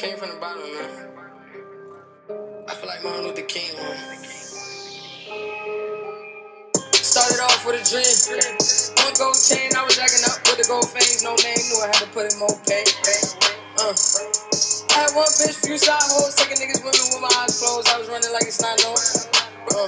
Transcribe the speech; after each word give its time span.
Came 0.00 0.16
from 0.16 0.32
the 0.32 0.40
bottom, 0.40 0.64
man. 0.64 1.12
I 2.64 2.72
feel 2.72 2.88
like 2.88 3.04
Martin 3.04 3.28
Luther 3.28 3.44
King, 3.44 3.68
man. 3.76 4.16
Started 6.96 7.36
off 7.44 7.60
with 7.68 7.76
a 7.76 7.84
dream. 7.84 8.08
One 8.96 9.12
gold 9.20 9.36
chain, 9.36 9.68
I 9.76 9.84
was 9.84 10.00
acting 10.00 10.24
up 10.24 10.40
with 10.48 10.56
the 10.56 10.64
gold 10.72 10.88
fangs, 10.88 11.20
no 11.20 11.36
name. 11.44 11.60
Knew 11.68 11.84
I 11.84 11.92
had 11.92 12.00
to 12.00 12.08
put 12.16 12.32
in 12.32 12.40
more 12.40 12.48
pay. 12.64 12.80
Uh. 13.76 13.92
I 13.92 15.04
had 15.04 15.12
one 15.12 15.28
bitch, 15.36 15.60
few 15.68 15.76
side 15.76 16.00
hoes, 16.16 16.32
taking 16.32 16.56
niggas 16.56 16.80
women 16.80 17.04
with 17.12 17.20
my 17.20 17.32
eyes 17.44 17.60
closed. 17.60 17.92
I 17.92 18.00
was 18.00 18.08
running 18.08 18.32
like 18.32 18.48
it's 18.48 18.64
not 18.64 18.80
known. 18.80 18.96
Uh. 19.68 19.84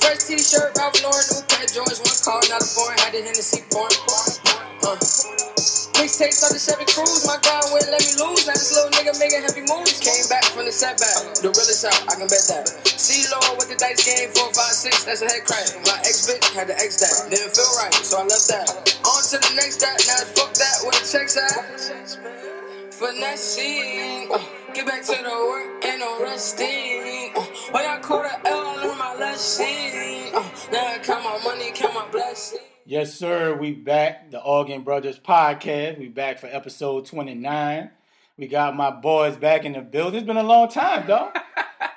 Fresh 0.00 0.32
t-shirt, 0.32 0.72
Ralph 0.80 0.96
Lauren, 1.04 1.28
new 1.28 1.44
pair 1.44 1.68
Jordans, 1.68 2.00
one 2.00 2.16
car, 2.24 2.40
not 2.48 2.64
a 2.64 2.68
foreign, 2.72 2.96
had 3.04 3.12
the 3.12 3.20
Hennessy 3.20 3.68
pouring. 3.68 4.00
Uh. 4.80 5.39
Mixtapes 6.00 6.40
on 6.48 6.56
the 6.56 6.60
Chevy 6.64 6.88
Cruze, 6.88 7.28
my 7.28 7.36
God 7.44 7.60
wouldn't 7.76 7.92
let 7.92 8.00
me 8.00 8.16
lose. 8.24 8.48
Now 8.48 8.56
this 8.56 8.72
little 8.72 8.88
nigga 8.96 9.12
making 9.20 9.44
heavy 9.44 9.68
moves. 9.68 10.00
Came 10.00 10.24
back 10.32 10.48
from 10.48 10.64
the 10.64 10.72
setback, 10.72 11.36
the 11.44 11.52
realest 11.52 11.84
out, 11.84 11.92
I 12.08 12.16
can 12.16 12.24
bet 12.24 12.40
that. 12.48 12.72
See 12.96 13.28
Lord 13.28 13.60
with 13.60 13.68
the 13.68 13.76
dice 13.76 14.00
game, 14.08 14.32
four, 14.32 14.48
five, 14.56 14.72
six, 14.72 15.04
that's 15.04 15.20
a 15.20 15.28
head 15.28 15.44
crack. 15.44 15.68
My 15.84 16.00
ex 16.08 16.24
bitch 16.24 16.40
had 16.56 16.72
the 16.72 16.76
ex 16.80 17.04
that, 17.04 17.28
didn't 17.28 17.52
feel 17.52 17.68
right, 17.76 17.92
so 17.92 18.16
I 18.16 18.24
left 18.24 18.48
that. 18.48 18.96
On 19.04 19.20
to 19.28 19.36
the 19.44 19.52
next 19.60 19.84
that, 19.84 20.00
now 20.08 20.24
fuck 20.32 20.56
that, 20.56 20.76
with 20.88 20.96
the 20.96 21.04
checks 21.04 21.36
at. 21.36 21.68
Finessing, 22.96 24.32
uh, 24.32 24.40
get 24.72 24.88
back 24.88 25.04
to 25.04 25.12
the 25.20 25.36
work, 25.52 25.84
ain't 25.84 26.00
no 26.00 26.24
resting. 26.24 27.36
Uh, 27.36 27.44
when 27.76 27.84
I 27.84 28.00
caught 28.00 28.24
a 28.24 28.48
L, 28.48 28.88
learned 28.88 28.96
my 28.96 29.20
lesson. 29.20 30.32
Uh, 30.32 30.48
now 30.72 30.96
I 30.96 30.98
count 31.04 31.28
my 31.28 31.36
money, 31.44 31.76
count 31.76 31.92
my 31.92 32.08
blessings. 32.08 32.69
Yes, 32.86 33.14
sir. 33.14 33.54
We 33.56 33.72
back. 33.72 34.30
The 34.30 34.40
Arguing 34.40 34.82
Brothers 34.82 35.18
podcast. 35.18 35.98
We 35.98 36.08
back 36.08 36.38
for 36.38 36.46
episode 36.46 37.06
29. 37.06 37.90
We 38.36 38.46
got 38.48 38.74
my 38.76 38.90
boys 38.90 39.36
back 39.36 39.64
in 39.64 39.72
the 39.72 39.80
building. 39.80 40.18
It's 40.18 40.26
been 40.26 40.36
a 40.36 40.42
long 40.42 40.68
time, 40.68 41.06
dog. 41.06 41.36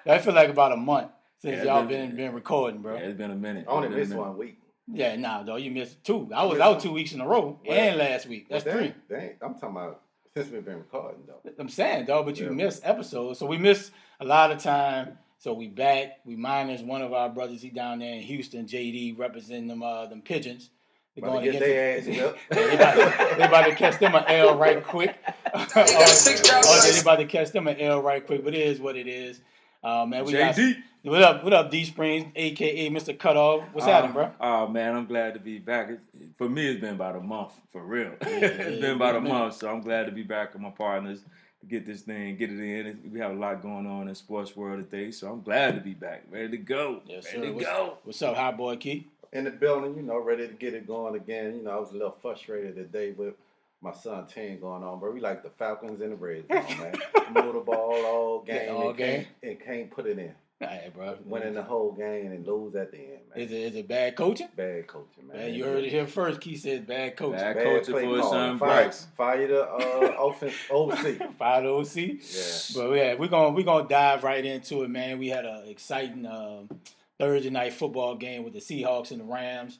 I 0.05 0.19
feel 0.19 0.33
like 0.33 0.49
about 0.49 0.73
a 0.73 0.77
month 0.77 1.09
since 1.41 1.57
Yeah, 1.57 1.63
y'all 1.79 1.85
been 1.85 2.09
been- 2.09 2.15
been 2.17 2.33
recording, 2.33 2.81
bro. 2.81 2.95
Yeah, 2.95 3.01
Yeah, 3.01 3.07
it's 3.07 3.17
been 3.17 3.31
a 3.31 3.35
minute. 3.35 3.65
I 3.67 3.71
only 3.71 3.87
It's 3.87 3.91
been 3.91 3.97
a 3.97 3.99
missed 4.01 4.09
minute. 4.11 4.21
one 4.27 4.37
week. 4.37 4.57
Yeah, 4.91 5.15
nah, 5.15 5.43
dog. 5.43 5.61
You 5.61 5.71
missed 5.71 6.03
two. 6.03 6.29
I 6.35 6.43
was 6.43 6.53
missed 6.57 6.61
out 6.61 6.79
two 6.81 6.91
weeks 6.91 7.13
in 7.13 7.21
a 7.21 7.27
row, 7.27 7.59
Well, 7.65 7.77
and 7.77 7.97
last 7.97 8.27
week. 8.27 8.47
That's 8.49 8.65
Well, 8.65 8.75
three. 8.77 8.93
dang, 9.09 9.19
dang, 9.19 9.29
I'm 9.41 9.53
talking 9.53 9.69
about 9.69 10.01
since 10.35 10.51
we've 10.51 10.65
been 10.65 10.77
recording 10.79 11.21
though. 11.25 11.39
I'm 11.57 11.69
saying, 11.69 12.05
dog, 12.05 12.25
but 12.25 12.37
you 12.37 12.47
Yeah. 12.47 12.51
missed 12.51 12.81
episodes. 12.85 13.39
So 13.39 13.45
we 13.45 13.57
missed 13.57 13.91
a 14.19 14.25
lot 14.25 14.51
of 14.51 14.61
time. 14.61 15.17
So 15.43 15.51
we 15.51 15.67
back. 15.67 16.19
We 16.23 16.37
minus 16.37 16.79
one 16.79 17.01
of 17.01 17.11
our 17.11 17.27
brothers. 17.27 17.61
He 17.61 17.69
down 17.69 17.99
there 17.99 18.13
in 18.13 18.21
Houston, 18.21 18.65
JD, 18.65 19.19
representing 19.19 19.67
them 19.67 19.83
uh 19.83 20.05
them 20.05 20.21
pigeons. 20.21 20.69
They're 21.17 21.29
About 21.29 21.41
to 21.41 21.51
get 21.51 21.59
their 21.59 22.01
the- 22.01 22.31
ass 22.31 22.35
they, 22.49 22.73
about 22.75 22.93
to, 22.93 23.35
they 23.35 23.43
about 23.43 23.65
to 23.65 23.75
catch 23.75 23.99
them 23.99 24.15
an 24.15 24.23
L 24.25 24.57
right 24.57 24.81
quick. 24.81 25.17
got 25.53 25.85
six 26.07 26.49
oh, 26.49 26.89
they 26.89 26.97
about 26.97 27.17
to 27.17 27.25
catch 27.25 27.51
them 27.51 27.67
an 27.67 27.77
L 27.81 28.01
right 28.01 28.25
quick, 28.25 28.45
but 28.45 28.55
it 28.55 28.61
is 28.61 28.79
what 28.79 28.95
it 28.95 29.05
is. 29.05 29.41
Uh, 29.83 30.05
man, 30.05 30.23
we 30.23 30.31
got 30.31 30.55
JD. 30.55 30.77
what 31.01 31.21
up? 31.21 31.43
What 31.43 31.51
up, 31.51 31.69
D 31.69 31.83
Springs, 31.83 32.31
aka 32.37 32.89
Mr. 32.89 33.19
Cutoff? 33.19 33.65
What's 33.73 33.85
happening, 33.85 34.13
bro? 34.13 34.31
Oh 34.39 34.69
man, 34.69 34.95
I'm 34.95 35.07
glad 35.07 35.33
to 35.33 35.41
be 35.41 35.59
back. 35.59 35.89
It, 35.89 35.99
for 36.37 36.47
me, 36.47 36.69
it's 36.69 36.79
been 36.79 36.93
about 36.95 37.17
a 37.17 37.21
month 37.21 37.51
for 37.69 37.85
real. 37.85 38.13
yeah, 38.21 38.29
it's 38.29 38.79
been 38.79 38.95
about 38.95 39.17
a 39.17 39.19
been 39.19 39.29
a 39.29 39.33
month, 39.33 39.55
so 39.55 39.69
I'm 39.69 39.81
glad 39.81 40.05
to 40.05 40.13
be 40.13 40.23
back 40.23 40.53
with 40.53 40.61
my 40.61 40.69
partners 40.69 41.19
to 41.19 41.25
get 41.67 41.85
this 41.85 42.01
thing, 42.01 42.35
get 42.37 42.51
it 42.51 42.59
in. 42.59 43.11
We 43.11 43.19
have 43.19 43.31
a 43.31 43.35
lot 43.35 43.61
going 43.61 43.87
on 43.87 44.07
in 44.07 44.15
sports 44.15 44.55
world 44.55 44.89
today, 44.89 45.11
so 45.11 45.31
I'm 45.31 45.41
glad 45.41 45.75
to 45.75 45.81
be 45.81 45.93
back, 45.93 46.23
ready 46.31 46.49
to 46.49 46.57
go, 46.57 47.01
Yes, 47.05 47.25
ready 47.25 47.37
sir. 47.39 47.45
to 47.47 47.51
What's, 47.53 47.65
go. 47.65 47.97
what's 48.03 48.21
up, 48.21 48.35
hot 48.35 48.57
boy 48.57 48.75
Key? 48.77 49.07
in 49.31 49.45
the 49.45 49.51
building, 49.51 49.95
you 49.95 50.03
know, 50.03 50.19
ready 50.19 50.47
to 50.47 50.53
get 50.53 50.73
it 50.75 50.85
going 50.85 51.15
again. 51.15 51.55
You 51.55 51.63
know, 51.63 51.71
I 51.71 51.79
was 51.79 51.89
a 51.89 51.93
little 51.93 52.15
frustrated 52.21 52.75
today 52.75 53.11
with 53.13 53.33
my 53.81 53.91
son 53.91 54.27
team 54.27 54.59
going 54.59 54.83
on, 54.83 54.99
but 54.99 55.11
we 55.13 55.19
like 55.19 55.41
the 55.43 55.49
Falcons 55.49 56.01
and 56.01 56.11
the 56.11 56.15
Reds, 56.15 56.47
man. 56.49 56.93
Move 57.33 57.53
the 57.55 57.59
ball 57.65 58.05
all 58.05 58.41
game, 58.43 58.73
all 58.75 58.89
and, 58.89 58.97
game. 58.97 59.15
Can't, 59.15 59.27
and 59.43 59.59
can't 59.59 59.91
put 59.91 60.05
it 60.05 60.19
in. 60.19 60.33
Hey, 60.59 60.89
bro. 60.95 61.17
Winning 61.25 61.55
the 61.55 61.63
whole 61.63 61.91
game 61.91 62.31
and 62.31 62.47
lose 62.47 62.73
at 62.75 62.91
the 62.91 62.97
end, 62.97 63.19
man. 63.35 63.43
Is 63.43 63.51
it 63.51 63.55
is 63.57 63.75
it 63.75 63.87
bad 63.87 64.15
coaching? 64.15 64.47
Bad 64.55 64.87
coaching, 64.87 65.27
man. 65.27 65.37
Man, 65.37 65.53
you 65.53 65.65
heard 65.65 65.83
it 65.83 65.89
here 65.89 66.07
first. 66.07 66.39
Key 66.39 66.55
says 66.55 66.79
bad 66.81 67.17
coaching. 67.17 67.39
Bad 67.39 67.55
Bad 67.57 67.63
coaching 67.65 67.93
play 67.93 68.03
for 68.05 68.11
his 68.15 68.21
calling. 68.21 68.39
son 68.39 68.59
Fire, 68.59 68.83
Bryce. 68.83 69.07
fire 69.17 69.47
the 69.47 69.63
uh, 69.63 70.15
offense 70.19 70.53
OC. 70.71 71.35
Five 71.37 71.65
OC. 71.65 71.95
Yeah. 71.97 72.13
But 72.75 72.91
yeah, 72.93 73.13
we're 73.15 73.27
gonna 73.27 73.49
we're 73.49 73.63
gonna 73.65 73.89
dive 73.89 74.23
right 74.23 74.45
into 74.45 74.83
it, 74.83 74.89
man. 74.89 75.19
We 75.19 75.27
had 75.27 75.43
an 75.43 75.67
exciting 75.67 76.25
um, 76.25 76.69
Thursday 77.19 77.49
night 77.49 77.73
football 77.73 78.15
game 78.15 78.45
with 78.45 78.53
the 78.53 78.59
Seahawks 78.59 79.11
and 79.11 79.19
the 79.19 79.25
Rams. 79.25 79.79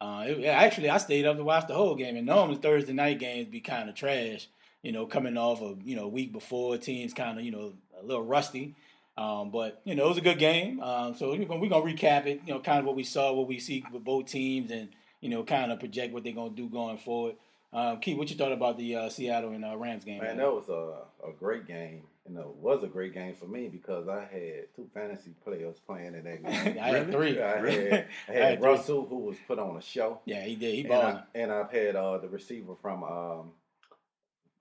Uh, 0.00 0.24
it, 0.28 0.44
actually, 0.46 0.88
I 0.88 0.96
stayed 0.96 1.26
up 1.26 1.36
to 1.36 1.44
watch 1.44 1.68
the 1.68 1.74
whole 1.74 1.94
game. 1.94 2.16
And 2.16 2.24
normally 2.26 2.56
Thursday 2.56 2.92
night 2.94 3.18
games 3.18 3.48
be 3.48 3.60
kind 3.60 3.88
of 3.90 3.94
trash, 3.94 4.48
you 4.82 4.92
know, 4.92 5.04
coming 5.04 5.36
off 5.36 5.60
of 5.60 5.82
you 5.86 5.94
know 5.94 6.08
week 6.08 6.32
before 6.32 6.78
teams 6.78 7.12
kind 7.12 7.38
of 7.38 7.44
you 7.44 7.50
know 7.50 7.74
a 8.00 8.02
little 8.02 8.24
rusty. 8.24 8.74
Um, 9.16 9.50
but 9.50 9.82
you 9.84 9.94
know 9.94 10.06
it 10.06 10.08
was 10.08 10.18
a 10.18 10.22
good 10.22 10.38
game. 10.38 10.80
Um, 10.80 11.14
so 11.14 11.28
we're 11.30 11.44
gonna, 11.44 11.60
we're 11.60 11.68
gonna 11.68 11.84
recap 11.84 12.26
it. 12.26 12.40
You 12.46 12.54
know, 12.54 12.60
kind 12.60 12.78
of 12.78 12.86
what 12.86 12.96
we 12.96 13.04
saw, 13.04 13.32
what 13.32 13.46
we 13.46 13.58
see 13.58 13.84
with 13.92 14.04
both 14.04 14.26
teams, 14.26 14.70
and 14.70 14.88
you 15.20 15.28
know, 15.28 15.42
kind 15.44 15.70
of 15.70 15.78
project 15.80 16.14
what 16.14 16.24
they're 16.24 16.32
gonna 16.32 16.50
do 16.50 16.68
going 16.68 16.98
forward. 16.98 17.34
Um, 17.74 18.00
Keith, 18.00 18.18
what 18.18 18.28
you 18.30 18.36
thought 18.36 18.52
about 18.52 18.76
the 18.76 18.96
uh, 18.96 19.08
Seattle 19.08 19.50
and 19.52 19.64
uh, 19.64 19.76
Rams 19.76 20.04
game? 20.04 20.20
Man, 20.20 20.36
that 20.36 20.52
was 20.52 20.68
a, 20.68 21.26
a 21.26 21.32
great 21.32 21.66
game. 21.66 22.02
You 22.28 22.34
know, 22.34 22.42
it 22.50 22.56
was 22.56 22.84
a 22.84 22.86
great 22.86 23.14
game 23.14 23.34
for 23.34 23.46
me 23.46 23.68
because 23.68 24.08
I 24.08 24.20
had 24.20 24.74
two 24.76 24.88
fantasy 24.94 25.34
players 25.42 25.76
playing 25.86 26.14
in 26.14 26.24
that 26.24 26.42
game. 26.64 26.78
I 26.80 26.88
had 26.88 27.10
three. 27.10 27.40
I 27.40 27.48
had, 27.48 27.64
I 27.66 27.68
I 27.68 27.70
had 27.70 28.06
had 28.42 28.60
three. 28.60 28.68
Russell, 28.68 29.06
who 29.06 29.18
was 29.18 29.36
put 29.48 29.58
on 29.58 29.76
a 29.76 29.82
show, 29.82 30.20
Yeah, 30.26 30.42
he 30.44 30.54
did. 30.54 30.74
He 30.74 30.84
and. 30.84 30.92
I, 30.92 31.22
and 31.34 31.50
I've 31.52 31.70
had 31.70 31.96
uh, 31.96 32.18
the 32.18 32.28
receiver 32.28 32.74
from 32.80 33.02
um, 33.04 33.50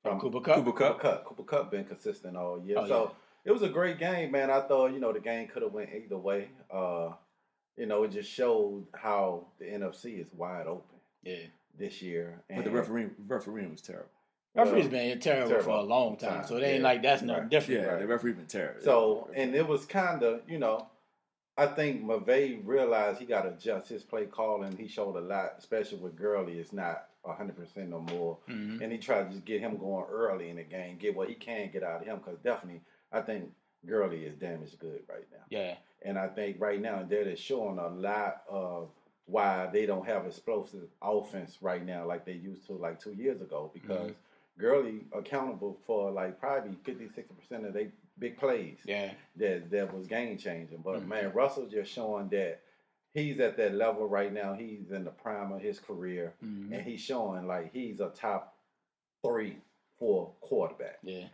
From 0.03 0.19
Cooper 0.19 0.40
Kupp. 0.40 0.56
Cooper 0.57 0.72
Cooper 0.72 0.94
Kupp. 0.94 1.00
Kupp. 1.01 1.25
Cooper 1.25 1.44
Kupp 1.44 1.72
been 1.72 1.85
consistent 1.85 2.35
all 2.38 2.61
year, 2.63 2.78
Oh, 2.79 2.88
so 2.88 3.11
it 3.46 3.52
was 3.52 3.62
a 3.62 3.69
great 3.69 3.97
game, 4.00 4.31
man. 4.31 4.50
I 4.52 4.62
thought 4.62 4.94
you 4.94 5.00
know 5.00 5.12
the 5.13 5.19
game 5.19 5.47
could 5.47 5.63
have 5.63 5.74
went 5.74 5.90
either 5.94 6.18
way. 6.18 6.50
Uh, 6.69 7.12
you 7.78 7.85
know, 7.85 8.03
it 8.03 8.12
just 8.12 8.29
showed 8.31 8.85
how 8.94 9.46
the 9.59 9.66
NFC 9.66 10.19
is 10.22 10.28
wide 10.34 10.68
open 10.68 10.97
Yeah. 11.24 11.38
this 11.78 12.02
year. 12.02 12.41
But 12.50 12.57
the 12.57 12.63
and- 12.66 12.74
referee, 12.74 13.09
refereeing 13.28 13.72
was 13.72 13.81
terrible. 13.81 14.09
Referee's 14.53 14.84
Well, 14.84 14.91
been 14.91 15.19
terrible, 15.22 15.62
for 15.62 15.69
a 15.69 15.81
long 15.81 16.18
time, 16.18 16.44
so 16.46 16.57
it 16.57 16.63
ain't 16.63 16.79
yeah. 16.81 16.84
like 16.84 17.02
that's 17.02 17.22
nothing 17.22 17.44
Right. 17.44 17.50
different. 17.50 17.81
Yeah, 17.81 17.88
Right. 17.88 18.00
the 18.02 18.07
referee 18.07 18.34
been 18.34 18.47
terrible. 18.47 18.81
So, 18.81 19.29
and 19.34 19.56
it 19.56 19.66
was 19.66 19.85
kind 19.85 20.23
of, 20.23 20.41
you 20.50 20.59
know, 20.59 20.90
I 21.58 21.68
think 21.68 22.03
McVay 22.03 22.62
realized 22.66 23.19
he 23.19 23.25
got 23.25 23.44
to 23.44 23.50
adjust 23.53 23.88
his 23.88 24.03
play 24.03 24.25
calling. 24.25 24.75
He 24.75 24.88
showed 24.90 25.16
a 25.16 25.22
lot, 25.22 25.56
especially 25.58 26.00
with 26.00 26.18
Gurley. 26.18 26.59
It's 26.59 26.73
not 26.73 27.08
100% 27.23 27.90
no 27.90 28.02
more. 28.02 28.40
Mhm. 28.50 28.81
And 28.81 28.91
he 28.91 28.97
tried 28.97 29.25
to 29.25 29.29
just 29.29 29.46
get 29.46 29.62
him 29.62 29.78
going 29.78 30.06
early 30.09 30.50
in 30.50 30.58
the 30.58 30.63
game, 30.63 30.97
get 30.97 31.16
what 31.16 31.29
he 31.29 31.35
can 31.35 31.72
get 31.72 31.84
out 31.84 32.02
of 32.02 32.08
him. 32.08 32.18
Because 32.18 32.40
definitely, 32.40 32.81
I 33.11 33.22
think 33.22 33.51
Gurley 33.85 34.25
is 34.25 34.35
damaged 34.35 34.79
good 34.79 35.01
right 35.09 35.27
now. 35.31 35.44
Yeah, 35.49 35.75
And 36.03 36.17
I 36.17 36.27
think 36.27 36.57
right 36.59 36.81
now 36.81 37.03
they're 37.07 37.35
showing 37.35 37.77
a 37.79 37.88
lot 37.88 38.44
of 38.49 38.89
why 39.25 39.67
they 39.72 39.85
don't 39.85 40.05
have 40.05 40.25
explosive 40.25 40.88
offense 41.01 41.57
right 41.61 41.85
now 41.85 42.05
like 42.05 42.25
they 42.25 42.33
used 42.33 42.66
to 42.67 42.73
like 42.73 42.99
two 42.99 43.13
years 43.13 43.41
ago 43.41 43.72
because 43.73 44.11
Gurley 44.57 45.01
accountable 45.13 45.77
for 45.85 46.11
like 46.11 46.39
probably 46.39 46.75
50, 46.83 47.05
60% 47.51 47.67
of 47.67 47.73
their 47.73 47.88
big 48.19 48.38
plays 48.38 48.77
yeah, 48.85 49.11
that 49.38 49.72
that 49.72 49.93
was 49.93 50.05
game 50.07 50.38
changing. 50.38 50.79
But 50.83 51.01
Mhm. 51.01 51.07
man, 51.07 51.31
Russell 51.33 51.66
just 51.67 51.91
showing 51.91 52.29
that 52.29 52.59
he's 53.13 53.39
at 53.39 53.57
that 53.57 53.73
level 53.73 54.07
right 54.07 54.31
now. 54.31 54.53
He's 54.53 54.91
in 54.91 55.03
the 55.05 55.11
prime 55.11 55.51
of 55.51 55.61
his 55.61 55.79
career, 55.79 56.33
Mhm. 56.43 56.73
and 56.73 56.81
he's 56.83 56.99
showing 57.01 57.47
like 57.47 57.72
he's 57.73 57.99
a 57.99 58.09
top 58.09 58.57
three, 59.23 59.57
four 59.97 60.33
quarterback. 60.41 60.99
yeah. 61.03 61.28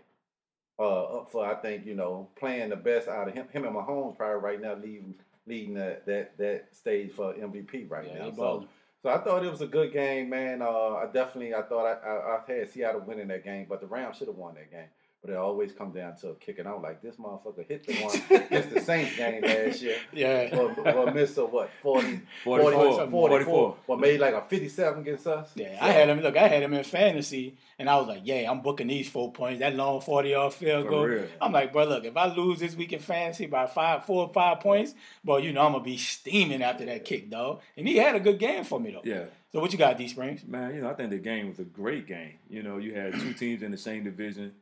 Uh, 0.79 1.03
up 1.19 1.31
for 1.31 1.45
I 1.45 1.55
think 1.55 1.85
you 1.85 1.95
know 1.95 2.29
playing 2.35 2.69
the 2.69 2.75
best 2.75 3.07
out 3.07 3.27
of 3.27 3.33
him. 3.33 3.47
Him 3.49 3.65
and 3.65 3.75
Mahomes 3.75 4.15
probably 4.15 4.41
right 4.41 4.61
now 4.61 4.75
leading 4.75 5.15
leading 5.47 5.73
that 5.75 6.05
that 6.05 6.37
that 6.37 6.75
stage 6.75 7.11
for 7.13 7.33
MVP 7.33 7.89
right 7.89 8.07
Yeah, 8.07 8.25
now. 8.25 8.31
So, 8.31 8.67
so 9.01 9.09
I 9.09 9.17
thought 9.19 9.43
it 9.43 9.49
was 9.49 9.61
a 9.61 9.67
good 9.67 9.91
game, 9.91 10.29
man. 10.29 10.61
Uh, 10.61 10.95
I 10.95 11.07
definitely 11.11 11.55
I 11.55 11.63
thought 11.63 11.85
I, 11.85 12.07
I 12.07 12.37
I 12.37 12.51
had 12.51 12.69
Seattle 12.69 13.01
winning 13.01 13.27
that 13.29 13.43
game, 13.43 13.65
but 13.67 13.81
the 13.81 13.87
Rams 13.87 14.17
should 14.17 14.27
have 14.27 14.37
won 14.37 14.55
that 14.55 14.69
game. 14.69 14.89
But 15.27 15.33
it 15.33 15.39
always 15.39 15.73
come 15.73 15.91
down 15.91 16.15
to 16.17 16.29
a 16.29 16.35
kick 16.35 16.55
kicking 16.55 16.67
out 16.67 16.81
like 16.81 17.01
this 17.01 17.17
motherfucker 17.17 17.67
hit 17.67 17.85
the 17.85 17.95
one 17.97 18.41
against 18.45 18.73
the 18.73 18.79
Saints 18.79 19.17
game 19.17 19.41
last 19.41 19.81
year. 19.81 19.97
Yeah. 20.13 20.55
Well, 20.55 20.73
well 20.85 21.13
missed 21.13 21.37
a 21.37 21.45
what 21.45 21.69
40, 21.81 22.21
44, 22.45 22.71
44, 22.71 23.09
44. 23.09 23.75
Well, 23.87 23.97
made 23.97 24.21
like 24.21 24.33
a 24.33 24.41
fifty 24.43 24.69
seven 24.69 25.01
against 25.01 25.27
us. 25.27 25.51
Yeah, 25.53 25.77
I 25.81 25.91
had 25.91 26.07
him. 26.07 26.21
Look, 26.21 26.37
I 26.37 26.47
had 26.47 26.63
him 26.63 26.73
in 26.73 26.85
fantasy, 26.85 27.57
and 27.77 27.89
I 27.89 27.97
was 27.97 28.07
like, 28.07 28.21
"Yeah, 28.23 28.49
I'm 28.49 28.61
booking 28.61 28.87
these 28.87 29.09
four 29.09 29.33
points. 29.33 29.59
That 29.59 29.75
long 29.75 29.99
forty 29.99 30.29
yard 30.29 30.53
field 30.53 30.85
For 30.85 30.89
goal." 30.89 31.03
real. 31.03 31.27
I'm 31.41 31.51
like, 31.51 31.73
"Bro, 31.73 31.87
look, 31.87 32.05
if 32.05 32.15
I 32.15 32.33
lose 32.33 32.59
this 32.59 32.77
week 32.77 32.93
in 32.93 32.99
fantasy 32.99 33.47
by 33.47 33.67
five, 33.67 34.05
four 34.05 34.27
or 34.27 34.33
five 34.33 34.61
points, 34.61 34.95
bro, 35.25 35.37
you 35.37 35.51
know 35.51 35.65
I'm 35.65 35.73
gonna 35.73 35.83
be 35.83 35.97
steaming 35.97 36.61
after 36.61 36.85
that 36.85 37.03
kick, 37.03 37.29
dog." 37.29 37.59
And 37.75 37.85
he 37.85 37.97
had 37.97 38.15
a 38.15 38.21
good 38.21 38.39
game 38.39 38.63
for 38.63 38.79
me 38.79 38.91
though. 38.91 39.01
Yeah. 39.03 39.25
So 39.51 39.59
what 39.59 39.71
you 39.71 39.77
got, 39.77 39.97
D 39.97 40.07
Springs? 40.07 40.45
Man, 40.45 40.75
you 40.75 40.81
know, 40.81 40.89
I 40.89 40.93
think 40.93 41.09
the 41.09 41.17
game 41.17 41.47
was 41.49 41.59
a 41.59 41.63
great 41.63 42.05
game. 42.05 42.33
You 42.49 42.63
know, 42.63 42.77
you 42.77 42.93
had 42.93 43.13
two 43.13 43.33
teams 43.33 43.61
in 43.63 43.71
the 43.71 43.77
same 43.77 44.03
division 44.03 44.53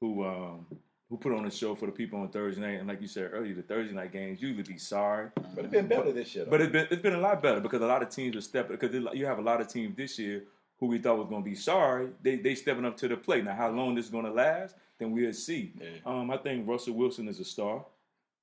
who 0.00 0.24
um 0.24 0.66
who 1.08 1.16
put 1.16 1.32
on 1.32 1.44
a 1.44 1.50
show 1.50 1.74
for 1.74 1.86
the 1.86 1.92
people 1.92 2.20
on 2.20 2.28
Thursday 2.28 2.60
night. 2.60 2.78
And 2.78 2.86
like 2.88 3.00
you 3.00 3.08
said 3.08 3.30
earlier, 3.32 3.54
the 3.54 3.62
Thursday 3.62 3.94
night 3.94 4.12
games 4.12 4.40
usually 4.40 4.62
be 4.62 4.78
sorry. 4.78 5.28
But 5.54 5.64
it's 5.64 5.72
been 5.72 5.88
better 5.88 6.12
this 6.12 6.34
year. 6.34 6.44
Though. 6.44 6.50
But 6.52 6.60
it's 6.60 6.72
been 6.72 6.86
it's 6.90 7.02
been 7.02 7.14
a 7.14 7.20
lot 7.20 7.42
better 7.42 7.60
because 7.60 7.82
a 7.82 7.86
lot 7.86 8.02
of 8.02 8.10
teams 8.10 8.36
are 8.36 8.40
stepping 8.40 8.76
because 8.76 8.94
you 9.14 9.26
have 9.26 9.38
a 9.38 9.42
lot 9.42 9.60
of 9.60 9.68
teams 9.68 9.96
this 9.96 10.18
year 10.18 10.44
who 10.78 10.86
we 10.86 10.98
thought 10.98 11.18
was 11.18 11.28
going 11.28 11.42
to 11.44 11.50
be 11.50 11.54
sorry, 11.56 12.08
they 12.22 12.36
they 12.36 12.54
stepping 12.54 12.84
up 12.84 12.96
to 12.96 13.08
the 13.08 13.16
plate. 13.16 13.44
Now, 13.44 13.54
how 13.54 13.70
long 13.70 13.94
this 13.94 14.06
is 14.06 14.10
going 14.10 14.24
to 14.24 14.30
last, 14.32 14.76
then 14.98 15.10
we'll 15.12 15.32
see. 15.32 15.72
Yeah. 15.78 15.88
Um, 16.06 16.30
I 16.30 16.38
think 16.38 16.66
Russell 16.66 16.94
Wilson 16.94 17.28
is 17.28 17.38
a 17.40 17.44
star. 17.44 17.84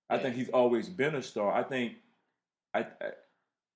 I 0.10 0.16
Yeah. 0.18 0.22
think 0.24 0.36
he's 0.36 0.50
always 0.50 0.88
been 0.88 1.16
a 1.16 1.22
star. 1.24 1.52
I 1.52 1.64
think, 1.64 1.94
I, 2.76 2.82
I 2.82 2.86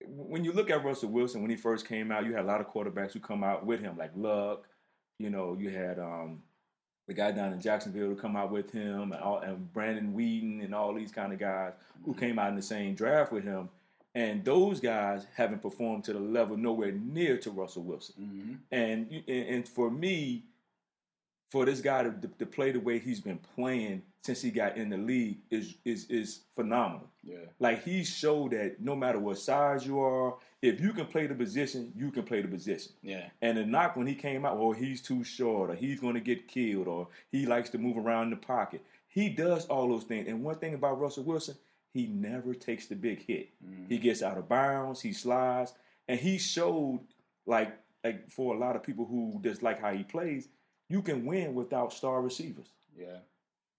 when 0.05 0.43
you 0.45 0.51
look 0.51 0.69
at 0.69 0.83
Russell 0.83 1.09
Wilson 1.09 1.41
when 1.41 1.49
he 1.49 1.57
first 1.57 1.87
came 1.87 2.11
out, 2.11 2.25
you 2.25 2.33
had 2.33 2.43
a 2.45 2.47
lot 2.47 2.61
of 2.61 2.67
quarterbacks 2.71 3.13
who 3.13 3.19
come 3.19 3.43
out 3.43 3.65
with 3.65 3.79
him, 3.79 3.97
like 3.97 4.11
Luck. 4.15 4.67
You 5.17 5.29
know, 5.31 5.57
you 5.59 5.69
had 5.71 5.97
um, 5.97 6.43
the 7.11 7.21
guy 7.21 7.31
down 7.31 7.51
in 7.51 7.59
Jacksonville 7.59 8.09
to 8.09 8.15
come 8.15 8.35
out 8.37 8.51
with 8.51 8.71
him, 8.71 9.11
and, 9.11 9.21
all, 9.21 9.39
and 9.39 9.71
Brandon 9.73 10.13
Weeden, 10.13 10.63
and 10.63 10.73
all 10.73 10.93
these 10.93 11.11
kind 11.11 11.33
of 11.33 11.39
guys 11.39 11.73
who 12.05 12.13
came 12.13 12.39
out 12.39 12.49
in 12.49 12.55
the 12.55 12.61
same 12.61 12.95
draft 12.95 13.31
with 13.31 13.43
him. 13.43 13.69
And 14.15 14.43
those 14.43 14.79
guys 14.79 15.25
haven't 15.35 15.61
performed 15.61 16.03
to 16.05 16.13
the 16.13 16.19
level 16.19 16.57
nowhere 16.57 16.91
near 16.91 17.37
to 17.37 17.51
Russell 17.51 17.83
Wilson. 17.83 18.15
Mhm. 18.19 18.57
And 18.71 19.23
and, 19.27 19.47
and 19.55 19.67
for 19.67 19.89
me, 19.89 20.43
for 21.49 21.65
this 21.65 21.81
guy 21.81 22.03
to, 22.03 22.13
to 22.39 22.45
play 22.45 22.71
the 22.71 22.79
way 22.79 22.99
he's 22.99 23.19
been 23.19 23.39
playing 23.55 24.03
since 24.23 24.41
he 24.41 24.51
got 24.51 24.77
in 24.77 24.89
the 24.89 24.97
league 24.97 25.39
is 25.49 25.75
is 25.83 26.05
is 26.09 26.41
phenomenal. 26.55 27.07
Yeah. 27.23 27.45
Like 27.59 27.83
he 27.83 28.03
showed 28.03 28.51
that 28.51 28.79
no 28.79 28.95
matter 28.95 29.19
what 29.19 29.39
size 29.39 29.85
you 29.85 29.99
are, 29.99 30.35
if 30.61 30.79
you 30.79 30.93
can 30.93 31.07
play 31.07 31.27
the 31.27 31.33
position, 31.33 31.91
you 31.95 32.11
can 32.11 32.23
play 32.23 32.41
the 32.41 32.47
position. 32.47 32.91
Yeah. 33.01 33.29
And 33.41 33.57
the 33.57 33.65
knock 33.65 33.95
when 33.95 34.07
he 34.07 34.15
came 34.15 34.45
out, 34.45 34.59
well, 34.59 34.71
he's 34.71 35.01
too 35.01 35.23
short, 35.23 35.71
or 35.71 35.75
he's 35.75 35.99
going 35.99 36.13
to 36.13 36.19
get 36.19 36.47
killed, 36.47 36.87
or 36.87 37.07
he 37.31 37.45
likes 37.45 37.69
to 37.71 37.77
move 37.77 37.97
around 37.97 38.25
in 38.25 38.29
the 38.31 38.35
pocket. 38.35 38.83
He 39.07 39.29
does 39.29 39.65
all 39.65 39.89
those 39.89 40.03
things. 40.03 40.27
And 40.27 40.43
one 40.43 40.55
thing 40.55 40.73
about 40.73 40.99
Russell 40.99 41.23
Wilson, 41.23 41.55
he 41.93 42.07
never 42.07 42.53
takes 42.53 42.85
the 42.85 42.95
big 42.95 43.25
hit. 43.25 43.49
Mm-hmm. 43.65 43.85
He 43.89 43.97
gets 43.97 44.21
out 44.21 44.37
of 44.37 44.47
bounds, 44.47 45.01
he 45.01 45.13
slides, 45.13 45.73
and 46.07 46.19
he 46.19 46.37
showed 46.37 47.01
like 47.45 47.75
like 48.03 48.29
for 48.29 48.55
a 48.55 48.57
lot 48.57 48.75
of 48.75 48.83
people 48.83 49.05
who 49.05 49.39
dislike 49.41 49.79
how 49.81 49.93
he 49.93 50.03
plays, 50.03 50.47
you 50.89 51.01
can 51.01 51.25
win 51.25 51.53
without 51.53 51.93
star 51.93 52.21
receivers. 52.21 52.67
Yeah. 52.97 53.17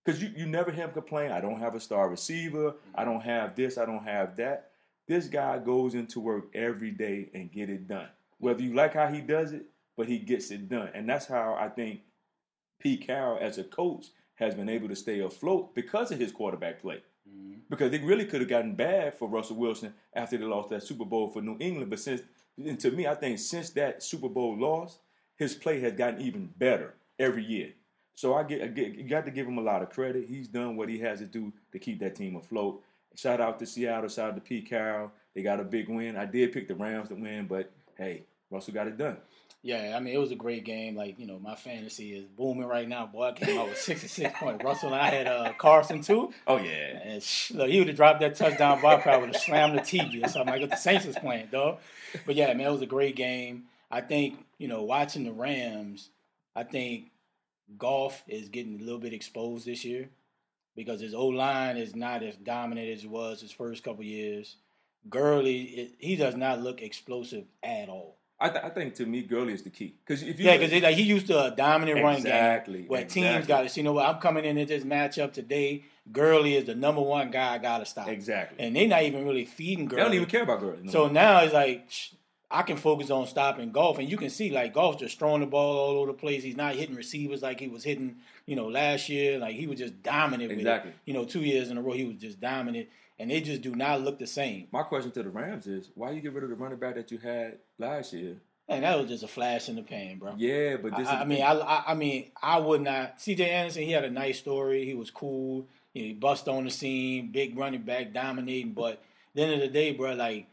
Because 0.04 0.22
you, 0.22 0.30
you 0.36 0.46
never 0.46 0.70
hear 0.70 0.84
him 0.84 0.92
complain, 0.92 1.30
I 1.30 1.40
don't 1.40 1.60
have 1.60 1.74
a 1.74 1.80
star 1.80 2.08
receiver, 2.08 2.72
mm-hmm. 2.72 2.90
I 2.94 3.04
don't 3.04 3.20
have 3.20 3.54
this, 3.54 3.78
I 3.78 3.86
don't 3.86 4.04
have 4.04 4.36
that. 4.36 4.70
This 5.06 5.26
guy 5.26 5.58
goes 5.58 5.94
into 5.94 6.20
work 6.20 6.46
every 6.54 6.90
day 6.90 7.30
and 7.34 7.52
get 7.52 7.70
it 7.70 7.86
done. 7.86 8.08
Whether 8.38 8.62
you 8.62 8.74
like 8.74 8.94
how 8.94 9.08
he 9.08 9.20
does 9.20 9.52
it, 9.52 9.66
but 9.96 10.08
he 10.08 10.18
gets 10.18 10.50
it 10.50 10.68
done. 10.68 10.90
And 10.94 11.08
that's 11.08 11.26
how 11.26 11.56
I 11.58 11.68
think 11.68 12.00
Pete 12.80 13.06
Carroll 13.06 13.38
as 13.40 13.58
a 13.58 13.64
coach 13.64 14.06
has 14.36 14.54
been 14.54 14.68
able 14.68 14.88
to 14.88 14.96
stay 14.96 15.20
afloat 15.20 15.74
because 15.74 16.10
of 16.10 16.18
his 16.18 16.32
quarterback 16.32 16.80
play. 16.80 17.02
Mm-hmm. 17.28 17.60
Because 17.70 17.92
it 17.92 18.02
really 18.02 18.24
could 18.24 18.40
have 18.40 18.50
gotten 18.50 18.74
bad 18.74 19.14
for 19.14 19.28
Russell 19.28 19.56
Wilson 19.56 19.94
after 20.14 20.36
they 20.36 20.44
lost 20.44 20.70
that 20.70 20.82
Super 20.82 21.04
Bowl 21.04 21.28
for 21.28 21.40
New 21.42 21.56
England. 21.60 21.90
But 21.90 22.00
since, 22.00 22.22
and 22.58 22.78
to 22.80 22.90
me, 22.90 23.06
I 23.06 23.14
think 23.14 23.38
since 23.38 23.70
that 23.70 24.02
Super 24.02 24.28
Bowl 24.28 24.58
loss, 24.58 24.98
his 25.36 25.54
play 25.54 25.80
has 25.80 25.92
gotten 25.92 26.20
even 26.20 26.50
better 26.56 26.94
every 27.18 27.44
year. 27.44 27.72
So 28.14 28.34
I 28.34 28.42
get, 28.44 28.62
I 28.62 28.66
get 28.68 28.94
you 28.94 29.04
got 29.08 29.24
to 29.24 29.30
give 29.30 29.46
him 29.46 29.58
a 29.58 29.62
lot 29.62 29.82
of 29.82 29.90
credit. 29.90 30.26
He's 30.28 30.48
done 30.48 30.76
what 30.76 30.88
he 30.88 30.98
has 31.00 31.18
to 31.20 31.26
do 31.26 31.52
to 31.72 31.78
keep 31.78 31.98
that 32.00 32.14
team 32.14 32.36
afloat. 32.36 32.82
Shout 33.14 33.40
out 33.40 33.58
to 33.58 33.66
Seattle, 33.66 34.08
shout 34.08 34.30
out 34.30 34.34
to 34.36 34.40
Pete 34.40 34.68
Carroll. 34.68 35.10
They 35.34 35.42
got 35.42 35.60
a 35.60 35.64
big 35.64 35.88
win. 35.88 36.16
I 36.16 36.26
did 36.26 36.52
pick 36.52 36.68
the 36.68 36.74
Rams 36.74 37.08
to 37.08 37.14
win, 37.14 37.46
but 37.46 37.70
hey, 37.96 38.24
Russell 38.50 38.74
got 38.74 38.86
it 38.86 38.96
done. 38.98 39.16
Yeah, 39.64 39.94
I 39.96 40.00
mean 40.00 40.12
it 40.12 40.18
was 40.18 40.32
a 40.32 40.36
great 40.36 40.64
game. 40.64 40.96
Like 40.96 41.18
you 41.20 41.26
know, 41.26 41.38
my 41.38 41.54
fantasy 41.54 42.14
is 42.14 42.26
booming 42.26 42.66
right 42.66 42.88
now. 42.88 43.06
Boy, 43.06 43.28
I 43.28 43.32
came 43.32 43.58
out 43.58 43.68
with 43.68 43.78
sixty-six 43.78 44.36
point. 44.38 44.62
Russell 44.64 44.92
and 44.92 45.00
I 45.00 45.08
had 45.08 45.26
uh, 45.28 45.52
Carson 45.56 46.02
too, 46.02 46.32
Oh 46.48 46.56
yeah. 46.58 46.98
and 47.04 47.22
sh- 47.22 47.52
look, 47.52 47.68
he 47.68 47.78
would 47.78 47.86
have 47.86 47.96
dropped 47.96 48.20
that 48.20 48.34
touchdown. 48.34 48.80
Boy, 48.80 48.88
I 48.88 48.96
probably 49.00 49.26
would 49.26 49.34
have 49.36 49.42
slammed 49.42 49.76
the 49.78 49.82
TV 49.82 50.24
or 50.24 50.28
something 50.28 50.60
like 50.60 50.68
the 50.68 50.76
Saints 50.76 51.06
was 51.06 51.16
playing, 51.16 51.46
dog. 51.52 51.78
But 52.26 52.34
yeah, 52.34 52.52
man, 52.54 52.66
it 52.66 52.72
was 52.72 52.82
a 52.82 52.86
great 52.86 53.14
game. 53.14 53.64
I 53.90 54.00
think 54.00 54.44
you 54.58 54.66
know, 54.68 54.82
watching 54.82 55.22
the 55.24 55.32
Rams, 55.32 56.08
I 56.56 56.64
think 56.64 57.12
Goff 57.78 58.22
is 58.26 58.48
getting 58.48 58.80
a 58.80 58.84
little 58.84 58.98
bit 59.00 59.12
exposed 59.12 59.66
this 59.66 59.84
year 59.84 60.08
because 60.76 61.00
his 61.00 61.14
O 61.14 61.26
line 61.26 61.76
is 61.76 61.94
not 61.94 62.22
as 62.22 62.36
dominant 62.36 62.88
as 62.90 63.04
it 63.04 63.10
was 63.10 63.40
his 63.40 63.52
first 63.52 63.82
couple 63.84 64.04
years. 64.04 64.56
Gurley, 65.08 65.62
it, 65.62 65.94
he 65.98 66.16
does 66.16 66.36
not 66.36 66.60
look 66.60 66.80
explosive 66.82 67.44
at 67.62 67.88
all. 67.88 68.18
I, 68.38 68.48
th- 68.48 68.64
I 68.64 68.70
think 68.70 68.94
to 68.96 69.06
me, 69.06 69.22
Gurley 69.22 69.52
is 69.52 69.62
the 69.62 69.70
key. 69.70 69.94
Because 70.04 70.22
if 70.22 70.38
you 70.40 70.46
Yeah, 70.46 70.56
because 70.56 70.82
like 70.82 70.96
he 70.96 71.02
used 71.02 71.28
to 71.28 71.44
a 71.44 71.50
dominant 71.52 72.02
run 72.02 72.16
Exactly, 72.16 72.80
game 72.80 72.88
where 72.88 73.04
teams 73.04 73.46
got 73.46 73.62
to 73.62 73.68
see. 73.68 73.80
You 73.80 73.84
know 73.84 73.92
what? 73.92 74.06
I'm 74.06 74.20
coming 74.20 74.44
in 74.44 74.56
this 74.66 74.82
matchup 74.84 75.32
today. 75.32 75.84
Gurley 76.10 76.56
is 76.56 76.64
the 76.64 76.74
number 76.74 77.00
one 77.00 77.30
guy 77.30 77.54
I 77.54 77.58
got 77.58 77.78
to 77.78 77.86
stop. 77.86 78.08
exactly, 78.08 78.58
And 78.64 78.74
they're 78.74 78.88
not 78.88 79.04
even 79.04 79.24
really 79.24 79.44
feeding 79.44 79.86
Gurley. 79.86 80.02
they 80.02 80.04
don't 80.08 80.14
even 80.16 80.28
care 80.28 80.42
about 80.42 80.58
Gurley. 80.60 80.78
no 80.82 80.90
So 80.90 80.98
more. 81.04 81.12
now 81.12 81.40
it's 81.40 81.54
like 81.54 81.88
I 82.52 82.62
can 82.62 82.76
focus 82.76 83.10
on 83.10 83.26
stopping 83.26 83.72
Goff, 83.72 83.98
and 83.98 84.08
you 84.08 84.16
can 84.16 84.30
see 84.30 84.50
like 84.50 84.74
Goff 84.74 84.98
just 84.98 85.18
throwing 85.18 85.40
the 85.40 85.46
ball 85.46 85.76
all 85.76 85.98
over 85.98 86.12
the 86.12 86.18
place. 86.18 86.42
He's 86.42 86.56
not 86.56 86.74
hitting 86.74 86.94
receivers 86.94 87.42
like 87.42 87.58
he 87.58 87.68
was 87.68 87.82
hitting, 87.82 88.16
you 88.46 88.56
know, 88.56 88.68
last 88.68 89.08
year. 89.08 89.38
Like 89.38 89.56
he 89.56 89.66
was 89.66 89.78
just 89.78 90.02
dominant. 90.02 90.50
with 90.50 90.58
it. 90.58 90.60
Exactly. 90.60 90.92
You 91.06 91.14
know, 91.14 91.24
two 91.24 91.40
years 91.40 91.70
in 91.70 91.78
a 91.78 91.82
row 91.82 91.92
he 91.92 92.04
was 92.04 92.16
just 92.16 92.40
dominant, 92.40 92.88
and 93.18 93.30
they 93.30 93.40
just 93.40 93.62
do 93.62 93.74
not 93.74 94.02
look 94.02 94.18
the 94.18 94.26
same. 94.26 94.68
my 94.70 94.82
question 94.82 95.10
to 95.12 95.22
the 95.22 95.30
Rams 95.30 95.66
is, 95.66 95.90
why 95.94 96.10
you 96.10 96.20
get 96.20 96.34
rid 96.34 96.44
of 96.44 96.50
the 96.50 96.56
running 96.56 96.78
back 96.78 96.94
that 96.96 97.10
you 97.10 97.18
had 97.18 97.58
last 97.78 98.12
year? 98.12 98.36
And 98.68 98.84
that 98.84 98.98
was 98.98 99.08
just 99.08 99.24
a 99.24 99.28
flash 99.28 99.68
in 99.68 99.76
the 99.76 99.82
pan, 99.82 100.18
bro. 100.18 100.34
Yeah, 100.36 100.76
but 100.76 100.96
this 100.96 101.08
I, 101.08 101.16
is 101.16 101.20
I 101.22 101.24
mean, 101.24 101.42
I, 101.42 101.52
I, 101.52 101.84
I 101.88 101.94
mean, 101.94 102.30
I 102.40 102.58
would 102.58 102.80
not. 102.80 103.20
C.J. 103.20 103.50
Anderson, 103.50 103.82
he 103.82 103.92
had 103.92 104.04
a 104.04 104.10
nice 104.10 104.38
story. 104.38 104.84
He 104.84 104.94
was 104.94 105.10
cool. 105.10 105.66
You 105.94 106.02
know, 106.02 106.08
he 106.08 106.12
bust 106.14 106.48
on 106.48 106.64
the 106.64 106.70
scene, 106.70 107.32
big 107.32 107.58
running 107.58 107.82
back, 107.82 108.12
dominating. 108.12 108.72
But 108.72 108.92
at 108.92 109.00
the 109.34 109.42
end 109.42 109.52
of 109.54 109.60
the 109.60 109.68
day, 109.68 109.92
bro, 109.92 110.14
like 110.14 110.46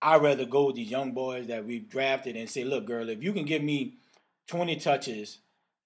I'd 0.00 0.22
rather 0.22 0.44
go 0.44 0.66
with 0.66 0.76
these 0.76 0.90
young 0.90 1.12
boys 1.12 1.48
that 1.48 1.66
we've 1.66 1.88
drafted 1.88 2.36
and 2.36 2.48
say, 2.48 2.64
look, 2.64 2.86
girl, 2.86 3.08
if 3.08 3.22
you 3.22 3.32
can 3.32 3.44
give 3.44 3.62
me 3.62 3.94
twenty 4.46 4.76
touches 4.76 5.38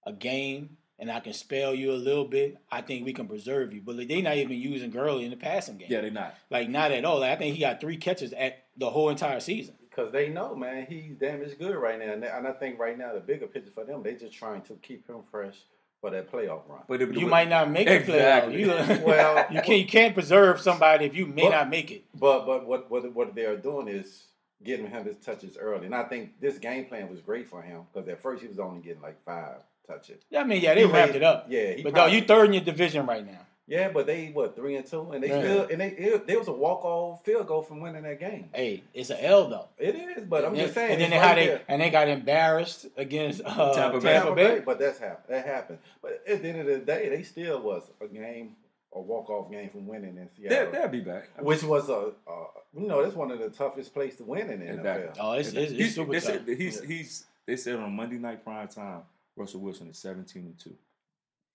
a 0.05 0.13
game 0.13 0.77
and 0.99 1.11
I 1.11 1.19
can 1.19 1.33
spell 1.33 1.73
you 1.73 1.91
a 1.91 1.95
little 1.95 2.25
bit, 2.25 2.57
I 2.71 2.81
think 2.81 3.05
we 3.05 3.13
can 3.13 3.27
preserve 3.27 3.73
you. 3.73 3.81
But 3.83 3.95
like, 3.95 4.07
they 4.07 4.21
not 4.21 4.37
even 4.37 4.57
using 4.57 4.91
Gurley 4.91 5.25
in 5.25 5.31
the 5.31 5.37
passing 5.37 5.77
game. 5.77 5.87
yeah, 5.89 6.01
they're 6.01 6.11
not. 6.11 6.35
Like 6.49 6.69
not 6.69 6.91
at 6.91 7.03
all. 7.03 7.19
Like, 7.19 7.31
I 7.31 7.35
think 7.35 7.55
he 7.55 7.61
got 7.61 7.81
three 7.81 7.97
catches 7.97 8.33
at 8.33 8.65
the 8.77 8.89
whole 8.89 9.09
entire 9.09 9.39
season. 9.39 9.75
Because 9.89 10.11
they 10.11 10.29
know, 10.29 10.55
man, 10.55 10.85
he's 10.87 11.15
damaged 11.15 11.59
good 11.59 11.75
right 11.75 11.99
now. 11.99 12.13
And, 12.13 12.23
and 12.23 12.47
I 12.47 12.51
think 12.53 12.79
right 12.79 12.97
now 12.97 13.13
the 13.13 13.19
bigger 13.19 13.47
picture 13.47 13.71
for 13.73 13.83
them, 13.85 14.01
they 14.03 14.15
just 14.15 14.33
trying 14.33 14.61
to 14.63 14.73
keep 14.81 15.07
him 15.07 15.21
fresh 15.29 15.55
for 16.03 16.09
that 16.09 16.29
playoff 16.29 16.67
run. 16.67 16.81
But 16.85 17.01
it, 17.01 17.13
You 17.15 17.27
might 17.27 17.47
not 17.47 17.71
make 17.71 17.87
the 17.87 17.95
Exactly. 17.95 18.65
playoff. 18.65 18.99
You, 18.99 19.05
Well- 19.05 19.45
you 19.49 19.61
can't 19.61 19.79
you 19.79 19.85
can't 19.87 20.13
preserve 20.13 20.59
somebody 20.59 21.05
if 21.05 21.15
you 21.15 21.25
may 21.25 21.43
But- 21.43 21.51
not 21.51 21.69
make 21.69 21.91
it. 21.91 22.03
But 22.13 22.45
but 22.45 22.67
what 22.67 22.91
what 22.91 23.09
what 23.15 23.33
they 23.33 23.45
are 23.45 23.55
doing 23.55 23.87
is 23.87 24.25
getting 24.65 24.85
him 24.89 25.05
his 25.05 25.15
touches 25.17 25.55
early, 25.57 25.85
and 25.85 25.95
I 25.95 26.03
think 26.03 26.41
this 26.41 26.57
game 26.57 26.85
plan 26.85 27.09
was 27.09 27.21
great 27.21 27.47
for 27.47 27.61
him 27.61 27.83
because 27.93 28.07
at 28.09 28.21
first 28.21 28.41
he 28.41 28.49
was 28.49 28.59
only 28.59 28.81
getting 28.81 29.01
like 29.01 29.17
five 29.23 29.59
touches. 29.87 30.21
Yeah, 30.29 30.41
I 30.41 30.43
mean, 30.43 30.61
yeah, 30.61 30.73
they 30.75 30.81
He 30.85 30.91
wrapped 30.91 31.13
made- 31.13 31.17
it 31.17 31.23
up. 31.23 31.45
Yeah, 31.49 31.71
he 31.73 31.83
But 31.83 31.93
no, 31.93 32.01
probably- 32.01 32.17
you 32.17 32.21
third 32.25 32.45
in 32.47 32.53
your 32.53 32.63
division 32.63 33.05
right 33.05 33.25
now. 33.25 33.39
Yeah, 33.65 33.89
but 33.89 34.05
they 34.07 34.27
what 34.33 34.55
three 34.57 34.75
and 34.75 34.85
two, 34.85 35.11
and 35.11 35.23
they 35.23 35.29
Yeah. 35.29 35.39
still 35.39 35.67
and 35.71 35.79
they 35.81 35.87
it, 35.89 36.27
there 36.27 36.37
was 36.37 36.49
a 36.49 36.51
walk 36.51 36.83
off 36.83 37.23
field 37.23 37.47
goal 37.47 37.61
from 37.61 37.79
winning 37.79 38.03
that 38.03 38.19
game. 38.19 38.49
Hey, 38.53 38.83
it's 38.93 39.09
an 39.09 39.17
L 39.21 39.47
though. 39.47 39.67
It 39.77 39.95
is, 39.95 40.25
but 40.25 40.43
I'm 40.43 40.53
Yeah, 40.53 40.63
just 40.63 40.73
saying. 40.73 40.91
And 40.93 41.01
then 41.01 41.13
it's 41.13 41.21
how 41.21 41.29
right 41.29 41.35
they 41.35 41.61
and 41.69 41.81
they 41.81 41.89
got 41.89 42.09
embarrassed 42.09 42.87
against 42.97 43.41
uh, 43.45 43.73
Tampa 43.73 44.01
Tampa, 44.01 44.35
Bay. 44.35 44.55
Bay. 44.57 44.63
but 44.65 44.79
that's 44.79 44.99
happened. 44.99 45.25
That 45.29 45.45
happened. 45.45 45.79
But 46.01 46.21
at 46.27 46.41
the 46.41 46.49
end 46.49 46.59
of 46.59 46.65
the 46.67 46.79
day, 46.79 47.07
they 47.07 47.23
still 47.23 47.61
was 47.61 47.83
a 48.01 48.07
game, 48.07 48.57
a 48.91 48.99
walk 48.99 49.29
off 49.29 49.49
game 49.49 49.69
from 49.69 49.87
winning 49.87 50.17
in 50.17 50.29
They'll, 50.49 50.69
they'll 50.69 50.89
be 50.89 50.99
back. 50.99 51.29
which 51.41 51.63
was 51.63 51.87
a, 51.89 52.11
uh, 52.27 52.45
you 52.77 52.87
know, 52.87 53.01
that's 53.01 53.15
one 53.15 53.31
of 53.31 53.39
the 53.39 53.49
toughest 53.49 53.93
places 53.93 54.17
to 54.17 54.23
win 54.25 54.49
in 54.49 54.59
the 54.59 54.73
Exactly. 54.73 55.07
NFL. 55.07 55.17
Oh, 55.21 55.31
it's, 55.33 55.49
it's, 55.53 55.57
it's 55.57 55.71
He's- 55.71 55.95
super 55.95 56.13
tough. 56.15 56.23
said 56.23 56.45
that 56.45 56.57
he's 56.59 56.81
he's 56.83 57.25
they 57.45 57.55
said 57.55 57.77
on 57.77 57.95
Monday 57.95 58.17
night 58.17 58.43
prime 58.43 58.67
time, 58.67 59.03
Russell 59.37 59.61
Wilson 59.61 59.87
is 59.89 59.97
seventeen 59.97 60.43
and 60.47 60.59
two. 60.59 60.75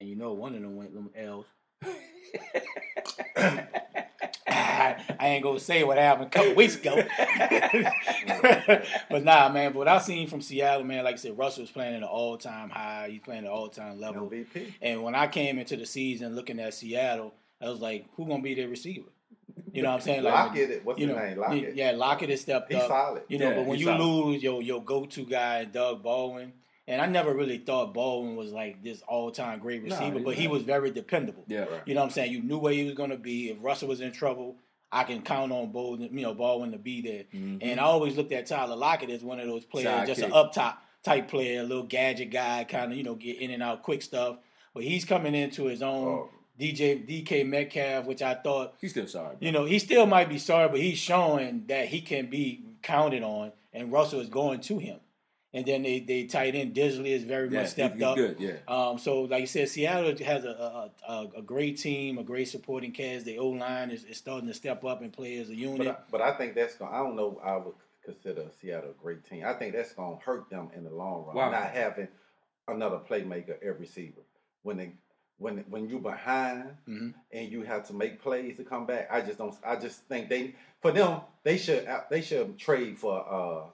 And 0.00 0.08
you 0.08 0.16
know, 0.16 0.32
one 0.32 0.54
of 0.54 0.62
them 0.62 0.74
went 0.76 0.94
them 0.94 1.10
L's. 1.14 1.44
I 4.50 4.96
ain't 5.20 5.42
gonna 5.42 5.60
say 5.60 5.84
what 5.84 5.98
happened 5.98 6.28
a 6.28 6.30
couple 6.30 6.54
weeks 6.54 6.76
ago. 6.76 7.02
but 9.10 9.24
nah, 9.24 9.48
man. 9.48 9.72
But 9.72 9.78
what 9.78 9.88
I 9.88 9.98
seen 9.98 10.28
from 10.28 10.40
Seattle, 10.40 10.84
man, 10.84 11.04
like 11.04 11.14
I 11.14 11.18
said, 11.18 11.36
Russell 11.36 11.62
was 11.62 11.70
playing 11.70 11.94
at 11.94 12.02
an 12.02 12.08
all 12.08 12.36
time 12.38 12.70
high. 12.70 13.08
He's 13.10 13.20
playing 13.20 13.40
at 13.44 13.50
an 13.50 13.50
all 13.52 13.68
time 13.68 14.00
level. 14.00 14.28
MVP. 14.30 14.72
And 14.80 15.02
when 15.02 15.14
I 15.14 15.26
came 15.26 15.58
into 15.58 15.76
the 15.76 15.86
season 15.86 16.34
looking 16.34 16.58
at 16.60 16.74
Seattle, 16.74 17.34
I 17.60 17.68
was 17.68 17.80
like, 17.80 18.06
who 18.16 18.26
gonna 18.26 18.42
be 18.42 18.54
their 18.54 18.68
receiver? 18.68 19.08
You 19.72 19.82
know 19.82 19.90
what 19.90 19.96
I'm 19.96 20.00
saying? 20.00 20.22
Like, 20.22 20.34
Lockett, 20.34 20.70
it- 20.70 20.84
what's 20.84 21.00
you 21.00 21.08
his 21.08 21.16
know, 21.16 21.22
name? 21.22 21.38
Lockett. 21.38 21.74
Yeah, 21.76 21.90
Lockett 21.92 22.30
has 22.30 22.40
stepped 22.40 22.72
He's 22.72 22.80
up. 22.80 22.88
solid. 22.88 23.22
You 23.28 23.38
know, 23.38 23.50
Yeah, 23.50 23.56
but 23.56 23.66
when 23.66 23.78
you 23.78 23.86
solid. 23.86 24.00
lose 24.02 24.42
your 24.42 24.62
your 24.62 24.82
go 24.82 25.04
to 25.04 25.24
guy, 25.26 25.64
Doug 25.64 26.02
Baldwin, 26.02 26.52
and 26.88 27.00
I 27.00 27.06
never 27.06 27.32
really 27.34 27.58
thought 27.58 27.94
Baldwin 27.94 28.34
was 28.34 28.50
like 28.50 28.82
this 28.82 29.02
all 29.06 29.30
time 29.30 29.60
great 29.60 29.82
receiver, 29.84 30.16
he's 30.16 30.24
but 30.24 30.34
he 30.34 30.48
was 30.48 30.62
very 30.62 30.90
dependable. 30.90 31.44
Yeah, 31.46 31.60
Right. 31.60 31.82
You 31.86 31.94
know 31.94 32.00
what 32.00 32.06
I'm 32.06 32.10
saying? 32.10 32.32
You 32.32 32.42
knew 32.42 32.58
where 32.58 32.72
he 32.72 32.84
was 32.84 32.94
going 32.94 33.10
to 33.10 33.16
be. 33.16 33.50
If 33.50 33.58
Russell 33.60 33.88
was 33.88 34.00
in 34.00 34.10
trouble, 34.10 34.56
I 34.90 35.04
can 35.04 35.22
count 35.22 35.52
on 35.52 35.70
Baldwin, 35.70 36.08
you 36.16 36.22
know, 36.22 36.34
Baldwin 36.34 36.72
to 36.72 36.78
be 36.78 37.00
there. 37.02 37.24
Mhm. 37.32 37.58
And 37.62 37.78
I 37.78 37.84
always 37.84 38.16
looked 38.16 38.32
at 38.32 38.46
Tyler 38.46 38.74
Lockett 38.74 39.10
as 39.10 39.22
one 39.22 39.38
of 39.38 39.46
those 39.46 39.64
players, 39.64 40.08
just 40.08 40.22
an 40.22 40.30
Sidekick. 40.30 40.34
up 40.34 40.52
top 40.54 40.82
type 41.04 41.28
player, 41.28 41.60
a 41.60 41.62
little 41.62 41.84
gadget 41.84 42.30
guy, 42.30 42.64
kind 42.64 42.90
of 42.90 42.98
you 42.98 43.04
know 43.04 43.14
get 43.14 43.38
in 43.38 43.50
and 43.50 43.62
out 43.62 43.82
quick 43.82 44.02
stuff. 44.02 44.38
But 44.74 44.82
he's 44.84 45.04
coming 45.04 45.34
into 45.34 45.66
his 45.66 45.82
own. 45.82 46.06
Oh. 46.08 46.30
DJ 46.58 46.96
DK 47.06 47.44
Metcalf, 47.46 48.04
which 48.06 48.20
I 48.20 48.34
thought 48.34 48.74
he's 48.80 48.90
still 48.90 49.06
sorry. 49.06 49.36
you 49.38 49.52
know, 49.52 49.64
he 49.64 49.78
still 49.78 50.06
might 50.06 50.28
be 50.28 50.38
sorry, 50.38 50.68
but 50.68 50.80
he's 50.80 50.98
showing 50.98 51.66
that 51.68 51.86
he 51.86 52.00
can 52.00 52.26
be 52.26 52.62
counted 52.82 53.22
on, 53.22 53.52
and 53.72 53.92
Russell 53.92 54.18
is 54.18 54.28
going 54.28 54.60
to 54.62 54.78
him. 54.78 54.98
And 55.58 55.66
then 55.66 55.82
they 55.82 55.98
they 55.98 56.24
tight 56.24 56.54
end 56.54 56.72
Dissly 56.74 57.08
is 57.08 57.24
very 57.24 57.48
Yeah, 57.50 57.62
much 57.62 57.70
stepped 57.70 57.94
he's 57.96 58.02
up. 58.04 58.14
good. 58.16 58.36
Yeah. 58.38 58.52
Um, 58.68 58.96
so 58.96 59.22
like 59.22 59.40
you 59.40 59.46
said, 59.48 59.68
Seattle 59.68 60.16
has 60.24 60.44
a 60.44 60.50
a, 61.08 61.12
a, 61.12 61.28
a 61.38 61.42
great 61.42 61.78
team, 61.78 62.16
a 62.18 62.22
great 62.22 62.46
supporting 62.48 62.92
cast. 62.92 63.24
The 63.24 63.38
O 63.38 63.48
line 63.48 63.90
is, 63.90 64.04
is 64.04 64.16
starting 64.18 64.46
to 64.46 64.54
step 64.54 64.84
up 64.84 65.02
and 65.02 65.12
play 65.12 65.38
as 65.38 65.50
a 65.50 65.56
unit. 65.56 65.78
But 65.78 65.88
I, 65.88 65.96
but 66.12 66.20
I 66.22 66.38
think 66.38 66.54
that's 66.54 66.76
going. 66.76 66.92
to 66.92 66.96
I 66.96 67.00
don't 67.00 67.16
know. 67.16 67.40
I 67.44 67.56
would 67.56 67.74
consider 68.04 68.44
Seattle 68.60 68.90
a 68.90 69.02
great 69.02 69.24
team. 69.28 69.42
I 69.44 69.54
think 69.54 69.74
that's 69.74 69.92
going 69.94 70.16
to 70.18 70.24
hurt 70.24 70.48
them 70.48 70.68
in 70.76 70.84
the 70.84 70.90
long 70.90 71.24
run. 71.26 71.34
Wow. 71.34 71.50
Not 71.50 71.70
having 71.72 72.06
another 72.68 72.98
playmaker 72.98 73.56
at 73.66 73.80
receiver 73.80 74.20
when 74.62 74.76
they 74.76 74.92
when 75.38 75.64
when 75.70 75.88
you're 75.88 75.98
behind 75.98 76.70
Mhm. 76.88 77.14
and 77.32 77.50
you 77.50 77.62
have 77.62 77.84
to 77.88 77.94
make 77.94 78.22
plays 78.22 78.56
to 78.58 78.64
come 78.64 78.86
back. 78.86 79.08
I 79.10 79.22
just 79.22 79.38
don't. 79.38 79.56
I 79.66 79.74
just 79.74 80.02
think 80.04 80.28
they 80.28 80.54
for 80.80 80.92
them 80.92 81.22
they 81.42 81.58
should 81.58 81.88
they 82.10 82.22
should 82.22 82.56
trade 82.58 82.96
for. 82.96 83.18
uh 83.18 83.34
oh, 83.34 83.72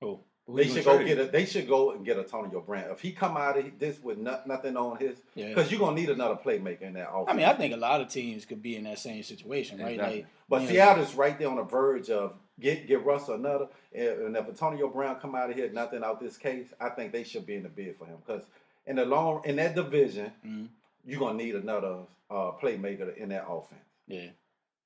Who 0.00 0.20
They 0.46 0.68
should 0.68 0.84
go 0.84 1.02
get 1.02 1.18
a. 1.18 1.24
They 1.24 1.46
should 1.46 1.66
go 1.66 1.92
and 1.92 2.04
get 2.04 2.18
Antonio 2.18 2.60
Brown. 2.60 2.90
If 2.90 3.00
he 3.00 3.12
come 3.12 3.36
out 3.36 3.58
of 3.58 3.78
this 3.78 4.02
with 4.02 4.18
no, 4.18 4.40
nothing 4.44 4.76
on 4.76 4.98
his, 4.98 5.16
yeah. 5.34 5.48
because 5.48 5.70
you're 5.70 5.80
gonna 5.80 5.96
need 5.96 6.10
another 6.10 6.34
playmaker 6.36 6.82
in 6.82 6.92
that 6.94 7.08
offense. 7.08 7.28
I 7.28 7.32
mean, 7.34 7.46
I 7.46 7.54
think 7.54 7.72
a 7.72 7.78
lot 7.78 8.02
of 8.02 8.08
teams 8.08 8.44
could 8.44 8.62
be 8.62 8.76
in 8.76 8.84
that 8.84 8.98
same 8.98 9.22
situation, 9.22 9.80
right? 9.80 9.92
Exactly. 9.92 10.16
Like, 10.18 10.26
But 10.50 10.62
you 10.62 10.66
know, 10.68 10.72
Seattle's 10.74 11.14
right 11.14 11.38
there 11.38 11.48
on 11.48 11.56
the 11.56 11.62
verge 11.62 12.10
of 12.10 12.34
get 12.60 12.86
get 12.86 13.04
Russell 13.06 13.36
another. 13.36 13.68
And 13.94 14.36
if 14.36 14.46
Antonio 14.46 14.88
Brown 14.88 15.16
come 15.16 15.34
out 15.34 15.48
of 15.48 15.56
here, 15.56 15.70
nothing 15.72 16.04
out 16.04 16.20
this 16.20 16.36
case, 16.36 16.74
I 16.78 16.90
think 16.90 17.12
they 17.12 17.24
should 17.24 17.46
be 17.46 17.54
in 17.54 17.62
the 17.62 17.70
bid 17.70 17.96
for 17.96 18.04
him 18.04 18.18
because 18.26 18.42
in 18.86 18.96
the 18.96 19.06
long 19.06 19.40
in 19.46 19.56
that 19.56 19.74
division, 19.74 20.30
Mhm. 20.46 20.68
you're 21.06 21.20
gonna 21.20 21.38
need 21.38 21.54
another 21.54 22.00
uh, 22.30 22.52
playmaker 22.60 23.16
in 23.16 23.30
that 23.30 23.46
offense. 23.48 23.80
Yeah. 24.06 24.28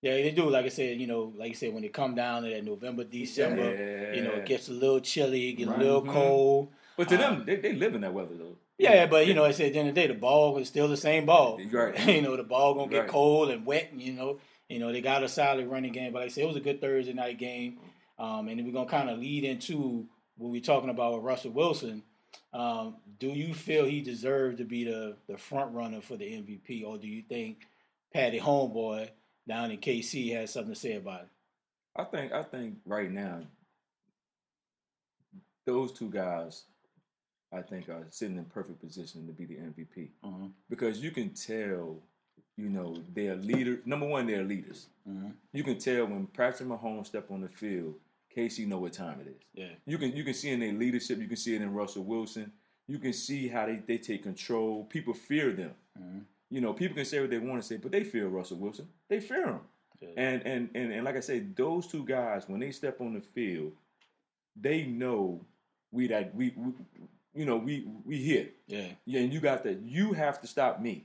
Yeah, 0.00 0.12
they 0.14 0.31
do. 0.31 0.49
Like 0.49 0.64
I 0.64 0.69
said, 0.69 1.00
you 1.00 1.07
know, 1.07 1.33
like 1.37 1.49
you 1.49 1.55
said, 1.55 1.75
when 1.75 1.83
it 1.85 1.93
come 1.93 2.14
down 2.14 2.43
to 2.45 2.50
that 2.50 2.64
November, 2.64 3.02
December, 3.05 4.12
you 4.14 4.23
know, 4.23 4.33
it 4.35 4.47
gets 4.47 4.69
a 4.69 4.73
little 4.73 5.00
chilly, 5.00 5.52
get 5.55 5.69
Right. 5.69 5.76
a 5.81 5.83
little 5.83 6.02
Mhm. 6.02 6.12
cold. 6.12 6.69
But 6.97 7.09
to 7.09 7.17
Uh, 7.17 7.19
them, 7.19 7.45
they, 7.47 7.57
they 7.57 7.73
live 7.73 7.95
in 7.95 8.02
that 8.02 8.14
weather 8.14 8.35
though. 8.37 8.57
Yeah, 8.78 9.07
but 9.07 9.26
you 9.26 9.35
know, 9.35 9.45
I 9.45 9.50
said 9.50 9.67
at 9.67 9.73
the 9.73 9.78
end 9.81 9.88
of 9.88 9.95
the 9.97 10.00
day, 10.00 10.07
the 10.07 10.14
ball 10.14 10.57
is 10.59 10.69
still 10.69 10.87
the 10.87 10.97
same 10.97 11.26
ball. 11.26 11.59
Right. 11.71 11.95
you 12.17 12.23
know, 12.23 12.37
the 12.37 12.45
ball 12.45 12.75
gonna 12.75 12.90
get 12.90 13.00
Right. 13.00 13.09
cold 13.09 13.50
and 13.50 13.67
wet. 13.67 13.88
And, 13.90 14.00
you 14.00 14.12
know, 14.12 14.38
you 14.69 14.78
know 14.78 14.93
they 14.93 15.00
got 15.00 15.25
a 15.25 15.28
solid 15.28 15.67
running 15.67 15.93
game. 15.93 16.12
But 16.12 16.21
like 16.21 16.26
I 16.26 16.28
said, 16.28 16.45
it 16.45 16.49
was 16.49 16.57
a 16.57 16.61
good 16.61 16.81
Thursday 16.81 17.12
night 17.12 17.38
game, 17.38 17.78
um, 18.21 18.47
and 18.49 18.64
we're 18.64 18.73
gonna 18.73 18.88
kind 18.88 19.11
of 19.11 19.19
lead 19.19 19.43
into 19.43 20.07
what 20.37 20.50
we're 20.52 20.61
talking 20.61 20.90
about 20.90 21.14
with 21.14 21.25
Russell 21.25 21.50
Wilson. 21.50 22.05
Um, 22.52 22.97
do 23.19 23.28
you 23.28 23.52
feel 23.52 23.85
he 23.85 24.00
deserved 24.00 24.59
to 24.59 24.64
be 24.64 24.85
the 24.85 25.17
the 25.26 25.37
front 25.37 25.75
runner 25.75 26.00
for 26.00 26.17
the 26.17 26.25
MVP, 26.26 26.85
or 26.85 26.99
do 26.99 27.09
you 27.09 27.23
think 27.23 27.67
Patty 28.12 28.38
Homeboy 28.38 29.09
down 29.49 29.71
in 29.73 29.78
KC 29.78 30.33
has 30.35 30.52
something 30.52 30.75
to 30.75 30.78
say 30.78 30.93
about 30.97 31.23
it? 31.23 31.28
I 31.97 32.05
think 32.05 32.33
I 32.33 32.43
think 32.45 32.76
right 32.87 33.11
now 33.11 33.40
those 35.67 35.93
two 35.93 36.11
guys 36.11 36.64
I 37.52 37.62
think 37.62 37.88
are 37.88 38.05
sitting 38.11 38.37
in 38.37 38.45
perfect 38.45 38.81
position 38.81 39.26
to 39.26 39.33
be 39.33 39.47
the 39.47 39.55
MVP 39.57 40.11
Mhm. 40.23 40.52
because 40.69 41.02
you 41.02 41.11
can 41.11 41.31
tell, 41.31 41.99
you 42.59 42.69
know, 42.69 42.95
they're 43.14 43.37
leaders. 43.37 43.85
Number 43.87 44.07
one, 44.07 44.26
they're 44.26 44.45
leaders. 44.45 44.88
Mhm. 45.09 45.33
You 45.52 45.64
can 45.64 45.78
tell 45.78 46.07
when 46.07 46.26
Patrick 46.26 46.69
Mahomes 46.69 47.07
step 47.07 47.31
on 47.31 47.40
the 47.40 47.49
field, 47.49 47.99
Casey 48.28 48.67
know 48.67 48.78
what 48.78 48.93
time 48.93 49.21
it 49.21 49.28
is. 49.28 49.43
Yeah, 49.55 49.75
You 49.87 49.97
can 49.99 50.14
you 50.14 50.25
can 50.25 50.35
see 50.35 50.50
in 50.50 50.61
their 50.61 50.73
leadership. 50.75 51.19
You 51.19 51.26
can 51.26 51.37
see 51.38 51.55
it 51.57 51.62
in 51.62 51.73
Russell 51.73 52.05
Wilson. 52.05 52.52
You 52.87 52.99
can 52.99 53.12
see 53.14 53.49
how 53.49 53.67
they, 53.67 53.76
they 53.76 53.99
take 53.99 54.23
control. 54.23 54.85
People 54.85 55.14
fear 55.14 55.52
them. 55.52 55.75
Mhm. 55.99 56.25
You 56.50 56.61
know, 56.61 56.73
people 56.73 56.97
can 56.97 57.05
say 57.05 57.21
what 57.21 57.31
they 57.31 57.38
want 57.38 57.61
to 57.61 57.67
say, 57.69 57.76
but 57.76 57.93
they 57.93 58.05
fear 58.05 58.26
Russell 58.28 58.57
Wilson. 58.59 58.88
They 59.09 59.21
fear 59.21 59.47
him. 59.47 59.61
Yeah. 60.00 60.09
And, 60.17 60.43
and 60.47 60.71
and 60.75 60.93
and 60.93 61.05
like 61.05 61.17
I 61.17 61.21
said, 61.21 61.57
those 61.57 61.87
two 61.87 62.05
guys 62.05 62.49
when 62.49 62.61
they 62.61 62.71
step 62.71 63.00
on 63.00 63.14
the 63.14 63.21
field, 63.21 63.73
they 64.57 64.85
know 64.85 65.45
we 65.90 66.07
that 66.09 66.35
we, 66.35 66.55
we 66.57 66.73
you 67.35 67.45
know 67.45 67.57
we 67.57 67.87
we 68.05 68.17
here. 68.19 68.49
yeah. 68.67 68.88
Yeah, 69.05 69.21
and 69.21 69.33
you 69.33 69.40
got 69.40 69.64
that. 69.64 69.81
You 69.83 70.12
have 70.14 70.40
to 70.43 70.47
stop 70.47 70.81
me. 70.81 71.05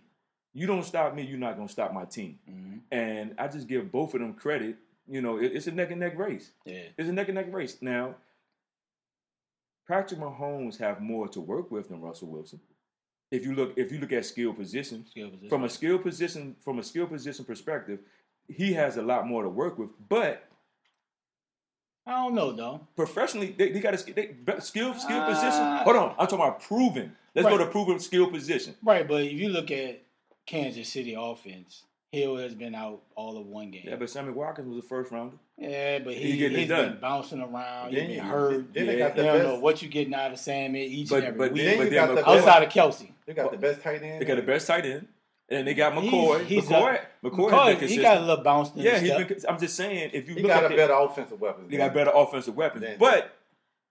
You 0.53 0.67
don't 0.67 0.83
stop 0.85 1.15
me, 1.15 1.23
you're 1.23 1.39
not 1.39 1.55
gonna 1.57 1.67
stop 1.67 1.93
my 1.93 2.05
team. 2.05 2.37
Mhm. 2.49 2.79
And 2.91 3.35
I 3.39 3.47
just 3.47 3.67
give 3.67 3.91
both 3.91 4.13
of 4.13 4.21
them 4.21 4.33
credit. 4.35 4.75
You 5.07 5.21
know, 5.21 5.37
it- 5.37 5.51
it's 5.55 5.65
a 5.67 5.71
neck 5.71 5.89
and 5.91 5.99
neck 5.99 6.15
race. 6.17 6.51
Yeah. 6.63 6.83
It's 6.97 7.09
a 7.09 7.11
neck 7.11 7.27
and 7.27 7.35
neck 7.35 7.51
race. 7.51 7.81
Now, 7.81 8.15
Patrick 9.87 10.19
Mahomes 10.19 10.77
have 10.77 11.01
more 11.01 11.27
to 11.29 11.41
work 11.41 11.71
with 11.71 11.89
than 11.89 11.99
Russell 12.01 12.29
Wilson. 12.29 12.61
If 13.33 13.43
you 13.45 13.55
look, 13.55 13.73
if 13.75 13.91
you 13.91 13.97
look 13.99 14.11
at 14.13 14.25
skill 14.27 14.53
positions, 14.53 15.09
Skill 15.09 15.29
position. 15.31 15.49
from 15.49 15.63
a 15.63 15.69
skill 15.69 15.97
position, 15.97 16.55
from 16.63 16.77
a 16.77 16.83
skill 16.83 17.07
position 17.07 17.43
perspective, 17.45 17.99
he 18.47 18.73
has 18.73 18.97
a 18.97 19.01
lot 19.01 19.25
more 19.25 19.41
to 19.41 19.49
work 19.49 19.79
with. 19.79 19.89
But 20.07 20.47
I 22.05 22.11
don't 22.11 22.35
know 22.35 22.51
though. 22.51 22.87
professionally, 22.95 23.55
they, 23.57 23.71
they 23.71 23.79
got 23.79 23.95
a 23.99 24.13
they, 24.13 24.35
skill 24.59 24.93
skill 24.93 25.17
Ah. 25.19 25.29
position. 25.33 25.65
Hold 25.85 25.95
on, 25.95 26.09
I'm 26.19 26.27
talking 26.27 26.35
about 26.45 26.61
proven. 26.61 27.15
Let's 27.33 27.47
go 27.49 27.57
to 27.57 27.65
proven 27.65 27.97
skill 27.99 28.29
position. 28.29 28.75
Right, 28.83 29.07
but 29.07 29.23
if 29.23 29.31
you 29.33 29.49
look 29.49 29.71
at 29.71 30.03
Kansas 30.45 30.87
City 30.89 31.15
offense, 31.17 31.85
Hill 32.13 32.37
has 32.37 32.53
been 32.53 32.75
out 32.75 33.01
all 33.15 33.37
of 33.37 33.47
one 33.47 33.71
game. 33.71 33.81
Yeah, 33.85 33.95
but 33.95 34.07
Sammy 34.07 34.31
Watkins 34.31 34.67
was 34.67 34.77
a 34.77 34.87
first 34.87 35.11
rounder. 35.11 35.35
Yeah, 35.57 35.97
but 35.97 36.13
He 36.13 36.33
he, 36.33 36.37
getting 36.37 36.57
it 36.57 36.59
he's 36.61 36.69
done. 36.69 36.91
been 36.91 36.99
bouncing 37.01 37.41
around. 37.41 37.89
He's 37.89 37.97
Then 37.99 38.07
been 38.07 38.15
you- 38.17 38.21
hurt. 38.21 38.73
then 38.73 38.85
they 38.85 38.97
Yeah. 38.99 39.07
got 39.09 39.17
You 39.17 39.23
the 39.23 39.27
don't 39.29 39.37
best. 39.39 39.47
know 39.47 39.59
what 39.59 39.81
you 39.81 39.89
getting 39.89 40.13
out 40.13 40.31
of 40.31 40.37
Sammy 40.37 40.85
each 40.85 41.09
But 41.09 41.15
and 41.17 41.25
every 41.29 41.37
but 41.39 41.53
week. 41.53 41.61
then, 41.63 41.65
Then 41.65 41.77
but 41.79 41.83
you 41.85 41.89
then 41.89 42.07
got 42.07 42.15
the 42.15 42.21
McCoy, 42.21 42.37
Outside 42.37 42.63
of 42.63 42.69
Kelce. 42.69 43.09
They 43.25 43.33
got 43.33 43.51
the 43.51 43.57
best 43.57 43.81
tight 43.81 44.03
end. 44.03 44.21
they 44.21 44.25
got 44.25 44.35
the 44.35 44.41
best 44.43 44.67
tight 44.67 44.85
end, 44.85 45.07
and 45.49 45.67
they 45.67 45.73
got 45.73 45.93
He's- 46.03 46.13
McCoy. 46.13 46.45
he's 46.45 46.65
McCoy, 46.65 46.99
a- 47.23 47.27
McCoy, 47.27 47.51
has 47.51 47.75
McCoy, 47.75 47.79
been 47.79 47.89
he 47.89 47.97
got 47.97 48.17
a 48.17 48.19
little 48.19 48.43
bounce 48.43 48.71
Yeah, 48.75 48.91
his 48.91 49.01
he's 49.01 49.11
step. 49.11 49.27
been. 49.27 49.37
I'm 49.49 49.59
just 49.59 49.75
saying, 49.75 50.11
if 50.13 50.29
you 50.29 50.35
He 50.35 50.41
look 50.43 50.51
got 50.51 50.63
at 50.65 50.71
a 50.71 50.75
the, 50.75 50.77
better 50.77 50.93
offensive 50.93 51.41
weapon. 51.41 51.65
they 51.67 51.77
got 51.77 51.93
better 51.95 52.11
offensive 52.13 52.55
weapons. 52.55 52.85
But 52.99 53.31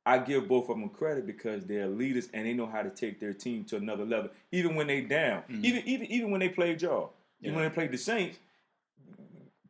I 0.06 0.18
give 0.18 0.46
both 0.46 0.68
of 0.68 0.78
them 0.78 0.88
credit 0.90 1.26
because 1.26 1.64
they're 1.66 1.86
leaders 1.88 2.28
and 2.32 2.46
they 2.46 2.52
know 2.52 2.66
how 2.66 2.82
to 2.82 2.90
take 2.90 3.18
their 3.20 3.32
team 3.32 3.64
to 3.66 3.76
another 3.76 4.04
level, 4.04 4.30
even 4.52 4.76
when 4.76 4.86
they 4.86 5.00
down. 5.00 5.42
Mhm. 5.50 5.64
Even 5.64 5.82
even 5.88 6.06
even 6.06 6.30
when 6.30 6.40
they 6.40 6.48
played 6.48 6.82
y'all, 6.82 7.12
even 7.42 7.54
Yeah. 7.54 7.60
when 7.60 7.68
they 7.68 7.74
played 7.74 7.92
the 7.92 7.98
Saints. 7.98 8.38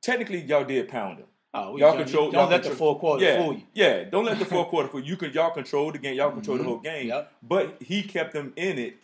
Technically, 0.00 0.40
y'all 0.40 0.64
did 0.64 0.88
pound 0.88 1.18
them. 1.18 1.26
Oh, 1.54 1.72
we 1.72 1.80
Y'all 1.80 1.92
don't- 1.92 2.04
control. 2.04 2.24
Don't 2.30 2.34
y'all 2.40 2.48
let 2.50 2.62
the 2.62 2.70
control- 2.70 2.92
fourth 2.94 3.00
quarter 3.00 3.24
yeah, 3.24 3.36
fool 3.42 3.52
you. 3.54 3.62
Yeah, 3.74 4.04
don't 4.04 4.24
let 4.24 4.38
the 4.38 4.44
fourth 4.46 4.68
quarter 4.70 4.88
fool 4.88 5.00
you. 5.00 5.06
You 5.10 5.16
could 5.16 5.34
y'all 5.34 5.50
control 5.50 5.92
the 5.92 5.98
game. 5.98 6.14
Y'all 6.16 6.30
control 6.32 6.56
the 6.56 6.62
Mhm. 6.62 6.66
whole 6.66 6.78
game. 6.78 7.08
Yep. 7.08 7.32
But 7.42 7.76
he 7.82 8.02
kept 8.02 8.32
them 8.32 8.52
in 8.56 8.78
it 8.78 8.94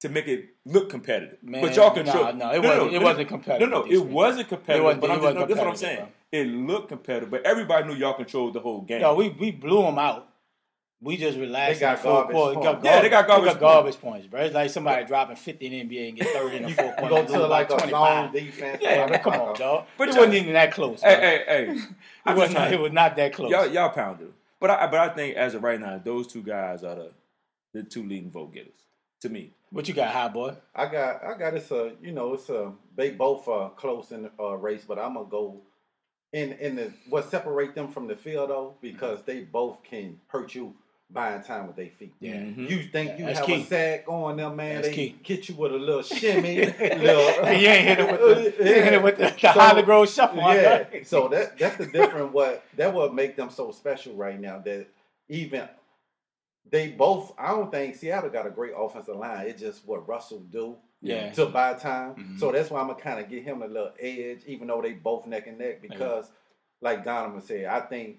to 0.00 0.08
make 0.08 0.26
it 0.26 0.46
look 0.64 0.88
competitive. 0.90 1.38
Man, 1.42 1.62
but 1.62 1.76
y'all 1.76 1.90
control. 1.90 2.24
nah, 2.24 2.32
nah, 2.32 2.52
it 2.54 2.62
wasn't- 2.62 2.92
it 2.94 3.02
wasn't 3.02 3.28
competitive 3.28 3.70
No, 3.70 3.82
no, 3.82 3.90
it 3.90 3.98
wasn't 4.04 4.48
competitive. 4.48 4.80
It 4.80 4.84
wasn't- 4.84 5.00
but 5.02 5.10
I'm 5.10 5.20
just, 5.20 5.48
that's 5.48 5.58
what 5.60 5.68
I'm 5.68 5.76
saying. 5.76 6.06
It 6.32 6.46
looked 6.46 6.88
competitive, 6.88 7.30
but 7.30 7.44
everybody 7.46 7.86
knew 7.86 7.94
y'all 7.94 8.14
controlled 8.14 8.54
the 8.54 8.60
whole 8.60 8.80
game. 8.80 9.00
No, 9.02 9.14
we 9.14 9.28
we 9.30 9.50
blew 9.52 9.82
them 9.82 9.98
out. 9.98 10.28
We 11.02 11.16
just 11.18 11.36
relaxed. 11.38 11.80
They 11.80 11.86
got 11.86 11.98
in 11.98 12.02
the 12.04 12.08
garbage 12.08 12.34
quarter. 12.34 12.54
points. 12.54 12.66
Got 12.82 12.84
Yeah, 12.84 13.00
they 13.02 13.08
got 13.10 13.26
garbage 13.26 13.60
garbage 13.60 14.00
points, 14.00 14.26
bro. 14.26 14.40
It's 14.40 14.54
like 14.54 14.70
somebody 14.70 15.04
dropping 15.04 15.36
50 15.36 15.66
in 15.66 15.88
NBA 15.88 16.08
and 16.08 16.18
get 16.18 16.28
30 16.28 16.56
in 16.56 16.62
the 16.64 16.70
fourth 16.72 16.88
You 16.88 17.08
quarter. 17.08 17.14
go 17.14 17.26
to 17.26 17.32
by 17.40 17.46
like 17.46 17.66
a 17.70 17.76
25. 17.76 17.90
zone 17.92 18.32
defense. 18.32 18.78
Yeah, 18.82 19.06
man, 19.06 19.20
come 19.22 19.34
on, 19.34 19.54
dog. 19.58 19.86
But 19.98 20.08
it 20.08 20.14
wasn't 20.16 20.34
even 20.34 20.52
that 20.54 20.72
close. 20.72 21.02
hey, 21.02 21.14
bro. 21.46 21.54
hey, 21.56 21.66
hey. 21.76 21.80
it 22.32 22.36
was 22.36 22.52
not. 22.54 22.72
It 22.72 22.80
was 22.80 22.92
not 22.92 23.16
that 23.16 23.32
close. 23.34 23.50
y'all, 23.50 23.66
y'all 23.66 23.90
pounded. 23.90 24.32
But 24.58 24.70
I, 24.70 24.86
but 24.86 25.00
I 25.00 25.08
think 25.10 25.36
as 25.36 25.54
of 25.54 25.62
right 25.62 25.78
now, 25.78 26.00
those 26.02 26.26
two 26.26 26.42
guys 26.42 26.82
are 26.82 26.94
the 26.94 27.12
the 27.74 27.82
two 27.82 28.02
leading 28.02 28.30
vote 28.30 28.54
getters 28.54 28.72
to 29.20 29.28
me. 29.28 29.52
What 29.70 29.86
you 29.88 29.92
got, 29.92 30.14
high 30.14 30.28
boy? 30.28 30.54
I 30.74 30.86
got, 30.86 31.22
I 31.22 31.36
got. 31.36 31.52
It's 31.54 31.70
a, 31.72 31.92
you 32.00 32.12
know, 32.12 32.32
it's 32.34 32.48
a. 32.48 32.72
They 32.96 33.10
both 33.10 33.46
are 33.48 33.68
close 33.70 34.12
in 34.12 34.22
the 34.22 34.30
uh, 34.42 34.54
race, 34.54 34.84
but 34.88 34.98
I'm 34.98 35.12
gonna 35.14 35.28
go 35.28 35.60
in 36.32 36.52
in 36.54 36.76
the 36.76 36.92
what 37.10 37.30
separate 37.30 37.74
them 37.74 37.88
from 37.88 38.06
the 38.08 38.16
field 38.16 38.48
though, 38.48 38.74
because 38.80 39.22
they 39.24 39.40
both 39.40 39.82
can 39.82 40.18
hurt 40.28 40.54
you 40.54 40.74
buying 41.10 41.42
time 41.42 41.66
with 41.68 41.76
their 41.76 41.88
feet. 41.90 42.14
Yeah. 42.20 42.34
Mhm. 42.34 42.68
You 42.68 42.82
think 42.84 43.18
you 43.18 43.26
That's 43.26 43.38
have 43.38 43.46
key. 43.46 43.62
a 43.62 43.64
sack 43.64 44.04
on 44.08 44.36
them, 44.36 44.56
man? 44.56 44.76
That's 44.76 44.88
they 44.88 44.94
key. 44.94 45.16
get 45.22 45.48
you 45.48 45.54
with 45.54 45.72
a 45.72 45.76
little 45.76 46.02
shimmy, 46.18 46.56
little. 46.66 46.72
you 47.52 47.68
ain't 47.68 47.86
hit 47.86 47.98
it 48.00 48.10
with 48.10 48.20
the, 48.58 48.64
you 48.64 48.70
ain't 48.74 48.84
hit 48.84 48.92
it 48.94 49.02
with 49.02 49.16
the, 49.16 49.24
the 49.30 49.38
So- 49.38 49.48
Holly 49.60 49.82
Grove 49.82 50.08
shuffle. 50.10 50.38
yeah. 50.38 50.84
So 51.04 51.28
that 51.28 51.58
that's 51.58 51.76
the 51.76 51.86
different 51.86 52.32
what 52.32 52.64
that 52.76 52.92
would 52.92 53.12
make 53.14 53.36
them 53.36 53.50
so 53.50 53.70
special 53.70 54.14
right 54.14 54.38
now. 54.40 54.58
That 54.58 54.88
even 55.28 55.68
they 56.70 56.88
both, 56.88 57.32
I 57.38 57.48
don't 57.52 57.70
think 57.70 57.94
Seattle 57.94 58.30
got 58.30 58.46
a 58.46 58.50
great 58.50 58.72
offensive 58.76 59.16
line. 59.16 59.46
It's 59.46 59.60
just 59.60 59.86
what 59.86 60.08
Russell 60.08 60.40
do 60.50 60.76
Yeah. 61.00 61.30
to 61.34 61.46
buy 61.46 61.74
time. 61.74 62.14
Mhm. 62.16 62.40
So 62.40 62.50
that's 62.50 62.70
why 62.70 62.80
I'm 62.80 62.88
gonna 62.88 63.00
kind 63.00 63.20
of 63.20 63.30
give 63.30 63.44
him 63.44 63.62
a 63.62 63.68
little 63.68 63.92
edge, 64.00 64.40
even 64.46 64.66
though 64.66 64.82
they 64.82 64.92
both 64.92 65.26
neck 65.26 65.46
and 65.46 65.58
neck. 65.58 65.80
Because, 65.80 66.28
like 66.80 67.04
Donovan 67.04 67.40
said, 67.40 67.66
I 67.66 67.80
think 67.80 68.16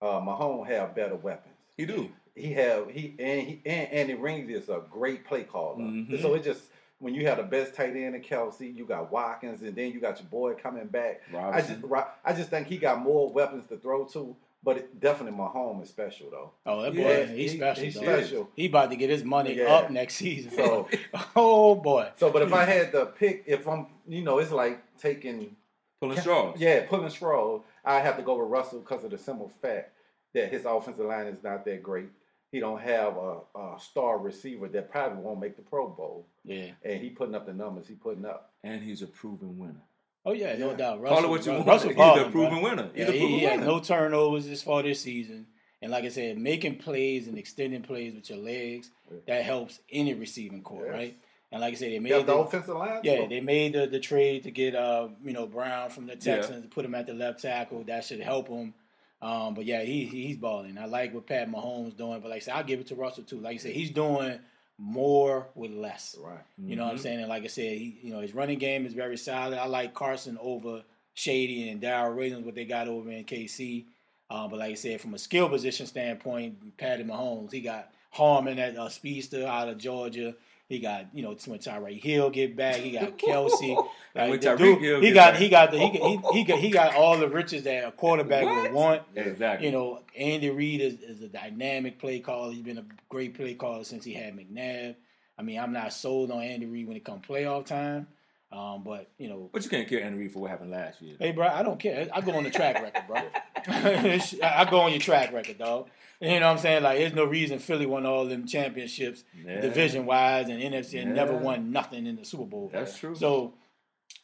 uh, 0.00 0.20
Mahomes 0.20 0.68
have 0.68 0.94
better 0.94 1.16
weapons. 1.16 1.56
He 1.76 1.84
do. 1.86 2.08
He 2.38 2.52
have 2.54 2.90
he 2.90 3.14
and 3.18 3.46
he 3.46 3.60
and 3.66 3.88
Andy 3.92 4.14
Rings 4.14 4.50
is 4.50 4.68
a 4.68 4.82
great 4.90 5.24
play 5.24 5.44
caller. 5.44 5.78
Mhm. 5.78 6.20
So 6.22 6.34
it 6.34 6.42
just 6.44 6.62
when 7.00 7.14
you 7.14 7.26
have 7.26 7.36
the 7.38 7.44
best 7.44 7.74
tight 7.74 7.90
end 7.96 8.14
in 8.14 8.22
Kelce, 8.22 8.74
you 8.74 8.84
got 8.84 9.12
Watkins, 9.12 9.62
and 9.62 9.74
then 9.76 9.92
you 9.92 10.00
got 10.00 10.18
your 10.18 10.28
boy 10.28 10.54
coming 10.54 10.86
back. 10.86 11.20
I 11.34 11.60
just 11.60 11.80
I 12.24 12.32
just 12.32 12.50
think 12.50 12.66
he 12.66 12.76
got 12.78 13.00
more 13.00 13.30
weapons 13.32 13.66
to 13.68 13.76
throw 13.76 14.04
to. 14.06 14.34
But 14.64 14.76
it, 14.78 15.00
definitely 15.00 15.38
Mahomes 15.38 15.84
is 15.84 15.88
special 15.88 16.30
though. 16.30 16.50
Oh, 16.66 16.82
that 16.82 16.92
boy, 16.92 17.00
Yeah, 17.00 17.26
he's 17.26 17.52
he- 17.52 17.58
special. 17.58 17.84
he's 17.84 17.94
dog. 17.94 18.02
special. 18.04 18.48
He 18.56 18.66
about 18.66 18.90
to 18.90 18.96
get 18.96 19.08
his 19.08 19.22
money 19.22 19.54
Yeah. 19.54 19.66
up 19.72 19.90
next 19.90 20.16
season. 20.16 20.50
So 20.50 20.88
oh 21.36 21.76
boy. 21.76 22.08
so, 22.16 22.30
but 22.32 22.42
if 22.42 22.52
I 22.52 22.64
had 22.64 22.90
to 22.92 23.06
pick, 23.06 23.44
if 23.46 23.68
I'm, 23.68 23.86
you 24.08 24.22
know, 24.22 24.38
it's 24.38 24.50
like 24.50 24.80
taking 24.98 25.54
Pulling 26.00 26.18
straws. 26.20 26.56
Yeah, 26.60 26.86
pulling 26.86 27.10
straw. 27.10 27.60
I 27.84 28.00
have 28.00 28.16
to 28.16 28.22
go 28.22 28.36
with 28.38 28.48
Russell 28.50 28.80
because 28.80 29.04
of 29.04 29.10
the 29.12 29.18
simple 29.18 29.48
fact 29.62 29.92
that 30.34 30.50
his 30.52 30.64
offensive 30.64 31.06
line 31.06 31.26
is 31.26 31.42
not 31.42 31.64
that 31.64 31.82
great. 31.82 32.08
He 32.50 32.60
don't 32.60 32.80
have 32.80 33.16
a, 33.16 33.38
a 33.58 33.76
star 33.80 34.18
receiver 34.18 34.68
that 34.68 34.90
probably 34.90 35.22
won't 35.22 35.40
make 35.40 35.56
the 35.56 35.62
Pro 35.62 35.88
Bowl, 35.88 36.26
Yeah. 36.44 36.70
and 36.84 37.00
he 37.00 37.10
putting 37.10 37.34
up 37.34 37.46
the 37.46 37.52
numbers 37.52 37.86
he 37.86 37.94
putting 37.94 38.24
up. 38.24 38.50
And 38.64 38.82
he's 38.82 39.02
a 39.02 39.06
proven 39.06 39.58
winner. 39.58 39.82
Oh 40.24 40.32
yeah, 40.32 40.56
no 40.56 40.70
Yeah. 40.70 40.76
doubt. 40.76 41.04
Call 41.04 41.24
it 41.24 41.28
what 41.30 41.44
you 41.46 41.52
Ru- 41.52 41.58
want. 41.58 41.68
Russell 41.68 41.90
He's 41.90 41.98
a 42.26 42.30
proven 42.30 42.60
bro. 42.60 42.62
winner. 42.62 42.90
He's 42.94 43.04
Yeah, 43.04 43.08
a 43.08 43.12
he, 43.12 43.18
proven 43.20 43.38
he 43.38 43.44
had 43.44 43.60
winner. 43.60 43.66
no 43.72 43.80
turnovers 43.80 44.46
this 44.46 44.62
far 44.62 44.82
this 44.82 45.00
season, 45.00 45.46
and 45.82 45.90
like 45.92 46.04
I 46.04 46.08
said, 46.08 46.38
making 46.38 46.78
plays 46.78 47.28
and 47.28 47.38
extending 47.38 47.82
plays 47.82 48.14
with 48.14 48.28
your 48.30 48.38
legs 48.38 48.90
that 49.26 49.44
helps 49.44 49.80
any 49.90 50.14
receiving 50.14 50.62
core, 50.62 50.86
Yes. 50.86 50.94
right? 50.94 51.16
And 51.50 51.62
like 51.62 51.72
I 51.72 51.76
said, 51.76 51.92
they 51.92 51.98
made 51.98 52.12
the 52.12 52.22
the, 52.24 52.34
offensive 52.36 52.76
line. 52.76 53.00
yeah, 53.04 53.22
too. 53.22 53.28
they 53.28 53.40
made 53.40 53.72
the, 53.72 53.86
the 53.86 54.00
trade 54.00 54.42
to 54.42 54.50
get 54.50 54.74
uh 54.74 55.08
you 55.24 55.32
know 55.32 55.46
Brown 55.46 55.88
from 55.90 56.06
the 56.06 56.16
Texans 56.16 56.62
to 56.62 56.68
put 56.68 56.84
him 56.84 56.94
at 56.94 57.06
the 57.06 57.14
left 57.14 57.40
tackle. 57.40 57.84
That 57.84 58.04
should 58.04 58.20
help 58.20 58.48
him. 58.48 58.74
Um, 59.20 59.54
but 59.54 59.64
yeah, 59.64 59.82
he 59.82 60.04
he's 60.06 60.36
balling. 60.36 60.78
I 60.78 60.86
like 60.86 61.12
what 61.12 61.26
Pat 61.26 61.50
Mahomes 61.50 61.96
doing, 61.96 62.20
but 62.20 62.28
like 62.30 62.36
I 62.36 62.40
said, 62.40 62.54
I'll 62.54 62.64
give 62.64 62.78
it 62.80 62.86
to 62.88 62.94
Russell 62.94 63.24
too. 63.24 63.40
Like 63.40 63.54
I 63.54 63.58
said, 63.58 63.72
he's 63.72 63.90
doing 63.90 64.38
more 64.78 65.48
with 65.56 65.72
less. 65.72 66.16
right. 66.20 66.38
You 66.56 66.76
know 66.76 66.84
what 66.84 66.92
I'm 66.92 66.98
Mhm. 66.98 67.02
saying? 67.02 67.18
And 67.20 67.28
like 67.28 67.42
I 67.42 67.48
said, 67.48 67.78
he, 67.78 67.98
you 68.02 68.12
know, 68.12 68.20
his 68.20 68.32
running 68.34 68.58
game 68.58 68.86
is 68.86 68.94
very 68.94 69.16
solid. 69.16 69.58
I 69.58 69.66
like 69.66 69.92
Carson 69.92 70.38
over 70.40 70.82
Shady 71.14 71.68
and 71.68 71.80
Darrell 71.80 72.14
Williams, 72.14 72.46
what 72.46 72.54
they 72.54 72.64
got 72.64 72.86
over 72.86 73.10
in 73.10 73.24
KC. 73.24 73.86
Uh, 74.30 74.46
but 74.46 74.60
like 74.60 74.70
I 74.70 74.74
said, 74.74 75.00
from 75.00 75.14
a 75.14 75.18
skill 75.18 75.48
position 75.48 75.86
standpoint, 75.86 76.76
Patty 76.76 77.02
Mahomes, 77.02 77.50
he 77.50 77.60
got 77.60 77.90
Hardman 78.10 78.58
at 78.60 78.76
uh, 78.76 78.88
speedster 78.88 79.44
out 79.46 79.68
of 79.68 79.78
Georgia. 79.78 80.36
He 80.68 80.80
got, 80.80 81.06
you 81.14 81.22
know, 81.22 81.30
when 81.46 81.58
Tyreek 81.58 82.02
Hill 82.02 82.28
get 82.28 82.54
back, 82.54 82.76
he 82.76 82.90
got 82.90 83.16
Kelce. 83.18 83.86
When 84.12 84.38
dude- 84.38 84.60
Hill 84.80 85.00
he 85.00 85.12
got, 85.12 85.32
back. 85.32 85.40
he 85.40 85.48
got, 85.48 85.70
the, 85.70 85.78
he, 85.78 85.88
he, 85.88 86.20
he 86.32 86.44
got, 86.44 86.58
he 86.58 86.70
got 86.70 86.94
all 86.94 87.16
the 87.16 87.28
riches 87.28 87.62
that 87.62 87.88
a 87.88 87.90
quarterback 87.92 88.44
would 88.44 88.72
want. 88.72 89.02
Exactly. 89.14 89.66
You 89.66 89.72
know, 89.72 90.02
Andy 90.16 90.50
Reid 90.50 90.80
is, 90.82 91.00
is 91.00 91.22
a 91.22 91.28
dynamic 91.28 91.98
play 91.98 92.20
caller. 92.20 92.52
He's 92.52 92.60
been 92.62 92.78
a 92.78 92.84
great 93.08 93.34
play 93.34 93.54
caller 93.54 93.84
since 93.84 94.04
he 94.04 94.12
had 94.12 94.36
McNabb. 94.36 94.96
I 95.38 95.42
mean, 95.42 95.58
I'm 95.58 95.72
not 95.72 95.92
sold 95.92 96.30
on 96.30 96.42
Andy 96.42 96.66
Reid 96.66 96.86
when 96.86 96.96
it 96.96 97.04
comes 97.04 97.24
playoff 97.24 97.64
time. 97.64 98.08
Um, 98.50 98.82
but 98.82 99.08
you 99.18 99.28
know, 99.28 99.48
But 99.52 99.62
you 99.64 99.70
can't 99.70 99.86
kill 99.88 100.02
Andy 100.02 100.18
Reid 100.18 100.32
for 100.32 100.40
what 100.40 100.50
happened 100.50 100.70
last 100.70 101.00
year. 101.00 101.16
hey, 101.18 101.32
bro, 101.32 101.46
I 101.46 101.62
don't 101.62 101.78
care. 101.78 102.08
I 102.12 102.20
go 102.22 102.32
on 102.34 102.44
the 102.44 102.50
track 102.50 102.82
record, 102.82 103.04
bro. 103.06 103.22
I 103.66 104.66
go 104.70 104.80
on 104.80 104.90
your 104.90 105.00
track 105.00 105.32
record, 105.32 105.58
dog. 105.58 105.88
You 106.20 106.40
know 106.40 106.46
what 106.46 106.52
I'm 106.52 106.58
saying? 106.58 106.82
Like, 106.82 106.98
there's 106.98 107.14
no 107.14 107.24
reason 107.24 107.58
Philly 107.60 107.86
won 107.86 108.04
all 108.04 108.24
them 108.26 108.46
championships, 108.46 109.22
Yeah. 109.44 109.60
division 109.60 110.04
wise, 110.04 110.48
and 110.48 110.60
NFC, 110.60 111.00
and 111.00 111.14
never 111.14 111.36
won 111.36 111.70
nothing 111.70 112.06
in 112.06 112.16
the 112.16 112.24
Super 112.24 112.44
Bowl. 112.44 112.70
That's 112.72 112.96
true. 112.98 113.14
So, 113.14 113.54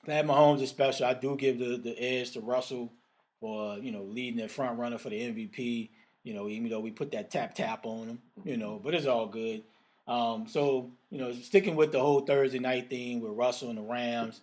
Pat 0.05 0.27
Mahomes 0.27 0.61
is 0.61 0.71
special. 0.71 1.07
I 1.07 1.15
do 1.15 1.37
give 1.37 1.59
the, 1.59 1.77
the 1.77 1.97
edge 2.03 2.33
to 2.33 2.41
Russell 2.41 2.93
for 3.41 3.79
you 3.79 3.93
know 3.93 4.03
leading 4.03 4.37
the 4.41 4.49
front 4.49 4.79
runner 4.79 4.99
for 4.99 5.09
the 5.11 5.21
MVP. 5.21 5.91
You 6.25 6.35
know, 6.35 6.49
even 6.49 6.69
though 6.71 6.81
we 6.81 6.91
put 6.91 7.13
that 7.13 7.31
tap 7.31 7.55
tap 7.55 7.85
on 7.87 8.09
him, 8.09 8.19
you 8.45 8.57
know, 8.57 8.81
but 8.83 8.95
it's 8.95 9.07
all 9.07 9.27
good. 9.27 9.63
Um, 10.09 10.47
so 10.49 10.91
you 11.11 11.19
know, 11.19 11.33
sticking 11.33 11.77
with 11.77 11.93
the 11.93 12.01
whole 12.01 12.21
Thursday 12.23 12.59
night 12.59 12.91
theme 12.91 13.21
with 13.21 13.33
Russell 13.33 13.69
and 13.69 13.79
the 13.79 13.83
Rams, 13.83 14.41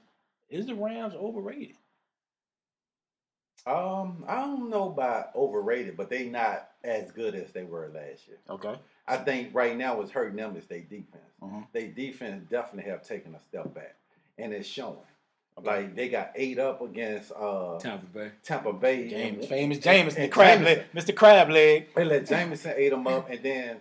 is 0.50 0.68
the 0.68 0.76
Rams 0.76 1.14
overrated? 1.16 1.76
Um, 3.66 4.24
I 4.28 4.42
don't 4.42 4.70
know 4.70 4.90
about 4.90 5.36
overrated, 5.36 5.96
but 5.98 6.10
they 6.10 6.26
not 6.26 6.70
as 6.84 7.12
good 7.12 7.36
as 7.36 7.52
they 7.52 7.64
were 7.64 7.92
last 7.94 8.28
year. 8.28 8.38
Okay. 8.50 8.76
I 9.08 9.18
think 9.18 9.50
right 9.54 9.76
now 9.78 9.98
what's 9.98 10.12
hurting 10.12 10.36
them 10.38 10.56
is 10.56 10.66
their 10.66 10.80
defense. 10.82 11.24
Mhm. 11.42 11.68
They 11.74 11.88
defense 11.88 12.46
definitely 12.50 12.90
have 12.92 13.04
taken 13.06 13.36
a 13.36 13.40
step 13.40 13.74
back, 13.74 13.96
and 14.38 14.54
it's 14.54 14.68
showing. 14.68 14.98
Like 15.62 15.96
they 15.96 16.10
got 16.10 16.32
eight 16.36 16.58
up 16.58 16.82
against 16.82 17.32
uh, 17.34 17.78
Tampa 17.78 18.06
Bay. 18.08 18.32
Tampa 18.42 18.74
Bay. 18.74 19.10
James, 19.10 19.40
and- 19.40 19.48
famous 19.50 19.78
Jameson, 19.80 20.20
the 20.20 20.24
and 20.24 20.32
crab 20.32 20.60
Jameson. 20.60 20.86
leg, 20.94 21.06
Mr. 21.06 21.16
Crab 21.16 21.50
Leg. 21.50 21.88
They 21.94 22.04
let 22.06 22.26
Jameson 22.26 22.74
ate 22.76 22.90
them 22.90 23.06
up, 23.06 23.30
and 23.30 23.44
then 23.44 23.78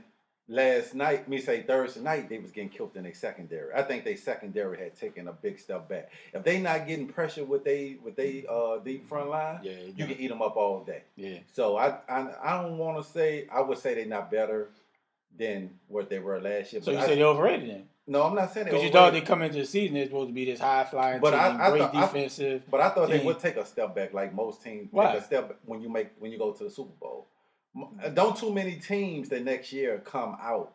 last 0.51 0.95
night, 0.95 1.29
me 1.29 1.41
say 1.41 1.63
Thursday 1.63 2.01
night, 2.01 2.29
they 2.29 2.39
was 2.39 2.51
getting 2.51 2.69
killed 2.69 2.97
in 2.97 3.05
their 3.05 3.15
secondary. 3.15 3.73
I 3.73 3.83
think 3.83 4.05
they 4.05 4.17
secondary 4.17 4.77
had 4.79 4.95
taken 4.99 5.29
a 5.29 5.33
big 5.33 5.59
step 5.61 5.89
back. 5.89 6.11
If 6.35 6.43
they 6.43 6.61
not 6.61 6.87
getting 6.89 7.07
pressure 7.07 7.45
with 7.45 7.65
they 7.65 7.97
with 8.03 8.17
they 8.17 8.45
uh, 8.51 8.79
deep 8.79 9.09
front 9.09 9.31
line, 9.31 9.61
Yeah, 9.63 9.73
you 9.97 10.07
can 10.07 10.19
eat 10.21 10.29
them 10.29 10.43
up 10.43 10.57
all 10.57 10.83
day. 10.85 11.03
yeah. 11.17 11.39
So 11.53 11.77
I 11.77 11.99
I, 12.09 12.27
I 12.43 12.63
don't 12.63 12.77
want 12.79 13.03
to 13.03 13.11
say 13.11 13.47
I 13.51 13.61
would 13.63 13.79
say 13.79 13.95
they're 13.95 14.07
not 14.07 14.31
better 14.31 14.69
than 15.39 15.71
what 15.89 16.11
they 16.11 16.19
were 16.19 16.41
last 16.41 16.73
year. 16.73 16.83
So 16.83 16.91
you 16.91 16.99
I- 16.99 17.07
say 17.07 17.15
they're 17.15 17.27
overrated 17.27 17.71
then? 17.71 17.85
no, 18.09 18.25
I'm 18.25 18.35
not 18.35 18.53
saying 18.53 18.67
they 18.67 18.73
Because 18.73 18.85
you 18.85 18.91
thought 18.91 19.13
they 19.13 19.21
come 19.21 19.43
into 19.43 19.59
the 19.59 19.65
season 19.65 19.95
they're 19.95 20.07
supposed 20.07 20.29
to 20.31 20.35
be 20.35 20.45
this 20.45 20.59
high 20.59 20.83
flying 20.85 21.21
But 21.21 21.31
team, 21.31 21.39
I- 21.41 21.67
I 21.67 21.71
great 21.71 21.83
thought- 21.83 21.95
I- 21.95 22.01
defensive. 22.07 22.63
But 22.69 22.81
I 22.81 22.89
thought 22.91 23.09
they 23.09 23.25
would 23.25 23.39
take 23.39 23.57
a 23.57 23.65
step 23.65 23.95
back, 23.95 24.13
like 24.13 24.35
most 24.35 24.63
teams 24.65 24.89
Why? 24.91 25.13
take 25.13 25.21
a 25.21 25.25
step 25.25 25.49
back 25.49 25.59
when 25.65 25.81
you 25.81 25.89
make 25.89 26.09
when 26.19 26.33
you 26.33 26.39
go 26.39 26.51
to 26.53 26.65
the 26.65 26.71
Super 26.71 26.93
Bowl. 27.01 27.29
M- 27.77 27.89
uh, 28.03 28.09
Don't 28.11 28.37
too 28.37 28.53
many 28.53 28.77
teams 28.77 29.29
the 29.29 29.41
next 29.41 29.73
year 29.73 29.99
come 30.05 30.37
out 30.41 30.75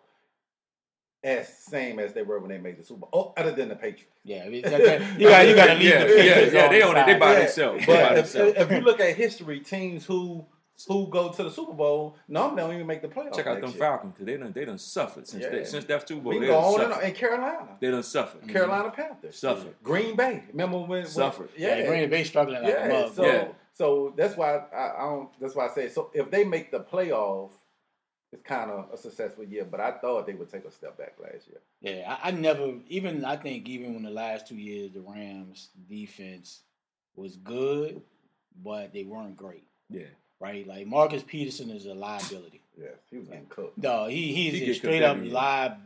as 1.24 1.48
same 1.58 1.98
as 2.00 2.14
they 2.14 2.22
were 2.22 2.40
when 2.40 2.50
they 2.50 2.58
made 2.60 2.78
the 2.78 2.84
Super 2.84 3.02
Bowl, 3.08 3.10
oh, 3.14 3.42
other 3.42 3.52
than 3.52 3.68
the 3.70 3.76
Patriots. 3.76 4.14
yeah, 4.24 4.44
I 4.46 4.50
mean, 4.50 4.62
that- 4.62 4.72
that- 4.84 5.20
you 5.20 5.28
got 5.28 5.48
you 5.48 5.56
got 5.56 5.66
to 5.68 5.74
leave 5.74 5.84
Yeah, 5.90 6.04
the 6.06 6.10
yeah, 6.16 6.34
Patriots 6.34 6.54
yeah, 6.54 6.64
on 6.66 6.70
they 6.72 6.80
the 6.80 6.88
on 6.88 6.98
it. 6.98 7.06
They 7.06 7.12
side. 7.14 7.20
by 7.20 7.32
Yeah, 7.34 7.40
themselves. 7.40 7.86
They 7.86 7.94
by 7.96 8.02
But 8.10 8.18
if, 8.20 8.32
themselves. 8.32 8.54
if 8.58 8.72
you 8.72 8.80
look 8.82 9.00
at 9.00 9.16
history, 9.16 9.60
teams 9.60 10.06
who 10.06 10.46
who 10.90 11.08
go 11.08 11.32
to 11.32 11.44
the 11.44 11.50
Super 11.50 11.72
Bowl 11.74 12.18
normally 12.28 12.62
don't 12.62 12.74
even 12.76 12.86
make 12.86 13.02
the 13.02 13.08
playoffs. 13.08 13.34
Check 13.38 13.48
out 13.48 13.54
next 13.60 13.62
them 13.62 13.70
year. 13.72 13.80
Falcons 13.80 14.14
because 14.14 14.26
they 14.26 14.38
done 14.38 14.52
they 14.52 14.66
done 14.66 14.78
suffered 14.78 15.26
since 15.26 15.42
Yeah. 15.44 15.50
they, 15.50 15.64
since 15.64 15.86
that 15.86 16.08
Super 16.08 16.22
Bowl. 16.22 16.34
We 16.34 16.40
They 16.40 16.46
can 16.48 16.54
go 16.56 16.60
on 16.60 16.80
suffered. 16.80 16.94
on. 16.94 17.04
in 17.06 17.14
Carolina, 17.14 17.78
They 17.80 17.92
done 17.92 18.04
suffered. 18.04 18.48
Carolina 18.50 18.90
mm-hmm. 18.90 19.02
Panthers, 19.02 19.38
Suffered. 19.40 19.74
Green 19.82 20.16
Bay. 20.18 20.44
Remember 20.52 20.78
when, 20.80 20.90
when 20.90 21.06
Suffered. 21.08 21.50
Yeah, 21.58 21.88
Green 21.88 22.10
Bay 22.10 22.24
struggling 22.26 22.62
like 22.62 22.74
a 22.76 22.78
yeah, 22.78 22.88
mug. 22.90 23.14
so 23.16 23.26
Yeah. 23.26 23.48
So 23.76 24.14
that's 24.16 24.38
why 24.38 24.58
I, 24.74 24.94
I 24.98 25.02
don't. 25.02 25.30
That's 25.40 25.54
why 25.54 25.68
I 25.68 25.70
say 25.70 25.90
so. 25.90 26.10
If 26.14 26.32
they 26.32 26.46
make 26.46 26.72
the 26.72 26.80
playoff, 26.80 27.52
it's 28.32 28.42
kind 28.42 28.72
of 28.72 28.90
a 28.92 28.98
successful 28.98 29.44
year. 29.44 29.66
But 29.70 29.82
I 29.82 29.92
thought 29.92 30.26
they 30.26 30.34
would 30.34 30.50
take 30.50 30.66
a 30.66 30.72
step 30.72 30.98
back 30.98 31.16
last 31.22 31.48
year. 31.48 31.60
Yeah, 31.82 32.18
I, 32.24 32.30
I 32.30 32.32
never 32.32 32.76
even 32.88 33.26
I 33.26 33.36
think 33.36 33.68
even 33.68 33.94
when 33.94 34.04
the 34.04 34.10
last 34.10 34.48
two 34.48 34.56
years 34.56 34.92
the 34.94 35.02
Rams 35.02 35.70
defense 35.90 36.62
was 37.18 37.36
good, 37.36 38.02
but 38.64 38.94
they 38.94 39.04
weren't 39.04 39.36
great. 39.36 39.68
Yeah. 39.90 40.04
Right? 40.40 40.66
Like 40.66 40.88
Marcus 40.88 41.24
Peterson 41.24 41.70
is 41.70 41.86
a 41.86 41.94
liability. 41.94 42.62
Yeah, 42.78 42.88
he 43.10 43.18
was 43.18 43.28
getting 43.28 43.46
cooked. 43.48 43.78
No, 43.78 44.08
he 44.08 44.34
he's 44.34 44.54
He 44.54 44.72
a 44.72 44.74
straight 44.74 45.04
up 45.04 45.18
year. 45.18 45.26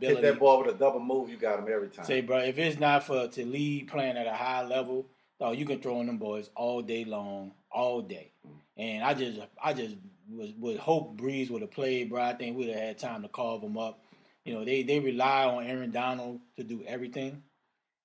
Hit 0.00 0.22
that 0.22 0.38
ball 0.38 0.64
with 0.64 0.74
a 0.74 0.78
double 0.78 1.00
move, 1.00 1.28
you 1.28 1.36
got 1.36 1.58
him 1.58 1.66
every 1.72 1.88
time. 1.88 2.04
Say, 2.04 2.20
bro, 2.20 2.38
if 2.38 2.58
it's 2.58 2.80
not 2.80 3.04
for 3.04 3.28
Talib 3.28 3.88
playing 3.88 4.16
at 4.16 4.26
a 4.26 4.34
high 4.34 4.64
level, 4.64 5.06
oh, 5.40 5.52
you 5.52 5.64
can 5.64 5.80
throw 5.80 6.00
in 6.00 6.08
them 6.08 6.18
boys 6.18 6.50
all 6.56 6.82
day 6.82 7.04
long, 7.04 7.52
all 7.70 8.02
day. 8.02 8.32
Mm. 8.46 8.50
And 8.76 9.04
I 9.04 9.14
just, 9.14 9.40
I 9.62 9.72
just 9.72 9.96
was 10.30 10.50
would 10.58 10.78
hope 10.78 11.16
Brees 11.16 11.50
would 11.50 11.62
have 11.62 11.70
played, 11.72 12.10
bro. 12.10 12.22
I 12.22 12.34
think 12.34 12.56
we'd 12.56 12.68
have 12.68 12.78
had 12.78 12.98
time 12.98 13.22
to 13.22 13.28
carve 13.28 13.60
them 13.60 13.76
up. 13.78 14.02
You 14.44 14.54
know, 14.54 14.64
they 14.64 14.82
they 14.82 15.00
rely 15.00 15.44
on 15.44 15.64
Aaron 15.66 15.90
Donald 15.90 16.40
to 16.56 16.64
do 16.64 16.82
everything, 16.86 17.42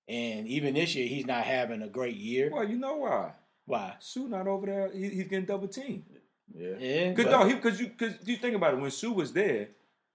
and 0.08 0.48
even 0.48 0.74
this 0.74 0.96
year 0.96 1.08
he's 1.08 1.26
not 1.26 1.44
having 1.46 1.82
a 1.82 1.88
great 1.88 2.16
year. 2.18 2.50
Well, 2.54 2.68
you 2.68 2.78
know 2.78 2.96
why? 2.98 3.32
Why? 3.66 3.96
Suh 4.00 4.28
not 4.28 4.48
over 4.48 4.66
there. 4.66 4.92
He, 4.94 5.10
he's 5.10 5.28
getting 5.28 5.46
double 5.46 5.68
teamed. 5.68 6.04
yeah. 6.54 6.76
Yeah, 6.78 7.14
Cause 7.14 7.26
but- 7.26 7.32
no, 7.32 7.48
he 7.48 7.54
because 7.56 7.80
you 7.80 7.88
because 7.88 8.16
you 8.28 8.38
think 8.38 8.56
about 8.56 8.74
it. 8.74 8.80
When 8.80 8.92
Suh 8.92 9.12
was 9.12 9.32
there, 9.34 9.70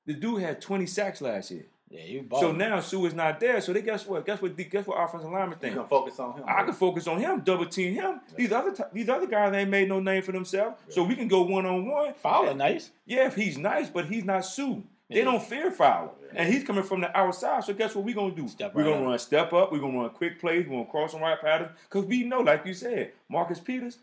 the 0.06 0.14
dude 0.14 0.42
had 0.42 0.60
twenty 0.60 0.86
sacks 0.86 1.20
last 1.20 1.50
year. 1.50 1.64
Yeah, 1.92 2.04
you 2.04 2.28
So 2.38 2.52
now 2.52 2.78
Suh 2.78 3.04
is 3.06 3.14
not 3.14 3.40
there. 3.40 3.60
So 3.60 3.72
they 3.72 3.82
guess 3.82 4.06
what? 4.06 4.24
Guess 4.24 4.40
what? 4.40 4.56
Guess 4.56 4.86
what? 4.86 4.94
Offensive 5.02 5.28
lineman 5.30 5.50
You 5.50 5.56
think. 5.56 5.74
can 5.74 5.86
focus 5.88 6.20
on 6.20 6.34
him. 6.38 6.44
I 6.46 6.62
can 6.62 6.72
focus 6.72 7.08
on 7.08 7.18
him, 7.18 7.40
double 7.40 7.66
team 7.66 7.94
him. 7.94 8.20
These 8.36 8.52
other 8.52 8.72
t- 8.72 8.84
these 8.92 9.08
other 9.08 9.26
guys 9.26 9.52
ain't 9.54 9.70
made 9.70 9.88
no 9.88 9.98
name 9.98 10.22
for 10.22 10.30
themselves, 10.30 10.76
so 10.88 11.02
we 11.02 11.16
can 11.16 11.26
go 11.26 11.42
one 11.42 11.66
on 11.66 11.88
one. 11.88 12.14
Fowler 12.14 12.54
nice. 12.54 12.92
Yeah, 13.06 13.26
if 13.26 13.34
he's 13.34 13.58
nice, 13.58 13.90
but 13.90 14.04
he's 14.06 14.24
not 14.24 14.44
Suh. 14.44 14.76
They 15.08 15.18
Yeah. 15.18 15.24
don't 15.24 15.42
fear 15.42 15.72
Fowler, 15.72 16.10
and 16.36 16.48
he's 16.54 16.62
coming 16.62 16.84
from 16.84 17.00
the 17.00 17.16
outside. 17.18 17.64
So 17.64 17.74
guess 17.74 17.96
what 17.96 18.04
We're 18.04 18.14
gonna 18.14 18.36
do? 18.36 18.46
Step 18.46 18.72
we're 18.72 18.82
right 18.84 18.90
gonna 18.90 19.02
up. 19.02 19.08
run 19.08 19.18
step 19.18 19.52
up. 19.52 19.72
We're 19.72 19.80
gonna 19.80 19.98
run 19.98 20.10
quick 20.10 20.38
plays. 20.40 20.66
We're 20.68 20.76
gonna 20.78 20.90
cross 20.90 21.12
and 21.14 21.22
right 21.22 21.40
patterns 21.40 21.72
because 21.88 22.04
we 22.04 22.22
know, 22.22 22.38
like 22.42 22.64
you 22.66 22.74
said, 22.74 23.14
Marcus 23.28 23.58
Peters, 23.58 23.98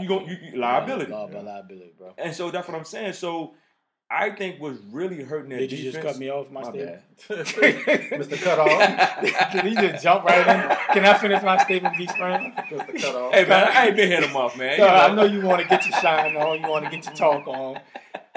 you 0.00 0.08
go 0.08 0.20
you, 0.26 0.36
you- 0.50 0.58
liability, 0.58 1.12
Li- 1.12 1.26
li- 1.30 1.40
liability, 1.42 1.92
bro. 1.98 2.14
and 2.16 2.34
so 2.34 2.50
that's 2.50 2.66
what 2.66 2.74
I'm 2.78 2.84
saying. 2.86 3.12
So 3.12 3.52
I 4.08 4.30
think 4.30 4.60
was 4.60 4.78
really 4.92 5.22
hurting 5.24 5.50
their 5.50 5.58
Did 5.58 5.72
you 5.72 5.90
just 5.90 6.00
cut 6.04 6.16
me 6.16 6.30
off 6.30 6.48
my, 6.50 6.62
My 6.62 6.70
statement? 6.70 7.02
Mr. 7.28 8.40
Cutoff. 8.40 9.52
Did 9.52 9.64
he 9.64 9.74
just 9.74 10.02
jump 10.04 10.24
right 10.24 10.46
in? 10.46 10.76
Can 10.92 11.04
I 11.04 11.14
finish 11.18 11.42
my 11.42 11.58
statement, 11.58 11.96
D 11.98 12.06
Spring? 12.06 12.52
Mr. 12.70 13.00
Cutoff. 13.00 13.34
Hey 13.34 13.44
man, 13.46 13.68
I 13.68 13.86
ain't 13.88 13.96
been 13.96 14.08
hitting 14.08 14.30
him 14.30 14.36
off, 14.36 14.56
man. 14.56 14.78
No, 14.78 14.84
You 14.86 14.90
I 14.92 15.14
know 15.14 15.24
you 15.24 15.40
want 15.40 15.60
to 15.62 15.68
get 15.68 15.84
your 15.86 15.98
shine 15.98 16.36
on, 16.36 16.60
you 16.62 16.68
want 16.68 16.84
to 16.84 16.90
get 16.90 17.04
your 17.04 17.14
talk 17.16 17.48
on. 17.48 17.80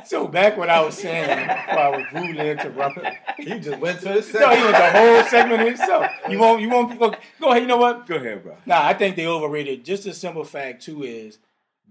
So 0.06 0.28
back 0.28 0.58
what 0.58 0.70
I 0.70 0.82
was 0.84 0.98
saying, 0.98 1.28
before 1.48 1.80
I 1.80 1.90
was 1.90 2.06
rudely 2.14 2.50
interrupted. 2.50 3.06
He 3.38 3.60
just 3.60 3.78
went 3.80 4.00
to 4.02 4.10
his 4.14 4.34
No, 4.34 4.50
he 4.56 4.64
went 4.64 4.76
the 4.78 4.92
whole 4.92 5.24
segment 5.24 5.62
himself. 5.68 6.10
You 6.30 6.40
won't, 6.40 6.62
you 6.62 6.70
won't 6.70 6.98
go. 6.98 7.14
Go 7.40 7.50
ahead. 7.52 7.62
You 7.62 7.68
know 7.68 7.78
what? 7.78 8.08
Go 8.08 8.16
ahead, 8.16 8.42
bro. 8.44 8.56
Nah, 8.66 8.88
I 8.88 8.94
think 8.94 9.16
they 9.18 9.28
overrated. 9.28 9.84
Just 9.86 10.08
a 10.08 10.14
simple 10.14 10.46
fact 10.46 10.82
too 10.84 11.04
is 11.04 11.38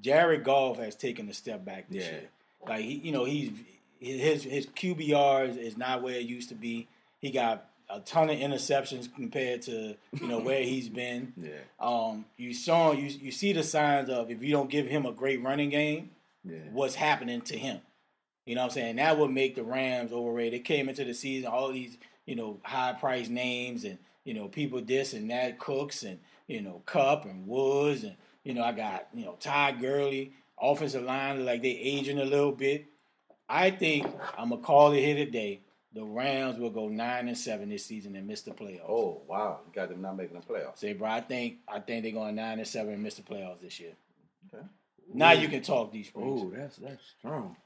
Jared 0.01 0.43
Goff 0.43 0.79
has 0.79 0.97
taken 0.97 1.29
a 1.29 1.33
step 1.35 1.65
back 1.65 1.85
this 1.91 2.05
Yeah. 2.07 2.11
year. 2.13 2.29
Like 2.67 2.81
he, 2.81 2.95
you 2.95 3.13
know, 3.13 3.25
he's 3.25 3.51
his 4.01 4.45
his 4.45 4.67
QBR 4.67 5.57
is, 5.59 5.77
not 5.77 6.03
where 6.03 6.15
it 6.15 6.27
used 6.27 6.49
to 6.51 6.55
be. 6.55 6.89
He 7.21 7.31
got 7.31 7.69
a 7.91 8.01
ton 8.01 8.31
of 8.31 8.37
interceptions 8.39 9.13
compared 9.15 9.63
to 9.63 9.97
you 10.21 10.27
know 10.27 10.39
where 10.39 10.63
he's 10.63 10.89
been. 11.03 11.33
Yeah, 11.37 11.51
Um, 11.81 12.25
you 12.37 12.53
saw 12.55 12.93
you 12.93 13.07
you 13.07 13.31
see 13.31 13.53
the 13.53 13.63
signs 13.63 14.11
of 14.11 14.31
if 14.31 14.43
you 14.43 14.53
don't 14.53 14.71
give 14.71 14.87
him 14.87 15.07
a 15.07 15.13
great 15.13 15.43
running 15.43 15.71
game, 15.71 16.11
yeah. 16.45 16.59
what's 16.73 16.95
happening 16.95 17.41
to 17.43 17.59
him. 17.59 17.81
You 18.49 18.55
know 18.55 18.63
what 18.63 18.69
I'm 18.69 18.75
saying? 18.75 18.97
That 18.97 19.19
would 19.19 19.31
make 19.31 19.57
the 19.57 19.63
Rams 19.63 20.11
overrated. 20.11 20.55
They 20.55 20.61
came 20.61 20.89
into 20.89 21.05
the 21.05 21.13
season, 21.13 21.51
all 21.51 21.71
these, 21.71 21.99
you 22.25 22.35
know, 22.35 22.59
high 22.63 22.95
priced 22.99 23.31
names 23.31 23.85
and, 23.85 23.99
you 24.25 24.33
know, 24.33 24.49
people 24.49 24.81
this 24.81 25.13
and 25.13 25.31
that, 25.31 25.59
Cooks 25.59 26.03
and, 26.03 26.19
you 26.47 26.63
know, 26.63 26.81
Kupp 26.87 27.27
and 27.27 27.47
Woods 27.47 28.05
and, 28.05 28.17
you 28.45 28.55
know, 28.55 28.63
I 28.63 28.73
got, 28.73 29.09
you 29.13 29.27
know, 29.27 29.37
Todd 29.39 29.83
Gurley, 29.83 30.33
offensive 30.61 31.05
line, 31.05 31.45
like 31.45 31.63
they 31.63 31.71
aging 31.71 32.19
a 32.21 32.25
little 32.25 32.53
bit. 32.53 32.87
I 33.49 33.71
think 33.71 34.07
I'm 34.37 34.51
gonna 34.51 34.63
call 34.63 34.93
it 34.93 35.01
here 35.01 35.15
today. 35.17 35.61
The 35.95 36.05
Rams 36.05 36.59
will 36.59 36.71
go 36.71 36.89
nine 36.89 37.29
and 37.29 37.37
seven 37.39 37.71
this 37.71 37.85
season 37.87 38.15
and 38.15 38.27
miss 38.27 38.43
the 38.43 38.51
playoffs. 38.51 38.89
Oh 38.89 39.23
wow, 39.27 39.61
you 39.67 39.73
got 39.73 39.89
them 39.89 40.03
not 40.03 40.17
making 40.17 40.39
the 40.39 40.45
playoffs. 40.47 40.79
Say, 40.79 40.93
bro, 40.93 41.09
I 41.09 41.21
think 41.23 41.57
I 41.67 41.81
think 41.81 42.03
they're 42.03 42.13
going 42.13 42.35
nine 42.35 42.59
and 42.59 42.69
seven 42.69 42.93
and 42.95 43.03
miss 43.03 43.15
the 43.15 43.23
playoffs 43.23 43.61
this 43.63 43.81
year. 43.81 43.93
Okay. 44.53 44.65
Now 45.15 45.33
you 45.33 45.49
can 45.49 45.63
talk 45.63 45.91
D 45.93 46.03
Springs. 46.03 46.43
Oh, 46.45 46.53
that's 46.55 46.77
that's 46.77 47.03
strong. 47.19 47.57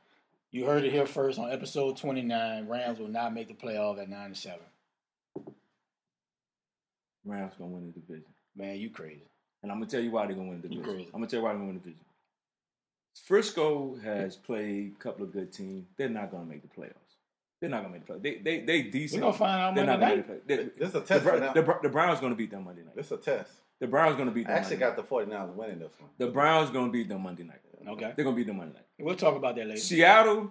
You 0.53 0.67
heard 0.67 0.85
it 0.85 0.93
here 0.93 1.07
first 1.07 1.39
on 1.39 1.51
episode 1.51 1.97
29. 1.97 2.69
Rams 2.69 2.99
will 3.01 3.09
not 3.09 3.33
make 3.35 3.49
the 3.49 3.55
playoff 3.55 3.99
at 4.01 4.09
9 4.11 4.27
and 4.27 4.37
7. 4.37 4.61
Rams 7.25 7.55
gonna 7.59 7.71
win 7.71 7.87
the 7.87 8.01
division, 8.01 8.25
Man, 8.57 8.77
you 8.77 8.91
crazy. 8.91 9.23
and 9.63 9.71
I'm 9.73 9.79
gonna 9.79 9.91
tell 9.91 10.01
you 10.01 10.11
why 10.11 10.27
they're 10.27 10.35
gonna 10.37 10.49
win 10.49 10.61
the 10.61 10.69
You 10.69 10.75
division. 10.77 10.95
crazy. 10.95 11.07
I'm 11.15 11.21
gonna 11.21 11.27
tell 11.29 11.39
you 11.41 11.45
why 11.45 11.51
they're 11.53 11.59
gonna 11.59 11.69
win 11.73 11.79
the 11.79 11.91
division. 11.91 12.05
Frisco 13.27 13.97
has 14.03 14.37
played 14.37 14.95
a 14.99 15.03
couple 15.03 15.25
of 15.25 15.33
good 15.33 15.53
teams. 15.53 15.87
They're 15.97 16.09
not 16.09 16.31
gonna 16.31 16.45
make 16.47 16.63
the 16.63 16.69
playoffs. 16.69 16.97
They're 17.61 17.71
not 17.71 17.83
gonna 17.83 17.95
make 17.95 18.07
the 18.07 18.13
playoffs. 18.15 18.23
They 18.23 18.39
they 18.39 18.61
they 18.65 18.83
decent. 18.83 19.21
We're 19.23 19.27
going 19.27 19.33
to 19.35 19.39
find 19.39 19.61
out 19.63 19.75
They're 19.75 19.85
Monday 19.87 20.01
not 20.07 20.09
gonna 20.09 20.17
night. 20.17 20.29
make 20.29 20.47
the 20.47 20.55
playoffs. 20.55 20.79
This 20.79 20.89
is 20.89 20.95
a 20.95 21.01
The, 21.01 21.07
test 21.07 21.25
the, 21.25 21.31
for 21.31 21.41
the, 21.41 21.79
the 21.83 21.89
Browns 21.89 22.19
are 22.19 22.23
gonna 22.23 22.35
beat 22.35 22.51
them 22.51 22.65
Monday 22.65 22.83
night. 22.83 22.97
This 22.97 23.07
is 23.07 23.13
a 23.13 23.17
test. 23.19 23.51
The 23.81 23.87
Browns 23.87 24.17
gonna 24.17 24.31
beat 24.31 24.49
I 24.49 24.53
actually 24.53 24.77
Monday 24.77 24.97
got 24.97 25.11
night. 25.11 25.29
the 25.29 25.37
49ers 25.37 25.55
winning 25.55 25.79
this 25.79 25.93
one. 25.99 26.11
the 26.19 26.27
Browns 26.29 26.71
gonna 26.71 26.91
beat 26.93 27.09
them 27.09 27.23
Monday 27.23 27.43
night. 27.45 27.61
Okay. 27.89 28.13
They're 28.17 28.25
gonna 28.25 28.37
beat 28.37 28.47
them 28.47 28.59
Monday 28.59 28.75
night. 28.75 28.85
We'll 28.99 29.17
talk 29.17 29.37
about 29.37 29.57
that 29.57 29.67
later. 29.67 29.81
Seattle, 29.81 30.51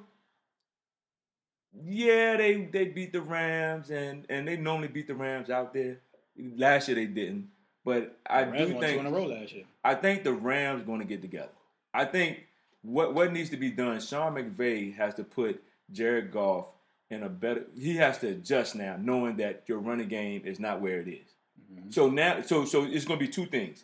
yeah, 1.84 2.36
they 2.38 2.66
they 2.72 2.86
beat 2.86 3.14
the 3.14 3.22
Rams 3.22 3.90
and 3.90 4.26
and 4.30 4.48
they 4.48 4.58
normally 4.58 4.90
beat 4.90 5.08
the 5.08 5.16
Rams 5.16 5.50
out 5.50 5.74
there. 5.74 6.00
Last 6.38 6.88
year 6.88 6.96
they 6.96 7.06
didn't, 7.06 7.50
but 7.86 8.18
I 8.30 8.44
Rams 8.44 8.68
do 8.68 8.74
won 8.76 8.82
two 8.84 8.88
think 8.88 9.00
in 9.00 9.06
a 9.06 9.12
row 9.12 9.26
last 9.26 9.54
year. 9.54 9.64
I 9.84 9.96
think 9.96 10.24
the 10.24 10.34
Rams 10.34 10.84
going 10.84 11.00
to 11.00 11.06
get 11.06 11.22
together. 11.22 11.52
I 11.94 12.06
think 12.06 12.40
what 12.84 13.14
what 13.14 13.32
needs 13.32 13.50
to 13.52 13.58
be 13.58 13.72
done. 13.72 14.00
Sean 14.02 14.34
McVay 14.36 14.96
has 14.96 15.14
to 15.16 15.24
put 15.24 15.64
Jared 15.92 16.32
Goff 16.32 16.66
in 17.10 17.24
a 17.24 17.30
better. 17.30 17.66
He 17.78 17.96
has 17.98 18.18
to 18.20 18.30
adjust 18.30 18.76
now, 18.76 18.98
knowing 19.00 19.38
that 19.38 19.64
your 19.68 19.80
running 19.80 20.08
game 20.08 20.42
is 20.46 20.60
not 20.60 20.82
where 20.82 21.00
it 21.00 21.08
is. 21.08 21.34
Mm-hmm. 21.74 21.92
So 21.92 22.10
now, 22.10 22.42
so 22.42 22.66
so 22.66 22.84
it's 22.84 23.06
going 23.06 23.20
to 23.20 23.26
be 23.26 23.32
two 23.32 23.46
things. 23.46 23.84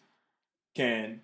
Can 0.75 1.21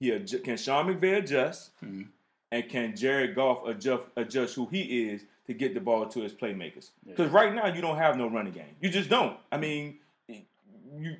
he 0.00 0.18
can 0.20 0.56
Sean 0.56 0.86
McVay 0.86 1.18
adjust, 1.18 1.70
Mhm. 1.82 2.06
and 2.52 2.68
can 2.68 2.96
Jared 2.96 3.34
Goff 3.34 3.66
adjust 3.66 4.04
adjust 4.16 4.54
who 4.54 4.66
he 4.66 5.08
is 5.08 5.24
to 5.46 5.54
get 5.54 5.74
the 5.74 5.80
ball 5.80 6.06
to 6.06 6.20
his 6.20 6.32
playmakers? 6.32 6.90
Yeah. 7.04 7.14
Because 7.16 7.30
right 7.32 7.54
now 7.54 7.66
you 7.74 7.80
don't 7.80 7.96
have 7.98 8.16
no 8.16 8.28
running 8.28 8.52
game. 8.52 8.76
You 8.80 8.90
just 8.90 9.08
don't. 9.08 9.36
I 9.52 9.56
mean, 9.58 9.98
you 10.28 11.16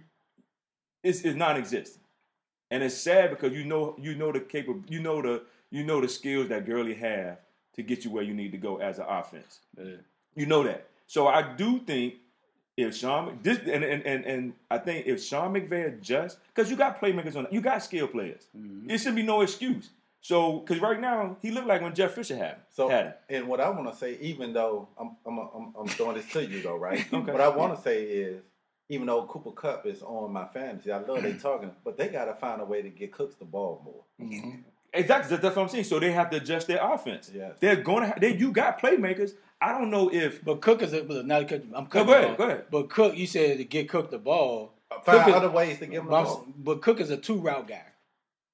it's, 1.02 1.20
it's 1.22 1.36
non-existent, 1.36 2.02
and 2.70 2.82
it's 2.82 2.94
sad 2.96 3.30
because 3.30 3.52
you 3.52 3.64
know 3.64 3.94
you 4.00 4.14
know 4.14 4.32
the 4.32 4.40
capable 4.40 4.82
you 4.88 5.00
know 5.00 5.20
the 5.22 5.42
you 5.70 5.84
know 5.84 6.00
the 6.00 6.08
skills 6.08 6.48
that 6.48 6.66
Gurley 6.66 6.94
have 6.94 7.38
to 7.74 7.82
get 7.82 8.04
you 8.04 8.10
where 8.10 8.22
you 8.22 8.34
need 8.34 8.52
to 8.52 8.58
go 8.58 8.76
as 8.78 8.98
an 8.98 9.06
offense. 9.08 9.60
Yeah. 9.76 9.96
You 10.36 10.46
know 10.46 10.62
that. 10.64 10.86
So 11.06 11.26
I 11.28 11.54
do 11.54 11.80
think 11.80 12.14
if 12.76 12.96
Sean 12.96 13.38
this 13.42 13.58
and 13.58 13.84
and 13.84 14.04
and, 14.06 14.24
and 14.24 14.52
I 14.70 14.78
think 14.78 15.06
if 15.06 15.22
Sean 15.22 15.52
McVay 15.54 15.86
adjusts 15.94 16.38
because 16.54 16.70
you 16.70 16.76
got 16.76 17.00
playmakers 17.00 17.36
on 17.36 17.46
you 17.50 17.60
got 17.60 17.82
skill 17.82 18.06
players. 18.08 18.46
Mhm. 18.56 18.90
It 18.90 18.98
should 18.98 19.14
be 19.14 19.22
no 19.22 19.40
excuse. 19.42 19.90
So 20.20 20.60
because 20.60 20.80
right 20.80 20.98
now 21.00 21.36
he 21.42 21.50
looked 21.50 21.66
like 21.66 21.82
when 21.82 21.94
Jeff 21.94 22.12
Fisher 22.12 22.36
had 22.36 22.52
him. 22.52 22.60
So, 22.70 22.88
had 22.88 23.06
him. 23.06 23.12
and 23.28 23.48
what 23.48 23.60
I 23.60 23.68
want 23.70 23.90
to 23.92 23.96
say, 23.96 24.16
even 24.22 24.52
though 24.54 24.88
I'm, 24.98 25.16
I'm, 25.26 25.38
I'm, 25.38 25.74
I'm 25.78 25.86
throwing 25.88 26.16
this 26.16 26.28
to 26.32 26.44
you 26.46 26.62
though, 26.62 26.76
right? 26.76 27.04
Okay. 27.12 27.30
What 27.32 27.40
I 27.42 27.48
want 27.48 27.76
to 27.76 27.82
say 27.82 28.04
is, 28.04 28.42
even 28.88 29.06
though 29.06 29.24
Cooper 29.26 29.50
Kupp 29.52 29.84
is 29.86 30.02
on 30.02 30.32
my 30.32 30.46
fantasy, 30.46 30.90
I 30.92 30.98
love 30.98 31.22
they 31.22 31.34
talking, 31.34 31.70
but 31.84 31.96
they 31.98 32.08
got 32.08 32.24
to 32.24 32.34
find 32.34 32.60
a 32.60 32.64
way 32.64 32.80
to 32.82 32.88
get 32.88 33.12
Cooks 33.12 33.34
the 33.36 33.44
ball 33.44 33.82
more. 33.84 34.28
Mhm. 34.28 34.64
Exactly. 34.94 35.36
That's 35.36 35.56
what 35.56 35.62
I'm 35.62 35.68
saying. 35.68 35.84
So 35.84 35.98
they 35.98 36.12
have 36.12 36.30
to 36.30 36.36
adjust 36.38 36.66
their 36.68 36.80
offense. 36.82 37.30
Yeah, 37.34 37.50
They're 37.60 37.76
going 37.76 38.10
to. 38.12 38.18
They, 38.18 38.34
you 38.36 38.52
got 38.52 38.80
playmakers. 38.80 39.32
I 39.60 39.72
don't 39.72 39.90
know 39.90 40.08
if. 40.12 40.44
But 40.44 40.60
Cook 40.60 40.82
is 40.82 40.92
a, 40.92 41.02
but 41.02 41.26
not 41.26 41.48
Cook, 41.48 41.62
I'm 41.74 41.84
Go 41.84 42.04
cutting 42.04 42.10
ahead, 42.14 42.24
you 42.24 42.30
off. 42.32 42.38
go 42.38 42.44
ahead. 42.44 42.64
But 42.70 42.88
Cook, 42.90 43.16
you 43.16 43.26
said 43.26 43.58
to 43.58 43.64
get 43.64 43.88
Cook 43.88 44.10
the 44.10 44.18
ball. 44.18 44.72
Find 45.04 45.18
Cook 45.18 45.28
is- 45.28 45.34
other 45.34 45.50
ways 45.50 45.78
to 45.80 45.86
give 45.86 46.00
him 46.02 46.04
the 46.06 46.10
But, 46.10 46.24
ball. 46.24 46.46
but 46.56 46.82
Cook 46.82 47.00
is 47.00 47.10
a 47.10 47.16
two 47.16 47.36
route 47.38 47.66
guy. 47.68 47.82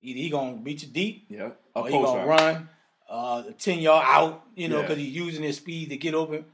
Either 0.03 0.19
he 0.19 0.31
gonna 0.31 0.57
beat 0.57 0.83
you 0.83 0.89
deep, 0.89 1.27
Yeah. 1.29 1.51
or 1.75 1.87
he 1.87 1.93
gonna 1.93 2.27
route. 2.27 2.41
run 2.41 2.69
uh, 3.09 3.43
ten 3.59 3.79
yard 3.81 4.05
out. 4.09 4.45
You 4.55 4.69
know, 4.69 4.77
Yeah. 4.77 4.83
because 4.83 4.99
he's 4.99 5.15
using 5.15 5.43
his 5.43 5.57
speed 5.59 5.91
to 5.91 5.97
get 5.99 6.15
open. 6.15 6.47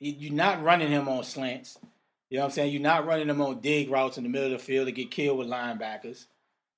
You're 0.00 0.32
not 0.34 0.62
running 0.62 0.88
him 0.90 1.08
on 1.08 1.24
slants. 1.24 1.78
You 2.28 2.36
know 2.38 2.44
what 2.44 2.46
I'm 2.48 2.52
saying? 2.52 2.72
You're 2.72 2.82
not 2.82 3.06
running 3.06 3.28
him 3.28 3.40
on 3.40 3.60
dig 3.60 3.90
routes 3.90 4.16
in 4.18 4.22
the 4.24 4.28
middle 4.28 4.52
of 4.52 4.52
the 4.52 4.58
field 4.64 4.86
to 4.86 4.92
get 4.92 5.10
killed 5.10 5.38
with 5.38 5.48
linebackers. 5.48 6.26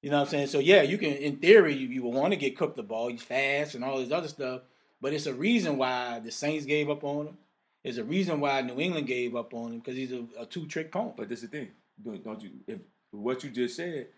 You 0.03 0.11
know 0.11 0.19
what 0.19 0.25
I'm 0.25 0.31
saying? 0.31 0.47
So 0.49 0.59
yeah, 0.59 0.83
you 0.83 0.99
can, 0.99 1.13
in 1.13 1.37
theory, 1.37 1.75
you, 1.75 1.89
you 1.89 2.03
would 2.03 2.15
want 2.15 2.33
to 2.33 2.37
get 2.39 2.57
cooked 2.57 2.77
the 2.77 2.83
ball. 2.83 3.09
He's 3.09 3.23
fast 3.23 3.75
and 3.77 3.85
all 3.85 3.99
this 3.99 4.13
other 4.13 4.29
stuff. 4.29 4.63
But 5.01 5.13
it's 5.13 5.27
a 5.27 5.35
reason 5.35 5.79
why 5.79 6.21
the 6.21 6.31
Saints 6.31 6.67
gave 6.67 6.91
up 6.91 7.05
on 7.05 7.29
him. 7.29 7.39
It's 7.85 7.99
a 7.99 8.05
reason 8.05 8.41
why 8.41 8.61
New 8.63 8.79
England 8.79 9.07
gave 9.07 9.35
up 9.35 9.55
on 9.55 9.73
him 9.73 9.79
because 9.79 9.97
he's 9.97 10.13
a, 10.13 10.25
a 10.39 10.47
two 10.47 10.67
trick 10.67 10.93
pony. 10.93 11.13
But 11.17 11.29
this 11.29 11.43
is 11.43 11.51
the 11.51 11.59
thing. 11.59 11.71
Don't, 12.05 12.23
don't 12.25 12.43
you? 12.43 12.51
If 12.67 12.79
what 13.11 13.43
you 13.45 13.51
just 13.51 13.77
said, 13.77 14.09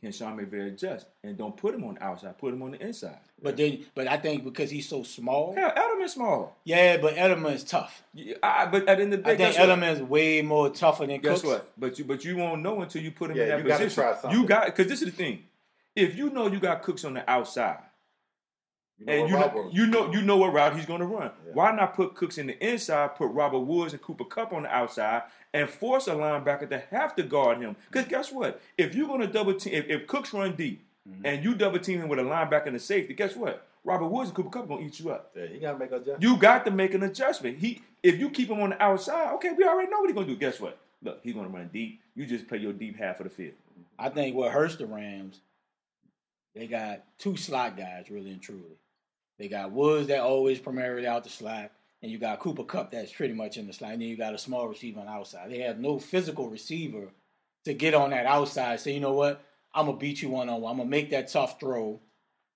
can 0.00 0.12
Sean 0.12 0.36
McVay 0.38 0.68
adjust 0.68 1.06
and 1.22 1.36
don't 1.36 1.56
put 1.56 1.74
him 1.74 1.84
on 1.84 1.94
the 1.94 2.02
outside, 2.02 2.38
put 2.38 2.52
him 2.54 2.62
on 2.62 2.70
the 2.70 2.80
inside. 2.84 3.18
But 3.42 3.56
then, 3.56 3.84
but 3.94 4.06
I 4.08 4.16
think 4.16 4.44
because 4.44 4.70
he's 4.70 4.88
so 4.88 5.02
small, 5.02 5.54
Hell, 5.54 5.72
Edelman 5.76 6.08
small. 6.08 6.56
yeah. 6.64 6.96
But 6.98 7.14
Edelman 7.16 7.54
is 7.54 7.64
tough. 7.64 8.02
Yeah, 8.14 8.34
I, 8.42 8.66
but 8.66 8.88
at 8.88 8.96
the 8.98 9.02
end 9.04 9.14
of 9.14 9.20
the 9.20 9.24
day, 9.24 9.32
I 9.32 9.36
think 9.36 9.54
guess 9.56 9.58
what? 9.58 9.78
Edelman 9.78 9.92
is 9.92 10.02
way 10.02 10.42
more 10.42 10.70
tougher 10.70 11.06
than 11.06 11.20
Guess 11.20 11.42
Cooks. 11.42 11.44
what? 11.44 11.72
But 11.78 11.98
you 11.98 12.04
but 12.04 12.24
you 12.24 12.36
won't 12.36 12.62
know 12.62 12.80
until 12.82 13.02
you 13.02 13.10
put 13.10 13.30
him 13.30 13.36
in 13.36 13.42
Yeah, 13.42 13.48
that 13.56 13.62
you 13.62 13.68
gotta 13.68 13.84
position. 13.84 14.02
try 14.02 14.12
something. 14.20 14.40
You 14.40 14.46
got 14.46 14.66
because 14.66 14.86
this 14.88 15.00
is 15.02 15.06
the 15.10 15.16
thing. 15.16 15.44
If 15.96 16.16
you 16.16 16.30
know 16.30 16.46
you 16.48 16.60
got 16.60 16.82
Cooks 16.82 17.04
on 17.04 17.14
the 17.14 17.28
outside, 17.30 17.78
You 19.00 19.06
know 19.06 19.12
and 19.12 19.28
you 19.28 19.36
know, 19.36 19.70
you 19.72 19.86
know 19.86 20.12
you 20.12 20.22
know 20.22 20.36
what 20.36 20.52
route 20.52 20.76
he's 20.76 20.86
going 20.86 21.00
to 21.00 21.06
run. 21.06 21.30
Yeah. 21.46 21.52
Why 21.54 21.72
not 21.72 21.94
put 21.94 22.14
Cooks 22.14 22.38
in 22.38 22.46
the 22.46 22.66
inside, 22.66 23.16
put 23.16 23.28
Robert 23.28 23.60
Woods 23.60 23.92
and 23.94 24.02
Cooper 24.02 24.24
Kupp 24.24 24.52
on 24.52 24.64
the 24.64 24.68
outside, 24.74 25.22
and 25.52 25.68
force 25.68 26.06
a 26.06 26.12
linebacker 26.12 26.68
to 26.68 26.78
have 26.90 27.16
to 27.16 27.22
guard 27.22 27.58
him? 27.58 27.76
Because 27.90 28.06
guess 28.06 28.30
what? 28.30 28.60
If 28.76 28.94
you're 28.94 29.08
going 29.08 29.22
to 29.22 29.26
double 29.26 29.54
team, 29.54 29.72
if, 29.74 29.88
if 29.88 30.06
Cooks 30.06 30.32
run 30.32 30.54
deep 30.54 30.84
Mm-hmm. 31.08 31.24
and 31.24 31.42
you 31.42 31.54
double 31.54 31.78
team 31.78 32.02
him 32.02 32.08
with 32.10 32.18
a 32.18 32.22
linebacker 32.22 32.66
and 32.66 32.76
a 32.76 32.78
safety, 32.78 33.14
guess 33.14 33.34
what? 33.34 33.66
Robert 33.84 34.08
Woods 34.08 34.28
and 34.28 34.36
Cooper 34.36 34.50
Kupp 34.50 34.68
going 34.68 34.82
to 34.82 34.86
eat 34.86 35.00
you 35.00 35.10
up. 35.10 35.30
Yeah, 35.34 35.44
you 35.44 35.58
got 35.58 35.72
to 35.72 35.78
make 35.78 35.90
a 35.92 35.96
adjustment. 35.96 36.22
You 36.22 36.36
got 36.36 36.64
to 36.66 36.70
make 36.70 36.92
an 36.92 37.02
adjustment. 37.02 37.58
He, 37.58 37.80
if 38.02 38.18
you 38.18 38.28
keep 38.28 38.50
him 38.50 38.60
on 38.60 38.70
the 38.70 38.82
outside, 38.82 39.32
okay, 39.34 39.52
we 39.56 39.64
already 39.64 39.90
know 39.90 40.00
what 40.00 40.10
he's 40.10 40.14
going 40.14 40.26
to 40.26 40.34
do. 40.34 40.38
Guess 40.38 40.60
what? 40.60 40.78
Look, 41.02 41.20
he's 41.22 41.32
going 41.32 41.46
to 41.46 41.52
run 41.52 41.70
deep. 41.72 42.02
You 42.14 42.26
just 42.26 42.46
play 42.46 42.58
your 42.58 42.74
deep 42.74 42.98
half 42.98 43.18
of 43.20 43.24
the 43.24 43.30
field. 43.30 43.54
I 43.98 44.10
think 44.10 44.36
what 44.36 44.52
hurts 44.52 44.76
the 44.76 44.84
Rams, 44.84 45.40
they 46.54 46.66
got 46.66 47.04
two 47.18 47.36
slot 47.36 47.78
guys, 47.78 48.10
really 48.10 48.30
and 48.30 48.42
truly. 48.42 48.76
They 49.40 49.48
got 49.48 49.72
Woods 49.72 50.08
that 50.08 50.20
always 50.20 50.58
primarily 50.58 51.06
out 51.06 51.24
the 51.24 51.30
slot, 51.30 51.72
and 52.02 52.12
you 52.12 52.18
got 52.18 52.40
Cooper 52.40 52.62
Kupp 52.62 52.90
that's 52.92 53.10
pretty 53.10 53.32
much 53.32 53.56
in 53.56 53.66
the 53.66 53.72
slot, 53.72 53.92
and 53.92 54.02
then 54.02 54.08
you 54.08 54.16
got 54.16 54.34
a 54.34 54.38
small 54.38 54.68
receiver 54.68 55.00
on 55.00 55.06
the 55.06 55.12
outside. 55.12 55.50
They 55.50 55.60
have 55.60 55.80
no 55.80 55.98
physical 55.98 56.50
receiver 56.50 57.08
to 57.64 57.72
get 57.74 57.94
on 57.94 58.10
that 58.10 58.26
outside. 58.26 58.78
Say, 58.80 58.92
you 58.92 59.00
know 59.00 59.14
what? 59.14 59.42
I'm 59.74 59.86
gonna 59.86 59.96
beat 59.96 60.20
you 60.20 60.28
one 60.28 60.48
on 60.50 60.60
one. 60.60 60.72
I'm 60.72 60.76
gonna 60.76 60.90
make 60.90 61.10
that 61.10 61.28
tough 61.28 61.58
throw. 61.58 62.00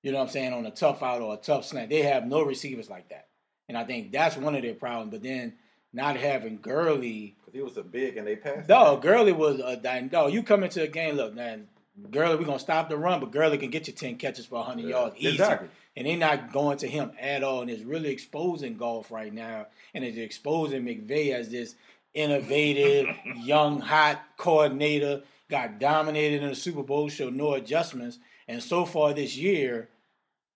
You 0.03 0.13
know 0.13 0.19
what 0.19 0.25
I'm 0.25 0.31
saying 0.31 0.53
on 0.53 0.67
a 0.67 0.71
tough 0.71 1.03
out 1.03 1.23
or 1.23 1.33
a 1.33 1.39
tough 1.39 1.65
slant. 1.65 1.89
They 1.89 2.03
have 2.03 2.27
no 2.27 2.43
receivers 2.43 2.91
like 2.91 3.09
that, 3.09 3.29
and 3.69 3.79
I 3.79 3.85
think 3.85 4.13
that's 4.13 4.37
one 4.37 4.55
of 4.55 4.61
their 4.61 4.75
problems. 4.75 5.11
But 5.11 5.23
then 5.23 5.55
not 5.95 6.17
having 6.17 6.59
Gurley. 6.61 7.37
Because 7.39 7.55
he 7.55 7.63
was 7.63 7.77
a 7.79 7.83
big 7.83 8.19
and 8.19 8.27
they 8.27 8.37
passed. 8.37 8.69
No, 8.69 8.99
Gurley 8.99 9.33
was 9.33 9.59
a 9.65 9.77
dog. 9.77 10.33
You 10.35 10.43
come 10.43 10.65
into 10.65 10.83
a 10.83 10.89
game, 10.89 11.15
look, 11.15 11.35
man, 11.35 11.69
Gurley, 12.11 12.35
we're 12.37 12.45
gonna 12.45 12.59
stop 12.59 12.91
the 12.91 12.99
run, 12.99 13.21
but 13.21 13.31
Gurley 13.31 13.57
can 13.57 13.71
get 13.71 13.87
you 13.87 13.95
ten 13.95 14.17
catches 14.17 14.45
for 14.45 14.63
hundred 14.63 14.83
Yeah, 14.83 14.99
yards 15.01 15.17
easy. 15.17 15.29
exactly. 15.29 15.69
And 15.97 16.07
they're 16.07 16.17
not 16.17 16.53
going 16.53 16.79
to 16.79 16.89
him 16.89 17.13
at 17.21 17.45
all. 17.45 17.61
And 17.63 17.71
it's 17.71 17.83
really 17.83 18.11
exposing 18.11 18.77
Goff 18.77 19.11
right 19.13 19.33
now. 19.33 19.67
And 19.95 20.03
it's 20.05 20.19
exposing 20.19 20.83
McVay 20.83 21.33
as 21.33 21.49
this 21.51 21.77
innovative, 22.15 23.15
young, 23.37 23.81
hot 23.81 24.21
coordinator, 24.37 25.23
got 25.51 25.79
dominated 25.79 26.43
in 26.43 26.49
the 26.49 26.55
Super 26.57 26.83
Bowl, 26.83 27.09
showed 27.09 27.35
no 27.35 27.55
adjustments. 27.55 28.19
And 28.49 28.63
so 28.63 28.85
far 28.85 29.13
this 29.13 29.37
year, 29.37 29.89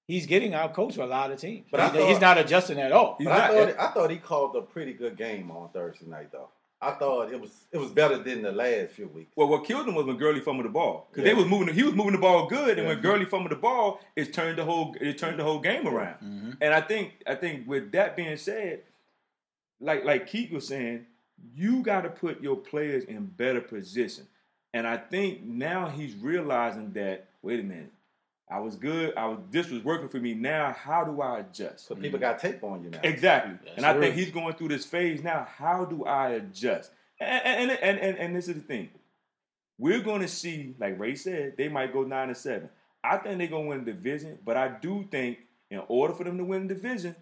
he's 0.06 0.26
getting 0.26 0.54
out 0.54 0.74
coached 0.74 0.98
by 0.98 1.04
a 1.04 1.06
lot 1.06 1.30
of 1.30 1.38
teams. 1.40 1.66
But 1.70 1.80
I 1.80 1.88
He's- 1.90 2.08
he's 2.08 2.20
not 2.20 2.38
adjusting 2.38 2.80
at 2.80 2.90
all. 2.92 3.16
But 3.20 3.28
I 3.32 3.48
thought, 3.48 3.78
I 3.78 3.88
thought 3.92 4.10
he 4.10 4.16
called 4.16 4.56
a 4.56 4.62
pretty 4.62 4.92
good 4.92 5.16
game 5.16 5.50
on 5.50 5.68
Thursday 5.70 6.06
night, 6.06 6.32
though. 6.32 6.48
I 6.80 6.92
thought 6.92 7.32
it 7.32 7.40
was 7.40 7.50
it 7.72 7.78
was 7.78 7.90
better 7.90 8.18
than 8.18 8.42
the 8.42 8.52
last 8.52 8.92
few 8.92 9.08
weeks. 9.08 9.32
Well, 9.34 9.48
what 9.48 9.64
killed 9.64 9.88
him 9.88 9.94
was 9.96 10.06
when 10.06 10.16
Gurley 10.16 10.40
fumbled 10.40 10.64
the 10.66 10.70
ball 10.70 11.08
because 11.10 11.24
Yeah. 11.26 11.34
they 11.34 11.40
was 11.42 11.46
moving. 11.50 11.74
He 11.74 11.82
was 11.82 11.94
moving 11.94 12.12
the 12.12 12.18
ball 12.18 12.46
good, 12.46 12.78
and 12.78 12.82
Yeah. 12.86 12.94
when 12.94 13.00
Gurley 13.02 13.24
fumbled 13.24 13.50
the 13.50 13.56
ball, 13.56 14.00
it 14.14 14.32
turned 14.32 14.58
the 14.58 14.64
whole 14.64 14.94
it 15.00 15.18
turned 15.18 15.40
the 15.40 15.44
whole 15.44 15.58
game 15.58 15.88
around. 15.88 16.20
Mhm. 16.22 16.56
And 16.60 16.72
I 16.74 16.80
think 16.80 17.14
I 17.26 17.34
think 17.34 17.66
with 17.66 17.90
that 17.92 18.16
being 18.16 18.36
said, 18.36 18.82
like 19.80 20.04
like 20.04 20.26
Keith 20.28 20.52
was 20.52 20.66
saying, 20.68 21.06
you 21.54 21.82
got 21.82 22.02
to 22.02 22.10
put 22.10 22.40
your 22.42 22.56
players 22.56 23.04
in 23.04 23.26
better 23.26 23.60
position. 23.60 24.26
And 24.74 24.86
I 24.86 24.96
think 24.98 25.42
now 25.42 25.88
he's 25.88 26.14
realizing 26.16 26.92
that 26.92 27.26
wait 27.42 27.60
a 27.60 27.62
minute, 27.62 27.90
I 28.50 28.60
was 28.60 28.76
good. 28.76 29.14
I 29.16 29.26
was 29.26 29.38
this 29.50 29.68
was 29.68 29.84
working 29.84 30.08
for 30.08 30.18
me. 30.18 30.34
Now, 30.34 30.72
how 30.72 31.04
do 31.04 31.20
I 31.20 31.40
adjust? 31.40 31.86
So 31.86 31.94
people 31.94 32.18
got 32.18 32.38
tape 32.38 32.62
on 32.64 32.82
you 32.82 32.90
now. 32.90 33.00
Exactly. 33.02 33.58
That's 33.62 33.76
and 33.76 33.86
I 33.86 33.98
think 33.98 34.14
he's 34.14 34.30
going 34.30 34.54
through 34.54 34.68
this 34.68 34.86
phase 34.86 35.22
now. 35.22 35.46
How 35.56 35.84
do 35.84 36.04
I 36.04 36.30
adjust? 36.30 36.90
And 37.20 37.70
and, 37.70 37.70
and, 37.70 37.98
and, 37.98 38.16
and 38.16 38.36
this 38.36 38.48
is 38.48 38.54
the 38.54 38.60
thing. 38.60 38.88
We're 39.78 40.00
going 40.00 40.22
to 40.22 40.28
see, 40.28 40.74
like 40.80 40.98
Ray 40.98 41.14
said, 41.14 41.56
they 41.56 41.68
might 41.68 41.92
go 41.92 42.02
nine 42.02 42.28
and 42.28 42.36
seven. 42.36 42.68
I 43.04 43.18
think 43.18 43.38
they're 43.38 43.46
going 43.46 43.64
to 43.64 43.68
win 43.68 43.84
the 43.84 43.92
division, 43.92 44.38
but 44.44 44.56
I 44.56 44.68
do 44.68 45.06
think 45.08 45.38
in 45.70 45.80
order 45.86 46.14
for 46.14 46.24
them 46.24 46.36
to 46.38 46.44
win 46.44 46.66
the 46.66 46.74
division, 46.74 47.14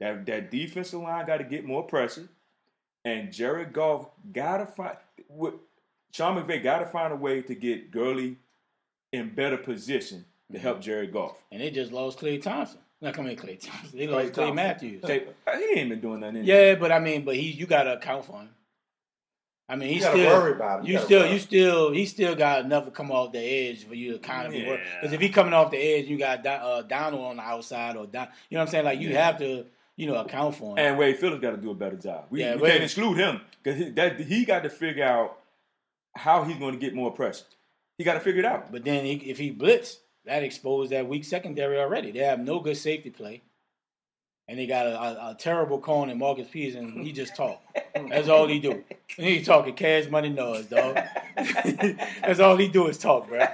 that 0.00 0.24
that 0.26 0.50
defensive 0.50 1.00
line 1.00 1.26
got 1.26 1.38
to 1.38 1.44
get 1.44 1.64
more 1.64 1.82
pressure, 1.82 2.28
and 3.04 3.32
Jared 3.32 3.72
Goff 3.72 4.08
got 4.32 4.58
to 4.58 4.66
find. 4.66 4.96
What, 5.26 5.54
Sean 6.12 6.40
McVay 6.40 6.62
got 6.62 6.78
to 6.78 6.86
find 6.86 7.12
a 7.12 7.16
way 7.16 7.42
to 7.42 7.54
get 7.54 7.90
Gurley 7.90 8.36
in 9.12 9.34
better 9.34 9.58
position 9.58 10.24
to 10.52 10.58
help 10.58 10.80
Jared 10.80 11.12
Goff. 11.12 11.36
And 11.52 11.60
they 11.60 11.70
just 11.70 11.92
lost 11.92 12.18
Clay 12.18 12.38
Thompson. 12.38 12.78
Not 13.00 13.14
coming 13.14 13.36
Clay 13.36 13.56
Thompson. 13.56 13.98
They 13.98 14.06
lost 14.06 14.32
Clay 14.34 14.46
Thompson. 14.46 14.54
Matthews. 14.56 15.02
They, 15.02 15.26
he 15.58 15.78
ain't 15.80 15.90
been 15.90 16.00
doing 16.00 16.20
nothing. 16.20 16.44
Yeah, 16.44 16.74
but 16.74 16.90
I 16.90 16.98
mean, 16.98 17.24
but 17.24 17.36
he 17.36 17.50
you 17.52 17.66
gotta 17.66 17.94
account 17.96 18.24
for 18.24 18.40
him. 18.40 18.48
I 19.70 19.76
mean, 19.76 19.90
he's 19.90 20.02
still 20.06 20.16
worry 20.26 20.52
about 20.52 20.80
him. 20.80 20.86
You 20.86 20.94
you 20.94 20.98
still 21.04 21.20
worry. 21.20 21.32
you 21.32 21.38
still 21.38 21.90
he 21.92 22.06
still 22.06 22.34
got 22.34 22.64
enough 22.64 22.86
to 22.86 22.90
come 22.90 23.10
off 23.12 23.32
the 23.32 23.38
edge 23.38 23.84
for 23.84 23.94
you 23.94 24.14
to 24.14 24.18
kind 24.18 24.48
of. 24.48 24.54
Yeah. 24.54 24.78
Because 25.00 25.12
if 25.12 25.20
he 25.20 25.28
coming 25.28 25.52
off 25.52 25.70
the 25.70 25.76
edge, 25.76 26.06
you 26.06 26.18
got 26.18 26.42
Don- 26.42 26.60
uh, 26.62 26.82
Donald 26.82 27.22
on 27.22 27.36
the 27.36 27.42
outside 27.42 27.94
or 27.96 28.06
down. 28.06 28.28
You 28.48 28.56
know 28.56 28.62
what 28.62 28.68
I'm 28.68 28.70
saying? 28.72 28.84
Like 28.86 28.98
you 28.98 29.10
Yeah. 29.10 29.26
have 29.26 29.38
to 29.40 29.66
you 29.96 30.06
know 30.06 30.14
account 30.16 30.54
for 30.56 30.72
him. 30.72 30.78
And 30.78 30.96
Wade 30.98 31.18
Phillips 31.18 31.42
got 31.42 31.50
to 31.50 31.56
do 31.58 31.70
a 31.70 31.74
better 31.74 31.96
job. 31.96 32.24
We, 32.30 32.40
Yeah, 32.40 32.56
we 32.56 32.62
Wade- 32.62 32.72
can't 32.72 32.84
exclude 32.84 33.18
him 33.18 33.42
because 33.62 33.78
he, 33.78 33.90
that 33.90 34.18
he 34.18 34.44
got 34.46 34.62
to 34.62 34.70
figure 34.70 35.04
out 35.04 35.38
how 36.16 36.44
he's 36.44 36.56
going 36.56 36.72
to 36.72 36.78
get 36.80 36.94
more 36.94 37.12
pressure. 37.12 37.44
He 37.98 38.04
got 38.04 38.14
to 38.14 38.20
figure 38.20 38.40
it 38.40 38.46
out. 38.46 38.72
But 38.72 38.84
then 38.84 39.04
he, 39.04 39.12
if 39.14 39.38
he 39.38 39.50
blitz, 39.50 39.98
that 40.28 40.42
exposed 40.42 40.92
that 40.92 41.08
weak 41.08 41.24
secondary 41.24 41.78
already. 41.78 42.10
They 42.12 42.20
have 42.20 42.38
no 42.38 42.60
good 42.60 42.76
safety 42.76 43.10
play. 43.10 43.42
And 44.46 44.58
they 44.58 44.66
got 44.66 44.86
a, 44.86 44.98
a, 44.98 45.30
a 45.30 45.36
terrible 45.38 45.78
cone 45.78 46.08
in 46.08 46.18
Marcus 46.18 46.48
Peters, 46.50 46.76
and 46.76 47.04
he 47.04 47.12
just 47.12 47.36
talk. 47.36 47.60
That's 47.94 48.28
all 48.28 48.46
he 48.46 48.58
do. 48.58 48.82
And 49.18 49.26
he 49.26 49.42
talking 49.42 49.74
cash 49.74 50.08
money 50.08 50.30
noise, 50.30 50.66
dog. 50.66 50.98
That's 51.36 52.40
all 52.40 52.56
he 52.56 52.68
do 52.68 52.86
is 52.88 52.96
talk, 52.96 53.28
bro. 53.28 53.44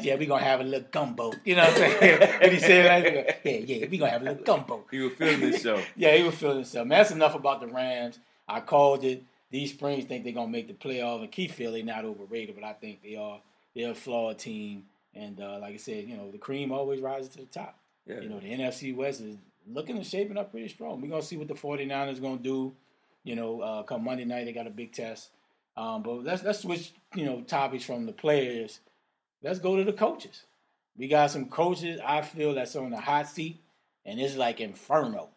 Yeah, 0.00 0.16
we 0.16 0.26
gonna 0.26 0.44
have 0.44 0.60
a 0.60 0.64
little 0.64 0.88
gumbo. 0.90 1.32
You 1.44 1.56
know 1.56 1.64
what 1.64 1.72
I'm 1.72 1.76
saying? 1.76 2.22
and 2.42 2.52
he 2.52 2.58
said, 2.58 2.86
that, 2.86 3.04
he 3.04 3.10
go, 3.10 3.24
"Yeah, 3.44 3.76
yeah, 3.76 3.86
we 3.90 3.98
gonna 3.98 4.10
have 4.10 4.22
a 4.22 4.24
little 4.26 4.44
gumbo." 4.44 4.84
He 4.90 5.00
was 5.00 5.12
feeling 5.14 5.40
himself. 5.40 5.84
Yeah, 5.96 6.16
he 6.16 6.22
was 6.22 6.34
feeling 6.34 6.56
himself. 6.56 6.86
Man, 6.86 6.98
that's 6.98 7.10
enough 7.10 7.34
about 7.34 7.60
the 7.60 7.66
Rams. 7.66 8.18
I 8.46 8.60
called 8.60 9.04
it. 9.04 9.24
D 9.50 9.66
Springs 9.66 10.04
think 10.04 10.24
they're 10.24 10.32
gonna 10.32 10.48
make 10.48 10.68
the 10.68 10.74
playoff, 10.74 11.20
and 11.20 11.30
Keith 11.30 11.52
feel 11.52 11.72
they're 11.72 11.82
not 11.82 12.04
overrated, 12.04 12.54
but 12.54 12.64
I 12.64 12.74
think 12.74 13.02
they 13.02 13.16
are. 13.16 13.40
They're 13.74 13.90
a 13.90 13.94
flawed 13.94 14.38
team, 14.38 14.84
and 15.14 15.40
uh, 15.40 15.58
like 15.60 15.74
I 15.74 15.78
said, 15.78 16.04
you 16.04 16.16
know, 16.16 16.30
the 16.30 16.38
cream 16.38 16.72
always 16.72 17.00
rises 17.00 17.30
to 17.30 17.38
the 17.38 17.46
top. 17.46 17.78
Yeah. 18.06 18.20
You 18.20 18.28
know, 18.28 18.40
the 18.40 18.48
NFC 18.48 18.94
West 18.94 19.20
is 19.20 19.36
looking 19.66 19.96
and 19.96 20.06
shaping 20.06 20.38
up 20.38 20.50
pretty 20.50 20.68
strong. 20.68 21.00
We're 21.00 21.08
gonna 21.08 21.22
see 21.22 21.36
what 21.36 21.48
the 21.48 21.54
49ers 21.54 22.20
gonna 22.20 22.38
do. 22.38 22.74
You 23.24 23.36
know, 23.36 23.60
uh, 23.60 23.82
come 23.82 24.04
Monday 24.04 24.24
night, 24.24 24.44
they 24.44 24.52
got 24.52 24.66
a 24.66 24.70
big 24.70 24.92
test. 24.92 25.30
Um, 25.76 26.02
but 26.02 26.24
let's 26.24 26.42
let's 26.42 26.60
switch, 26.60 26.92
you 27.14 27.24
know, 27.24 27.42
topics 27.42 27.84
from 27.84 28.06
the 28.06 28.12
players. 28.12 28.80
Let's 29.42 29.58
go 29.58 29.76
to 29.76 29.84
the 29.84 29.92
coaches. 29.92 30.44
We 30.96 31.06
got 31.06 31.30
some 31.30 31.46
coaches 31.46 32.00
I 32.04 32.22
feel 32.22 32.54
that's 32.54 32.74
on 32.74 32.90
the 32.90 33.00
hot 33.00 33.28
seat, 33.28 33.60
and 34.04 34.18
it's 34.20 34.36
like 34.36 34.60
inferno. 34.60 35.28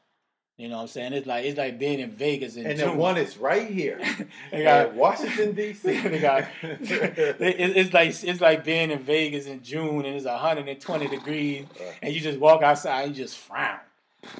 You 0.57 0.69
know 0.69 0.75
what 0.75 0.81
I'm 0.83 0.87
saying? 0.89 1.13
It's 1.13 1.25
like 1.25 1.45
it's 1.45 1.57
like 1.57 1.79
being 1.79 1.99
in 1.99 2.11
Vegas 2.11 2.55
in 2.55 2.63
June. 2.63 2.71
And 2.71 2.79
June. 2.79 2.89
the 2.91 2.95
one 2.97 3.17
is 3.17 3.37
right 3.37 3.67
here. 3.67 3.99
They 4.51 4.63
got- 4.63 4.93
Washington 4.93 5.51
D.C. 5.55 6.01
They 6.01 6.19
got- 6.19 6.45
it- 6.61 7.77
it's 7.77 7.93
like 7.93 8.09
it's 8.23 8.41
like 8.41 8.63
being 8.63 8.91
in 8.91 8.99
Vegas 8.99 9.47
in 9.47 9.63
June 9.63 10.05
and 10.05 10.15
it's 10.15 10.25
120 10.25 11.07
degrees 11.07 11.65
and 12.01 12.13
you 12.13 12.19
just 12.21 12.39
walk 12.39 12.61
outside 12.61 13.05
and 13.07 13.17
you 13.17 13.23
just 13.23 13.37
frown. 13.37 13.79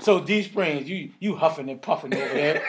So 0.01 0.19
D 0.19 0.43
Springs, 0.43 0.87
you 0.87 1.09
you 1.19 1.35
huffing 1.35 1.69
and 1.69 1.81
puffing 1.81 2.13
over 2.13 2.33
there. 2.33 2.61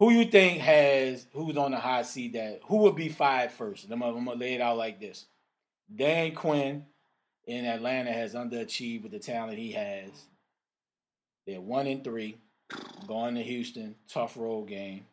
who 0.00 0.10
you 0.10 0.24
think 0.24 0.60
has 0.60 1.26
who's 1.32 1.56
on 1.56 1.70
the 1.70 1.78
hot 1.78 2.06
seat 2.06 2.32
that 2.32 2.60
who 2.66 2.78
would 2.78 2.96
be 2.96 3.08
fired 3.08 3.52
first? 3.52 3.84
I'm 3.90 4.00
gonna, 4.00 4.16
I'm 4.16 4.24
gonna 4.24 4.38
lay 4.40 4.54
it 4.54 4.60
out 4.60 4.76
like 4.76 4.98
this: 5.00 5.26
Dan 5.94 6.34
Quinn 6.34 6.84
in 7.46 7.64
Atlanta 7.66 8.12
has 8.12 8.34
underachieved 8.34 9.04
with 9.04 9.12
the 9.12 9.20
talent 9.20 9.58
he 9.58 9.70
has. 9.72 10.10
They're 11.46 11.60
one 11.60 11.86
and 11.86 12.02
three, 12.02 12.36
going 13.06 13.36
to 13.36 13.42
Houston, 13.42 13.94
tough 14.08 14.36
road 14.36 14.68
game. 14.68 15.06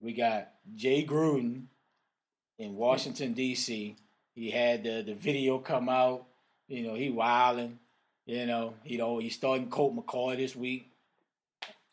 We 0.00 0.12
got 0.12 0.50
Jay 0.74 1.04
Gruden 1.04 1.66
in 2.58 2.76
Washington 2.76 3.32
D.C. 3.32 3.96
He 4.34 4.50
had 4.50 4.84
the 4.84 5.02
the 5.02 5.14
video 5.14 5.58
come 5.58 5.88
out. 5.88 6.26
You 6.68 6.82
know 6.82 6.94
he 6.94 7.10
wilding. 7.10 7.78
You 8.26 8.46
know 8.46 8.74
he 8.84 8.96
know 8.96 9.18
he's 9.18 9.34
starting 9.34 9.70
Colt 9.70 9.96
McCoy 9.96 10.36
this 10.36 10.54
week. 10.54 10.90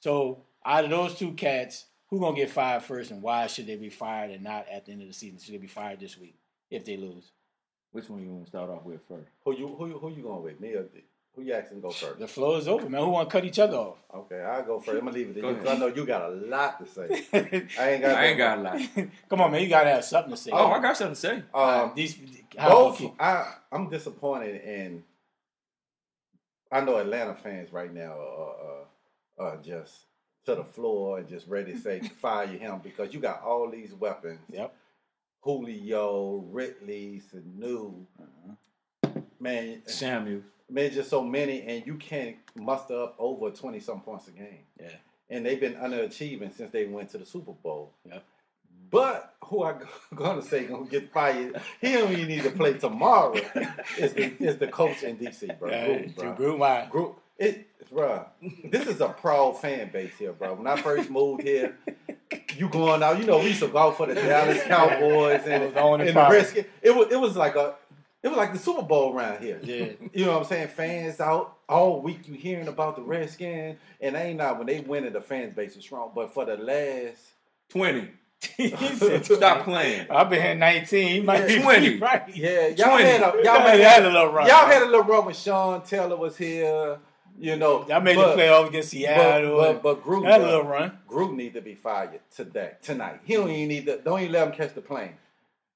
So 0.02 0.44
out 0.66 0.84
of 0.84 0.90
those 0.90 1.16
two 1.16 1.34
cats, 1.34 1.86
who 2.10 2.20
gonna 2.20 2.36
get 2.36 2.50
fired 2.50 2.84
first, 2.84 3.12
and 3.12 3.22
why 3.22 3.48
should 3.48 3.68
they 3.68 3.76
be 3.76 3.90
fired 3.90 4.32
and 4.32 4.44
not 4.44 4.68
at 4.70 4.86
the 4.86 4.92
end 4.92 5.02
of 5.02 5.08
the 5.08 5.14
season? 5.14 5.40
Should 5.40 5.54
they 5.54 5.60
be 5.60 5.68
fired 5.68 6.00
this 6.00 6.18
week 6.18 6.36
if 6.70 6.86
they 6.86 6.98
lose? 6.98 7.32
Which 7.92 8.10
one 8.10 8.22
you 8.22 8.30
want 8.30 8.46
to 8.46 8.50
start 8.50 8.70
off 8.70 8.84
with 8.84 9.02
first? 9.08 9.30
Who 9.46 9.56
you 9.56 9.68
who 9.68 9.88
you 9.88 9.98
who 10.00 10.12
you 10.12 10.24
going 10.24 10.44
with? 10.44 10.60
Me 10.60 10.74
or 10.74 10.84
D? 10.84 11.04
Who 11.40 11.46
you 11.46 11.54
asking 11.54 11.78
to 11.78 11.82
go 11.82 11.90
first? 11.92 12.20
The 12.20 12.28
floor 12.28 12.58
is 12.58 12.68
open, 12.68 12.92
man. 12.92 13.02
Who 13.02 13.10
want 13.10 13.30
to 13.30 13.32
cut 13.34 13.46
each 13.46 13.60
other 13.60 13.78
off? 13.78 13.98
Okay, 14.14 14.42
I'll 14.42 14.64
go 14.64 14.80
first. 14.80 14.98
I'm 15.00 15.06
gonna 15.06 15.12
leave 15.12 15.30
it 15.30 15.34
to 15.36 15.42
Go 15.42 15.50
you 15.50 15.56
'cause 15.58 15.68
I 15.68 15.78
know 15.78 15.88
you 15.88 16.06
got 16.06 16.24
a 16.30 16.34
lot 16.36 16.80
to 16.80 16.86
say. 16.88 17.26
I 17.80 17.90
ain't 17.92 18.02
got. 18.02 18.16
I 18.18 18.26
ain't 18.26 18.38
got 18.38 18.58
a 18.58 18.62
lot. 18.62 18.80
Come 19.30 19.42
on, 19.42 19.52
man. 19.52 19.62
You 19.62 19.70
gotta 19.70 19.90
have 19.90 20.06
something 20.06 20.32
to 20.32 20.38
say. 20.38 20.52
Oh, 20.52 20.68
I 20.68 20.82
got 20.82 20.98
something 20.98 21.16
to 21.16 21.20
say. 21.20 21.44
Uh, 21.54 21.84
Um, 21.86 21.94
these 21.96 22.16
both. 22.56 23.02
I 23.20 23.54
I'm 23.72 23.90
disappointed 23.90 24.62
in. 24.64 25.04
I 26.72 26.82
know 26.82 26.98
Atlanta 26.98 27.34
fans 27.36 27.74
right 27.74 27.92
now 27.94 28.12
are, 28.20 28.56
are, 29.40 29.48
are 29.54 29.58
just 29.58 30.06
to 30.46 30.56
the 30.56 30.64
floor 30.64 31.18
and 31.18 31.28
just 31.28 31.48
ready 31.48 31.74
to 31.74 31.80
say 31.80 32.00
fire 32.22 32.46
him 32.48 32.80
because 32.84 33.14
you 33.14 33.20
got 33.20 33.42
all 33.44 33.70
these 33.70 33.94
weapons. 33.94 34.40
Yep. 34.52 34.76
Julio, 35.42 36.44
Ridley, 36.52 37.22
Sanu, 37.34 38.06
Uh-huh. 38.22 39.12
man, 39.40 39.82
Samuel. 39.86 40.42
Man, 40.70 40.92
just 40.92 41.10
so 41.10 41.24
many, 41.24 41.62
and 41.64 41.86
you 41.86 41.96
can't 41.96 42.38
muster 42.56 43.04
up 43.04 43.16
over 43.20 43.50
twenty 43.52 43.80
some 43.80 44.02
points 44.02 44.28
a 44.28 44.32
game. 44.32 44.66
Yeah. 44.80 44.90
And 45.30 45.46
they've 45.46 45.60
been 45.60 45.76
underachieving 45.76 46.56
since 46.56 46.72
they 46.72 46.86
went 46.86 47.12
to 47.12 47.18
the 47.20 47.26
Super 47.26 47.52
Bowl. 47.52 47.94
Yep. 48.10 48.24
But 48.92 49.36
who 49.44 49.64
I 49.64 49.76
gonna 50.16 50.42
say 50.42 50.66
gonna 50.66 50.86
get 50.86 51.12
fired? 51.12 51.62
He 51.82 51.94
don't 51.94 52.12
even 52.12 52.28
need 52.28 52.44
to 52.44 52.52
play 52.52 52.74
tomorrow. 52.74 53.34
is 53.98 54.14
the 54.14 54.34
is 54.40 54.58
the 54.58 54.68
coach 54.68 55.04
in 55.04 55.18
DC, 55.18 55.60
bro? 55.60 55.70
Yeah, 55.70 55.88
Gruden, 56.04 56.38
bro. 56.38 56.56
Why? 56.58 56.88
Group, 56.90 57.20
it, 57.38 57.68
bro. 57.92 58.26
This 58.66 58.88
is 58.88 59.02
a 59.02 59.10
proud 59.10 59.60
fan 59.60 59.90
base 59.92 60.14
here, 60.18 60.34
bro. 60.34 60.56
When 60.56 60.68
I 60.68 60.82
first 60.82 61.10
moved 61.10 61.44
here, 61.44 61.78
you 62.56 62.70
going 62.70 63.04
out. 63.04 63.20
You 63.20 63.26
know, 63.26 63.40
we 63.40 63.48
used 63.48 63.62
to 63.62 63.68
go 63.68 63.92
for 63.92 64.08
the 64.08 64.16
Dallas 64.16 64.64
Cowboys 64.68 65.42
and, 65.46 65.64
and 65.76 66.10
the. 66.10 66.28
Redskins. 66.30 66.68
It 66.82 66.96
was 66.96 67.12
it 67.12 67.20
was 67.20 67.36
like 67.38 67.56
a 67.56 67.76
it 68.22 68.28
was 68.28 68.38
like 68.38 68.52
the 68.54 68.60
Super 68.60 68.82
Bowl 68.82 69.14
around 69.16 69.42
here. 69.44 69.60
Yeah. 69.64 69.86
You 70.14 70.26
know 70.26 70.34
what 70.34 70.42
I'm 70.42 70.46
saying? 70.48 70.68
Fans 70.70 71.20
out 71.20 71.58
all 71.70 72.02
week. 72.02 72.28
You 72.28 72.34
hearing 72.34 72.68
about 72.68 72.96
the 72.96 73.02
Redskins, 73.02 73.78
and 74.02 74.16
ain't 74.16 74.38
not 74.38 74.58
when 74.58 74.68
they 74.68 74.82
win 74.82 75.06
it, 75.06 75.14
the 75.14 75.22
fans 75.22 75.54
base 75.56 75.76
is 75.78 75.84
strong. 75.84 76.12
But 76.14 76.34
for 76.34 76.46
the 76.46 76.58
last, 76.58 77.22
20. 77.70 78.10
said, 78.96 79.26
Stop 79.26 79.64
playing. 79.66 80.08
I've 80.10 80.30
been 80.30 80.42
here 80.42 80.56
19. 80.56 81.08
He 81.08 81.22
might 81.22 81.48
be 81.48 81.62
20. 81.62 82.00
right. 82.00 82.24
yeah, 82.36 82.68
y'all 82.68 82.90
20. 82.90 83.04
had 83.04 83.22
a 83.22 83.24
y'all 83.24 83.44
Y'all 83.44 83.60
had, 83.60 83.80
had 83.80 84.06
a 84.06 84.10
little 84.10 84.32
run. 84.32 84.48
y'all 84.48 84.66
had 84.66 84.82
a 84.82 84.86
little 84.86 85.04
run 85.04 85.26
when 85.26 85.36
Sean 85.36 85.82
Taylor 85.84 86.16
was 86.18 86.38
here. 86.38 86.98
You 87.38 87.56
know, 87.56 87.86
Y'all 87.88 88.02
made 88.02 88.16
but- 88.18 88.36
the 88.36 88.42
playoff 88.42 88.68
against 88.68 88.90
Seattle. 88.90 89.56
but, 89.58 89.82
but 89.82 90.04
Gruden, 90.04 90.24
Y'all 90.24 90.32
had 90.32 90.42
a 90.42 90.46
little 90.46 90.64
run. 90.64 90.98
Gruden 91.08 91.36
need 91.36 91.54
to 91.54 91.62
be 91.62 91.74
fired 91.76 92.20
today, 92.36 92.74
tonight. 92.82 93.22
He 93.24 93.36
don't 93.36 93.50
even 93.50 93.68
need 93.70 93.86
to. 93.86 93.98
Don't 94.00 94.20
even 94.20 94.32
let 94.34 94.48
him 94.48 94.54
catch 94.54 94.74
the 94.76 94.82
plane. 94.82 95.14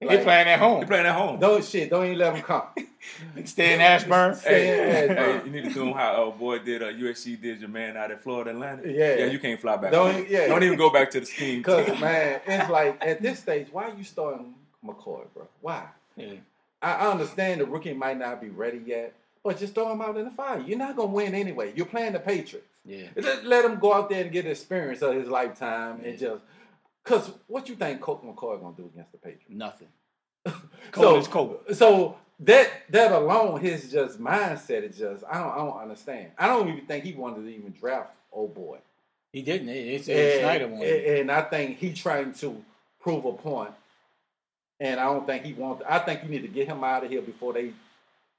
They 0.08 0.16
Like, 0.18 0.24
playing 0.24 0.48
at 0.48 0.60
home. 0.60 0.72
They 0.74 0.78
home. 0.80 0.88
playing 0.88 1.06
at 1.06 1.16
home. 1.16 1.40
Don't 1.40 1.64
shit. 1.64 1.90
Don't 1.90 2.06
even 2.06 2.18
let 2.18 2.36
him 2.36 2.42
come. 2.44 2.64
Stay 3.46 3.74
in 3.74 3.82
Ashburn. 3.82 4.36
Stay 4.36 4.68
in 4.70 4.90
Hey, 4.90 5.02
Ashburn. 5.10 5.40
hey, 5.40 5.46
you 5.46 5.52
need 5.52 5.64
to 5.70 5.74
do 5.74 5.94
how 5.94 6.28
uh, 6.28 6.32
boy 6.32 6.60
did 6.60 6.82
uh, 6.82 6.88
USC 6.88 7.40
did 7.42 7.60
your 7.60 7.70
man 7.70 7.98
out 7.98 8.12
at 8.12 8.22
Florida 8.24 8.52
Atlantic. 8.52 8.86
Yeah. 8.96 9.16
yeah, 9.18 9.26
you 9.26 9.40
can't 9.40 9.60
fly 9.60 9.76
back. 9.78 9.92
Don't- 9.92 10.14
home. 10.14 10.26
yeah. 10.30 10.48
don't 10.48 10.64
even 10.64 10.78
go 10.78 10.90
back 10.90 11.12
to 11.12 11.20
the 11.20 11.26
scheme. 11.26 11.64
Cause 11.64 11.88
man, 12.00 12.40
it's 12.48 12.70
like 12.70 12.98
at 13.06 13.22
this 13.22 13.40
stage, 13.40 13.68
why 13.72 13.90
are 13.90 13.96
you 13.98 14.04
starting 14.04 14.54
McCoy, 14.86 15.26
bro? 15.34 15.48
Why? 15.62 15.86
Yeah. 16.16 16.34
I, 16.82 16.94
I 16.94 17.12
understand 17.12 17.62
the 17.62 17.66
rookie 17.66 17.94
might 17.94 18.18
not 18.18 18.40
be 18.42 18.50
ready 18.50 18.82
yet, 18.86 19.14
but 19.44 19.58
just 19.60 19.74
throw 19.76 19.92
him 19.92 20.02
out 20.02 20.16
in 20.18 20.26
the 20.26 20.32
fire. 20.32 20.60
You're 20.60 20.78
not 20.78 20.96
gonna 20.96 21.10
win 21.12 21.34
anyway. 21.36 21.74
You're 21.76 21.86
playing 21.86 22.14
the 22.14 22.20
Patriots. 22.20 22.68
Yeah. 22.86 23.08
Let, 23.16 23.46
let 23.46 23.66
him 23.66 23.80
go 23.80 23.94
out 23.94 24.10
there 24.10 24.24
and 24.24 24.32
get 24.32 24.44
the 24.46 24.52
experience 24.52 25.02
of 25.02 25.16
his 25.16 25.28
lifetime 25.28 26.02
and 26.04 26.18
just. 26.18 26.42
Cause 27.04 27.32
what 27.48 27.68
you 27.68 27.76
think 27.76 28.00
Colt 28.02 28.26
McCoy 28.26 28.62
gonna 28.62 28.76
do 28.78 28.90
against 28.94 29.12
the 29.12 29.18
Patriots? 29.18 29.46
Nothing. 29.50 29.88
So- 30.96 31.18
is. 31.68 31.78
So 31.78 32.18
that 32.42 32.70
that 32.90 33.12
alone, 33.12 33.60
his 33.62 33.92
just 33.92 34.20
mindset 34.20 34.84
is 34.84 34.98
just 34.98 35.24
I 35.30 35.38
don't 35.38 35.52
I 35.52 35.58
don't 35.58 35.78
understand. 35.82 36.32
I 36.38 36.48
don't 36.48 36.68
even 36.70 36.86
think 36.86 37.04
he 37.04 37.14
wanted 37.14 37.44
to 37.44 37.48
even 37.50 37.72
draft 37.72 38.12
old 38.32 38.54
boy. 38.54 38.80
He 39.32 39.42
didn't. 39.42 39.70
It- 39.70 40.08
It's 40.08 40.40
Snyder 40.40 40.66
And, 40.66 40.74
one. 40.74 40.84
and, 40.88 41.06
and 41.06 41.32
I 41.32 41.42
think 41.42 41.78
he 41.78 41.94
trying 41.94 42.34
to 42.36 42.64
prove 43.02 43.26
a 43.26 43.34
point. 43.34 43.72
And 44.80 45.00
I 45.00 45.06
don't 45.06 45.26
think 45.26 45.46
he 45.46 45.54
wants. 45.54 45.84
I 45.88 46.00
think 46.00 46.24
you 46.24 46.30
need 46.30 46.42
to 46.42 46.48
get 46.48 46.68
him 46.68 46.84
out 46.84 47.04
of 47.06 47.10
here 47.10 47.22
before 47.22 47.54
they 47.54 47.74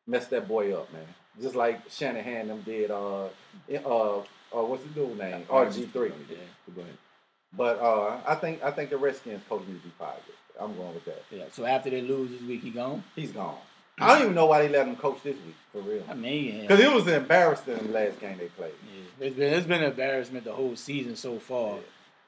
mess 0.07 0.27
that 0.29 0.47
boy 0.47 0.75
up, 0.75 0.93
man. 0.93 1.07
Just 1.41 1.55
like 1.55 1.81
Shanahan 1.91 2.49
them 2.49 2.63
did. 2.63 2.91
Uh, 2.91 3.25
uh, 3.87 4.19
uh 4.19 4.23
what's 4.53 4.83
the 4.83 4.89
dude 4.91 5.19
name? 5.19 5.45
RG 5.49 5.91
three. 5.93 6.13
Yeah, 6.31 6.37
go 6.75 6.83
ahead. 6.83 6.99
But 7.57 7.79
uh, 7.81 8.19
I 8.27 8.35
think 8.35 8.63
I 8.63 8.71
think 8.71 8.91
the 8.91 8.97
Redskins 8.97 9.43
coach 9.49 9.63
needs 9.67 9.81
to 9.81 9.87
be 9.87 9.93
fired. 9.99 10.21
I'm 10.61 10.75
going 10.77 10.95
with 10.95 11.05
that. 11.07 11.23
Yeah. 11.31 11.45
So 11.53 11.65
after 11.65 11.91
they 11.91 12.01
lose 12.03 12.31
this 12.31 12.43
week, 12.43 12.63
he 12.63 12.71
gone. 12.71 13.03
He's 13.17 13.33
gone. 13.33 13.57
I 13.99 14.09
don't 14.15 14.23
even 14.23 14.35
know 14.35 14.47
why 14.47 14.63
they 14.63 14.69
let 14.69 14.89
him 14.89 14.97
coach 14.97 15.19
this 15.23 15.37
week 15.37 15.55
for 15.73 15.81
real. 15.81 16.03
I 16.11 16.15
mean, 16.15 16.63
Because 16.63 16.81
it 16.81 16.93
was 16.93 17.07
embarrassing 17.07 17.79
in 17.79 17.87
the 17.89 17.93
last 17.93 18.19
game 18.21 18.39
they 18.39 18.47
played. 18.47 18.73
Yeah, 19.21 19.27
it's 19.27 19.37
been 19.37 19.53
it's 19.55 19.67
been 19.67 19.83
an 19.83 19.91
embarrassment 19.91 20.45
the 20.45 20.53
whole 20.53 20.75
season 20.77 21.15
so 21.17 21.39
far. 21.39 21.79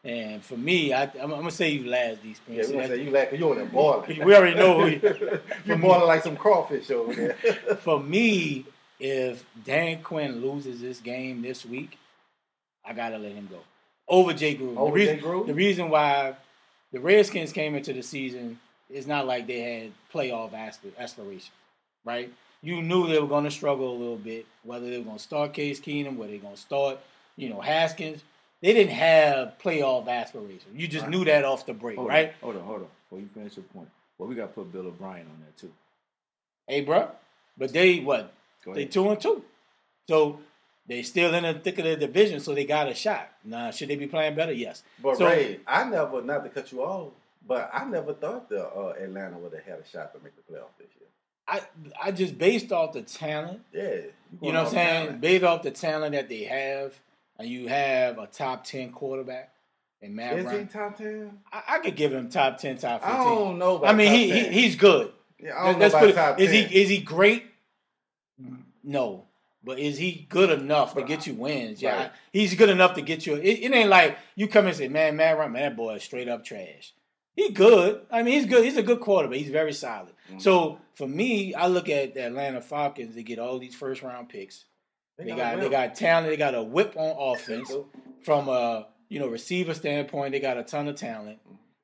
And 0.05 0.45
for 0.45 0.57
me, 0.57 0.93
I, 0.93 1.03
I'm, 1.05 1.11
I'm 1.23 1.31
gonna 1.31 1.51
say 1.51 1.71
you 1.71 1.91
last 1.91 2.23
these 2.23 2.41
Yeah, 2.49 2.63
Prince. 2.63 2.89
say 2.89 3.03
you 3.03 3.11
like 3.11 3.33
you 3.33 3.45
over 3.47 3.57
there 3.57 3.67
boiling. 3.67 4.25
we 4.25 4.37
already 4.37 4.55
know. 4.57 4.89
who- 4.89 5.01
You're 5.65 5.79
boiling 5.79 6.07
like 6.07 6.23
some 6.23 6.37
crawfish 6.37 6.89
over 6.93 7.13
there. 7.13 7.33
for 7.81 7.99
me, 8.01 8.67
if 9.01 9.45
Dan 9.65 10.03
Quinn 10.05 10.41
loses 10.41 10.81
this 10.81 11.01
game 11.01 11.43
this 11.43 11.67
week, 11.67 11.99
I 12.85 12.93
gotta 12.93 13.19
let 13.19 13.33
him 13.33 13.49
go 13.51 13.59
over 14.09 14.33
Jay 14.33 14.57
Gruden. 14.57 14.77
Over 14.77 14.91
the 14.91 15.05
reason, 15.05 15.17
Jay 15.19 15.23
Gruden? 15.25 15.47
The 15.47 15.55
reason 15.55 15.89
why 15.91 16.35
the 16.93 17.01
Redskins 17.01 17.53
came 17.53 17.75
into 17.75 17.93
the 17.93 18.03
season 18.03 18.59
is 18.91 19.07
not 19.07 19.27
like 19.27 19.47
they 19.47 19.61
had 19.61 19.93
playoff 20.13 20.53
asp- 20.55 20.85
aspiration, 20.99 21.53
right? 22.05 22.33
You 22.63 22.83
knew 22.83 23.07
they 23.09 23.19
were 23.19 23.27
going 23.27 23.45
to 23.45 23.51
struggle 23.51 23.93
a 23.93 23.99
little 23.99 24.17
bit, 24.17 24.47
whether 24.65 24.89
they 24.89 24.99
were 24.99 25.05
going 25.05 25.17
to 25.19 25.23
start 25.23 25.53
Case 25.53 25.81
Keenum, 25.81 26.17
whether 26.17 26.31
they 26.33 26.39
were 26.39 26.43
going 26.45 26.55
to 26.55 26.61
start, 26.61 26.99
you 27.37 27.49
know, 27.49 27.61
Haskins. 27.61 28.23
They 28.63 28.73
didn't 28.73 28.93
have 28.95 29.59
playoff 29.63 30.09
aspiration. 30.09 30.71
You 30.75 30.89
just 30.89 31.03
Right. 31.03 31.11
knew 31.11 31.25
that 31.27 31.45
off 31.45 31.67
the 31.67 31.75
break, 31.75 31.97
Hold 31.97 32.09
right? 32.09 32.29
On, 32.29 32.35
hold 32.43 32.57
on, 32.57 32.63
hold 32.63 32.81
on. 32.83 32.89
Before 33.05 33.21
you 33.21 33.29
finish 33.35 33.57
your 33.57 33.65
point, 33.65 33.89
well, 34.19 34.29
we 34.29 34.35
got 34.35 34.43
to 34.47 34.49
put 34.49 34.73
Bill 34.73 34.87
O'Brien 34.87 35.27
on 35.27 35.39
there 35.41 35.53
too. 35.59 35.73
Hey, 36.67 36.81
bro. 36.81 37.11
But 37.59 37.73
they 37.73 38.01
what? 38.01 38.33
They 38.75 38.87
two 38.87 39.09
and 39.11 39.21
two. 39.21 39.45
So 40.09 40.41
they 40.89 41.03
still 41.03 41.35
in 41.35 41.43
the 41.43 41.55
thick 41.55 41.79
of 41.79 41.85
the 41.85 41.97
division, 41.97 42.41
so 42.41 42.55
they 42.55 42.65
got 42.65 42.89
a 42.89 42.95
shot. 42.95 43.29
Now, 43.45 43.71
should 43.71 43.89
they 43.89 43.97
be 43.97 44.07
playing 44.07 44.35
better? 44.35 44.53
Yes. 44.53 44.83
But 45.03 45.19
So- 45.19 45.27
Ray, 45.27 45.61
I 45.67 45.85
never, 45.85 46.23
not 46.23 46.45
to 46.45 46.51
cut 46.51 46.71
you 46.73 46.83
off, 46.83 47.13
but 47.47 47.71
I 47.73 47.85
never 47.85 48.13
thought 48.15 48.49
the 48.49 48.65
uh, 48.67 48.95
Atlanta 49.01 49.39
would 49.39 49.53
have 49.53 49.65
had 49.65 49.79
a 49.79 49.87
shot 49.87 50.13
to 50.15 50.21
make 50.23 50.33
the 50.37 50.43
playoff 50.53 50.69
this 50.79 50.89
year. 50.99 51.09
I 51.49 51.61
I 52.03 52.11
just 52.11 52.37
based 52.39 52.73
off 52.73 52.93
the 52.93 53.03
talent, 53.03 53.61
Yeah, 53.73 53.83
you 54.43 54.53
know 54.53 54.65
what 54.65 54.69
I'm 54.69 54.73
saying? 54.75 55.19
Based 55.19 55.45
off 55.45 55.63
the 55.63 55.71
talent 55.71 56.13
that 56.13 56.29
they 56.29 56.43
have, 56.43 56.93
and 57.39 57.49
you 57.49 57.69
have 57.69 58.19
a 58.19 58.27
top 58.27 58.65
ten 58.65 58.91
quarterback 58.91 59.53
in 60.03 60.17
Matt 60.17 60.39
Is 60.39 60.51
he 60.51 60.65
top 60.65 60.97
ten? 60.97 61.39
I, 61.53 61.63
I 61.69 61.79
could 61.79 61.95
give 61.95 62.13
him 62.13 62.31
top 62.31 62.59
ten, 62.59 62.79
top 62.79 63.01
fifteen. 63.01 63.21
I 63.21 63.25
don't 63.25 63.59
know. 63.61 63.77
About 63.77 63.91
I 63.91 63.97
mean, 63.97 64.09
top 64.09 64.17
he, 64.17 64.31
he 64.33 64.63
he's 64.63 64.75
good. 64.75 65.13
Yeah, 65.39 65.57
I 65.57 65.71
don't 65.71 65.79
Let's 65.81 65.93
know 65.95 65.99
about 66.01 66.11
it- 66.11 66.15
top 66.15 66.41
is 66.41 66.51
he 66.51 66.61
is 66.63 66.89
he 66.89 66.99
great? 66.99 67.45
No. 68.83 69.26
But 69.67 69.81
is 69.81 69.99
he 69.99 70.27
good 70.29 70.51
enough 70.51 70.95
to 70.95 71.03
get 71.03 71.27
you 71.27 71.35
wins? 71.35 71.83
Yeah, 71.83 71.97
Right. 72.03 72.11
he's 72.33 72.55
good 72.55 72.71
enough 72.71 72.95
to 72.95 73.03
get 73.03 73.27
you. 73.27 73.35
It, 73.35 73.65
it 73.65 73.75
ain't 73.75 73.91
like 73.91 74.17
you 74.37 74.47
come 74.47 74.69
and 74.69 74.77
say, 74.77 74.87
"Man, 74.89 75.17
man, 75.17 75.37
Ryan, 75.37 75.53
man, 75.53 75.63
that 75.63 75.77
boy 75.77 75.97
is 75.97 76.05
straight 76.05 76.29
up 76.29 76.45
trash." 76.45 76.95
He 77.35 77.51
good. 77.51 78.07
I 78.11 78.23
mean, 78.23 78.35
he's 78.35 78.47
good. 78.47 78.65
He's 78.65 78.77
a 78.77 78.83
good 78.83 79.01
quarterback. 79.01 79.39
He's 79.39 79.51
very 79.51 79.73
solid. 79.73 80.15
Mhm. 80.33 80.41
So 80.41 80.79
for 80.95 81.09
me, 81.09 81.53
I 81.53 81.67
look 81.67 81.89
at 81.89 82.15
the 82.15 82.27
Atlanta 82.27 82.61
Falcons. 82.61 83.17
They 83.17 83.25
get 83.25 83.41
all 83.41 83.59
these 83.59 83.75
first 83.75 84.03
round 84.03 84.29
picks. 84.29 84.65
They 85.19 85.27
got 85.35 85.59
they 85.61 85.69
got 85.69 85.95
talent. 85.97 86.29
They 86.29 86.37
got 86.37 86.55
a 86.55 86.63
whip 86.63 86.95
on 86.97 87.35
offense 87.35 87.73
from 88.23 88.49
a 88.49 88.87
you 89.09 89.19
know 89.19 89.27
receiver 89.29 89.75
standpoint. 89.75 90.31
They 90.33 90.41
got 90.41 90.59
a 90.59 90.63
ton 90.63 90.87
of 90.87 90.95
talent. 90.95 91.41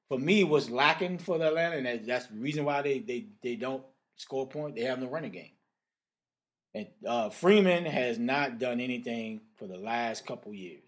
For 0.09 0.19
me, 0.19 0.45
what's 0.45 0.71
lacking 0.71 1.19
for 1.19 1.37
the 1.39 1.49
Atlanta, 1.49 1.77
and 1.79 2.07
that's 2.07 2.27
the 2.27 2.37
reason 2.37 2.65
why 2.65 2.81
they 2.83 3.01
they 3.01 3.27
they 3.43 3.57
don't 3.57 3.83
score 4.17 4.47
point. 4.47 4.77
They 4.77 4.83
have 4.83 5.01
no 5.01 5.09
running 5.09 5.33
game. 5.33 5.51
And 6.75 6.87
uh, 7.07 7.31
Freeman 7.31 7.85
has 7.85 8.19
not 8.19 8.59
done 8.59 8.81
anything 8.81 9.41
for 9.57 9.67
the 9.67 9.77
last 9.77 10.27
couple 10.27 10.55
years. 10.55 10.83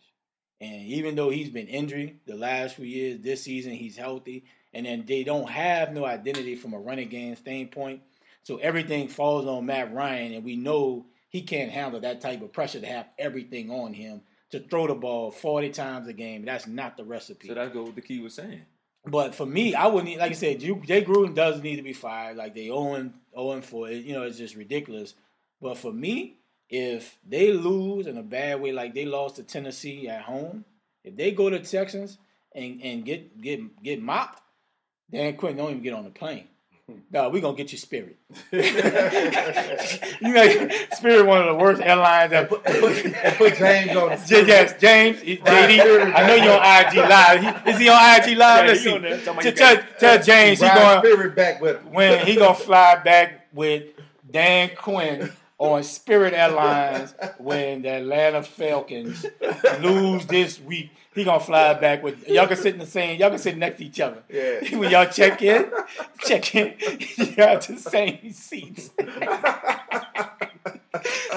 And 0.60 0.86
even 0.86 1.14
though 1.14 1.30
he's 1.30 1.50
been 1.50 1.66
injured 1.66 2.14
the 2.26 2.36
last 2.36 2.76
few 2.76 2.86
years, 2.86 3.20
this 3.20 3.42
season 3.42 3.72
he's 3.72 3.96
healthy. 3.96 4.44
And 4.72 4.86
then 4.86 5.04
they 5.06 5.24
don't 5.24 5.48
have 5.48 5.92
no 5.92 6.04
identity 6.04 6.56
from 6.56 6.72
a 6.72 6.78
running 6.78 7.08
game 7.08 7.36
standpoint. 7.36 8.00
So 8.42 8.56
everything 8.56 9.08
falls 9.08 9.46
on 9.46 9.66
Matt 9.66 9.92
Ryan, 9.94 10.34
and 10.34 10.44
we 10.44 10.56
know 10.56 11.06
he 11.28 11.42
can't 11.42 11.70
handle 11.70 12.00
that 12.00 12.20
type 12.20 12.42
of 12.42 12.52
pressure 12.52 12.80
to 12.80 12.86
have 12.86 13.08
everything 13.18 13.70
on 13.70 13.94
him 13.94 14.20
to 14.50 14.60
throw 14.60 14.86
the 14.86 14.94
ball 14.94 15.30
40 15.30 15.70
times 15.70 16.08
a 16.08 16.12
game. 16.12 16.44
That's 16.44 16.66
not 16.66 16.96
the 16.96 17.04
recipe. 17.04 17.48
So 17.48 17.54
that's 17.54 17.74
what 17.74 17.94
the 17.94 18.00
key 18.00 18.20
was 18.20 18.34
saying. 18.34 18.62
But 19.06 19.34
for 19.34 19.44
me, 19.44 19.74
I 19.74 19.86
wouldn't 19.86 20.16
like 20.18 20.30
I 20.30 20.34
said. 20.34 20.60
Jay 20.60 20.72
Jay 20.86 21.04
Gruden 21.04 21.34
does 21.34 21.62
need 21.62 21.76
to 21.76 21.82
be 21.82 21.92
fired. 21.92 22.36
Like 22.36 22.54
they 22.54 22.70
own 22.70 23.14
own 23.34 23.60
for 23.60 23.88
it. 23.90 24.04
You 24.04 24.14
know, 24.14 24.22
it's 24.22 24.38
just 24.38 24.54
ridiculous. 24.54 25.14
But 25.60 25.78
for 25.78 25.92
me, 25.92 26.36
if 26.68 27.18
they 27.26 27.52
lose 27.52 28.06
in 28.06 28.18
a 28.18 28.22
bad 28.22 28.60
way, 28.60 28.72
like 28.72 28.94
they 28.94 29.04
lost 29.04 29.36
to 29.36 29.42
Tennessee 29.42 30.08
at 30.08 30.22
home, 30.22 30.64
if 31.04 31.16
they 31.16 31.32
go 31.32 31.50
to 31.50 31.60
Texans 31.60 32.18
and 32.54 32.80
and 32.82 33.04
get 33.04 33.40
get 33.40 33.82
get 33.82 34.02
mopped, 34.02 34.42
Dan 35.10 35.36
Quinn 35.36 35.56
don't 35.56 35.70
even 35.70 35.82
get 35.82 35.94
on 35.94 36.04
the 36.04 36.10
plane. 36.10 36.48
No, 37.10 37.30
we 37.30 37.40
gonna 37.40 37.56
get 37.56 37.72
you 37.72 37.78
Spirit. 37.78 38.18
you 38.52 38.62
got 40.34 40.72
Spirit, 40.92 41.24
one 41.24 41.40
of 41.40 41.46
the 41.46 41.54
worst 41.54 41.80
airlines 41.80 42.30
that 42.32 42.48
put, 42.48 42.62
put, 42.62 43.36
put 43.38 43.54
James 43.56 43.96
on 43.96 44.10
yes, 44.10 44.74
James, 44.78 45.20
JD. 45.22 46.12
I 46.14 46.26
know 46.26 46.34
you're 46.34 46.52
on 46.52 46.86
IG 46.86 47.08
Live. 47.08 47.64
He- 47.64 47.70
is 47.70 47.78
he 47.78 47.88
on 47.88 48.20
IG 48.20 48.36
Live? 48.36 48.64
Yeah, 48.64 48.66
Let's 48.66 48.82
see. 48.82 48.92
on 48.94 49.00
there. 49.02 49.16
Talking 49.18 49.32
about 49.48 49.56
Tell, 49.56 49.76
tell, 49.76 49.84
tell 49.98 50.22
James 50.22 50.60
he 50.60 50.66
going 50.68 50.98
Spirit 51.00 51.34
back 51.34 51.60
with 51.62 51.80
him. 51.80 51.92
when 51.92 52.26
he 52.26 52.36
gonna 52.36 52.54
fly 52.54 52.96
back 53.02 53.46
with 53.54 53.84
Dan 54.30 54.70
Quinn 54.76 55.32
on 55.58 55.82
Spirit 55.82 56.34
Airlines 56.34 57.14
when 57.38 57.82
the 57.82 57.90
Atlanta 57.90 58.42
Falcons 58.42 59.24
lose 59.80 60.26
this 60.26 60.60
week. 60.60 60.90
He 61.14 61.22
gonna 61.22 61.38
fly 61.38 61.74
back 61.74 62.02
with 62.02 62.28
y'all 62.28 62.48
can 62.48 62.56
sit 62.56 62.74
in 62.74 62.80
the 62.80 62.86
same. 62.86 63.20
Y'all 63.20 63.30
can 63.30 63.38
sit 63.38 63.56
next 63.56 63.78
to 63.78 63.84
each 63.84 64.00
other. 64.00 64.22
Yeah. 64.28 64.60
when 64.76 64.90
y'all 64.90 65.06
check 65.06 65.40
in, 65.42 65.70
check 66.18 66.54
in. 66.54 66.74
You 67.16 67.36
got 67.36 67.62
the 67.62 67.76
same 67.78 68.32
seats. 68.32 68.90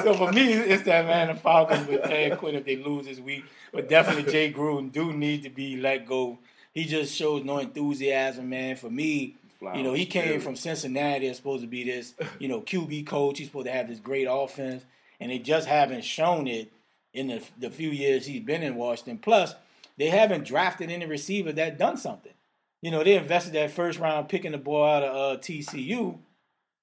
so 0.02 0.14
for 0.16 0.32
me, 0.32 0.54
it's 0.54 0.84
the 0.84 0.94
Atlanta 0.94 1.36
Falcons 1.36 1.88
with 1.88 2.04
Dan 2.04 2.38
Quinn 2.38 2.56
if 2.56 2.66
they 2.66 2.78
lose 2.78 3.06
this 3.06 3.20
week. 3.20 3.44
But 3.72 3.88
definitely 3.88 4.32
Jay 4.32 4.52
Gruden 4.52 4.92
do 4.92 5.14
need 5.14 5.44
to 5.44 5.50
be 5.50 5.78
let 5.78 6.08
go. 6.08 6.40
He 6.74 6.86
just 6.86 7.16
shows 7.16 7.44
no 7.44 7.60
enthusiasm, 7.60 8.50
man. 8.50 8.76
For 8.76 8.90
me, 8.90 9.36
you 9.62 9.84
know, 9.84 9.94
he 9.94 10.06
came 10.06 10.40
from 10.40 10.56
Cincinnati. 10.56 11.28
It's 11.28 11.38
supposed 11.38 11.62
to 11.64 11.68
be 11.68 11.84
this, 11.84 12.14
you 12.40 12.48
know, 12.48 12.62
QB 12.62 13.08
coach. 13.08 13.38
He's 13.40 13.48
supposed 13.48 13.66
to 13.68 13.72
have 13.72 13.88
this 13.88 14.00
great 14.00 14.28
offense, 14.30 14.84
and 15.20 15.32
they 15.32 15.40
just 15.40 15.68
haven't 15.68 16.04
shown 16.04 16.48
it 16.48 16.72
in 17.14 17.28
the, 17.28 17.42
the 17.58 17.70
few 17.70 17.90
years 17.90 18.26
he's 18.26 18.44
been 18.44 18.62
in 18.64 18.76
Washington. 18.76 19.18
Plus, 19.18 19.56
they 19.98 20.08
haven't 20.10 20.46
drafted 20.46 20.92
any 20.92 21.06
receiver 21.06 21.52
that 21.54 21.78
done 21.80 21.98
something. 21.98 22.34
You 22.82 22.92
know, 22.92 23.04
they 23.04 23.16
invested 23.18 23.54
that 23.54 23.72
first 23.72 24.00
round 24.00 24.30
picking 24.30 24.52
the 24.52 24.58
boy 24.60 24.86
out 24.88 25.04
of 25.04 25.38
uh, 25.38 25.40
TCU. 25.42 26.20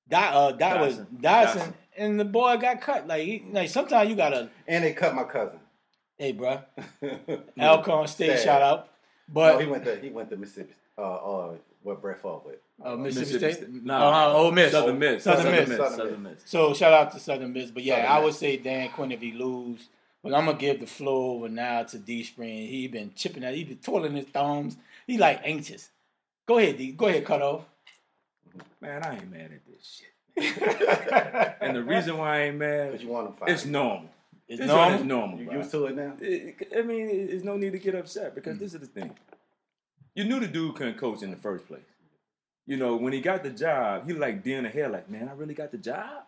That 0.09 0.35
uh, 0.35 0.53
that 0.53 0.81
was 0.81 0.99
Doctson. 0.99 1.21
Doctson, 1.21 1.75
and 1.97 2.19
the 2.21 2.25
boy 2.25 2.57
got 2.57 2.81
cut. 2.81 3.07
Like, 3.07 3.23
he, 3.23 3.45
like 3.53 3.69
sometimes 3.71 4.11
you 4.11 4.17
gotta, 4.17 4.51
And 4.67 4.83
they 4.85 4.93
cut 4.93 5.15
my 5.15 5.25
cousin. 5.25 5.61
hey, 6.19 6.33
bro, 6.33 6.61
Alcorn 7.61 8.09
State, 8.09 8.39
Sad. 8.39 8.45
shout 8.45 8.63
out. 8.63 8.79
no, 9.29 9.35
But 9.35 9.61
he 9.61 9.67
went 9.67 9.85
to 9.85 9.97
he 10.01 10.11
went 10.11 10.29
to 10.31 10.37
Mississippi. 10.37 10.75
Uh, 10.99 11.03
uh, 11.03 11.55
what 11.85 12.01
Brett 12.03 12.21
Favre 12.21 12.41
with? 12.45 12.57
uh, 12.85 12.97
Mississippi, 12.97 13.45
Mississippi 13.45 13.53
State, 13.55 13.69
State. 13.69 13.85
no, 13.85 13.99
Nah. 13.99 14.31
uh, 14.31 14.33
Ole 14.33 14.51
Miss, 14.53 14.73
Southern 14.73 14.99
Miss. 14.99 15.23
Southern 15.25 15.53
Miss. 15.53 15.69
Southern 15.77 15.97
Southern 15.99 16.23
Miss. 16.25 16.43
So 16.45 16.75
shout 16.75 16.93
out 16.93 17.13
to 17.13 17.21
Southern 17.21 17.53
Miss, 17.53 17.71
but 17.71 17.85
yeah, 17.85 17.97
Southern 17.97 18.11
I 18.11 18.17
Miss. 18.17 18.25
would 18.25 18.35
say 18.35 18.57
Dan 18.57 18.89
Quinn 18.91 19.13
if 19.13 19.21
he 19.21 19.33
lose. 19.33 19.89
But 20.23 20.33
I'm 20.35 20.47
gonna 20.47 20.59
give 20.59 20.81
the 20.81 20.87
floor 20.87 21.37
over 21.37 21.49
now 21.49 21.83
to 21.85 21.99
D 21.99 22.25
Spring. 22.25 22.67
He 22.67 22.89
been 22.89 23.13
chipping 23.15 23.45
out. 23.45 23.55
He 23.55 23.63
been 23.65 23.77
twirling 23.79 24.15
his 24.17 24.25
thumbs. 24.27 24.77
He 25.07 25.19
like 25.19 25.41
anxious. 25.45 25.91
Go 26.47 26.59
ahead, 26.59 26.79
D. 26.79 26.93
Go 26.93 27.07
ahead, 27.09 27.25
cut 27.27 27.43
off. 27.43 27.65
Man, 28.81 29.03
I 29.05 29.15
ain't 29.17 29.31
mad 29.31 29.51
at 29.53 29.61
this 29.67 30.01
shit. 30.01 30.09
and 31.61 31.77
the 31.77 31.83
reason 31.83 32.17
why 32.19 32.39
I 32.39 32.41
ain't 32.45 32.57
mad, 32.57 32.93
Because 32.93 33.03
you 33.05 33.11
want 33.11 33.33
to 33.33 33.39
fired. 33.39 33.51
it's 33.53 33.65
normal. 33.67 34.09
It's 34.49 34.59
This 34.61 34.69
normal. 34.69 34.99
is 34.99 35.05
normal. 35.05 35.39
You 35.39 35.45
bro. 35.47 35.57
used 35.59 35.71
to 35.71 35.87
it 35.87 35.97
now? 35.97 36.13
It- 36.21 36.69
I 36.77 36.83
mean, 36.83 37.09
it- 37.09 37.27
there's 37.31 37.45
no 37.45 37.57
need 37.57 37.73
to 37.73 37.79
get 37.79 37.95
upset 37.95 38.33
Mm. 38.33 38.35
because 38.35 38.59
this 38.59 38.75
is 38.75 38.81
the 38.81 38.87
thing. 38.87 39.15
You 40.15 40.25
knew 40.25 40.41
the 40.41 40.47
dude 40.47 40.77
couldn't 40.77 40.99
coach 40.99 41.23
in 41.23 41.31
the 41.31 41.37
first 41.37 41.67
place. 41.67 41.81
You 42.67 42.77
know, 42.77 42.97
when 42.97 43.13
he 43.13 43.21
got 43.21 43.43
the 43.43 43.51
job, 43.51 44.07
he 44.07 44.15
like 44.15 44.43
deer 44.43 44.59
in 44.59 44.65
the 44.65 44.71
head, 44.71 44.91
like, 44.93 45.11
man, 45.11 45.29
I 45.29 45.33
really 45.33 45.55
got 45.55 45.71
the 45.71 45.79
job. 45.79 46.25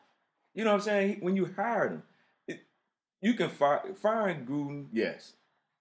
You 0.55 0.65
know 0.65 0.71
what 0.73 0.77
I'm 0.81 0.83
saying? 0.83 1.19
When 1.21 1.37
you 1.37 1.51
hired 1.57 1.93
him, 1.93 2.03
it, 2.49 2.61
you 3.23 3.35
can 3.35 3.49
fire 3.49 3.83
firing 4.01 4.45
Gruden, 4.47 4.87
yes, 4.93 5.33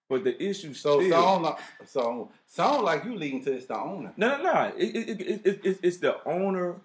but 0.09 0.23
the 0.23 0.41
issue 0.41 0.73
So 0.73 0.99
still. 0.99 1.11
sound 1.11 1.43
like 1.43 1.57
so 1.85 2.29
sound 2.45 2.83
like 2.83 3.03
you 3.05 3.15
leading 3.15 3.43
to 3.45 3.53
it's 3.53 3.65
the 3.65 3.77
owner. 3.77 4.13
No, 4.17 4.37
no, 4.37 4.43
no. 4.43 4.73
It, 4.77 4.95
it, 4.95 5.09
it, 5.21 5.21
it, 5.45 5.65
it, 5.65 5.79
it's 5.83 5.97
the 5.97 6.23
owner 6.25 6.75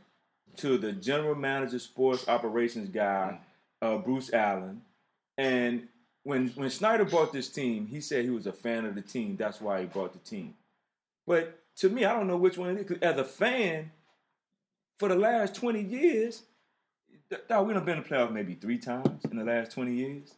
to 0.56 0.78
the 0.78 0.92
general 0.92 1.34
manager, 1.34 1.78
sports 1.78 2.28
operations 2.28 2.88
guy, 2.88 3.38
uh, 3.82 3.98
Bruce 3.98 4.32
Allen. 4.32 4.82
And 5.38 5.88
when 6.24 6.48
when 6.50 6.70
Snyder 6.70 7.04
bought 7.04 7.32
this 7.32 7.48
team, 7.48 7.86
he 7.86 8.00
said 8.00 8.24
he 8.24 8.30
was 8.30 8.46
a 8.46 8.52
fan 8.52 8.84
of 8.84 8.94
the 8.94 9.02
team. 9.02 9.36
That's 9.36 9.60
why 9.60 9.80
he 9.80 9.86
bought 9.86 10.12
the 10.12 10.18
team. 10.18 10.54
But 11.30 11.60
to 11.76 11.88
me, 11.88 12.04
I 12.04 12.12
don't 12.12 12.26
know 12.26 12.36
which 12.36 12.58
one 12.58 12.76
it 12.76 12.90
is. 12.90 12.98
as 13.02 13.16
a 13.16 13.22
fan, 13.22 13.92
for 14.98 15.08
the 15.08 15.14
last 15.14 15.54
20 15.54 15.80
years, 15.80 16.42
Dog, 17.48 17.68
we 17.68 17.74
done 17.74 17.84
been 17.84 17.98
in 17.98 18.02
the 18.02 18.08
playoffs 18.08 18.32
maybe 18.32 18.54
three 18.54 18.78
times 18.78 19.24
in 19.30 19.36
the 19.36 19.44
last 19.44 19.70
twenty 19.70 19.94
years. 19.94 20.34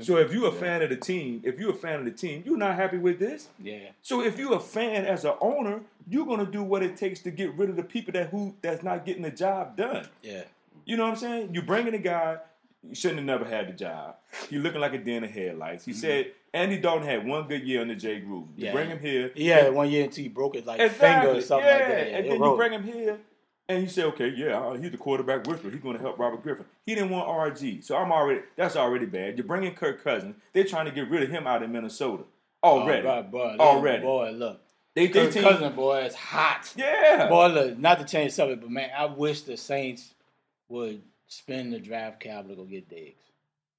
So 0.00 0.16
if 0.16 0.32
you're 0.32 0.48
a 0.48 0.52
fan 0.52 0.80
of 0.80 0.88
the 0.88 0.96
team, 0.96 1.42
if 1.44 1.60
you're 1.60 1.72
a 1.72 1.74
fan 1.74 1.98
of 1.98 2.06
the 2.06 2.10
team, 2.10 2.42
you're 2.46 2.56
not 2.56 2.74
happy 2.74 2.96
with 2.96 3.18
this. 3.18 3.48
Yeah. 3.62 3.90
So 4.00 4.22
if 4.22 4.38
you're 4.38 4.56
a 4.56 4.60
fan 4.60 5.04
as 5.04 5.26
an 5.26 5.34
owner, 5.42 5.82
you're 6.08 6.24
gonna 6.24 6.46
do 6.46 6.62
what 6.62 6.82
it 6.82 6.96
takes 6.96 7.20
to 7.24 7.30
get 7.30 7.54
rid 7.58 7.68
of 7.68 7.76
the 7.76 7.82
people 7.82 8.12
that 8.14 8.30
who 8.30 8.54
that's 8.62 8.82
not 8.82 9.04
getting 9.04 9.24
the 9.24 9.30
job 9.30 9.76
done. 9.76 10.08
Yeah. 10.22 10.44
You 10.86 10.96
know 10.96 11.02
what 11.02 11.10
I'm 11.10 11.16
saying? 11.16 11.50
You're 11.52 11.64
bringing 11.64 11.92
a 11.92 11.98
guy. 11.98 12.38
You 12.82 12.94
shouldn't 12.94 13.18
have 13.18 13.26
never 13.26 13.44
had 13.44 13.68
the 13.68 13.72
job. 13.74 14.16
He 14.48 14.56
looking 14.56 14.80
like 14.80 14.94
a 14.94 14.98
den 14.98 15.24
of 15.24 15.30
headlights. 15.30 15.84
He 15.84 15.92
mm-hmm. 15.92 16.00
said 16.00 16.32
Andy 16.54 16.78
Dalton 16.78 17.06
had 17.06 17.26
one 17.26 17.48
good 17.48 17.62
year 17.62 17.80
under 17.80 17.94
Jay 17.94 18.20
Gruden. 18.20 18.48
You 18.56 18.66
Yeah. 18.66 18.72
bring 18.72 18.88
him 18.88 19.00
here. 19.00 19.30
He 19.34 19.46
had 19.48 19.72
one 19.72 19.90
year 19.90 20.04
until 20.04 20.22
he 20.22 20.28
broke 20.28 20.54
his 20.54 20.66
like 20.66 20.80
Exactly. 20.80 21.08
finger 21.28 21.38
or 21.38 21.40
something 21.42 21.66
yeah. 21.66 21.72
like 21.78 21.88
that. 21.88 22.10
Yeah, 22.10 22.16
and 22.18 22.30
then 22.30 22.42
you 22.42 22.56
bring 22.56 22.72
him 22.72 22.82
here, 22.84 23.18
and 23.68 23.82
you 23.82 23.88
say, 23.88 24.02
okay, 24.04 24.28
yeah, 24.28 24.58
uh, 24.60 24.74
he's 24.74 24.90
the 24.90 24.98
quarterback 24.98 25.46
whisperer. 25.46 25.70
He's 25.70 25.80
going 25.80 25.96
to 25.96 26.02
help 26.02 26.18
Robert 26.18 26.42
Griffin. 26.42 26.66
He 26.84 26.94
didn't 26.94 27.10
want 27.10 27.26
RG, 27.28 27.82
so 27.82 27.96
I'm 27.96 28.12
already 28.12 28.40
that's 28.56 28.76
already 28.76 29.06
bad. 29.06 29.38
You're 29.38 29.46
bringing 29.46 29.74
Kirk 29.74 30.04
Cousins. 30.04 30.34
They're 30.52 30.64
trying 30.64 30.86
to 30.86 30.92
get 30.92 31.08
rid 31.08 31.22
of 31.22 31.30
him 31.30 31.46
out 31.46 31.62
of 31.62 31.70
Minnesota 31.70 32.24
already. 32.62 33.06
Oh, 33.08 33.22
boy, 33.22 33.56
Already. 33.58 34.02
Boy, 34.02 34.30
look. 34.32 34.60
They, 34.94 35.06
they 35.06 35.12
Kirk 35.24 35.32
team, 35.32 35.42
Cousin, 35.44 35.72
boy, 35.74 36.02
is 36.04 36.14
hot. 36.14 36.70
yeah. 36.76 37.28
Boy, 37.28 37.46
look, 37.46 37.78
not 37.78 37.98
to 38.00 38.04
change 38.04 38.32
the 38.32 38.34
subject, 38.36 38.60
but 38.60 38.70
man, 38.70 38.90
I 38.94 39.06
wish 39.06 39.40
the 39.40 39.56
Saints 39.56 40.12
would 40.68 41.00
spend 41.28 41.72
the 41.72 41.78
draft 41.78 42.20
capital 42.20 42.56
to 42.56 42.62
go 42.62 42.64
get 42.68 42.90
Diggs. 42.90 43.22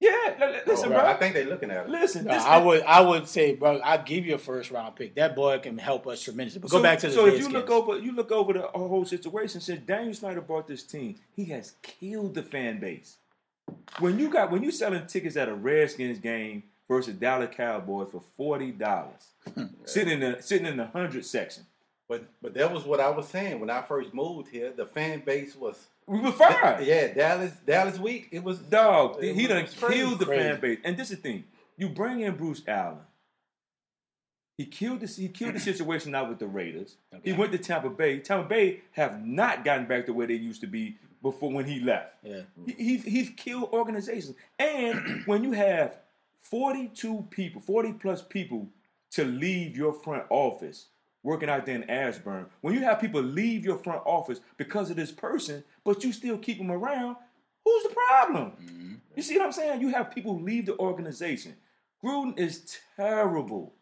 Yeah, 0.04 0.34
li- 0.46 0.52
li- 0.52 0.60
listen, 0.66 0.92
Oh, 0.92 0.96
bro. 0.96 1.06
I 1.06 1.14
think 1.14 1.34
they're 1.34 1.46
looking 1.46 1.70
at 1.70 1.86
it. 1.86 1.90
Listen, 1.90 2.24
No, 2.26 2.34
this 2.34 2.44
I 2.44 2.58
would, 2.58 2.82
I 2.82 3.00
would 3.00 3.26
say, 3.26 3.54
bro, 3.54 3.78
I'll 3.78 4.02
give 4.02 4.26
you 4.26 4.34
a 4.34 4.38
first 4.38 4.70
round 4.70 4.96
pick. 4.96 5.14
That 5.14 5.34
boy 5.34 5.58
can 5.60 5.78
help 5.78 6.06
us 6.06 6.22
tremendously. 6.22 6.60
But 6.60 6.70
go 6.70 6.82
back 6.82 6.98
to 7.00 7.06
the 7.08 7.12
so 7.12 7.20
if 7.26 7.32
you 7.38 7.46
Redskins. 7.46 7.54
look 7.54 7.70
over, 7.70 7.98
you 7.98 8.12
look 8.12 8.30
over 8.32 8.52
the 8.52 8.62
whole 8.62 9.04
situation. 9.04 9.60
Since 9.60 9.80
Daniel 9.86 10.12
Snyder 10.14 10.40
bought 10.40 10.66
this 10.68 10.82
team, 10.82 11.16
he 11.34 11.46
has 11.46 11.74
killed 11.82 12.34
the 12.34 12.42
fan 12.42 12.80
base. 12.80 13.16
When 13.98 14.18
you 14.18 14.28
got 14.28 14.50
when 14.50 14.62
you 14.62 14.70
selling 14.70 15.06
tickets 15.06 15.36
at 15.36 15.48
a 15.48 15.54
Redskins 15.54 16.18
game 16.18 16.64
versus 16.86 17.14
Dallas 17.14 17.54
Cowboys 17.56 18.08
for 18.12 18.22
forty 18.36 18.72
dollars, 18.72 19.28
sitting 19.84 20.20
in 20.20 20.32
the 20.32 20.42
sitting 20.42 20.66
in 20.66 20.76
the 20.76 20.86
hundred 20.86 21.24
section, 21.24 21.64
But 22.08 22.24
but 22.42 22.52
that 22.54 22.70
was 22.72 22.84
what 22.84 23.00
I 23.00 23.08
was 23.08 23.26
saying 23.28 23.58
when 23.60 23.70
I 23.70 23.80
first 23.80 24.12
moved 24.12 24.48
here. 24.48 24.70
The 24.76 24.84
fan 24.84 25.22
base 25.24 25.56
was 25.56 25.86
we 26.06 26.20
were 26.20 26.32
fine. 26.32 26.84
yeah 26.84 27.12
Dallas 27.14 27.52
Dallas 27.66 27.98
week. 27.98 28.28
It 28.32 28.42
was 28.44 28.58
Dog, 28.58 29.22
it 29.22 29.34
he 29.34 29.42
was 29.46 29.48
done 29.48 29.66
crazy. 29.88 29.94
killed 30.02 30.18
the 30.18 30.26
Crazy. 30.26 30.42
fan 30.42 30.60
base. 30.60 30.78
And 30.84 30.96
this 30.96 31.10
is 31.10 31.16
the 31.16 31.22
thing: 31.22 31.44
you 31.76 31.88
bring 31.88 32.20
in 32.20 32.36
Bruce 32.36 32.62
Allen. 32.66 32.98
He 34.56 34.66
killed 34.66 35.00
this. 35.00 35.16
He 35.16 35.28
killed 35.28 35.54
the 35.54 35.60
situation 35.70 36.14
out 36.14 36.28
with 36.28 36.38
the 36.38 36.46
Raiders. 36.46 36.96
He 37.24 37.32
went 37.32 37.52
to 37.52 37.58
Tampa 37.58 37.90
Bay. 37.90 38.18
Tampa 38.20 38.48
Bay 38.48 38.80
have 38.92 39.24
not 39.26 39.64
gotten 39.64 39.86
back 39.86 40.06
to 40.06 40.12
where 40.12 40.26
they 40.26 40.34
used 40.34 40.60
to 40.60 40.66
be 40.68 40.96
before 41.22 41.50
when 41.50 41.64
he 41.64 41.80
left. 41.80 42.14
yeah. 42.22 42.42
He, 42.66 42.72
he's 42.72 43.04
he's 43.04 43.30
killed 43.30 43.70
organizations. 43.72 44.36
And 44.58 45.22
when 45.26 45.42
you 45.42 45.52
have 45.52 45.96
forty 46.42 46.88
two 46.88 47.26
people, 47.30 47.60
forty 47.60 47.92
plus 47.92 48.22
people 48.22 48.68
to 49.12 49.24
leave 49.24 49.76
your 49.76 49.92
front 49.92 50.24
office 50.30 50.86
working 51.24 51.48
out 51.48 51.66
there 51.66 51.74
in 51.74 51.90
Ashburn, 51.90 52.46
when 52.60 52.74
you 52.74 52.80
have 52.82 53.00
people 53.00 53.20
leave 53.20 53.64
your 53.64 53.78
front 53.78 54.02
office 54.04 54.40
because 54.56 54.90
of 54.90 54.96
this 54.96 55.10
person, 55.10 55.64
but 55.82 56.04
you 56.04 56.12
still 56.12 56.38
keep 56.38 56.58
them 56.58 56.70
around, 56.70 57.16
who's 57.64 57.82
the 57.82 57.94
problem? 57.94 58.52
Mm-hmm. 58.62 58.94
You 59.16 59.22
see 59.22 59.36
what 59.36 59.46
I'm 59.46 59.52
saying? 59.52 59.80
You 59.80 59.88
have 59.88 60.14
people 60.14 60.40
leave 60.40 60.66
the 60.66 60.78
organization. 60.78 61.56
Gruden 62.04 62.38
is 62.38 62.78
terrible. 62.96 63.74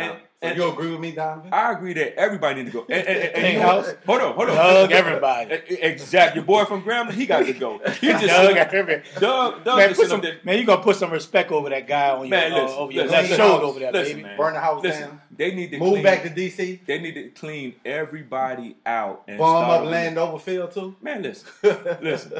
And, 0.00 0.18
So 0.42 0.48
and 0.48 0.56
you 0.56 0.68
agree 0.72 0.90
with 0.90 1.00
me, 1.00 1.12
Donovan? 1.12 1.52
I 1.52 1.72
agree 1.72 1.92
that 1.92 2.18
everybody 2.18 2.62
need 2.62 2.72
to 2.72 2.72
go. 2.72 2.86
And, 2.88 3.06
and, 3.06 3.08
and, 3.08 3.34
and 3.44 3.52
you 3.54 3.60
know? 3.60 3.66
House? 3.66 3.94
Hold 4.06 4.20
on, 4.22 4.34
hold 4.34 4.48
on. 4.48 4.54
Doug, 4.56 4.90
everybody. 4.92 5.54
Exactly. 5.68 6.38
Your 6.38 6.46
boy 6.46 6.64
from 6.64 6.82
Grambling, 6.82 7.12
he 7.12 7.26
got 7.26 7.44
to 7.44 7.52
go. 7.52 7.78
He 8.00 8.06
just 8.08 8.24
Doug, 8.26 8.56
everybody. 8.56 9.02
Doug, 9.18 9.64
Doug 9.64 9.76
Man, 9.76 9.94
put 9.94 10.08
some, 10.08 10.22
man, 10.44 10.58
you 10.58 10.64
gonna 10.64 10.82
put 10.82 10.96
some 10.96 11.10
respect 11.10 11.52
over 11.52 11.68
that 11.68 11.86
guy 11.86 12.10
on 12.10 12.20
your, 12.20 12.28
Man, 12.30 12.52
uh, 12.54 12.56
over 12.74 12.90
your 12.90 13.04
listen, 13.04 13.18
left 13.20 13.36
shoulder 13.36 13.64
over 13.66 13.78
there, 13.80 13.92
listen, 13.92 14.16
baby. 14.16 14.28
man. 14.28 14.36
Burn 14.38 14.54
the 14.54 14.60
house 14.60 14.82
Listen, 14.82 15.02
down. 15.08 15.20
they 15.36 15.54
need 15.54 15.70
to 15.72 15.78
Move 15.78 15.90
clean, 15.92 16.02
back 16.04 16.22
to 16.22 16.30
DC. 16.30 16.86
They 16.86 16.98
need 16.98 17.14
to 17.14 17.28
clean 17.30 17.74
everybody 17.84 18.76
out 18.86 19.24
and 19.28 19.36
Bomb 19.36 19.68
up 19.70 19.82
with- 19.82 19.90
Landover 19.90 20.38
Field 20.38 20.72
too. 20.72 20.96
Man, 21.02 21.22
listen, 21.22 21.48
listen. 22.00 22.32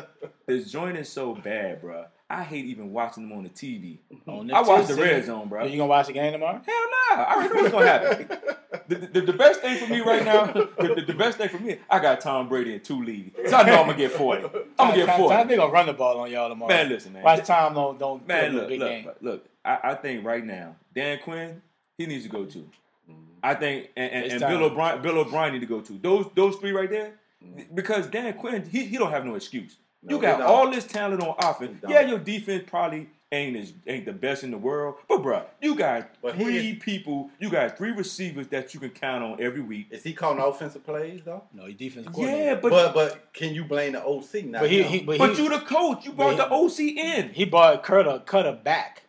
This 0.47 0.71
joint 0.73 0.97
is 0.97 1.09
so 1.11 1.35
bad, 1.35 1.83
bro. 1.83 2.07
I 2.31 2.45
hate 2.45 2.65
even 2.67 2.93
watching 2.93 3.29
them 3.29 3.37
on 3.37 3.43
the 3.43 3.51
TV. 3.51 3.99
On 4.29 4.49
I 4.53 4.61
watch 4.61 4.87
the 4.87 4.95
red 4.95 5.25
zone, 5.25 5.49
bro. 5.49 5.65
You 5.65 5.77
gonna 5.77 5.89
watch 5.89 6.07
the 6.07 6.13
game 6.13 6.33
tomorrow? 6.33 6.63
Hell 6.65 7.17
nah. 7.17 7.23
I 7.25 7.35
already 7.35 7.55
know 7.55 7.63
what's 7.63 7.73
gonna 7.73 7.87
happen. 7.87 8.39
The, 8.87 8.95
the, 8.95 9.21
the 9.21 9.33
best 9.33 9.61
thing 9.61 9.77
for 9.79 9.93
me 9.93 10.01
right 10.01 10.25
now, 10.25 10.47
the, 10.47 11.05
the, 11.07 11.15
best 11.15 11.39
thing 11.39 11.49
for 11.49 11.59
me, 11.59 11.79
I 11.89 11.99
got 11.99 12.21
Tom 12.21 12.49
Brady 12.49 12.75
in 12.75 12.81
two 12.81 13.03
leagues. 13.03 13.37
So 13.51 13.57
I 13.57 13.65
know 13.65 13.81
I'm 13.81 13.87
gonna 13.87 13.99
get 13.99 14.13
40. 14.13 14.45
I'm 14.45 14.51
gonna 14.91 14.97
get 15.07 15.17
40. 15.17 15.35
time 15.35 15.49
they 15.49 15.57
gonna 15.57 15.73
run 15.73 15.87
the 15.87 15.93
ball 15.93 16.21
on 16.21 16.31
y'all 16.31 16.49
tomorrow. 16.49 16.69
Man, 16.69 16.89
listen, 16.89 17.13
man. 17.13 17.25
Watch 17.25 17.45
time 17.45 17.75
don't 17.75 17.99
don't 17.99 18.27
Man, 18.29 18.55
look, 18.55 18.69
big 18.69 18.79
look, 18.79 18.89
game. 18.89 19.11
look. 19.21 19.47
I, 19.65 19.79
I 19.83 19.95
think 19.97 20.25
right 20.25 20.45
now, 20.45 20.77
Dan 20.95 21.19
Quinn, 21.25 21.61
he 21.99 22.07
needs 22.07 22.23
to 22.25 22.31
go 22.31 22.45
too. 22.45 22.69
Mm-hmm. 23.11 23.23
I 23.43 23.55
think, 23.55 23.91
and, 23.97 24.13
and, 24.13 24.33
and. 24.33 24.41
Bill 24.41 24.65
O'Brien, 24.65 25.03
Bill 25.03 25.19
O'Brien 25.19 25.53
need 25.53 25.61
to 25.61 25.67
go 25.67 25.81
too. 25.81 25.99
Those 26.01 26.27
those 26.37 26.57
three 26.57 26.71
right 26.71 26.91
there, 26.91 27.15
mm. 27.45 27.67
because 27.75 28.07
Dan 28.07 28.35
Quinn, 28.35 28.65
he, 28.71 28.85
he 28.85 28.99
don't 28.99 29.11
have 29.11 29.25
no 29.25 29.35
excuse. 29.35 29.77
No, 30.03 30.17
you 30.17 30.23
got 30.23 30.41
all 30.41 30.71
this 30.71 30.87
talent 30.87 31.23
on 31.23 31.35
offense. 31.39 31.83
Yeah, 31.87 32.01
your 32.03 32.19
defense 32.19 32.65
probably 32.67 33.09
ain't 33.33 33.57
as, 33.57 33.73
ain't 33.87 34.07
the 34.07 34.13
best 34.13 34.43
in 34.43 34.51
the 34.51 34.57
world, 34.59 34.97
but 35.09 35.23
bruh, 35.23 35.45
you 35.61 35.75
got 35.75 36.11
But 36.23 36.37
three 36.37 36.71
is- 36.73 36.83
people, 36.83 37.31
you 37.39 37.51
got 37.51 37.77
three 37.77 37.91
receivers 37.93 38.49
that 38.49 38.73
you 38.75 38.81
can 38.81 38.91
count 38.91 39.23
on 39.23 39.41
every 39.43 39.61
week. 39.61 39.89
Is 39.91 40.03
he 40.03 40.15
calling 40.15 40.41
offensive 40.41 40.85
plays 40.85 41.21
though? 41.25 41.45
No, 41.53 41.67
he 41.67 41.75
defensive 41.75 42.13
Yeah, 42.17 42.55
but 42.55 42.71
But 42.71 42.95
but 42.95 43.33
can 43.35 43.55
you 43.55 43.65
blame 43.65 43.93
the 43.93 44.03
OC 44.05 44.47
now? 44.47 44.61
but 44.61 44.71
he, 44.71 44.83
he 44.83 45.01
but, 45.03 45.19
but 45.19 45.37
he, 45.37 45.43
you 45.43 45.49
the 45.51 45.61
coach, 45.61 46.07
you 46.07 46.13
brought 46.13 46.39
but 46.39 46.49
the 46.49 46.55
OC 46.55 46.81
in. 46.81 47.29
he 47.31 47.45
brought 47.45 47.85
Koetter 47.85 48.07
uh, 48.09 48.19
Koetter 48.21 48.65
back 48.65 49.03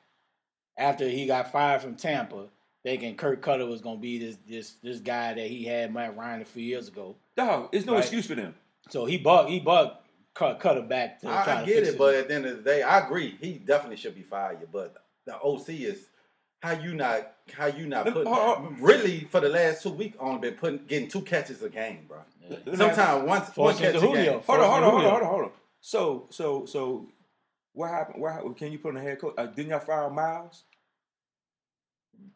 after 0.78 1.08
he 1.08 1.26
got 1.26 1.52
fired 1.52 1.82
from 1.82 1.96
Tampa, 1.96 2.46
thinking 2.84 3.16
Kurt 3.16 3.42
Koetter 3.42 3.68
was 3.68 3.82
gonna 3.82 3.98
be 3.98 4.20
this 4.20 4.38
this 4.48 4.74
this 4.84 5.00
guy 5.00 5.34
that 5.34 5.48
he 5.48 5.64
had 5.64 5.94
Matt 5.94 6.18
Ryan 6.18 6.42
a 6.42 6.46
few 6.46 6.64
years 6.64 6.90
ago. 6.90 7.16
Dog, 7.38 7.72
there's 7.72 7.86
no 7.86 7.94
Right. 7.94 8.00
excuse 8.02 8.28
for 8.28 8.36
them. 8.36 8.54
So 8.90 9.06
he 9.06 9.18
bought 9.18 9.50
he 9.50 9.60
bought 9.60 10.01
Cut- 10.34 10.60
Koetter 10.60 10.88
back 10.88 11.20
to 11.22 11.28
I, 11.28 11.62
I 11.62 11.66
get 11.66 11.76
fix 11.78 11.90
it, 11.90 11.98
but 11.98 12.16
at 12.16 12.28
the 12.30 12.36
end 12.36 12.46
of 12.46 12.58
the 12.58 12.64
day, 12.64 12.82
I 12.84 13.00
agree. 13.06 13.38
He 13.42 13.54
definitely 13.54 13.98
should 13.98 14.16
be 14.16 14.22
fired. 14.24 14.60
But 14.72 14.96
the 15.26 15.36
OC 15.40 15.70
is 15.70 16.06
how 16.62 16.72
you 16.72 16.94
not 16.94 17.34
how 17.52 17.66
you 17.66 17.86
not 17.88 18.06
Look, 18.06 18.14
putting 18.14 18.34
hold 18.34 18.80
really 18.80 19.22
for 19.32 19.40
the 19.42 19.50
last 19.50 19.84
two 19.84 19.90
weeks 19.90 20.16
only 20.20 20.40
been 20.40 20.54
putting 20.58 20.86
getting 20.86 21.10
two 21.10 21.22
catches 21.22 21.62
a 21.64 21.70
game, 21.70 22.06
bro. 22.08 22.20
Let 22.50 22.66
me 22.66 22.72
ask- 22.74 22.78
Sometimes 22.96 23.28
one 23.28 23.42
one 23.42 23.76
catch 23.76 23.96
a 23.96 24.00
game. 24.00 24.42
Hold 24.48 24.60
on, 24.60 24.70
hold 24.70 24.84
on, 24.84 24.92
hold 24.92 25.04
on, 25.06 25.10
hold 25.12 25.22
on, 25.24 25.28
hold 25.30 25.42
on. 25.46 25.52
So, 25.82 26.28
so, 26.30 26.66
so, 26.66 27.08
what 27.74 27.90
happened? 27.90 28.22
What 28.22 28.34
happened? 28.34 28.56
Can 28.56 28.72
you 28.72 28.78
put 28.80 28.90
on 28.90 28.98
a 28.98 29.02
head 29.02 29.20
coach? 29.20 29.34
Uh, 29.38 29.48
didn't 29.48 29.72
y'all 29.72 29.80
fire 29.80 30.10
Miles 30.10 30.64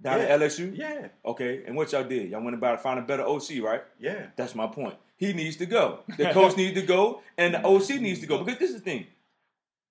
down 0.02 0.20
Yeah. 0.20 0.26
at 0.26 0.40
LSU? 0.42 0.76
Yeah, 0.76 1.08
Okay, 1.24 1.64
and 1.66 1.76
what 1.76 1.92
y'all 1.92 2.04
did? 2.04 2.30
Y'all 2.32 2.42
went 2.44 2.56
about 2.58 2.72
to 2.72 2.78
find 2.80 2.98
a 3.00 3.04
better 3.04 3.24
OC, 3.24 3.62
right? 3.62 3.84
yeah. 4.00 4.28
That's 4.36 4.56
my 4.56 4.68
point. 4.68 4.96
He 5.18 5.34
needs 5.34 5.56
to 5.58 5.66
go. 5.66 6.00
The 6.18 6.30
coach 6.34 6.58
needs 6.58 6.80
to 6.80 6.86
go, 6.86 7.22
and 7.38 7.54
the 7.54 7.66
OC 7.66 8.02
needs 8.02 8.20
to 8.22 8.28
go. 8.28 8.44
Because 8.44 8.60
this 8.60 8.70
is 8.72 8.76
the 8.78 8.82
thing. 8.82 9.08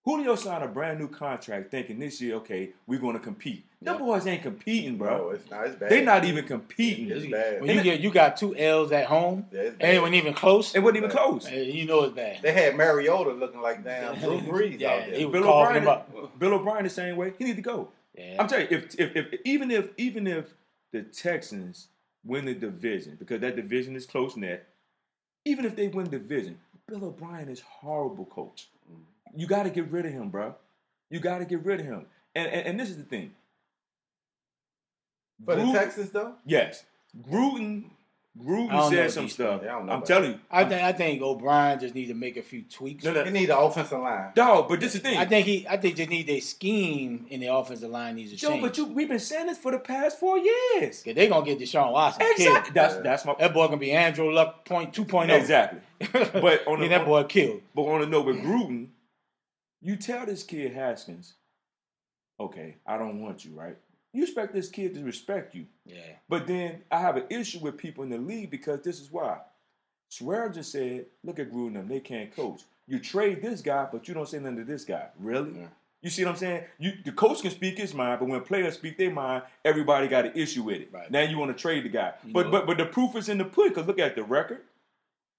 Julio 0.04 0.34
signed 0.34 0.62
a 0.62 0.68
brand 0.68 0.98
new 0.98 1.08
contract, 1.08 1.70
thinking 1.70 1.98
this 1.98 2.20
year, 2.20 2.34
okay, 2.34 2.70
we're 2.86 2.98
going 2.98 3.14
to 3.14 3.20
compete. 3.22 3.64
Them 3.80 3.94
Yeah. 3.94 4.00
boys 4.04 4.26
ain't 4.26 4.42
competing, 4.42 4.98
Bro, 4.98 5.16
bro. 5.16 5.30
it's 5.30 5.50
not. 5.50 5.66
It's 5.66 5.76
bad. 5.76 5.90
They're 5.90 6.04
not 6.04 6.26
even 6.26 6.44
competing. 6.46 7.10
It's 7.10 7.26
bad. 7.26 7.62
When 7.62 7.70
you 7.74 7.82
get 7.82 8.00
you 8.00 8.10
got 8.10 8.36
two 8.36 8.54
L's 8.54 8.92
at 8.92 9.06
home, 9.06 9.46
Yeah, 9.50 9.60
it's 9.60 9.70
and 9.70 9.78
bad. 9.78 9.94
it 9.94 10.00
wasn't 10.00 10.16
even 10.16 10.34
close. 10.34 10.74
It 10.74 10.80
wasn't 10.80 10.98
even 10.98 11.10
close. 11.10 11.50
You 11.50 11.86
know 11.86 12.02
it's 12.04 12.14
bad. 12.14 12.40
They 12.42 12.52
had 12.52 12.76
Mariota 12.76 13.30
looking 13.30 13.62
like 13.62 13.82
damn 13.82 14.14
Drew 14.20 14.40
Brees 14.40 14.78
Yeah, 14.78 14.90
out 14.90 15.06
there. 15.06 15.16
he 15.16 15.24
was 15.24 15.32
Bill 15.32 15.48
O'Brien, 15.50 15.82
him 15.82 15.88
up. 15.88 16.38
Bill 16.38 16.52
O'Brien 16.54 16.84
the 16.84 16.90
same 16.90 17.16
way. 17.16 17.32
He 17.38 17.44
need 17.44 17.56
to 17.56 17.62
go. 17.62 17.88
Yeah. 18.16 18.36
I'm 18.38 18.46
telling 18.46 18.68
you, 18.70 18.76
if, 18.76 18.94
if, 19.00 19.16
if 19.16 19.40
even 19.46 19.70
if 19.70 19.88
even 19.96 20.26
if 20.26 20.52
the 20.92 21.02
Texans 21.02 21.88
win 22.26 22.44
the 22.44 22.54
division 22.54 23.16
because 23.18 23.40
that 23.40 23.56
division 23.56 23.96
is 23.96 24.04
close 24.04 24.36
net, 24.36 24.66
even 25.44 25.64
if 25.64 25.76
they 25.76 25.88
win 25.88 26.04
the 26.06 26.18
division, 26.18 26.58
Bill 26.86 27.04
O'Brien 27.04 27.48
is 27.48 27.60
horrible 27.60 28.26
coach. 28.26 28.68
You 29.36 29.46
got 29.46 29.64
to 29.64 29.70
get 29.70 29.90
rid 29.90 30.06
of 30.06 30.12
him, 30.12 30.30
bro. 30.30 30.54
You 31.10 31.20
got 31.20 31.38
to 31.38 31.44
get 31.44 31.64
rid 31.64 31.80
of 31.80 31.86
him. 31.86 32.06
And, 32.34 32.48
and 32.48 32.66
and 32.68 32.80
this 32.80 32.90
is 32.90 32.96
the 32.96 33.04
thing. 33.04 33.32
For 35.44 35.56
the 35.56 35.62
Gruden- 35.62 35.72
Texans 35.74 36.10
though, 36.10 36.34
yes, 36.44 36.84
Gruden. 37.28 37.90
I 38.36 38.42
Gruden 38.42 38.68
don't 38.68 38.72
know 38.72 38.90
said 38.90 39.10
some 39.12 39.28
stuff. 39.28 39.62
I 39.62 39.66
don't 39.66 39.86
know 39.86 39.92
I'm 39.92 40.02
telling 40.02 40.32
you, 40.32 40.38
I 40.50 40.64
think 40.64 40.82
I 40.82 40.92
think 40.92 41.22
O'Brien 41.22 41.78
just 41.78 41.94
need 41.94 42.06
to 42.06 42.14
make 42.14 42.36
a 42.36 42.42
few 42.42 42.62
tweaks. 42.62 43.04
no, 43.04 43.12
he 43.12 43.16
no, 43.24 43.30
need 43.30 43.48
an 43.50 43.56
offensive 43.58 44.00
line. 44.00 44.32
dog. 44.34 44.68
But 44.68 44.80
this 44.80 44.96
is 44.96 45.02
the 45.02 45.08
thing. 45.10 45.18
I 45.18 45.24
think 45.24 45.46
he 45.46 45.66
I 45.68 45.76
think 45.76 45.94
they 45.96 46.06
need 46.06 46.26
their 46.26 46.40
scheme 46.40 47.26
in 47.30 47.38
the 47.40 47.46
offensive 47.54 47.90
line 47.90 48.16
needs 48.16 48.32
to 48.32 48.36
Joe, 48.36 48.48
change. 48.50 48.62
but 48.62 48.76
you, 48.76 48.86
we've 48.86 49.08
been 49.08 49.20
saying 49.20 49.46
this 49.46 49.58
for 49.58 49.70
the 49.70 49.78
past 49.78 50.18
four 50.18 50.36
years. 50.38 51.00
Cause 51.04 51.14
they 51.14 51.28
gonna 51.28 51.46
get 51.46 51.60
Deshaun 51.60 51.92
Watson 51.92 52.22
Exactly. 52.28 52.62
killed. 52.62 52.74
That's 52.74 52.96
that's 52.96 53.24
my 53.24 53.36
That 53.38 53.54
boy 53.54 53.66
gonna 53.66 53.76
be 53.76 53.92
Andrew 53.92 54.32
Luck 54.32 54.64
point 54.64 54.92
two 54.92 55.04
point 55.04 55.30
oh. 55.30 55.36
exactly. 55.36 55.80
But 56.12 56.66
on 56.66 56.80
the- 56.80 56.88
that 56.88 57.04
boy 57.04 57.22
killed. 57.24 57.62
But 57.72 57.82
on 57.82 58.00
the 58.00 58.06
note 58.08 58.26
with 58.26 58.38
Gruden, 58.42 58.88
you 59.80 59.94
tell 59.94 60.26
this 60.26 60.42
kid 60.42 60.72
Haskins, 60.72 61.34
okay, 62.40 62.78
I 62.84 62.98
don't 62.98 63.20
want 63.22 63.44
you, 63.44 63.52
right? 63.52 63.76
You 64.14 64.22
expect 64.22 64.54
this 64.54 64.68
kid 64.68 64.94
to 64.94 65.02
respect 65.02 65.54
you. 65.54 65.66
Yeah. 65.84 65.96
But 66.28 66.46
then 66.46 66.82
I 66.90 67.00
have 67.00 67.16
an 67.16 67.24
issue 67.28 67.58
with 67.58 67.76
people 67.76 68.04
in 68.04 68.10
the 68.10 68.18
league 68.18 68.50
because 68.50 68.80
this 68.80 69.00
is 69.00 69.10
why. 69.10 69.38
Swear 70.08 70.48
just 70.48 70.70
said, 70.70 71.06
look 71.24 71.40
at 71.40 71.52
Gruden, 71.52 71.74
them, 71.74 71.88
they 71.88 72.00
can't 72.00 72.34
coach. 72.34 72.62
You 72.86 73.00
trade 73.00 73.42
this 73.42 73.60
guy, 73.60 73.88
but 73.90 74.06
you 74.06 74.14
don't 74.14 74.28
say 74.28 74.38
nothing 74.38 74.58
to 74.58 74.64
this 74.64 74.84
guy. 74.84 75.08
Really? 75.18 75.52
Yeah. 75.58 75.66
You 76.00 76.10
see 76.10 76.22
what 76.22 76.32
I'm 76.32 76.36
saying? 76.36 76.64
You 76.78 76.92
the 77.02 77.12
coach 77.12 77.40
can 77.40 77.50
speak 77.50 77.78
his 77.78 77.94
mind, 77.94 78.20
but 78.20 78.28
when 78.28 78.40
players 78.42 78.74
speak 78.74 78.98
their 78.98 79.10
mind, 79.10 79.42
everybody 79.64 80.06
got 80.06 80.26
an 80.26 80.32
issue 80.34 80.62
with 80.62 80.82
it. 80.82 80.90
Right. 80.92 81.10
Now 81.10 81.22
you 81.22 81.38
want 81.38 81.56
to 81.56 81.60
trade 81.60 81.82
the 81.82 81.88
guy. 81.88 82.12
You 82.26 82.32
but 82.34 82.50
but 82.50 82.66
but 82.66 82.76
the 82.76 82.84
proof 82.84 83.16
is 83.16 83.30
in 83.30 83.38
the 83.38 83.44
pudding. 83.46 83.72
Cause 83.72 83.86
look 83.86 83.98
at 83.98 84.14
the 84.14 84.22
record. 84.22 84.60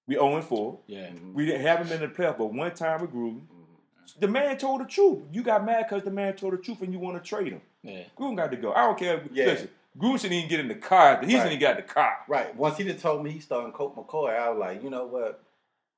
We 0.08 0.16
0 0.16 0.42
4. 0.42 0.78
Yeah. 0.88 1.10
We 1.32 1.46
didn't 1.46 1.60
haven't 1.60 1.88
been 1.88 2.02
in 2.02 2.08
the 2.08 2.14
playoff, 2.14 2.38
but 2.38 2.52
one 2.52 2.74
time 2.74 3.00
with 3.00 3.12
Gruden. 3.12 3.42
Mm-hmm. 3.42 4.20
The 4.20 4.28
man 4.28 4.58
told 4.58 4.80
the 4.80 4.86
truth. 4.86 5.22
You 5.30 5.44
got 5.44 5.64
mad 5.64 5.86
because 5.88 6.02
the 6.02 6.10
man 6.10 6.34
told 6.34 6.54
the 6.54 6.58
truth 6.58 6.82
and 6.82 6.92
you 6.92 6.98
want 6.98 7.22
to 7.22 7.28
trade 7.28 7.52
him. 7.52 7.60
Yeah. 7.86 8.02
Gruden 8.18 8.36
got 8.36 8.50
to 8.50 8.56
go. 8.56 8.72
I 8.72 8.86
don't 8.86 8.98
care. 8.98 9.22
Yeah. 9.32 9.46
Listen, 9.46 9.68
Gruden 9.98 10.14
shouldn't 10.16 10.32
even 10.34 10.48
get 10.50 10.60
in 10.60 10.68
the 10.68 10.74
car. 10.74 11.20
He 11.22 11.30
shouldn't 11.30 11.44
Right. 11.44 11.52
even 11.52 11.60
got 11.60 11.76
the 11.76 11.82
car. 11.82 12.18
Right. 12.28 12.54
Once 12.54 12.76
he 12.76 12.84
done 12.84 12.96
told 12.98 13.22
me 13.24 13.30
he's 13.30 13.44
starting 13.44 13.72
Colt 13.72 13.96
McCoy, 13.96 14.36
I 14.38 14.50
was 14.50 14.58
like, 14.58 14.82
you 14.82 14.90
know 14.90 15.06
what, 15.06 15.42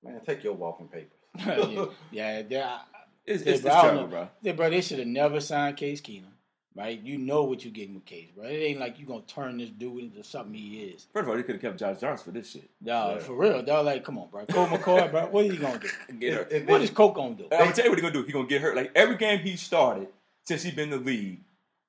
man, 0.05 0.21
take 0.25 0.45
your 0.45 0.53
walking 0.55 0.89
papers. 0.89 1.11
yeah, 1.47 1.87
yeah, 2.13 2.43
yeah. 2.49 2.79
It's, 3.27 3.45
Yeah, 3.45 3.53
it's, 3.53 3.63
bro, 3.63 3.71
it's 3.71 3.77
I 3.79 3.83
don't 3.83 3.83
trouble, 3.95 4.01
know. 4.03 4.07
bro. 4.09 4.29
Yeah, 4.43 4.53
bro, 4.53 4.71
they 4.71 4.81
should 4.81 4.99
have 5.01 5.09
never 5.09 5.41
signed 5.41 5.77
Case 5.77 6.01
Keenum, 6.01 6.31
right? 6.75 6.99
You 7.03 7.19
know 7.19 7.45
what 7.45 7.65
you're 7.65 7.73
getting 7.73 7.95
with 7.95 8.05
Case, 8.07 8.29
bro. 8.35 8.45
It 8.47 8.53
ain't 8.57 8.81
like 8.81 8.99
you 8.99 9.05
gonna 9.07 9.21
turn 9.27 9.59
this 9.59 9.69
dude 9.71 10.05
into 10.05 10.23
something 10.25 10.55
he 10.55 10.81
is. 10.85 11.07
First 11.13 11.25
of 11.25 11.29
all, 11.31 11.37
they 11.37 11.43
could 11.43 11.57
have 11.57 11.63
kept 11.63 11.79
Josh 11.79 12.01
Johnson 12.01 12.25
for 12.25 12.31
this 12.39 12.51
shit. 12.53 12.71
Dog, 12.83 13.17
Yeah. 13.17 13.23
for 13.23 13.35
real, 13.35 13.63
dog. 13.63 13.85
Like, 13.87 14.05
come 14.05 14.17
on, 14.19 14.29
bro. 14.31 14.47
Colt 14.47 14.71
McCoy, 14.71 15.11
bro. 15.11 15.27
What 15.27 15.45
are 15.45 15.49
you 15.49 15.59
gonna 15.59 15.79
do? 15.79 15.89
Get 16.19 16.35
hurt. 16.35 16.53
And 16.53 16.67
What 16.69 16.75
then- 16.75 16.83
is 16.85 16.91
Coke 16.91 17.15
gonna 17.17 17.35
do? 17.35 17.45
I'm 17.53 17.59
gonna 17.59 17.73
tell 17.73 17.85
you 17.85 17.91
what 17.91 17.99
he's 17.99 18.03
gonna 18.09 18.15
do. 18.15 18.23
He's 18.23 18.33
gonna 18.35 18.47
get 18.49 18.63
hurt. 18.63 18.77
Like 18.77 18.93
every 18.95 19.17
game 19.17 19.41
he 19.41 19.57
started 19.57 20.09
since 20.47 20.63
he's 20.63 20.75
been 20.75 20.91
in 20.93 20.99
the 21.05 21.05
league, 21.05 21.41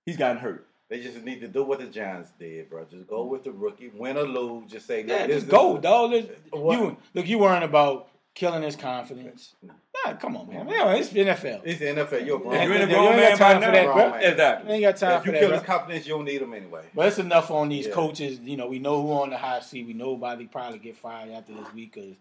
he's 0.06 0.18
gotten 0.18 0.38
hurt. 0.38 0.66
They 0.89 1.02
just 1.02 1.24
need 1.24 1.39
to 1.41 1.47
do 1.47 1.64
what 1.64 1.80
the 1.80 1.86
Giants 1.86 2.32
did, 2.39 2.70
bro. 2.70 2.84
Just 2.89 3.08
go 3.08 3.24
with 3.26 3.43
the 3.43 3.52
rookie, 3.52 3.89
win 3.93 4.18
or 4.18 4.24
lose. 4.24 4.72
Just 4.72 4.88
say, 4.88 5.04
look, 5.04 5.10
Yeah, 5.10 5.28
this 5.28 5.36
just 5.38 5.45
is- 5.45 5.52
go, 5.52 5.78
dog. 5.78 6.12
Let's- 6.12 6.30
You 6.52 6.97
look, 7.14 7.28
you 7.28 7.38
worrying 7.38 7.62
about 7.64 8.08
killing 8.34 8.64
his 8.64 8.76
confidence. 8.76 9.56
Nah, 9.62 10.14
come 10.16 10.36
on, 10.38 10.47
man. 10.50 10.68
Yeah, 10.68 10.93
it's 10.95 11.10
NFL. 11.14 11.62
It's 11.64 11.80
the 11.80 11.88
NFL. 11.89 12.26
You're 12.26 12.38
a 12.38 12.39
grown 12.39 12.54
Yeah, 12.54 12.64
You're 12.64 12.76
in 12.76 12.82
a 12.89 12.91
you 12.91 12.97
ain't 12.97 13.16
man 13.18 13.30
got 13.32 13.38
time 13.38 13.60
by 13.60 13.66
for 13.68 13.72
now. 13.72 13.74
that, 13.74 13.93
bro. 13.93 14.20
You 14.22 14.28
Exactly. 14.32 14.72
ain't 14.74 14.82
got 14.84 14.97
time 14.97 15.18
If 15.18 15.24
for 15.26 15.32
you 15.32 15.39
kill 15.39 15.52
his 15.52 15.62
confidence, 15.62 16.08
you 16.08 16.14
don't 16.14 16.26
need 16.26 16.41
him 16.41 16.54
anyway. 16.54 16.86
But 16.95 17.08
it's 17.08 17.20
enough 17.20 17.52
on 17.52 17.70
these 17.70 17.86
Yeah. 17.88 17.93
coaches. 17.93 18.39
You 18.39 18.58
know, 18.58 18.68
we 18.68 18.80
know 18.80 19.02
who 19.02 19.12
on 19.12 19.30
the 19.30 19.38
hot 19.38 19.64
seat. 19.66 19.86
We 19.86 19.93
know 19.93 20.14
about 20.14 20.39
they 20.39 20.45
probably 20.45 20.80
get 20.80 20.95
fired 20.95 21.32
after 21.32 21.54
this 21.54 21.72
week 21.74 21.93
because 21.93 22.16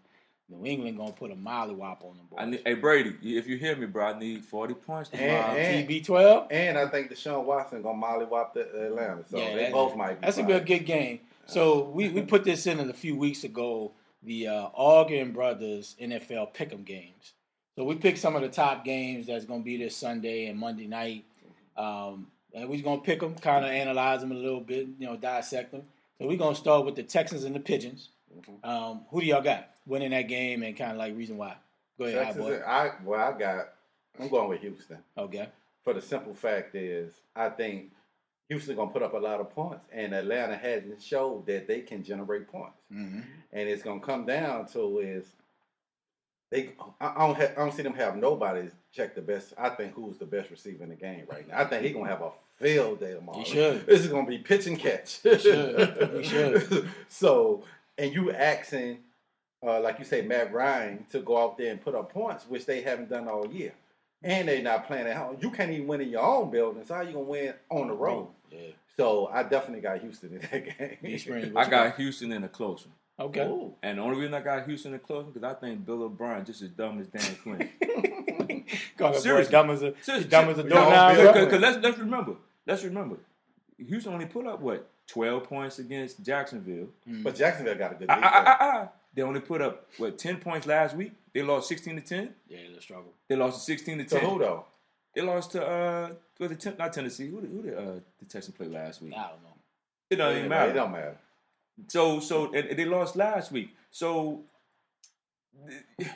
New 0.49 0.65
England 0.65 0.97
gonna 0.97 1.11
put 1.11 1.31
a 1.31 1.35
mollywop 1.35 2.03
on 2.03 2.17
them. 2.17 2.25
Boys. 2.29 2.39
I 2.39 2.45
need, 2.45 2.61
hey 2.65 2.73
Brady, 2.73 3.15
if 3.37 3.47
you 3.47 3.57
hear 3.57 3.75
me, 3.75 3.85
bro, 3.85 4.07
I 4.07 4.17
need 4.19 4.43
40 4.43 4.73
points 4.73 5.09
And- 5.13 5.19
tomorrow. 5.21 5.55
and- 5.57 5.87
TB 5.87 6.05
twelve. 6.05 6.47
And 6.51 6.77
I 6.77 6.87
think 6.87 7.11
Deshaun 7.11 7.43
Watson 7.45 7.81
gonna 7.81 8.01
mollywop 8.01 8.53
the 8.53 8.61
Atlanta. 8.87 9.23
So 9.29 9.37
Yeah, 9.37 9.55
they 9.55 9.71
both 9.71 9.95
might 9.95 10.19
be. 10.19 10.25
That's 10.25 10.37
fine. 10.37 10.47
gonna 10.47 10.59
be 10.59 10.73
a 10.73 10.77
good 10.77 10.85
game. 10.85 11.19
So 11.45 11.83
we, 11.89 12.09
we 12.09 12.21
put 12.21 12.43
this 12.43 12.65
in 12.67 12.79
a 12.79 12.93
few 12.93 13.15
weeks 13.15 13.43
ago. 13.43 13.91
The 14.23 14.47
uh, 14.47 14.67
Arguing 14.75 15.31
Brothers 15.31 15.95
NFL 16.01 16.53
Pick'em 16.53 16.83
games. 16.83 17.33
So 17.75 17.85
we 17.85 17.95
picked 17.95 18.17
some 18.17 18.35
of 18.35 18.41
the 18.41 18.49
top 18.49 18.83
games 18.83 19.27
that's 19.27 19.45
gonna 19.45 19.63
be 19.63 19.77
this 19.77 19.95
Sunday 19.95 20.47
and 20.47 20.59
Monday 20.59 20.87
night. 20.87 21.25
Um, 21.77 22.27
and 22.53 22.67
we're 22.67 22.81
gonna 22.83 23.01
pick 23.01 23.19
them, 23.21 23.35
kind 23.35 23.63
of 23.63 23.71
analyze 23.71 24.19
them 24.21 24.31
a 24.31 24.35
little 24.35 24.59
bit, 24.59 24.87
you 24.97 25.05
know, 25.07 25.15
dissect 25.15 25.71
them. 25.71 25.83
So 26.19 26.27
we're 26.27 26.37
gonna 26.37 26.55
start 26.55 26.85
with 26.85 26.95
the 26.95 27.03
Texans 27.03 27.43
and 27.45 27.55
the 27.55 27.59
Pigeons. 27.59 28.09
Mm-hmm. 28.37 28.69
Um, 28.69 29.01
who 29.09 29.21
do 29.21 29.27
y'all 29.27 29.41
got 29.41 29.69
winning 29.85 30.11
that 30.11 30.27
game 30.27 30.63
and 30.63 30.77
kind 30.77 30.91
of 30.91 30.97
like 30.97 31.15
reason 31.15 31.37
why? 31.37 31.55
Go 31.97 32.05
ahead, 32.05 32.25
Texas, 32.25 32.41
boy. 32.43 32.61
I 32.65 32.91
well, 33.03 33.19
I 33.19 33.37
got. 33.37 33.69
I'm 34.19 34.27
going 34.27 34.49
with 34.49 34.61
Houston 34.61 34.97
Okay. 35.17 35.47
for 35.83 35.93
the 35.93 36.01
simple 36.01 36.33
fact 36.33 36.75
is 36.75 37.13
I 37.35 37.49
think 37.49 37.91
Houston 38.49 38.75
gonna 38.75 38.91
put 38.91 39.03
up 39.03 39.13
a 39.13 39.17
lot 39.17 39.39
of 39.39 39.49
points, 39.51 39.85
and 39.91 40.13
Atlanta 40.13 40.57
hasn't 40.57 41.01
showed 41.01 41.45
that 41.45 41.67
they 41.67 41.81
can 41.81 42.03
generate 42.03 42.47
points. 42.47 42.81
Mm-hmm. 42.93 43.21
And 43.53 43.69
it's 43.69 43.83
gonna 43.83 43.99
come 43.99 44.25
down 44.25 44.67
to 44.69 44.99
is 44.99 45.25
they. 46.51 46.71
I 46.99 47.13
don't. 47.17 47.35
Have, 47.35 47.51
I 47.51 47.55
don't 47.55 47.73
see 47.73 47.83
them 47.83 47.93
have 47.93 48.15
nobody 48.15 48.69
check 48.91 49.13
the 49.15 49.21
best. 49.21 49.53
I 49.57 49.69
think 49.69 49.93
who's 49.93 50.17
the 50.17 50.25
best 50.25 50.49
receiver 50.49 50.83
in 50.83 50.89
the 50.89 50.95
game 50.95 51.25
right 51.29 51.47
now. 51.47 51.59
I 51.59 51.65
think 51.65 51.83
he's 51.83 51.93
gonna 51.93 52.09
have 52.09 52.21
a 52.21 52.31
field 52.55 52.99
day 52.99 53.13
tomorrow. 53.13 53.39
He 53.39 53.45
should. 53.45 53.85
This 53.85 54.01
is 54.01 54.07
gonna 54.07 54.27
be 54.27 54.39
pitch 54.39 54.65
and 54.65 54.79
catch. 54.79 55.19
He 55.21 55.37
should. 55.37 56.13
He 56.17 56.23
should. 56.23 56.89
so, 57.07 57.63
and 57.99 58.13
you 58.13 58.31
asking, 58.31 58.99
uh, 59.65 59.79
like 59.81 59.99
you 59.99 60.05
say, 60.05 60.21
Matt 60.21 60.51
Ryan 60.53 61.05
to 61.11 61.19
go 61.19 61.37
out 61.43 61.57
there 61.57 61.71
and 61.71 61.81
put 61.81 61.93
up 61.95 62.11
points, 62.11 62.45
which 62.47 62.65
they 62.65 62.81
haven't 62.81 63.09
done 63.09 63.27
all 63.27 63.47
year, 63.47 63.73
and 64.23 64.47
they're 64.47 64.61
not 64.63 64.87
playing 64.87 65.05
at 65.07 65.15
home. 65.17 65.37
You 65.41 65.51
can't 65.51 65.69
even 65.71 65.87
win 65.87 66.01
in 66.01 66.09
your 66.09 66.21
own 66.23 66.49
building. 66.49 66.83
So 66.85 66.95
how 66.95 67.01
you 67.01 67.13
gonna 67.13 67.25
win 67.25 67.53
on 67.69 67.87
the 67.87 67.93
road? 67.93 68.29
Yeah. 68.51 68.59
So 68.97 69.27
I 69.27 69.43
definitely 69.43 69.81
got 69.81 69.99
Houston 70.01 70.33
in 70.33 70.39
that 70.39 70.77
game. 70.79 70.97
These 71.01 71.29
I 71.29 71.37
you 71.37 71.51
got 71.51 71.95
Houston 71.97 72.31
in 72.31 72.43
a 72.43 72.49
close 72.49 72.85
one. 72.85 73.27
Okay. 73.29 73.45
Ooh. 73.45 73.73
And 73.83 73.97
the 73.97 74.01
only 74.01 74.17
reason 74.17 74.33
I 74.33 74.39
got 74.41 74.65
Houston 74.65 74.91
in 74.93 74.95
a 74.95 74.99
close 74.99 75.23
one 75.25 75.33
because 75.33 75.43
I 75.49 75.53
think 75.59 75.85
Bill 75.85 76.03
O'Brien 76.03 76.45
just 76.45 76.61
as 76.61 76.69
dumb 76.69 76.99
as 77.01 77.07
Dan 77.07 77.35
Quinn. 77.43 77.69
Call 78.97 79.11
that 79.11 79.13
boy 79.13 79.19
Seriously. 79.19 79.51
dumb 79.51 79.69
as 79.71 79.83
a 79.83 79.93
Seriously. 80.01 80.29
dumb 80.29 80.49
as 80.49 80.57
a 80.59 80.61
Y'all 80.61 80.69
doorknob. 80.69 81.15
Bill- 81.15 81.33
bro. 81.33 81.45
Because 81.45 81.61
let's 81.61 81.77
let's 81.83 81.97
remember, 81.97 82.35
let's 82.65 82.83
remember, 82.83 83.17
Houston 83.77 84.13
only 84.13 84.25
put 84.25 84.45
up 84.47 84.59
what 84.61 84.89
twelve 85.11 85.43
points 85.43 85.79
against 85.79 86.23
Jacksonville. 86.23 86.87
But 87.05 87.35
Jacksonville 87.35 87.75
got 87.75 87.91
a 87.93 87.95
good 87.95 88.09
Ah, 88.09 88.15
defense. 88.15 88.33
ah, 88.35 88.43
ah, 88.47 88.57
ah. 88.83 88.89
They 89.13 89.21
only 89.23 89.39
put 89.41 89.61
up 89.61 89.87
what 89.97 90.17
ten 90.17 90.37
points 90.37 90.67
last 90.67 90.95
week. 90.95 91.11
They 91.33 91.41
lost 91.41 91.67
sixteen 91.67 91.95
to 91.95 92.01
ten. 92.01 92.33
Yeah, 92.47 92.59
the 92.75 92.81
struggle. 92.81 93.11
They 93.27 93.35
lost 93.35 93.57
to 93.59 93.63
sixteen 93.63 93.97
to 93.97 94.03
10. 94.05 94.09
To 94.09 94.19
ten. 94.19 94.29
who 94.29 94.39
though? 94.39 94.65
They 95.15 95.21
lost 95.21 95.51
to 95.53 95.65
uh, 95.67 96.13
was 96.39 96.51
it 96.51 96.59
ten, 96.59 96.75
not 96.77 96.93
Tennessee? 96.93 97.27
Who 97.29 97.41
did, 97.41 97.49
who 97.49 97.61
did 97.63 97.73
uh, 97.77 97.91
the 98.19 98.25
Texans 98.27 98.55
play 98.55 98.67
last 98.67 99.01
week? 99.01 99.13
I 99.17 99.29
don't 99.29 99.43
know. 99.43 99.55
It 100.09 100.15
doesn't 100.17 100.37
even 100.37 100.49
matter. 100.49 100.71
It 100.71 100.75
don't 100.75 100.91
matter. 100.91 101.17
So 101.87 102.19
so 102.19 102.45
and, 102.53 102.67
and 102.67 102.77
they 102.79 102.85
lost 102.85 103.15
last 103.15 103.51
week. 103.51 103.69
So 103.91 104.41
th- 105.99 106.09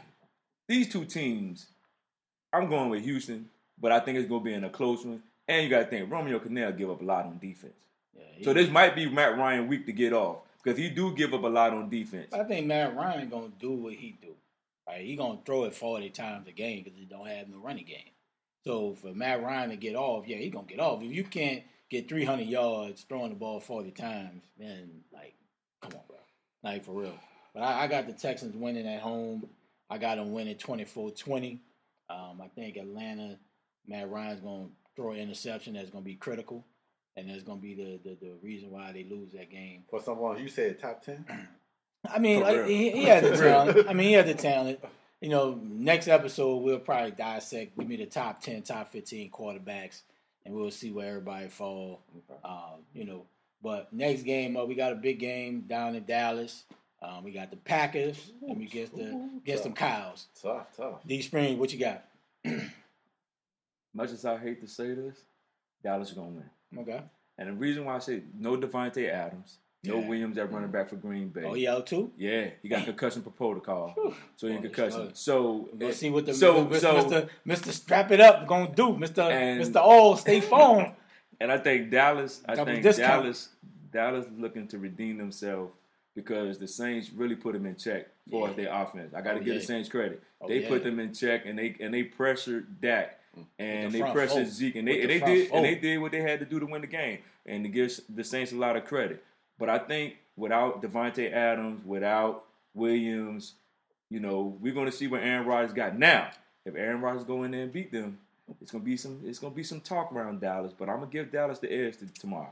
these 0.67 0.89
two 0.91 1.05
teams, 1.05 1.67
I'm 2.51 2.69
going 2.69 2.89
with 2.89 3.03
Houston, 3.03 3.49
but 3.79 3.91
I 3.91 3.99
think 3.99 4.17
it's 4.17 4.29
gonna 4.29 4.43
be 4.43 4.53
in 4.53 4.63
a 4.63 4.69
close 4.69 5.03
one. 5.05 5.21
And 5.47 5.63
you 5.63 5.69
gotta 5.69 5.85
think 5.85 6.11
Romeo 6.11 6.39
Crennel 6.39 6.77
give 6.77 6.89
up 6.89 7.01
a 7.01 7.05
lot 7.05 7.25
on 7.25 7.37
defense. 7.39 7.73
Yeah, 8.15 8.45
So 8.45 8.53
this 8.53 8.69
might 8.69 8.95
be 8.95 9.09
Matt 9.09 9.37
Ryan 9.37 9.67
week 9.67 9.85
to 9.85 9.91
get 9.91 10.13
off 10.13 10.37
because 10.63 10.77
he 10.77 10.89
do 10.89 11.13
give 11.15 11.33
up 11.33 11.43
a 11.43 11.47
lot 11.47 11.73
on 11.73 11.89
defense. 11.89 12.33
I 12.33 12.43
think 12.43 12.67
Matt 12.67 12.95
Ryan 12.95 13.29
gonna 13.29 13.51
do 13.59 13.71
what 13.71 13.93
he 13.93 14.17
do. 14.21 14.35
Right, 14.87 15.01
he 15.05 15.15
gonna 15.15 15.39
throw 15.45 15.63
it 15.63 15.73
forty 15.73 16.09
times 16.09 16.47
a 16.47 16.51
game 16.51 16.83
because 16.83 16.97
he 16.97 17.05
don't 17.05 17.27
have 17.27 17.47
no 17.47 17.57
running 17.57 17.85
game. 17.85 18.11
So 18.65 18.95
for 18.95 19.13
Matt 19.13 19.43
Ryan 19.43 19.69
to 19.69 19.75
get 19.75 19.95
off, 19.95 20.27
yeah, 20.27 20.37
he 20.37 20.49
gonna 20.49 20.67
get 20.67 20.79
off. 20.79 21.01
If 21.01 21.11
you 21.11 21.23
can't 21.23 21.63
get 21.89 22.09
three 22.09 22.25
hundred 22.25 22.47
yards 22.47 23.03
throwing 23.03 23.29
the 23.29 23.35
ball 23.35 23.59
forty 23.59 23.91
times, 23.91 24.43
then 24.57 25.03
like, 25.13 25.35
come 25.81 25.93
on, 25.93 26.01
bro, 26.07 26.17
like 26.63 26.83
for 26.83 26.91
real. 26.93 27.13
But 27.53 27.63
I, 27.63 27.83
I 27.83 27.87
got 27.87 28.07
the 28.07 28.13
Texans 28.13 28.55
winning 28.55 28.87
at 28.87 29.01
home. 29.01 29.47
I 29.89 29.97
got 29.99 30.15
them 30.17 30.31
winning 30.31 30.55
24-20. 30.55 31.59
Um, 32.09 32.41
I 32.41 32.47
think 32.55 32.77
Atlanta, 32.77 33.37
Matt 33.87 34.09
Ryan's 34.09 34.41
gonna 34.41 34.69
throw 34.95 35.11
an 35.11 35.19
interception 35.19 35.73
that's 35.73 35.89
gonna 35.91 36.03
be 36.03 36.15
critical, 36.15 36.65
and 37.15 37.29
that's 37.29 37.43
gonna 37.43 37.59
be 37.59 37.73
the, 37.73 37.99
the 38.03 38.15
the 38.15 38.31
reason 38.41 38.71
why 38.71 38.91
they 38.91 39.03
lose 39.03 39.31
that 39.33 39.49
game. 39.49 39.83
For 39.89 40.01
someone 40.01 40.41
you 40.41 40.47
said 40.47 40.79
top 40.79 41.03
ten. 41.03 41.25
I 42.09 42.19
mean, 42.19 42.41
like, 42.41 42.65
he, 42.65 42.91
he 42.91 43.03
has 43.05 43.23
the 43.23 43.37
talent. 43.43 43.87
I 43.87 43.93
mean, 43.93 44.07
he 44.07 44.13
has 44.13 44.25
the 44.25 44.33
talent. 44.33 44.79
You 45.21 45.29
know, 45.29 45.57
next 45.61 46.09
episode 46.09 46.57
we'll 46.57 46.79
probably 46.79 47.11
dissect. 47.11 47.77
Give 47.77 47.87
me 47.87 47.95
the 47.95 48.05
top 48.05 48.41
ten, 48.41 48.61
top 48.61 48.91
fifteen 48.91 49.31
quarterbacks, 49.31 50.01
and 50.45 50.53
we'll 50.53 50.71
see 50.71 50.91
where 50.91 51.07
everybody 51.07 51.47
fall. 51.47 52.01
Um, 52.43 52.83
you 52.93 53.05
know, 53.05 53.25
but 53.61 53.93
next 53.93 54.23
game 54.23 54.57
uh, 54.57 54.65
we 54.65 54.75
got 54.75 54.91
a 54.91 54.95
big 54.95 55.19
game 55.19 55.61
down 55.61 55.95
in 55.95 56.03
Dallas. 56.03 56.65
Um, 57.01 57.23
we 57.23 57.31
got 57.31 57.51
the 57.51 57.57
Packers, 57.57 58.31
and 58.47 58.57
we 58.57 58.65
get 58.65 58.95
the 58.95 59.29
get 59.45 59.59
some 59.59 59.73
cows. 59.73 60.27
Tough, 60.41 60.75
tough. 60.75 61.05
D 61.05 61.21
Spring, 61.21 61.57
what 61.57 61.71
you 61.73 61.79
got? 61.79 62.05
Much 63.93 64.11
as 64.11 64.25
I 64.25 64.37
hate 64.37 64.61
to 64.61 64.67
say 64.67 64.93
this, 64.93 65.17
Dallas 65.83 66.09
is 66.09 66.15
gonna 66.15 66.29
win. 66.29 66.49
Okay. 66.77 67.01
And 67.37 67.49
the 67.49 67.53
reason 67.53 67.85
why 67.85 67.95
I 67.95 67.99
say 67.99 68.23
no 68.37 68.55
Davante 68.57 69.09
Adams, 69.09 69.57
no 69.83 69.99
Yeah. 69.99 70.07
Williams 70.07 70.37
at 70.37 70.51
running 70.51 70.69
back 70.71 70.89
for 70.89 70.95
Green 70.95 71.29
Bay. 71.29 71.43
Oh, 71.45 71.55
yeah, 71.55 71.79
too. 71.81 72.11
Yeah, 72.17 72.49
he 72.61 72.69
got 72.69 72.85
concussion 72.85 73.21
protocol, 73.23 73.93
so 74.35 74.47
he 74.47 74.53
in 74.53 74.61
Boy, 74.61 74.67
oh, 74.67 74.71
concussion. 74.71 75.15
So 75.15 75.69
Let's 75.79 75.97
eh, 75.97 75.99
see 75.99 76.09
what 76.09 76.25
the 76.25 76.33
so 76.33 76.65
Mr. 76.65 76.79
so 76.79 76.93
Mr. 77.03 77.29
Mr. 77.47 77.71
Strap 77.71 78.11
It 78.11 78.21
Up 78.21 78.47
gonna 78.47 78.73
do, 78.73 78.89
Mr. 78.93 79.29
And- 79.31 79.61
Mr. 79.63 79.81
All 79.81 80.15
Stay 80.17 80.41
Phone. 80.41 80.93
And 81.41 81.51
I 81.51 81.57
think 81.57 81.89
Dallas, 81.91 82.41
I 82.47 82.55
Double 82.55 82.71
think 82.71 82.83
discount. 82.83 83.23
Dallas, 83.23 83.49
Dallas 83.91 84.25
looking 84.37 84.65
to 84.69 84.77
redeem 84.77 85.17
themselves 85.17 85.73
because 86.15 86.57
the 86.57 86.67
Saints 86.67 87.09
really 87.11 87.35
put 87.35 87.51
them 87.53 87.65
in 87.65 87.75
check 87.75 88.07
for 88.29 88.47
Yeah. 88.47 88.53
their 88.53 88.73
offense. 88.81 89.13
I 89.13 89.19
got 89.21 89.33
to 89.33 89.37
Oh, 89.37 89.39
give 89.39 89.47
yeah. 89.55 89.59
the 89.59 89.65
Saints 89.65 89.89
credit. 89.89 90.21
Oh, 90.39 90.47
they 90.47 90.61
put 90.61 90.83
them 90.83 90.99
in 91.01 91.11
check 91.13 91.45
and 91.45 91.59
they 91.59 91.75
and 91.81 91.93
they 91.93 92.03
pressured 92.03 92.79
Dak 92.79 93.19
and 93.59 93.91
the 93.91 93.99
they 93.99 94.11
pressed 94.11 94.33
pressured. 94.33 94.47
Zeke 94.47 94.75
and 94.75 94.87
they 94.87 95.01
the 95.01 95.07
they 95.07 95.19
front 95.19 95.33
did 95.33 95.51
and 95.51 95.65
they 95.65 95.75
did 95.75 95.97
what 95.97 96.11
they 96.11 96.21
had 96.21 96.39
to 96.39 96.45
do 96.45 96.59
to 96.59 96.65
win 96.65 96.81
the 96.81 96.87
game 96.87 97.19
and 97.45 97.63
to 97.63 97.69
give 97.69 97.99
the 98.13 98.23
Saints 98.23 98.51
a 98.51 98.55
lot 98.55 98.75
of 98.75 98.85
credit. 98.85 99.23
But 99.59 99.69
I 99.69 99.79
think 99.79 100.15
without 100.35 100.81
Davante 100.81 101.31
Adams, 101.31 101.85
without 101.85 102.45
Williams, 102.73 103.53
you 104.09 104.19
know, 104.19 104.57
we're 104.59 104.73
going 104.73 104.85
to 104.85 104.91
see 104.91 105.07
what 105.07 105.21
Aaron 105.21 105.45
Rodgers 105.45 105.73
got 105.73 105.97
now. 105.97 106.29
If 106.65 106.75
Aaron 106.75 107.01
Rodgers 107.01 107.23
go 107.23 107.43
in 107.43 107.51
there 107.51 107.63
and 107.63 107.73
beat 107.73 107.91
them, 107.91 108.19
it's 108.61 108.71
gonna 108.71 108.83
be 108.83 108.97
some 108.97 109.21
it's 109.25 109.39
gonna 109.39 109.53
be 109.53 109.63
some 109.63 109.81
talk 109.81 110.11
around 110.11 110.41
Dallas. 110.41 110.73
But 110.77 110.89
I'm 110.89 110.99
gonna 110.99 111.11
give 111.11 111.31
Dallas 111.31 111.59
the 111.59 111.71
edge 111.71 111.97
to, 111.97 112.07
tomorrow. 112.19 112.51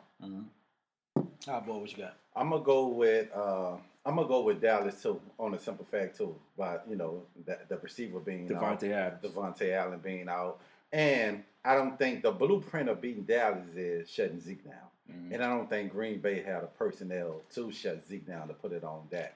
How 1.46 1.60
boy, 1.60 1.78
what 1.78 1.92
you 1.92 1.98
got? 1.98 2.16
I'm 2.36 2.50
gonna 2.50 2.64
go 2.64 2.88
with 2.88 3.28
uh, 3.36 3.74
I'm 4.06 4.16
gonna 4.16 4.28
go 4.28 4.42
with 4.44 4.62
Dallas 4.62 5.02
too 5.02 5.20
on 5.38 5.54
a 5.54 5.60
simple 5.60 5.86
fact 5.86 6.18
too. 6.18 6.36
But 6.58 6.86
you 6.90 6.96
know 6.96 7.24
the, 7.46 7.58
the 7.68 7.78
receiver 7.78 8.20
being 8.20 8.48
Davante 8.48 8.92
out, 8.94 9.14
Adams. 9.14 9.22
Davante 9.24 9.74
Allen 9.74 10.00
being 10.00 10.30
out, 10.30 10.60
and 10.92 11.44
I 11.64 11.76
don't 11.76 11.98
think 11.98 12.24
the 12.24 12.32
blueprint 12.32 12.90
of 12.90 13.02
beating 13.02 13.24
Dallas 13.24 13.68
is 13.76 14.10
shutting 14.10 14.40
Zeke 14.40 14.64
down. 14.66 14.74
Mhm. 15.12 15.34
And 15.34 15.44
I 15.44 15.48
don't 15.48 15.70
think 15.70 15.92
Green 15.92 16.20
Bay 16.20 16.42
had 16.42 16.64
the 16.64 16.68
personnel 16.68 17.42
to 17.54 17.72
shut 17.72 18.06
Zeke 18.08 18.26
down 18.26 18.48
to 18.48 18.54
put 18.54 18.72
it 18.72 18.84
on 18.84 19.08
Dak. 19.12 19.36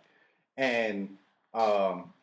And 0.58 1.18
um, 1.54 2.14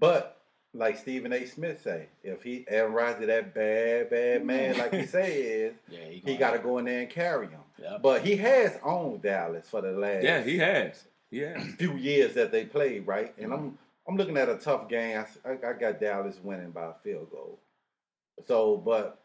but 0.00 0.40
like 0.74 0.98
Stephen 0.98 1.32
A. 1.32 1.46
Smith 1.46 1.80
say, 1.82 2.06
if 2.22 2.42
he 2.42 2.64
Aaron 2.68 2.92
Rodgers 2.92 3.26
that 3.26 3.54
bad 3.54 4.10
bad 4.10 4.44
man 4.44 4.76
like 4.78 4.92
he 4.92 5.06
say 5.06 5.32
he 5.32 5.38
is, 5.40 5.74
Yeah, 5.88 6.04
he 6.08 6.20
gonna- 6.20 6.38
got 6.38 6.50
to 6.52 6.58
go 6.58 6.78
in 6.78 6.84
there 6.86 7.00
and 7.00 7.10
carry 7.10 7.46
him. 7.48 7.60
Yep. 7.80 8.02
But 8.02 8.22
he 8.22 8.36
has 8.36 8.78
owned 8.82 9.22
Dallas 9.22 9.68
for 9.68 9.80
the 9.80 9.92
last 9.92 10.24
Yeah, 10.24 10.42
he 10.42 10.58
has. 10.58 11.04
He 11.30 11.38
has. 11.38 11.62
few 11.78 11.94
years 11.96 12.34
that 12.34 12.50
they 12.52 12.64
played, 12.64 13.06
right? 13.06 13.34
And 13.38 13.52
I'm 13.52 13.78
I'm 14.08 14.16
looking 14.16 14.36
at 14.36 14.48
a 14.48 14.56
tough 14.56 14.88
game. 14.88 15.24
I 15.44 15.72
got 15.72 16.00
Dallas 16.00 16.38
winning 16.42 16.70
by 16.70 16.86
a 16.86 16.94
field 17.02 17.30
goal. 17.30 17.58
So, 18.46 18.76
but 18.76 19.22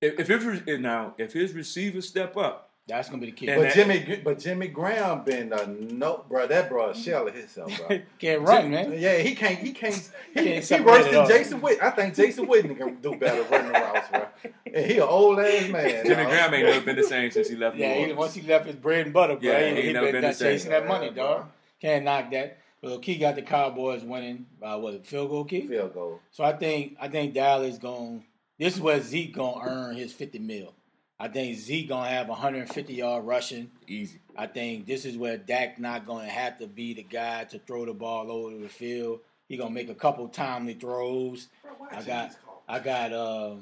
If, 0.00 0.18
if 0.20 0.42
his 0.42 0.62
eh, 0.68 0.76
now, 0.78 1.14
if 1.18 1.32
his 1.32 1.52
receivers 1.52 2.08
step 2.08 2.36
up, 2.36 2.70
That's 2.88 3.08
gonna 3.08 3.20
be 3.20 3.26
the 3.26 3.32
key. 3.32 3.48
And 3.48 3.60
but 3.60 3.68
that- 3.68 3.74
Jimmy 3.74 4.20
but 4.24 4.38
Jimmy 4.38 4.68
Graham 4.68 5.24
been 5.24 5.52
a 5.52 5.66
no, 5.66 6.24
bro. 6.28 6.46
That 6.46 6.68
bro 6.68 6.90
a 6.90 6.92
mm. 6.92 7.04
shell 7.04 7.28
of 7.28 7.34
himself, 7.34 7.70
bro. 7.86 8.00
Can't 8.18 8.42
run, 8.42 8.70
man. 8.70 8.92
Yeah, 8.98 9.18
he 9.18 9.34
can't. 9.36 9.58
He 9.58 9.72
can't. 9.72 9.94
He, 10.34 10.44
Can't 10.60 10.64
he 10.64 10.80
worse 10.80 11.10
than. 11.10 11.28
Jason 11.28 11.60
Witten. 11.60 11.82
I 11.82 11.90
think 11.90 12.14
Jason 12.16 12.46
Witten 12.46 12.76
can 12.76 12.96
do 12.96 13.14
better 13.16 13.42
running 13.44 13.70
routes, 13.72 14.08
bro. 14.10 14.26
And 14.74 14.86
he 14.86 14.96
an 14.96 15.02
old 15.02 15.38
ass 15.38 15.68
man. 15.70 16.04
Jimmy 16.04 16.22
dog. 16.24 16.26
Graham 16.26 16.54
ain't 16.54 16.66
never 16.66 16.80
been 16.84 16.96
the 16.96 17.04
same 17.04 17.30
since 17.30 17.48
he 17.48 17.56
left. 17.56 17.76
Yeah, 17.76 17.94
he, 17.94 18.12
once 18.12 18.34
he 18.34 18.42
left 18.42 18.66
his 18.66 18.76
bread 18.76 19.04
and 19.06 19.14
butter, 19.14 19.36
bro, 19.36 19.50
Yeah, 19.50 19.68
he, 19.68 19.74
he 19.76 19.82
he 19.82 19.88
ain't 19.88 19.94
never 19.94 20.06
been 20.06 20.20
been 20.22 20.30
the 20.30 20.34
same. 20.34 20.52
chasing 20.52 20.70
that 20.72 20.88
money, 20.88 21.06
Yeah, 21.06 21.12
dog. 21.12 21.36
bro. 21.38 21.46
Can't 21.80 22.04
knock 22.04 22.30
that. 22.32 22.58
Well, 22.82 22.98
Key 22.98 23.16
got 23.16 23.36
the 23.36 23.42
Cowboys 23.42 24.02
winning 24.02 24.46
by 24.60 24.74
what 24.74 25.06
field 25.06 25.30
goal 25.30 25.44
key. 25.44 25.66
Field 25.68 25.94
goal. 25.94 26.20
So 26.32 26.42
I 26.42 26.52
think 26.52 26.96
I 27.00 27.08
think 27.08 27.32
Dallas 27.32 27.78
going. 27.78 28.24
This 28.58 28.74
is 28.74 28.80
where 28.80 29.00
Zeke 29.00 29.34
gonna 29.34 29.64
earn 29.64 29.96
his 29.96 30.12
fifty 30.12 30.40
mil. 30.40 30.74
I 31.18 31.28
think 31.28 31.56
Zeke 31.56 31.88
gonna 31.88 32.08
have 32.08 32.28
150 32.28 32.94
yard 32.94 33.24
rushing. 33.24 33.70
easy. 33.86 34.18
I 34.36 34.48
think 34.48 34.86
this 34.86 35.04
is 35.04 35.16
where 35.16 35.36
Dak 35.36 35.78
not 35.78 36.04
gonna 36.04 36.28
have 36.28 36.58
to 36.58 36.66
be 36.66 36.94
the 36.94 37.04
guy 37.04 37.44
to 37.44 37.60
throw 37.60 37.86
the 37.86 37.94
ball 37.94 38.32
over 38.32 38.56
the 38.56 38.68
field. 38.68 39.20
He 39.46 39.56
gonna 39.56 39.70
make 39.70 39.88
a 39.88 39.94
couple 39.94 40.26
timely 40.28 40.74
throws. 40.74 41.48
I 41.92 42.02
got 42.02 42.34
I 42.68 42.80
got 42.80 43.12
uh, 43.12 43.54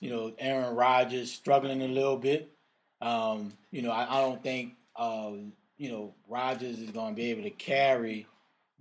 you 0.00 0.10
know 0.10 0.34
Aaron 0.38 0.74
Rodgers 0.74 1.32
struggling 1.32 1.80
a 1.80 1.88
little 1.88 2.18
bit. 2.18 2.52
Um, 3.00 3.54
you 3.70 3.80
know 3.80 3.90
I, 3.90 4.18
I 4.18 4.20
don't 4.20 4.42
think 4.42 4.74
uh, 4.94 5.30
you 5.78 5.90
know 5.90 6.12
Rodgers 6.28 6.78
is 6.78 6.90
going 6.90 7.14
to 7.14 7.16
be 7.16 7.30
able 7.30 7.44
to 7.44 7.50
carry 7.50 8.26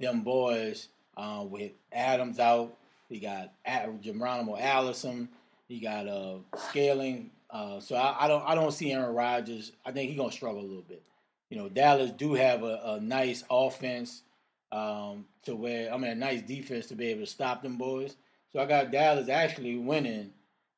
them 0.01 0.21
boys 0.21 0.89
uh, 1.17 1.45
with 1.47 1.71
Adams 1.91 2.39
out. 2.39 2.77
He 3.09 3.19
got 3.19 3.53
Geronimo 4.01 4.57
Allison. 4.57 5.29
He 5.67 5.79
got 5.79 6.07
uh, 6.07 6.37
Scantling. 6.57 7.31
Uh, 7.49 7.79
so 7.79 7.95
I, 7.95 8.25
I 8.25 8.27
don't 8.27 8.43
I 8.47 8.55
don't 8.55 8.71
see 8.71 8.91
Aaron 8.91 9.13
Rodgers. 9.13 9.73
I 9.85 9.91
think 9.91 10.09
he's 10.09 10.19
to 10.19 10.31
struggle 10.31 10.61
a 10.61 10.63
little 10.63 10.85
bit. 10.87 11.03
You 11.49 11.57
know 11.57 11.69
Dallas 11.69 12.11
do 12.11 12.33
have 12.33 12.63
a, 12.63 12.81
a 12.85 12.99
nice 13.01 13.43
offense 13.49 14.23
um, 14.71 15.25
to 15.43 15.55
where 15.55 15.93
I 15.93 15.97
mean 15.97 16.11
a 16.11 16.15
nice 16.15 16.41
defense 16.41 16.87
to 16.87 16.95
be 16.95 17.07
able 17.07 17.21
to 17.21 17.27
stop 17.27 17.61
them 17.61 17.77
boys. 17.77 18.15
So 18.51 18.59
I 18.59 18.65
got 18.65 18.91
Dallas 18.91 19.29
actually 19.29 19.77
winning 19.77 20.31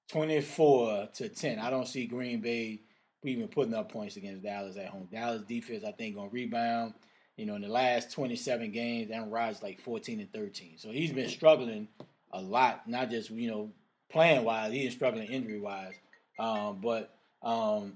24 0.10 1.10
to 1.14 1.30
10. 1.30 1.60
I 1.60 1.70
don't 1.70 1.88
see 1.88 2.06
Green 2.06 2.40
Bay 2.40 2.82
even 3.24 3.48
putting 3.48 3.74
up 3.74 3.92
points 3.92 4.18
against 4.18 4.44
Dallas 4.44 4.78
at 4.78 4.88
home. 4.88 5.08
Dallas 5.12 5.44
defense, 5.44 5.84
I 5.84 5.92
think, 5.92 6.16
gonna 6.16 6.30
rebound. 6.30 6.94
You 7.38 7.46
know, 7.48 7.56
in 7.56 7.62
the 7.62 7.68
last 7.68 8.12
27 8.12 8.72
games, 8.72 9.10
Aaron 9.12 9.32
Rodgers 9.32 9.64
like 9.64 9.80
14 9.82 10.20
and 10.20 10.32
13. 10.32 10.74
So 10.78 10.92
he's 10.92 11.12
been 11.12 11.30
struggling 11.30 11.88
a 12.32 12.42
lot, 12.42 12.88
not 12.88 13.10
just 13.10 13.30
you 13.32 13.50
know 13.50 13.72
playing 14.12 14.44
wise. 14.44 14.72
He's 14.72 14.94
struggling 14.94 15.28
injury 15.28 15.60
wise. 15.60 15.96
Um, 16.40 16.80
but 16.82 17.16
um, 17.42 17.94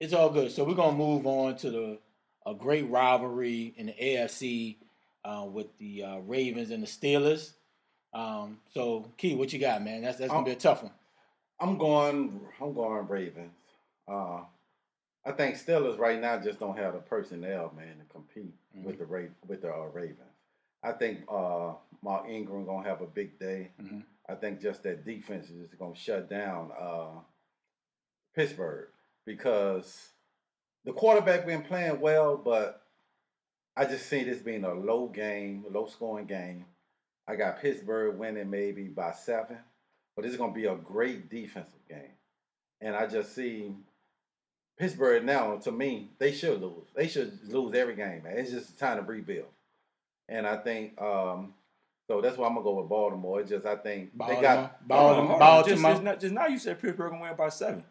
it's 0.00 0.12
all 0.12 0.30
good. 0.30 0.52
So 0.52 0.64
we're 0.64 0.74
gonna 0.74 0.96
move 0.96 1.26
on 1.26 1.56
to 1.58 1.70
the 1.70 1.98
a 2.46 2.54
great 2.54 2.88
rivalry 2.90 3.72
in 3.76 3.86
the 3.86 3.92
AFC 3.92 4.76
uh, 5.24 5.46
with 5.50 5.66
the 5.78 6.02
uh, 6.02 6.18
Ravens 6.18 6.70
and 6.70 6.82
the 6.82 6.86
Steelers. 6.86 7.52
Um, 8.14 8.58
so 8.74 9.10
Key, 9.16 9.34
what 9.34 9.52
you 9.52 9.58
got, 9.58 9.82
man? 9.82 10.02
That's 10.02 10.18
that's 10.18 10.30
gonna 10.30 10.44
be 10.44 10.52
a 10.52 10.56
tough 10.56 10.82
one. 10.82 10.92
I'm 11.60 11.78
going. 11.78 12.40
I'm 12.60 12.74
going 12.74 13.06
Ravens. 13.06 13.52
Uh, 14.08 14.40
I 15.24 15.32
think 15.32 15.54
Steelers 15.56 15.98
right 15.98 16.20
now 16.20 16.38
just 16.40 16.58
don't 16.58 16.76
have 16.76 16.94
the 16.94 16.98
personnel, 17.00 17.72
man, 17.76 17.98
to 17.98 18.04
compete 18.12 18.54
Mhm. 18.76 18.84
with 18.84 18.98
the 18.98 19.06
Ra- 19.06 19.28
with 19.46 19.62
the 19.62 19.72
uh, 19.72 19.86
Ravens. 19.92 20.18
I 20.82 20.92
think 20.92 21.24
uh, 21.28 21.74
Mark 22.02 22.28
Ingram 22.28 22.64
gonna 22.64 22.88
have 22.88 23.02
a 23.02 23.06
big 23.06 23.38
day. 23.38 23.70
Mhm. 23.80 24.04
I 24.28 24.34
think 24.34 24.60
just 24.60 24.82
that 24.82 25.04
defense 25.04 25.48
is 25.50 25.60
just 25.68 25.78
gonna 25.78 25.94
shut 25.94 26.28
down 26.28 26.72
uh, 26.76 27.20
Pittsburgh 28.34 28.88
because 29.24 30.10
the 30.84 30.92
quarterback 30.92 31.46
been 31.46 31.62
playing 31.62 32.00
well, 32.00 32.36
but 32.36 32.82
I 33.76 33.84
just 33.84 34.06
see 34.06 34.24
this 34.24 34.42
being 34.42 34.64
a 34.64 34.74
low 34.74 35.06
game, 35.08 35.64
low 35.70 35.86
scoring 35.86 36.26
game. 36.26 36.66
I 37.26 37.36
got 37.36 37.60
Pittsburgh 37.60 38.16
winning 38.18 38.50
maybe 38.50 38.88
by 38.88 39.12
seven, 39.12 39.58
but 40.16 40.24
it's 40.24 40.36
going 40.36 40.52
to 40.52 40.58
be 40.60 40.66
a 40.66 40.74
great 40.74 41.28
defensive 41.30 41.86
game. 41.88 42.12
And 42.80 42.96
I 42.96 43.06
just 43.06 43.34
see 43.34 43.76
Pittsburgh 44.82 45.24
now, 45.24 45.54
to 45.58 45.70
me, 45.70 46.10
they 46.18 46.32
should 46.32 46.60
lose. 46.60 46.88
They 46.96 47.06
should 47.06 47.38
lose 47.48 47.72
every 47.76 47.94
game, 47.94 48.24
man. 48.24 48.36
It's 48.36 48.50
just 48.50 48.76
time 48.80 48.96
to 48.96 49.02
rebuild. 49.04 49.46
And 50.28 50.44
I 50.44 50.56
think, 50.56 51.00
um, 51.00 51.54
so 52.08 52.20
that's 52.20 52.36
why 52.36 52.48
I'm 52.48 52.54
going 52.54 52.64
to 52.64 52.68
go 52.68 52.80
with 52.80 52.88
Baltimore. 52.88 53.40
It's 53.40 53.50
just, 53.50 53.64
I 53.64 53.76
think 53.76 54.10
they 54.18 54.40
got, 54.40 54.88
Baltimore, 54.88 55.14
Hold 55.14 55.18
on, 55.20 55.26
hold 55.26 55.32
on. 55.34 55.38
Baltimore. 55.38 55.68
Just, 55.68 55.82
just, 55.82 56.02
not, 56.02 56.20
just 56.20 56.34
now 56.34 56.46
you 56.48 56.58
said 56.58 56.82
Pittsburgh 56.82 57.12
gonna 57.12 57.22
win 57.22 57.36
by 57.36 57.48
seven. 57.48 57.84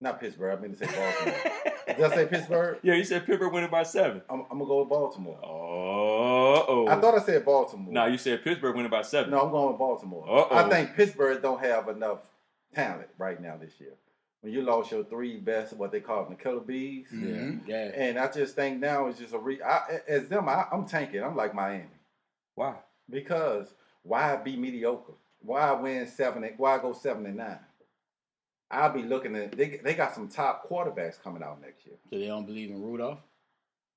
not 0.00 0.18
Pittsburgh, 0.18 0.58
I 0.58 0.60
mean 0.60 0.74
to 0.74 0.76
say 0.76 0.86
Baltimore. 0.86 1.52
Did 1.86 2.00
I 2.00 2.14
say 2.16 2.26
Pittsburgh? 2.26 2.78
Yeah, 2.82 2.94
you 2.94 3.04
said 3.04 3.24
Pittsburgh 3.24 3.52
winning 3.52 3.70
by 3.70 3.84
seven. 3.84 4.20
I'm, 4.28 4.42
to 4.42 4.66
go 4.66 4.80
with 4.80 4.88
Baltimore. 4.88 5.38
Oh, 5.44 6.64
oh. 6.66 6.88
I 6.88 7.00
thought 7.00 7.14
I 7.14 7.22
said 7.22 7.44
Baltimore. 7.44 7.92
No, 7.92 8.06
you 8.06 8.18
said 8.18 8.42
Pittsburgh 8.42 8.74
winning 8.74 8.90
by 8.90 9.02
seven. 9.02 9.30
No, 9.30 9.40
I'm 9.42 9.52
going 9.52 9.68
with 9.68 9.78
Baltimore. 9.78 10.24
Uh-oh. 10.28 10.48
I 10.50 10.68
think 10.68 10.96
Pittsburgh 10.96 11.40
don't 11.40 11.60
have 11.60 11.88
enough 11.88 12.26
talent 12.74 13.08
right 13.18 13.40
now 13.40 13.56
this 13.56 13.78
year. 13.78 13.92
When 14.40 14.52
you 14.52 14.62
lost 14.62 14.92
your 14.92 15.02
three 15.04 15.36
best, 15.36 15.72
what 15.72 15.90
they 15.90 16.00
call 16.00 16.24
them, 16.24 16.36
the 16.36 16.42
killer 16.42 16.60
bees, 16.60 17.08
Mhm. 17.12 17.66
Yeah. 17.66 17.90
and 17.94 18.18
I 18.18 18.30
just 18.30 18.54
think 18.54 18.78
now 18.78 19.06
it's 19.08 19.18
just 19.18 19.34
a 19.34 19.38
re. 19.38 19.60
I, 19.60 20.00
as 20.06 20.28
them, 20.28 20.48
I, 20.48 20.66
I'm 20.70 20.86
tanking. 20.86 21.22
I'm 21.24 21.34
like 21.36 21.54
Miami 21.54 21.86
Why? 22.54 22.76
because 23.10 23.74
why 24.02 24.36
be 24.36 24.56
mediocre? 24.56 25.12
Why 25.40 25.72
win 25.72 26.06
seven? 26.06 26.44
And, 26.44 26.56
why 26.58 26.78
go 26.78 26.92
seven 26.92 27.26
and 27.26 27.36
nine? 27.36 27.58
I'll 28.70 28.92
be 28.92 29.02
looking 29.02 29.34
at 29.34 29.52
they. 29.52 29.80
They 29.82 29.94
got 29.94 30.14
some 30.14 30.28
top 30.28 30.68
quarterbacks 30.68 31.20
coming 31.20 31.42
out 31.42 31.60
next 31.60 31.84
year. 31.86 31.96
So 32.10 32.18
they 32.18 32.26
don't 32.26 32.46
believe 32.46 32.70
in 32.70 32.80
Rudolph. 32.82 33.18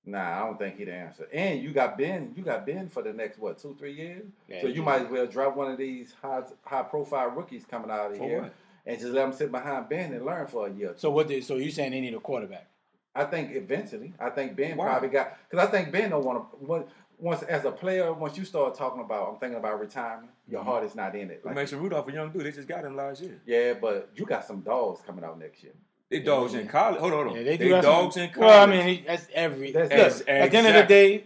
Nah, 0.06 0.38
I 0.42 0.46
don't 0.48 0.58
think 0.58 0.78
he'd 0.78 0.90
answer. 0.90 1.28
And 1.32 1.62
you 1.62 1.72
got 1.72 1.96
Ben. 1.98 2.34
You 2.36 2.42
got 2.44 2.66
Ben 2.66 2.90
for 2.90 3.04
the 3.04 3.14
next 3.14 3.38
what 3.38 3.60
two, 3.60 3.76
three 3.78 3.94
years. 3.94 4.26
Yeah, 4.48 4.62
so 4.62 4.68
you 4.68 4.74
you 4.74 4.80
do. 4.80 4.84
might 4.86 5.02
as 5.04 5.10
well 5.12 5.28
drop 5.28 5.56
one 5.56 5.70
of 5.72 5.78
these 5.78 6.16
high 6.20 6.42
high 6.66 6.82
profile 6.84 7.30
rookies 7.30 7.64
coming 7.66 7.92
out 7.92 8.12
of 8.12 8.18
For 8.18 8.24
here 8.28 8.42
what? 8.42 8.54
And 8.86 9.00
just 9.00 9.12
let 9.12 9.22
them 9.24 9.34
sit 9.34 9.52
behind 9.52 9.90
Ben 9.90 10.14
and 10.14 10.26
learn 10.26 10.48
for 10.48 10.68
a 10.68 10.72
year. 10.72 10.94
So 10.98 11.12
what? 11.12 11.28
Did, 11.28 11.44
so 11.44 11.56
you 11.58 11.72
saying 11.72 11.92
they 11.92 12.02
need 12.02 12.14
a 12.14 12.20
quarterback? 12.20 12.68
I 13.14 13.26
think 13.26 13.52
eventually, 13.56 14.14
I 14.20 14.30
think 14.30 14.56
Ben 14.56 14.78
Why? 14.78 14.86
probably 14.88 15.10
got 15.10 15.38
because 15.50 15.68
I 15.68 15.70
think 15.72 15.92
Ben 15.92 16.10
don't 16.10 16.24
want 16.26 16.52
to. 16.52 16.86
Once 17.20 17.44
as 17.44 17.66
a 17.66 17.72
player, 17.72 18.12
once 18.14 18.36
you 18.36 18.44
start 18.44 18.74
talking 18.74 19.02
about, 19.02 19.30
I'm 19.30 19.36
thinking 19.40 19.60
about 19.60 19.80
retirement. 19.80 20.32
Your 20.48 20.62
Mhm. 20.62 20.66
heart 20.66 20.84
is 20.86 20.96
not 20.96 21.16
in 21.16 21.30
it. 21.30 21.46
Like, 21.46 21.54
Like, 21.54 21.56
Mason 21.56 21.80
Rudolph, 21.80 22.08
a 22.08 22.12
young 22.12 22.32
dude, 22.32 22.44
they 22.48 22.52
just 22.52 22.68
got 22.68 22.84
him 22.84 22.96
last 22.96 23.22
year. 23.22 23.40
yeah, 23.46 23.74
but 23.74 24.10
you 24.16 24.26
got 24.26 24.44
some 24.44 24.62
dogs 24.62 25.02
coming 25.06 25.24
out 25.24 25.38
next 25.38 25.62
year. 25.64 25.74
They 26.10 26.22
dogs 26.22 26.56
in 26.56 26.68
college. 26.68 27.00
Hold 27.00 27.14
on, 27.14 27.18
hold 27.20 27.28
on. 27.30 27.36
Yeah, 27.36 27.44
they 27.44 27.58
they 27.58 27.68
do 27.68 27.74
have 27.76 27.84
dogs 27.84 28.16
some, 28.16 28.24
in 28.24 28.30
college. 28.32 28.48
Well, 28.48 28.64
I 28.64 28.66
mean, 28.66 28.88
he- 28.88 29.04
that's 29.06 29.28
every. 29.36 29.72
That's- 29.72 29.92
look, 29.92 30.00
Ex- 30.00 30.22
at 30.28 30.52
the 30.52 30.58
end 30.58 30.68
of 30.68 30.74
the 30.74 30.84
day, 30.88 31.24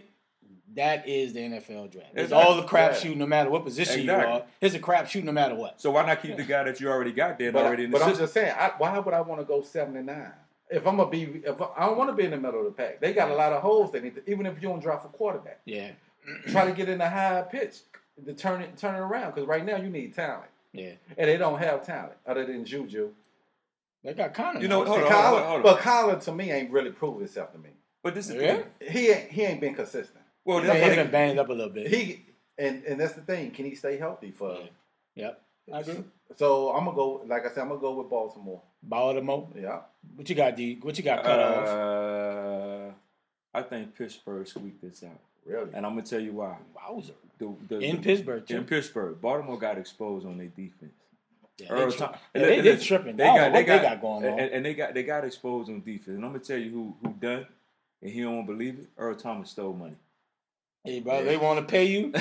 that 0.76 1.08
is 1.08 1.32
the 1.32 1.40
NFL 1.40 1.90
draft. 1.90 2.08
It's 2.14 2.24
Exactly. 2.24 2.36
all 2.36 2.56
the 2.56 2.62
crap 2.66 2.92
Yeah. 2.92 2.98
shoot, 2.98 3.16
no 3.16 3.26
matter 3.26 3.50
what 3.50 3.64
position 3.64 4.00
Exactly. 4.00 4.26
you 4.28 4.32
are. 4.40 4.44
It's 4.60 4.74
a 4.74 4.78
crap 4.78 5.08
shoot, 5.08 5.24
no 5.24 5.32
matter 5.32 5.54
what. 5.54 5.80
so 5.80 5.90
why 5.90 6.04
not 6.06 6.22
keep 6.22 6.36
the 6.36 6.44
guy 6.44 6.64
that 6.64 6.80
you 6.80 6.88
already 6.88 7.12
got 7.12 7.38
there 7.38 7.50
But, 7.52 7.64
already 7.64 7.84
in 7.84 7.90
the 7.90 7.98
but 7.98 8.06
I'm 8.06 8.16
just 8.16 8.32
saying, 8.34 8.54
I, 8.56 8.72
why 8.78 8.98
would 8.98 9.14
I 9.14 9.20
want 9.22 9.40
to 9.40 9.44
go 9.46 9.62
seven 9.62 9.96
and 9.96 10.06
nine? 10.06 10.32
If 10.68 10.86
I'm 10.86 10.96
gonna 10.96 11.10
be, 11.10 11.42
if 11.44 11.60
I, 11.62 11.66
I 11.76 11.86
don't 11.86 11.96
want 11.96 12.10
to 12.10 12.16
be 12.16 12.24
in 12.24 12.32
the 12.32 12.36
middle 12.36 12.58
of 12.60 12.66
the 12.66 12.72
pack. 12.72 13.00
They 13.00 13.12
got 13.12 13.30
a 13.30 13.34
lot 13.34 13.52
of 13.52 13.62
holes. 13.62 13.92
They 13.92 14.00
need 14.00 14.16
to, 14.16 14.30
even 14.30 14.46
if 14.46 14.60
you 14.60 14.68
don't 14.68 14.80
draft 14.80 15.04
a 15.04 15.08
quarterback, 15.08 15.60
Yeah, 15.64 15.90
try 16.48 16.64
to 16.66 16.72
get 16.72 16.88
in 16.88 17.00
a 17.00 17.08
high 17.08 17.42
pitch 17.42 17.76
to 18.24 18.32
turn 18.34 18.62
it 18.62 18.76
turn 18.76 18.94
it 18.96 18.98
around. 18.98 19.34
Because 19.34 19.46
right 19.46 19.64
now 19.64 19.76
you 19.76 19.88
need 19.88 20.14
talent, 20.14 20.50
yeah. 20.72 20.92
and 21.16 21.28
they 21.30 21.36
don't 21.36 21.58
have 21.58 21.86
talent 21.86 22.14
other 22.26 22.44
than 22.44 22.64
Juju. 22.64 23.10
They 24.02 24.12
got 24.12 24.34
Connor. 24.34 24.60
You 24.60 24.68
know, 24.68 24.84
hold 24.84 25.02
on, 25.02 25.08
Colin- 25.08 25.22
hold 25.24 25.40
on, 25.40 25.46
hold 25.46 25.56
on. 25.58 25.62
But 25.62 25.78
Colin 25.78 26.20
to 26.20 26.32
me 26.32 26.50
ain't 26.50 26.70
really 26.70 26.90
proved 26.90 27.18
himself 27.20 27.52
to 27.52 27.58
me. 27.58 27.70
But 28.02 28.14
this 28.14 28.28
is 28.28 28.34
Yeah? 28.36 28.56
thing. 28.56 28.64
He 28.90 29.08
ain't, 29.10 29.30
he 29.30 29.42
ain't 29.42 29.60
been 29.60 29.74
consistent. 29.74 30.24
Well, 30.46 30.64
Yeah, 30.64 30.72
this 30.74 30.82
he's 30.82 30.90
is 30.92 30.96
been 30.96 31.10
banged 31.10 31.38
up 31.38 31.48
a 31.50 31.52
little 31.52 31.72
bit. 31.72 31.88
He 31.88 32.24
and 32.56 32.82
and 32.84 32.98
that's 33.00 33.12
the 33.12 33.20
thing. 33.20 33.50
Can 33.50 33.66
he 33.66 33.74
stay 33.74 33.98
healthy 33.98 34.30
for? 34.30 34.52
Yeah. 35.14 35.24
Yep, 35.24 35.42
I 35.74 35.80
agree. 35.80 36.04
So 36.36 36.70
I'm 36.72 36.84
gonna 36.86 36.96
go. 36.96 37.22
Like 37.26 37.44
I 37.44 37.48
said, 37.50 37.58
I'm 37.62 37.68
gonna 37.68 37.80
go 37.80 37.92
with 37.94 38.08
Baltimore. 38.08 38.62
Baltimore. 38.82 39.48
Yeah. 39.60 39.80
What 40.14 40.28
you 40.30 40.34
got, 40.36 40.56
D? 40.56 40.78
What 40.80 40.96
you 40.96 41.04
got 41.04 41.22
cut 41.24 41.38
off? 41.40 41.68
Uh, 41.68 42.90
I 43.52 43.62
think 43.62 43.94
Pittsburgh 43.96 44.46
squeaked 44.46 44.80
this 44.82 45.02
out, 45.02 45.18
Really? 45.44 45.70
and 45.74 45.84
I'm 45.84 45.92
gonna 45.92 46.02
tell 46.06 46.20
you 46.20 46.32
why. 46.32 46.56
Wowzer. 46.74 47.14
The, 47.38 47.54
the, 47.68 47.78
In 47.80 47.96
the- 47.96 48.02
Pittsburgh, 48.02 48.46
too. 48.46 48.56
In 48.56 48.64
Pittsburgh, 48.64 49.20
Baltimore 49.20 49.58
got 49.58 49.76
exposed 49.78 50.24
on 50.26 50.38
their 50.38 50.46
defense. 50.46 50.92
Yeah, 51.58 51.68
Earl 51.70 51.90
they, 51.90 51.96
tri- 51.96 52.06
Thom- 52.06 52.16
yeah, 52.34 52.42
they, 52.42 52.62
li- 52.62 52.70
they 52.70 52.76
tripping. 52.84 53.16
They 53.16 53.24
I 53.24 53.36
got, 53.36 53.52
they 53.52 53.64
got, 53.64 53.82
they 53.82 53.88
got 53.88 54.00
going 54.00 54.24
on. 54.26 54.38
and, 54.38 54.52
and 54.52 54.64
they 54.64 54.74
got 54.74 54.94
they 54.94 55.02
got 55.02 55.24
exposed 55.24 55.68
on 55.70 55.80
defense. 55.80 56.16
And 56.16 56.24
I'm 56.24 56.32
gonna 56.32 56.44
tell 56.44 56.58
you 56.58 56.70
who 56.70 56.96
who 57.02 57.14
done, 57.14 57.46
and 58.02 58.10
he 58.10 58.20
don't 58.22 58.44
believe 58.46 58.78
it. 58.78 58.86
Earl 58.98 59.14
Thomas 59.16 59.50
stole 59.50 59.72
money. 59.72 59.96
Hey, 60.86 61.00
bro, 61.00 61.24
they 61.24 61.36
want 61.36 61.58
to 61.60 61.64
pay 61.70 61.84
you. 61.84 62.08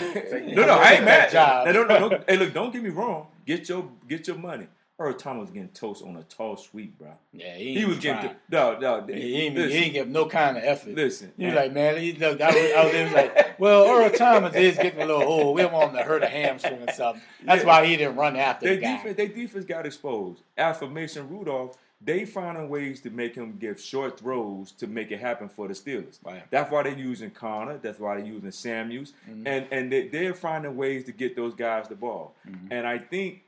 no, 0.55 0.65
no, 0.65 0.73
I 0.73 0.93
ain't 0.93 1.05
mad. 1.05 1.31
job. 1.31 1.65
Now, 1.67 1.71
don't, 1.71 1.87
don't, 1.87 2.23
hey, 2.29 2.37
look, 2.37 2.53
don't 2.53 2.73
get 2.73 2.83
me 2.83 2.89
wrong. 2.89 3.27
Get 3.45 3.69
your 3.69 3.87
get 4.07 4.27
your 4.27 4.37
money. 4.37 4.67
Earl 4.97 5.13
Thomas 5.13 5.41
was 5.41 5.49
getting 5.51 5.67
toast 5.69 6.03
on 6.05 6.15
a 6.15 6.23
tall 6.23 6.55
sweep, 6.55 6.97
bro. 6.97 7.09
Yeah, 7.33 7.57
he, 7.57 7.77
He 7.79 7.83
was 7.83 7.99
getting 7.99 8.21
trying. 8.21 8.35
no, 8.49 8.79
no. 8.79 9.05
He, 9.05 9.19
he, 9.21 9.41
ain't, 9.41 9.55
listen, 9.55 9.71
he 9.71 9.77
ain't 9.83 9.93
give 9.93 10.07
no 10.07 10.25
kind 10.25 10.55
of 10.57 10.63
effort. 10.63 10.95
listen. 10.95 11.33
He 11.37 11.47
was 11.47 11.53
like, 11.53 11.73
man, 11.73 11.97
he, 11.97 12.13
look, 12.13 12.39
I 12.39 12.47
was, 12.47 12.71
I 12.77 12.83
was, 12.85 12.93
he 12.93 13.03
was 13.03 13.11
like, 13.11 13.59
well, 13.59 13.85
Earl 13.89 14.09
Thomas 14.11 14.55
is 14.55 14.77
getting 14.77 15.01
a 15.01 15.05
little 15.05 15.23
old. 15.23 15.55
We 15.57 15.63
don't 15.63 15.73
want 15.73 15.89
him 15.91 15.97
to 15.97 16.03
hurt 16.03 16.23
a 16.23 16.29
hamstring 16.29 16.81
or 16.87 16.93
something. 16.93 17.21
That's 17.43 17.63
Yeah. 17.63 17.67
why 17.67 17.85
he 17.85 17.97
didn't 17.97 18.15
run 18.15 18.37
after 18.37 18.67
Their 18.67 18.75
the 18.77 18.81
guy. 18.83 18.95
defense, 18.95 19.17
their 19.17 19.27
defense 19.27 19.65
got 19.65 19.85
exposed. 19.85 20.41
After 20.57 20.87
Mason 20.87 21.27
Rudolph, 21.29 21.75
they 22.01 22.25
finding 22.25 22.69
ways 22.69 23.01
to 23.01 23.09
make 23.09 23.35
him 23.35 23.57
give 23.57 23.79
short 23.79 24.19
throws 24.19 24.71
to 24.73 24.85
make 24.87 25.11
it 25.11 25.19
happen 25.19 25.47
for 25.49 25.67
the 25.67 25.73
Steelers. 25.73 26.19
Right. 26.23 26.43
That's 26.51 26.69
why 26.71 26.83
they're 26.83 26.97
using 26.97 27.31
Connor. 27.31 27.77
That's 27.77 27.99
why 27.99 28.15
they're 28.17 28.25
using 28.25 28.51
Samuels, 28.51 29.13
Mhm. 29.29 29.47
and 29.47 29.67
and 29.71 29.91
they, 29.91 30.07
they're 30.09 30.33
finding 30.33 30.75
ways 30.75 31.05
to 31.05 31.11
get 31.11 31.35
those 31.35 31.53
guys 31.55 31.87
the 31.87 31.95
ball. 31.95 32.35
Mhm. 32.47 32.67
And 32.71 32.85
I 32.87 32.97
think 32.97 33.43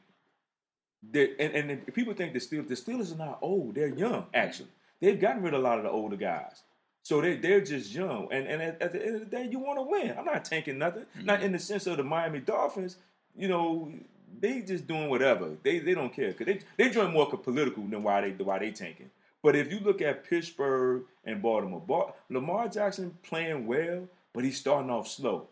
that 1.11 1.35
and, 1.39 1.71
and 1.71 1.93
people 1.93 2.13
think 2.13 2.33
the 2.33 2.39
Steelers 2.39 2.67
the 2.67 2.75
Steelers 2.75 3.13
are 3.13 3.17
not 3.17 3.39
old; 3.41 3.75
they're 3.75 3.87
young. 3.87 4.25
Actually, 4.33 4.69
they've 4.99 5.19
gotten 5.19 5.43
rid 5.43 5.53
of 5.53 5.59
a 5.59 5.63
lot 5.63 5.77
of 5.77 5.83
the 5.83 5.91
older 5.91 6.15
guys. 6.17 6.63
So 7.03 7.21
they 7.21 7.35
they're 7.37 7.61
just 7.61 7.93
young, 7.93 8.27
and 8.31 8.47
and 8.47 8.61
at, 8.61 8.81
at 8.81 8.91
the 8.93 9.05
end 9.05 9.15
of 9.15 9.19
the 9.21 9.25
day, 9.37 9.47
you 9.49 9.59
want 9.59 9.77
to 9.77 9.83
win. 9.83 10.15
I'm 10.17 10.25
not 10.25 10.43
tanking 10.45 10.77
nothing. 10.77 11.05
Not 11.21 11.43
in 11.43 11.51
the 11.51 11.59
sense 11.59 11.85
of 11.87 11.97
the 11.97 12.03
Miami 12.03 12.39
Dolphins. 12.39 12.97
You 13.35 13.47
know, 13.49 13.91
they 14.39 14.61
just 14.61 14.87
doing 14.87 15.09
whatever. 15.09 15.57
They 15.63 15.79
they 15.79 15.93
don't 15.93 16.13
care 16.13 16.31
because 16.31 16.45
they 16.45 16.59
they 16.77 16.89
join 16.89 17.13
more 17.13 17.27
political 17.37 17.83
than 17.87 18.03
why 18.03 18.21
they 18.21 18.43
why 18.43 18.59
they 18.59 18.71
tanking. 18.71 19.09
But 19.43 19.55
if 19.55 19.71
you 19.71 19.79
look 19.79 20.01
at 20.01 20.27
Pittsburgh 20.27 21.03
and 21.23 21.41
Baltimore, 21.41 21.81
Bal- 21.81 22.15
Lamar 22.29 22.67
Jackson 22.67 23.17
playing 23.23 23.67
well, 23.67 24.07
but 24.33 24.43
he's 24.43 24.57
starting 24.57 24.89
off 24.89 25.07
slow. 25.07 25.47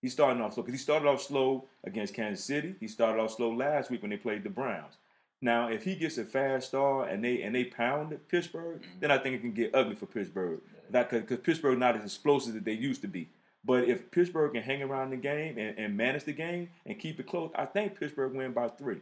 He's 0.00 0.12
starting 0.12 0.42
off 0.42 0.54
slow 0.54 0.62
because 0.62 0.78
he 0.78 0.82
started 0.82 1.08
off 1.08 1.22
slow 1.22 1.66
against 1.84 2.14
Kansas 2.14 2.44
City. 2.44 2.76
He 2.78 2.88
started 2.88 3.20
off 3.20 3.32
slow 3.32 3.52
last 3.52 3.90
week 3.90 4.02
when 4.02 4.10
they 4.10 4.16
played 4.16 4.44
the 4.44 4.50
Browns. 4.50 4.94
Now, 5.42 5.68
if 5.68 5.84
he 5.84 5.96
gets 5.96 6.18
a 6.18 6.24
fast 6.24 6.68
start 6.68 7.10
and 7.10 7.22
they 7.22 7.42
and 7.42 7.54
they 7.54 7.64
pound 7.64 8.18
Pittsburgh, 8.28 8.80
mm-hmm. 8.80 9.00
then 9.00 9.10
I 9.10 9.18
think 9.18 9.36
it 9.36 9.40
can 9.40 9.52
get 9.52 9.74
ugly 9.74 9.94
for 9.94 10.06
Pittsburgh. 10.06 10.60
That 10.90 11.10
Because 11.10 11.38
Pittsburgh 11.38 11.78
not 11.78 11.96
as 11.96 12.04
explosive 12.04 12.56
as 12.56 12.62
they 12.62 12.72
used 12.72 13.02
to 13.02 13.08
be. 13.08 13.28
But 13.66 13.84
if 13.88 14.10
Pittsburgh 14.12 14.52
can 14.52 14.62
hang 14.62 14.82
around 14.82 15.10
the 15.10 15.16
game 15.16 15.58
and, 15.58 15.76
and 15.78 15.96
manage 15.96 16.24
the 16.24 16.32
game 16.32 16.68
and 16.86 16.98
keep 16.98 17.18
it 17.18 17.26
close, 17.26 17.50
I 17.56 17.66
think 17.66 17.98
Pittsburgh 17.98 18.32
win 18.34 18.52
by 18.52 18.68
three. 18.68 19.00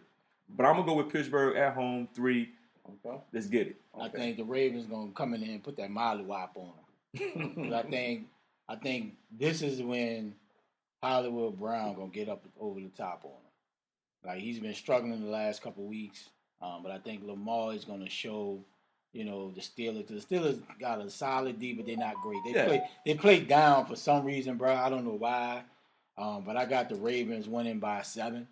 But 0.49 0.65
I'm 0.67 0.77
gonna 0.77 0.87
go 0.87 0.95
with 0.95 1.11
Pittsburgh 1.13 1.57
at 1.57 1.75
home 1.75 2.09
three. 2.15 2.51
Okay. 3.07 3.19
Let's 3.33 3.47
get 3.47 3.67
it. 3.69 3.77
I 3.99 4.09
think 4.09 4.37
the 4.37 4.45
Ravens 4.45 4.87
gonna 4.87 5.13
come 5.13 5.35
in 5.35 5.43
and 5.43 5.63
put 5.63 5.77
that 5.77 5.91
Molly 5.91 6.23
wop 6.25 6.57
on 6.57 6.73
him. 7.15 7.55
'Cause 7.55 7.73
I 7.73 7.83
think 7.89 8.27
I 8.69 8.77
think 8.77 9.15
this 9.31 9.61
is 9.63 9.83
when 9.83 10.35
Hollywood 11.03 11.59
Brown 11.59 11.95
gonna 11.95 12.09
get 12.09 12.29
up 12.29 12.45
over 12.59 12.81
the 12.81 12.89
top 12.89 13.23
on 13.25 13.31
him. 13.31 13.37
Like 14.25 14.41
he's 14.41 14.59
been 14.59 14.75
struggling 14.75 15.23
the 15.23 15.31
last 15.31 15.63
couple 15.63 15.85
weeks, 15.85 16.31
um, 16.63 16.83
but 16.83 16.91
I 16.91 16.99
think 16.99 17.23
Lamar 17.25 17.75
is 17.75 17.85
gonna 17.85 18.09
show. 18.09 18.59
You 19.15 19.25
know 19.25 19.51
the 19.53 19.61
Steelers. 19.61 20.07
The 20.09 20.15
Steelers 20.15 20.61
got 20.81 21.01
a 21.01 21.09
solid 21.09 21.59
D, 21.59 21.73
but 21.73 21.87
they're 21.87 21.97
not 21.97 22.17
great. 22.23 22.39
They 22.45 22.53
Yeah. 22.53 22.65
play. 22.67 22.83
They 23.07 23.15
play 23.15 23.41
down 23.41 23.87
for 23.87 23.97
some 23.97 24.25
reason, 24.25 24.57
bro. 24.57 24.75
I 24.75 24.91
don't 24.91 25.05
know 25.05 25.15
why. 25.15 25.63
Um, 26.19 26.43
but 26.45 26.57
I 26.57 26.65
got 26.67 26.89
the 26.89 26.97
Ravens 26.97 27.49
winning 27.49 27.79
by 27.79 28.03
seven. 28.03 28.47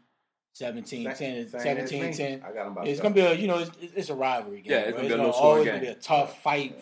17 0.55 1.05
10, 1.05 1.17
Same- 1.17 1.49
same 1.49 1.61
17 1.63 2.13
10. 2.13 2.43
I 2.45 2.53
got 2.53 2.67
him 2.67 2.75
by 2.75 2.85
It's 2.85 3.01
gonna 3.01 3.15
be 3.15 3.21
a 3.23 3.33
you 3.35 3.47
know 3.47 3.59
it's, 3.61 3.71
it's 3.97 4.11
a 4.11 4.15
rivalry 4.15 4.61
game. 4.61 4.73
Yeah, 4.73 4.79
it's 4.81 4.97
gonna 4.97 5.09
be 5.09 5.15
a 5.15 5.31
always 5.31 5.67
gonna 5.67 5.81
be 5.81 5.87
a 5.87 5.95
tough 5.95 6.41
fight. 6.43 6.79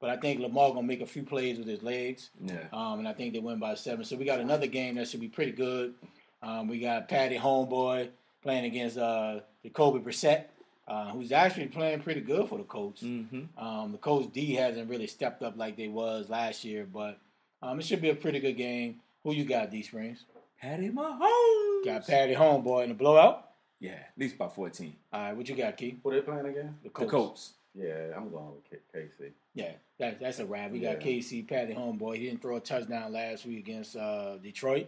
But 0.00 0.10
I 0.10 0.16
think 0.18 0.40
Lamar 0.40 0.70
gonna 0.74 0.82
make 0.86 1.00
a 1.00 1.06
few 1.06 1.22
plays 1.22 1.56
with 1.58 1.66
his 1.68 1.82
legs, 1.82 2.30
Yeah. 2.44 2.56
um, 2.72 2.98
and 2.98 3.08
I 3.08 3.12
think 3.14 3.32
they 3.32 3.38
win 3.38 3.58
by 3.58 3.74
seven. 3.74 4.04
So 4.04 4.16
we 4.16 4.24
got 4.24 4.40
another 4.40 4.66
game 4.66 4.96
that 4.96 5.08
should 5.08 5.20
be 5.20 5.28
pretty 5.28 5.52
good. 5.52 5.94
Um, 6.42 6.68
we 6.68 6.78
got 6.80 7.08
Patty 7.08 7.38
Homeboy 7.38 8.08
playing 8.42 8.64
against 8.66 8.98
uh, 8.98 9.40
Jacoby 9.62 10.00
Brissett, 10.00 10.46
uh, 10.86 11.10
who's 11.10 11.32
actually 11.32 11.66
playing 11.66 12.00
pretty 12.00 12.20
good 12.20 12.48
for 12.48 12.58
the 12.58 12.64
Colts. 12.64 13.02
Mm-hmm. 13.02 13.58
Um, 13.62 13.92
the 13.92 13.98
Colts 13.98 14.26
D 14.28 14.54
hasn't 14.54 14.88
really 14.90 15.06
stepped 15.06 15.42
up 15.42 15.56
like 15.56 15.76
they 15.76 15.88
was 15.88 16.28
last 16.28 16.64
year, 16.64 16.86
but 16.90 17.18
um, 17.62 17.78
it 17.80 17.84
should 17.86 18.02
be 18.02 18.10
a 18.10 18.14
pretty 18.14 18.40
good 18.40 18.56
game. 18.56 18.96
Who 19.22 19.32
you 19.32 19.44
got, 19.44 19.70
D 19.70 19.82
Springs? 19.82 20.24
Patty 20.60 20.90
Mahomes. 20.90 21.84
Got 21.84 22.06
Patty 22.06 22.34
Homeboy 22.34 22.84
in 22.84 22.88
the 22.90 22.94
blowout. 22.94 23.50
Yeah, 23.80 23.92
at 23.92 24.12
least 24.16 24.38
by 24.38 24.48
14. 24.48 24.94
All 25.12 25.20
right, 25.20 25.36
what 25.36 25.48
you 25.48 25.56
got, 25.56 25.76
Key? 25.76 25.98
Who 26.02 26.10
they 26.10 26.20
playing 26.20 26.46
again? 26.46 26.76
The 26.82 26.90
The 26.90 27.06
Colts. 27.06 27.54
Yeah, 27.74 28.12
I'm 28.16 28.30
going 28.30 28.52
with 28.54 28.70
K- 28.70 28.98
KC. 28.98 29.32
Yeah, 29.54 29.72
that, 29.98 30.20
that's 30.20 30.38
a 30.38 30.46
wrap. 30.46 30.70
We 30.70 30.78
got 30.78 31.04
Yeah. 31.04 31.12
KC 31.18 31.46
Patty 31.48 31.74
Homeboy. 31.74 32.16
He 32.18 32.26
didn't 32.26 32.40
throw 32.40 32.56
a 32.56 32.60
touchdown 32.60 33.12
last 33.12 33.44
week 33.46 33.58
against 33.58 33.96
uh, 33.96 34.36
Detroit, 34.36 34.86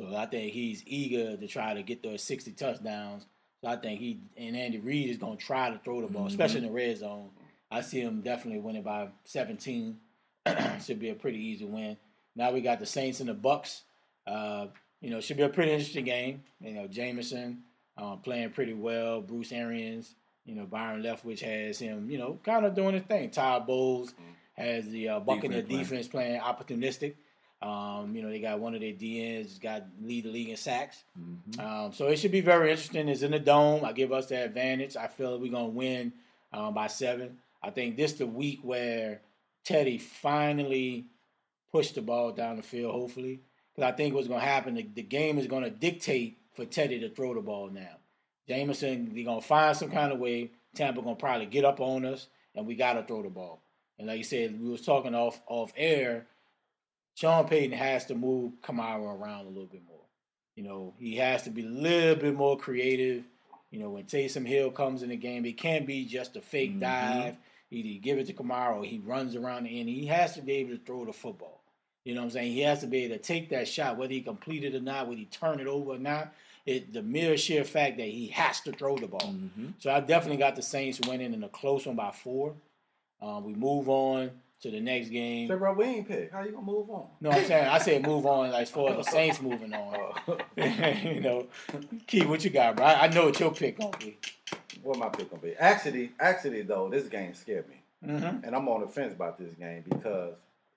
so 0.00 0.14
I 0.16 0.26
think 0.26 0.52
he's 0.52 0.82
eager 0.86 1.36
to 1.36 1.46
try 1.46 1.74
to 1.74 1.82
get 1.82 2.02
those 2.02 2.22
sixty 2.22 2.52
touchdowns. 2.52 3.26
So 3.64 3.70
I 3.70 3.76
think 3.76 3.98
he 3.98 4.20
and 4.36 4.54
Andy 4.54 4.78
Reid 4.78 5.08
is 5.08 5.16
going 5.16 5.38
to 5.38 5.42
try 5.42 5.70
to 5.70 5.78
throw 5.78 6.02
the 6.02 6.06
ball, 6.06 6.26
especially 6.26 6.58
in 6.58 6.66
the 6.66 6.70
red 6.70 6.98
zone. 6.98 7.30
I 7.70 7.80
see 7.80 7.98
him 7.98 8.20
definitely 8.20 8.60
winning 8.60 8.82
by 8.82 9.08
seventeen. 9.24 10.00
should 10.84 11.00
be 11.00 11.08
a 11.08 11.14
pretty 11.14 11.38
easy 11.38 11.64
win. 11.64 11.96
Now 12.36 12.52
we 12.52 12.60
got 12.60 12.78
the 12.78 12.84
Saints 12.84 13.20
and 13.20 13.28
the 13.30 13.34
Bucks. 13.34 13.84
Uh, 14.26 14.66
you 15.00 15.08
know, 15.08 15.18
should 15.20 15.38
be 15.38 15.44
a 15.44 15.48
pretty 15.48 15.72
interesting 15.72 16.04
game. 16.04 16.42
You 16.60 16.74
know, 16.74 16.86
Jameson 16.86 17.62
uh, 17.96 18.16
playing 18.16 18.50
pretty 18.50 18.74
well. 18.74 19.22
Bruce 19.22 19.50
Arians. 19.50 20.14
You 20.44 20.56
know, 20.56 20.66
Byron 20.66 21.02
Leftwich 21.02 21.40
has 21.40 21.78
him, 21.78 22.10
you 22.10 22.18
know, 22.18 22.38
kind 22.44 22.66
of 22.66 22.74
doing 22.74 22.92
his 22.92 23.04
thing. 23.04 23.30
Todd 23.30 23.66
Bowles 23.66 24.12
has 24.52 24.86
the 24.90 25.08
uh, 25.08 25.20
Buccaneer 25.20 25.62
Defense 25.62 25.88
defense 25.88 26.08
playing 26.08 26.38
opportunistic. 26.38 27.14
Um, 27.64 28.14
you 28.14 28.20
know, 28.20 28.28
they 28.28 28.40
got 28.40 28.60
one 28.60 28.74
of 28.74 28.82
their 28.82 28.92
DNs 28.92 29.58
got 29.58 29.84
lead 30.02 30.26
the 30.26 30.28
league 30.28 30.50
in 30.50 30.56
sacks. 30.56 31.04
Mm-hmm. 31.18 31.60
Um, 31.66 31.92
so 31.94 32.08
it 32.08 32.18
should 32.18 32.30
be 32.30 32.42
very 32.42 32.70
interesting. 32.70 33.08
It's 33.08 33.22
in 33.22 33.30
the 33.30 33.38
dome. 33.38 33.86
I 33.86 33.92
give 33.92 34.12
us 34.12 34.26
the 34.26 34.44
advantage. 34.44 34.98
I 34.98 35.06
feel 35.06 35.38
we're 35.38 35.50
gonna 35.50 35.68
win 35.68 36.12
um, 36.52 36.74
by 36.74 36.88
seven. 36.88 37.38
I 37.62 37.70
think 37.70 37.96
this 37.96 38.12
the 38.12 38.26
week 38.26 38.60
where 38.62 39.22
Teddy 39.64 39.96
finally 39.96 41.06
pushed 41.72 41.94
the 41.94 42.02
ball 42.02 42.32
down 42.32 42.56
the 42.56 42.62
field. 42.62 42.94
Hopefully, 42.94 43.40
because 43.74 43.90
I 43.90 43.96
think 43.96 44.14
what's 44.14 44.28
gonna 44.28 44.40
happen, 44.40 44.74
the, 44.74 44.86
the 44.94 45.02
game 45.02 45.38
is 45.38 45.46
gonna 45.46 45.70
dictate 45.70 46.36
for 46.52 46.66
Teddy 46.66 47.00
to 47.00 47.08
throw 47.08 47.32
the 47.32 47.40
ball 47.40 47.70
now. 47.70 47.96
Jameson, 48.46 49.14
they're 49.14 49.24
gonna 49.24 49.40
find 49.40 49.74
some 49.74 49.90
kind 49.90 50.12
of 50.12 50.18
way. 50.18 50.50
Tampa 50.74 51.00
gonna 51.00 51.16
probably 51.16 51.46
get 51.46 51.64
up 51.64 51.80
on 51.80 52.04
us, 52.04 52.26
and 52.54 52.66
we 52.66 52.74
gotta 52.74 53.04
throw 53.04 53.22
the 53.22 53.30
ball. 53.30 53.62
And 53.98 54.08
like 54.08 54.18
you 54.18 54.24
said, 54.24 54.60
we 54.60 54.68
was 54.68 54.82
talking 54.82 55.14
off 55.14 55.40
off 55.46 55.72
air. 55.78 56.26
Sean 57.14 57.46
Payton 57.46 57.76
has 57.76 58.06
to 58.06 58.14
move 58.14 58.52
Kamara 58.62 59.18
around 59.18 59.46
a 59.46 59.48
little 59.48 59.66
bit 59.66 59.82
more. 59.86 60.00
You 60.56 60.64
know, 60.64 60.94
he 60.98 61.16
has 61.16 61.42
to 61.42 61.50
be 61.50 61.64
a 61.64 61.68
little 61.68 62.16
bit 62.16 62.34
more 62.34 62.56
creative. 62.56 63.24
You 63.70 63.80
know, 63.80 63.90
when 63.90 64.04
Taysom 64.04 64.46
Hill 64.46 64.70
comes 64.70 65.02
in 65.02 65.08
the 65.08 65.16
game, 65.16 65.44
it 65.44 65.56
can't 65.56 65.86
be 65.86 66.04
just 66.04 66.36
a 66.36 66.40
fake 66.40 66.74
Mhm. 66.76 66.80
dive. 66.80 67.36
Either 67.70 67.88
you 67.88 67.98
give 67.98 68.18
it 68.18 68.26
to 68.26 68.32
Kamara 68.32 68.76
or 68.76 68.84
he 68.84 68.98
runs 68.98 69.34
around 69.34 69.64
the 69.64 69.80
end. 69.80 69.88
He 69.88 70.06
has 70.06 70.34
to 70.34 70.42
be 70.42 70.52
able 70.54 70.76
to 70.76 70.84
throw 70.84 71.04
the 71.04 71.12
football. 71.12 71.60
You 72.04 72.14
know 72.14 72.20
what 72.20 72.26
I'm 72.26 72.30
saying? 72.32 72.52
He 72.52 72.60
has 72.60 72.80
to 72.80 72.86
be 72.86 73.04
able 73.04 73.16
to 73.16 73.22
take 73.22 73.48
that 73.48 73.66
shot, 73.66 73.96
whether 73.96 74.12
he 74.12 74.20
complete 74.20 74.62
it 74.62 74.74
or 74.74 74.80
not, 74.80 75.08
whether 75.08 75.18
he 75.18 75.24
turn 75.26 75.58
it 75.58 75.66
over 75.66 75.92
or 75.92 75.98
not. 75.98 76.34
It 76.66 76.92
the 76.92 77.02
mere 77.02 77.36
sheer 77.36 77.64
fact 77.64 77.96
that 77.96 78.08
he 78.08 78.28
has 78.28 78.60
to 78.62 78.72
throw 78.72 78.96
the 78.96 79.08
ball. 79.08 79.20
Mm-hmm. 79.20 79.68
So 79.78 79.90
I 79.90 80.00
definitely 80.00 80.38
got 80.38 80.56
the 80.56 80.62
Saints 80.62 81.00
winning 81.06 81.34
in 81.34 81.42
a 81.42 81.48
close 81.48 81.86
one 81.86 81.96
by 81.96 82.10
four. 82.10 82.54
Um, 83.20 83.44
we 83.44 83.54
move 83.54 83.88
on 83.88 84.30
to 84.64 84.70
the 84.70 84.80
next 84.80 85.10
game. 85.10 85.46
So, 85.46 85.58
bro, 85.58 85.74
we 85.74 85.84
ain't 85.84 86.08
pick. 86.08 86.32
How 86.32 86.42
you 86.42 86.52
gonna 86.52 86.64
move 86.64 86.88
on? 86.88 87.06
No, 87.20 87.30
I'm 87.30 87.44
saying 87.44 87.66
I 87.68 87.76
said 87.78 88.02
move 88.06 88.24
on 88.24 88.50
like, 88.50 88.62
as 88.62 88.70
far 88.70 88.90
as 88.90 88.96
the 89.04 89.10
Saints 89.10 89.40
moving 89.42 89.74
on. 89.74 90.14
Uh, 90.26 90.36
you 91.04 91.20
know, 91.20 91.46
Key, 92.06 92.24
what 92.24 92.42
you 92.44 92.50
got, 92.50 92.76
bro? 92.76 92.86
I 92.86 93.02
I 93.04 93.08
know 93.08 93.26
what 93.26 93.38
your 93.38 93.52
pick 93.52 93.78
gonna 93.78 93.96
be. 93.98 94.16
what 94.82 94.98
my 94.98 95.10
pick 95.10 95.30
gonna 95.30 95.42
be? 95.42 95.54
Actually, 95.56 96.12
actually 96.18 96.62
though, 96.62 96.88
this 96.88 97.08
game 97.08 97.34
scared 97.34 97.68
me, 97.68 97.76
Mm-hmm. 98.06 98.44
and 98.44 98.56
I'm 98.56 98.66
on 98.68 98.80
the 98.80 98.86
fence 98.88 99.12
about 99.12 99.38
this 99.38 99.52
game 99.54 99.84
because 99.86 100.34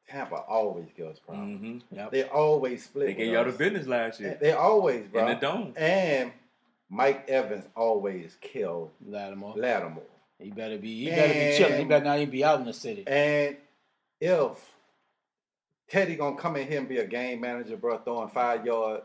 Tampa 0.09 0.35
always 0.35 0.87
gives 0.95 1.13
us 1.13 1.19
problems. 1.19 1.61
Mm-hmm. 1.83 1.95
Yep. 1.95 2.11
They 2.11 2.23
always 2.23 2.83
split. 2.83 3.07
They 3.07 3.13
gave 3.13 3.31
y'all 3.31 3.45
the 3.45 3.51
business 3.51 3.87
last 3.87 4.19
year 4.19 4.37
They 4.39 4.51
always, 4.51 5.07
bro. 5.07 5.27
in 5.27 5.33
the 5.35 5.41
dome. 5.41 5.73
And 5.77 6.31
Mike 6.89 7.27
Evans 7.29 7.65
always 7.75 8.35
killed 8.41 8.91
Lattimore. 9.05 9.55
Lattimore. 9.55 10.03
He 10.39 10.51
better 10.51 10.77
be. 10.77 11.03
He 11.05 11.09
better 11.09 11.33
be 11.33 11.57
chilling. 11.57 11.79
He 11.79 11.85
better 11.85 12.05
not 12.05 12.17
even 12.19 12.29
be 12.29 12.43
out 12.43 12.59
in 12.59 12.65
the 12.65 12.73
city. 12.73 13.03
And 13.07 13.57
if 14.19 14.77
Teddy 15.89 16.15
gonna 16.15 16.35
come 16.35 16.55
in 16.55 16.67
here 16.67 16.79
and 16.79 16.89
be 16.89 16.97
a 16.97 17.07
game 17.07 17.41
manager, 17.41 17.77
bro, 17.77 17.97
throwing 17.99 18.29
five 18.29 18.65
yard 18.65 19.01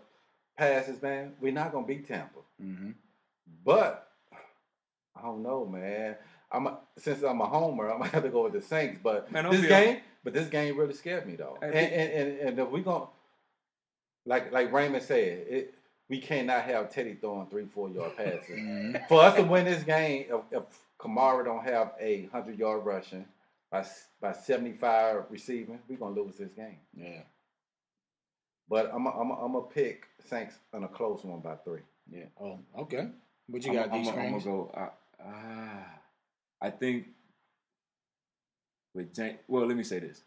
passes, 0.57 1.01
man, 1.03 1.35
we're 1.41 1.53
not 1.53 1.73
gonna 1.73 1.87
beat 1.87 2.07
Tampa. 2.09 2.41
Mm-hmm. 2.63 2.91
But 3.65 4.09
I 5.17 5.23
don't 5.23 5.43
know, 5.43 5.65
man. 5.65 6.17
I'm 6.51 6.67
a, 6.67 6.79
since 6.99 7.23
I'm 7.23 7.41
a 7.41 7.47
homer, 7.47 7.91
I'm 7.91 7.99
gonna 7.99 8.11
have 8.11 8.25
to 8.25 8.29
go 8.29 8.45
with 8.45 8.53
the 8.53 8.63
Saints. 8.63 9.01
But 9.03 9.31
Man, 9.33 9.51
this 9.51 9.67
game, 9.67 10.01
but 10.25 10.35
this 10.35 10.49
game 10.49 10.77
really 10.77 10.95
scared 10.95 11.27
me 11.27 11.37
though. 11.37 11.59
And 11.63 11.75
and, 11.75 12.13
and, 12.13 12.39
and 12.41 12.59
if 12.59 12.69
we 12.69 12.83
gonna 12.83 13.07
like 14.27 14.53
like 14.53 14.73
Raymond 14.73 15.03
said, 15.03 15.47
it 15.49 15.75
we 16.09 16.19
cannot 16.19 16.65
have 16.65 16.91
Teddy 16.91 17.17
throwing 17.21 17.47
three 17.47 17.67
four 17.67 17.89
yard 17.89 18.17
passes. 18.17 18.59
Mhm. 18.59 19.09
For 19.09 19.23
us 19.23 19.37
to 19.37 19.43
win 19.43 19.65
this 19.65 19.83
game, 19.83 20.27
if, 20.29 20.41
if 20.51 20.63
Kamara 20.99 21.45
don't 21.45 21.65
have 21.65 21.93
a 22.01 22.27
hundred 22.33 22.59
yard 22.59 22.85
rushing 22.85 23.25
by 23.73 23.85
by 24.20 24.33
seventy 24.33 24.73
five 24.73 25.25
receiving, 25.31 25.79
we're 25.89 25.97
gonna 25.97 26.14
lose 26.20 26.37
this 26.37 26.53
game. 26.53 26.77
Yeah, 26.95 27.23
But 28.68 28.91
I'm 28.95 29.07
i 29.09 29.11
I'm 29.11 29.33
i 29.33 29.35
I'm 29.37 29.53
gonna 29.55 29.64
pick 29.66 30.07
Saints 30.29 30.55
in 30.75 30.85
a 30.85 30.89
close 30.89 31.25
one 31.25 31.41
by 31.41 31.57
three. 31.57 31.81
yeah. 32.09 32.27
Oh, 32.41 32.59
okay. 32.81 33.09
What 33.49 33.64
you 33.64 33.73
got, 33.73 33.91
I'm, 33.91 33.99
these 34.03 34.09
I'm 34.12 34.31
gonna 34.31 34.45
go. 34.45 34.70
Uh, 34.77 34.89
ah, 35.27 35.89
I 36.61 36.70
think 36.70 37.07
with 38.95 39.12
James. 39.14 39.39
Well, 39.49 39.66
let 39.66 39.77
me 39.77 39.83
say 39.85 39.99
this. 39.99 40.23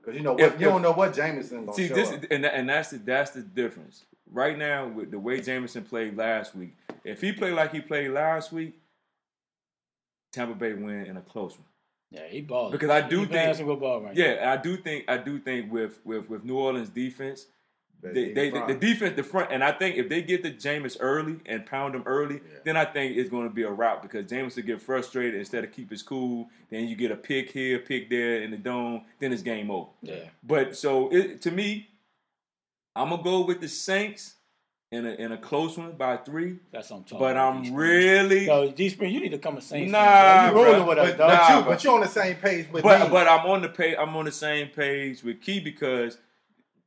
Because 0.00 0.16
you 0.16 0.22
know 0.22 0.32
what, 0.32 0.42
If- 0.42 0.60
you 0.60 0.66
if- 0.66 0.72
don't 0.72 0.82
know 0.82 0.92
what 0.92 1.14
Jameson 1.14 1.64
gonna 1.66 1.74
See 1.76 1.88
show 1.88 1.94
this, 1.94 2.10
up. 2.10 2.24
and, 2.30 2.44
that, 2.44 2.54
and 2.54 2.68
that's 2.68 2.90
the, 2.90 2.98
that's 2.98 3.30
the 3.30 3.42
difference. 3.42 4.04
Right 4.30 4.58
now, 4.58 4.86
with 4.88 5.10
the 5.10 5.18
way 5.18 5.40
Jameson 5.40 5.84
played 5.84 6.16
last 6.16 6.54
week, 6.54 6.74
if 7.04 7.20
he 7.20 7.32
played 7.32 7.54
like 7.54 7.72
he 7.72 7.80
played 7.80 8.10
last 8.10 8.52
week, 8.52 8.78
Tampa 10.32 10.54
Bay 10.54 10.74
win 10.74 11.06
in 11.06 11.16
a 11.16 11.22
close 11.22 11.52
one. 11.52 11.64
Yeah, 12.10 12.26
he 12.28 12.40
balled. 12.40 12.72
Because 12.72 12.90
I 12.90 13.02
do 13.06 13.20
he 13.20 13.26
think- 13.26 13.36
passing 13.36 13.66
good 13.66 13.80
ball 13.80 14.00
right 14.00 14.14
now. 14.14 14.22
Yeah, 14.24 14.52
I 14.52 14.56
do 14.60 14.76
think 14.76 15.04
I 15.08 15.18
do 15.18 15.38
think 15.38 15.70
with 15.72 15.98
with 16.04 16.28
with 16.30 16.44
New 16.44 16.56
Orleans 16.56 16.88
defense, 16.88 17.46
That 18.00 18.14
they, 18.14 18.32
they, 18.32 18.50
the, 18.50 18.64
the 18.66 18.74
defense, 18.74 19.16
the 19.16 19.22
front, 19.24 19.50
and 19.52 19.62
I 19.62 19.72
think 19.72 19.96
if 19.96 20.08
they 20.08 20.22
get 20.22 20.42
the 20.42 20.50
Jameis 20.52 20.96
early 21.00 21.40
and 21.46 21.66
pound 21.66 21.94
him 21.94 22.02
early, 22.06 22.36
Yeah. 22.36 22.58
then 22.64 22.76
I 22.76 22.84
think 22.86 23.16
it's 23.16 23.28
going 23.28 23.48
to 23.48 23.54
be 23.54 23.64
a 23.64 23.70
rout 23.70 24.02
because 24.02 24.24
Jameis 24.24 24.56
will 24.56 24.62
get 24.62 24.80
frustrated 24.80 25.34
instead 25.34 25.64
of 25.64 25.72
keep 25.72 25.90
his 25.90 26.02
cool. 26.02 26.48
Then 26.70 26.88
you 26.88 26.96
get 26.96 27.10
a 27.10 27.16
pick 27.16 27.50
here, 27.50 27.78
pick 27.80 28.08
there 28.08 28.40
in 28.42 28.52
the 28.52 28.56
dome, 28.56 29.02
then 29.18 29.32
it's 29.32 29.42
game 29.42 29.70
over. 29.70 29.90
Yeah. 30.00 30.28
But 30.42 30.76
so 30.76 31.10
it, 31.12 31.42
to 31.42 31.50
me, 31.50 31.88
I'm 32.96 33.10
gonna 33.10 33.22
go 33.22 33.44
with 33.44 33.60
the 33.60 33.68
Saints 33.68 34.34
in 34.90 35.04
a 35.04 35.10
in 35.10 35.32
a 35.32 35.36
close 35.36 35.76
one 35.76 35.92
by 35.92 36.16
three. 36.16 36.58
That's 36.72 36.90
what 36.90 36.98
I'm 36.98 37.02
talking 37.04 37.18
But 37.18 37.32
about. 37.32 37.56
I'm 37.56 37.62
D 37.64 37.70
really, 37.70 38.46
Yo, 38.46 38.70
D 38.70 38.88
Spring, 38.88 39.12
you 39.12 39.20
need 39.20 39.32
to 39.32 39.38
come 39.38 39.54
and 39.54 39.62
Saints. 39.62 39.92
Nah. 39.92 40.48
You 40.50 40.54
rolling 40.56 40.86
with 40.86 40.98
us, 40.98 41.10
but, 41.10 41.18
dog. 41.18 41.28
but 41.30 41.34
Nah, 41.34 41.56
you 41.58 41.62
bro. 41.64 41.72
but 41.72 41.84
you're 41.84 41.94
on 41.94 42.00
the 42.00 42.08
same 42.08 42.36
page 42.36 42.66
with 42.72 42.82
but 42.82 43.00
me. 43.02 43.08
but 43.10 43.28
I'm 43.28 43.46
on 43.46 43.62
the 43.62 43.68
page. 43.68 43.96
I'm 43.98 44.16
on 44.16 44.24
the 44.24 44.32
same 44.32 44.68
page 44.68 45.22
with 45.22 45.40
Key 45.42 45.60
because 45.60 46.18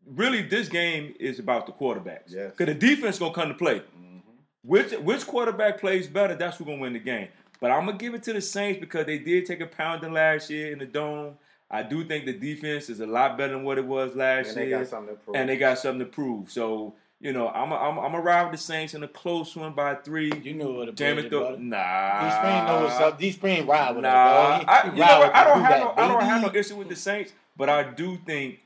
really 0.05 0.41
this 0.41 0.67
game 0.67 1.13
is 1.19 1.37
about 1.39 1.67
the 1.67 1.71
quarterbacks. 1.73 2.29
Yes. 2.29 2.51
Because 2.57 2.73
the 2.73 2.79
defense 2.79 3.19
gonna 3.19 3.33
come 3.33 3.49
to 3.49 3.53
play. 3.53 3.79
Mhm. 3.79 4.21
Which 4.63 4.91
which 4.93 5.27
quarterback 5.27 5.79
plays 5.79 6.07
better? 6.07 6.33
That's 6.35 6.57
who's 6.57 6.65
gonna 6.65 6.79
win 6.79 6.93
the 6.93 6.99
game. 6.99 7.27
But 7.59 7.69
I'm 7.69 7.85
gonna 7.85 7.99
give 7.99 8.15
it 8.15 8.23
to 8.23 8.33
the 8.33 8.41
Saints 8.41 8.79
because 8.79 9.05
they 9.05 9.19
did 9.19 9.45
take 9.45 9.61
a 9.61 9.67
pounding 9.67 10.11
last 10.13 10.49
year 10.49 10.71
in 10.71 10.79
the 10.79 10.87
dome. 10.87 11.35
I 11.69 11.83
do 11.83 12.03
think 12.03 12.25
the 12.25 12.33
defense 12.33 12.89
is 12.89 12.99
a 12.99 13.05
lot 13.05 13.37
better 13.37 13.53
than 13.53 13.63
what 13.63 13.77
it 13.77 13.85
was 13.85 14.15
last 14.15 14.49
and 14.49 14.57
they 14.57 14.67
year, 14.69 14.79
got 14.79 14.87
something 14.87 15.15
to 15.15 15.21
prove. 15.21 15.35
and 15.37 15.47
they 15.47 15.55
got 15.57 15.77
something 15.77 15.99
to 15.99 16.11
prove. 16.11 16.51
So 16.51 16.95
you 17.21 17.31
know, 17.33 17.47
I'm 17.49 17.71
a, 17.71 17.75
I'm 17.75 17.97
a, 17.97 18.01
I'm 18.01 18.11
gonna 18.11 18.23
ride 18.23 18.43
with 18.43 18.51
the 18.53 18.57
Saints 18.57 18.93
in 18.93 19.03
a 19.03 19.07
close 19.07 19.55
one 19.55 19.73
by 19.73 19.95
three. 19.95 20.31
You 20.43 20.53
know 20.55 20.71
what 20.71 20.89
a 20.89 20.91
Jameis, 20.93 21.25
Jameis 21.25 21.29
throw, 21.29 21.55
nah. 21.57 22.21
D 22.23 22.35
Spring 22.35 22.65
knows 22.65 22.83
what's 22.89 22.99
up. 22.99 23.19
D 23.19 23.31
Spring 23.31 23.67
ride 23.67 23.91
with 23.95 24.03
Nah, 24.03 24.57
dog. 24.59 24.65
I, 24.67 24.81
He- 24.81 24.85
you 24.87 24.91
he 24.93 24.99
know 24.99 25.05
ride 25.05 25.19
what? 25.19 25.27
with 25.27 25.35
I 25.35 25.43
don't 25.43 25.61
have 25.63 25.79
no, 25.79 25.93
I 25.97 26.07
don't 26.07 26.23
have 26.23 26.41
no 26.41 26.59
issue 26.59 26.75
with 26.77 26.89
the 26.89 26.95
Saints, 26.95 27.33
but 27.55 27.69
I 27.69 27.83
do 27.83 28.17
think 28.25 28.59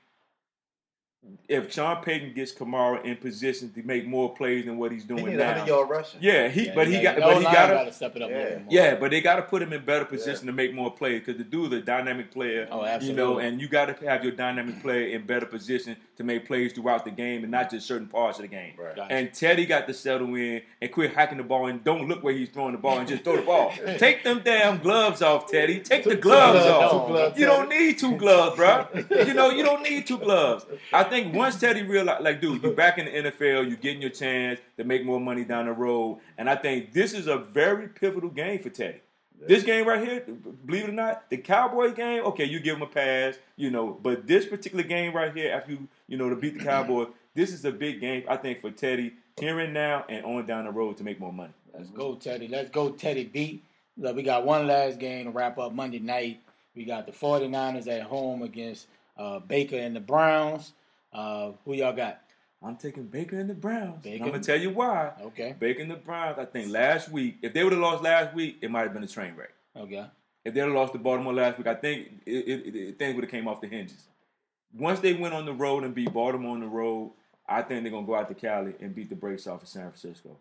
if 1.47 1.71
Sean 1.71 2.03
Payton 2.03 2.33
gets 2.33 2.51
Kamara 2.51 3.03
in 3.05 3.17
position 3.17 3.71
to 3.73 3.83
make 3.83 4.07
more 4.07 4.33
plays 4.33 4.65
than 4.65 4.77
what 4.77 4.91
he's 4.91 5.03
doing 5.03 5.25
need 5.25 5.33
a 5.35 5.37
now, 5.37 5.65
yard 5.65 5.89
rushing. 5.89 6.19
yeah, 6.21 6.47
he, 6.49 6.65
Yeah, 6.67 6.71
but 6.75 6.87
he 6.87 7.01
got, 7.01 7.15
the 7.15 7.21
but 7.21 7.37
he 7.37 7.43
got 7.43 7.83
to, 7.85 7.93
step 7.93 8.15
it 8.15 8.21
up 8.23 8.29
Yeah. 8.31 8.49
more. 8.57 8.61
yeah, 8.69 8.95
but 8.95 9.11
they 9.11 9.21
got 9.21 9.35
to 9.35 9.43
put 9.43 9.61
him 9.61 9.71
in 9.71 9.85
better 9.85 10.05
position 10.05 10.47
to 10.47 10.51
make 10.53 10.73
more 10.73 10.91
plays 10.91 11.19
because 11.23 11.37
the 11.37 11.43
dude's 11.43 11.73
a 11.75 11.81
dynamic 11.81 12.31
player. 12.31 12.67
Oh, 12.71 12.77
You 12.77 12.81
know, 12.81 12.87
absolutely. 12.87 13.45
and 13.45 13.61
you 13.61 13.67
got 13.67 13.95
to 13.95 14.05
have 14.09 14.23
your 14.23 14.33
dynamic 14.33 14.81
player 14.81 15.07
in 15.09 15.25
better 15.27 15.45
position 15.45 15.95
to 16.17 16.23
make 16.23 16.47
plays 16.47 16.73
throughout 16.73 17.05
the 17.05 17.11
game 17.11 17.43
and 17.43 17.51
not 17.51 17.69
just 17.69 17.85
certain 17.85 18.07
parts 18.07 18.39
of 18.39 18.43
the 18.43 18.47
game. 18.47 18.73
Right. 18.77 18.95
Gotcha. 18.95 19.13
And 19.13 19.33
Teddy 19.33 19.65
got 19.67 19.85
to 19.87 19.93
settle 19.93 20.33
in 20.35 20.61
and 20.81 20.91
quit 20.91 21.13
hacking 21.13 21.37
the 21.37 21.43
ball 21.43 21.67
and 21.67 21.83
don't 21.83 22.07
look 22.07 22.23
where 22.23 22.33
he's 22.33 22.49
throwing 22.49 22.71
the 22.71 22.77
ball 22.79 22.97
and 22.99 23.07
just 23.07 23.23
throw 23.23 23.35
the 23.35 23.41
ball. 23.41 23.71
Take 23.97 24.23
them 24.23 24.41
damn 24.43 24.79
gloves 24.79 25.21
off, 25.21 25.51
Teddy. 25.51 25.79
Take 25.79 26.05
the 26.05 26.15
gloves 26.15 26.63
gloves, 26.63 26.65
off. 26.93 27.07
two 27.07 27.13
gloves, 27.13 27.39
You 27.39 27.45
don't 27.45 27.69
need 27.69 27.99
two 27.99 28.15
gloves, 28.17 28.55
bro. 28.55 28.87
You 29.25 29.33
know, 29.33 29.49
you 29.51 29.63
don't 29.63 29.83
need 29.83 30.07
two 30.07 30.17
gloves. 30.17 30.65
I 30.93 31.03
think 31.03 31.14
once 31.23 31.59
Teddy 31.59 31.83
realized, 31.83 32.23
like, 32.23 32.41
dude, 32.41 32.63
you're 32.63 32.73
back 32.73 32.97
in 32.97 33.05
the 33.05 33.29
NFL, 33.29 33.67
you're 33.67 33.77
getting 33.77 34.01
your 34.01 34.11
chance 34.11 34.59
to 34.77 34.83
make 34.83 35.05
more 35.05 35.19
money 35.19 35.43
down 35.43 35.65
the 35.65 35.71
road. 35.71 36.19
And 36.37 36.49
I 36.49 36.55
think 36.55 36.93
this 36.93 37.13
is 37.13 37.27
a 37.27 37.37
very 37.37 37.87
pivotal 37.87 38.29
game 38.29 38.61
for 38.61 38.69
Teddy. 38.69 39.01
This 39.47 39.63
game 39.63 39.87
right 39.87 40.05
here, 40.05 40.21
believe 40.65 40.85
it 40.85 40.89
or 40.89 40.93
not, 40.93 41.29
the 41.29 41.37
Cowboy 41.37 41.93
game, 41.93 42.23
okay, 42.25 42.45
you 42.45 42.59
give 42.59 42.77
him 42.77 42.81
a 42.81 42.87
pass, 42.87 43.37
you 43.57 43.69
know, 43.69 43.97
but 44.01 44.25
this 44.25 44.45
particular 44.45 44.83
game 44.83 45.13
right 45.13 45.35
here, 45.35 45.51
after 45.51 45.73
you, 45.73 45.87
you 46.07 46.17
know, 46.17 46.29
to 46.29 46.35
beat 46.35 46.57
the 46.57 46.63
Cowboys, 46.63 47.09
this 47.35 47.51
is 47.51 47.63
a 47.65 47.71
big 47.71 47.99
game, 47.99 48.23
I 48.27 48.37
think, 48.37 48.61
for 48.61 48.71
Teddy 48.71 49.13
here 49.39 49.59
and 49.59 49.73
now 49.73 50.05
and 50.07 50.25
on 50.25 50.45
down 50.45 50.65
the 50.65 50.71
road 50.71 50.97
to 50.97 51.03
make 51.03 51.19
more 51.19 51.33
money. 51.33 51.53
Let's 51.73 51.89
go, 51.89 52.15
Teddy. 52.15 52.47
Let's 52.47 52.69
go, 52.69 52.89
Teddy 52.91 53.25
beat. 53.25 53.63
Look, 53.97 54.15
we 54.15 54.23
got 54.23 54.45
one 54.45 54.67
last 54.67 54.99
game 54.99 55.25
to 55.25 55.31
wrap 55.31 55.57
up 55.57 55.73
Monday 55.73 55.99
night. 55.99 56.39
We 56.75 56.85
got 56.85 57.05
the 57.05 57.11
49ers 57.11 57.87
at 57.87 58.03
home 58.03 58.41
against 58.41 58.87
uh, 59.17 59.39
Baker 59.39 59.77
and 59.77 59.95
the 59.95 59.99
Browns. 59.99 60.73
Uh, 61.15 61.51
who 61.63 61.73
y'all 61.73 61.93
got? 61.93 62.21
I'm 62.61 62.75
taking 62.77 63.03
Baker 63.03 63.39
and 63.39 63.49
the 63.49 63.53
Browns. 63.53 64.03
Baker? 64.03 64.23
I'm 64.23 64.31
gonna 64.31 64.43
tell 64.43 64.59
you 64.59 64.71
why. 64.71 65.11
Okay. 65.21 65.55
Baker 65.57 65.81
and 65.81 65.91
the 65.91 65.95
Browns. 65.95 66.37
I 66.39 66.45
think 66.45 66.71
last 66.71 67.09
week, 67.09 67.37
if 67.41 67.53
they 67.53 67.63
would 67.63 67.73
have 67.73 67.81
lost 67.81 68.03
last 68.03 68.33
week, 68.33 68.57
it 68.61 68.71
might 68.71 68.81
have 68.81 68.93
been 68.93 69.03
a 69.03 69.07
train 69.07 69.35
wreck. 69.35 69.53
Okay. 69.77 70.05
If 70.43 70.53
they'd 70.53 70.61
have 70.61 70.71
lost 70.71 70.93
to 70.93 70.99
Baltimore 70.99 71.33
last 71.33 71.57
week, 71.57 71.67
I 71.67 71.75
think 71.75 72.07
it, 72.25 72.31
it, 72.31 72.75
it, 72.75 72.99
things 72.99 73.15
would 73.15 73.23
have 73.23 73.31
came 73.31 73.47
off 73.47 73.61
the 73.61 73.67
hinges. 73.67 74.03
Once 74.77 74.99
they 74.99 75.13
went 75.13 75.33
on 75.33 75.45
the 75.45 75.53
road 75.53 75.83
and 75.83 75.93
beat 75.95 76.11
Baltimore 76.11 76.51
on 76.53 76.59
the 76.59 76.67
road, 76.67 77.11
I 77.47 77.61
think 77.61 77.83
they're 77.83 77.91
gonna 77.91 78.05
go 78.05 78.15
out 78.15 78.27
to 78.29 78.35
Cali 78.35 78.73
and 78.81 78.93
beat 78.95 79.09
the 79.09 79.15
brakes 79.15 79.47
off 79.47 79.61
of 79.63 79.69
San 79.69 79.83
Francisco. 79.83 80.35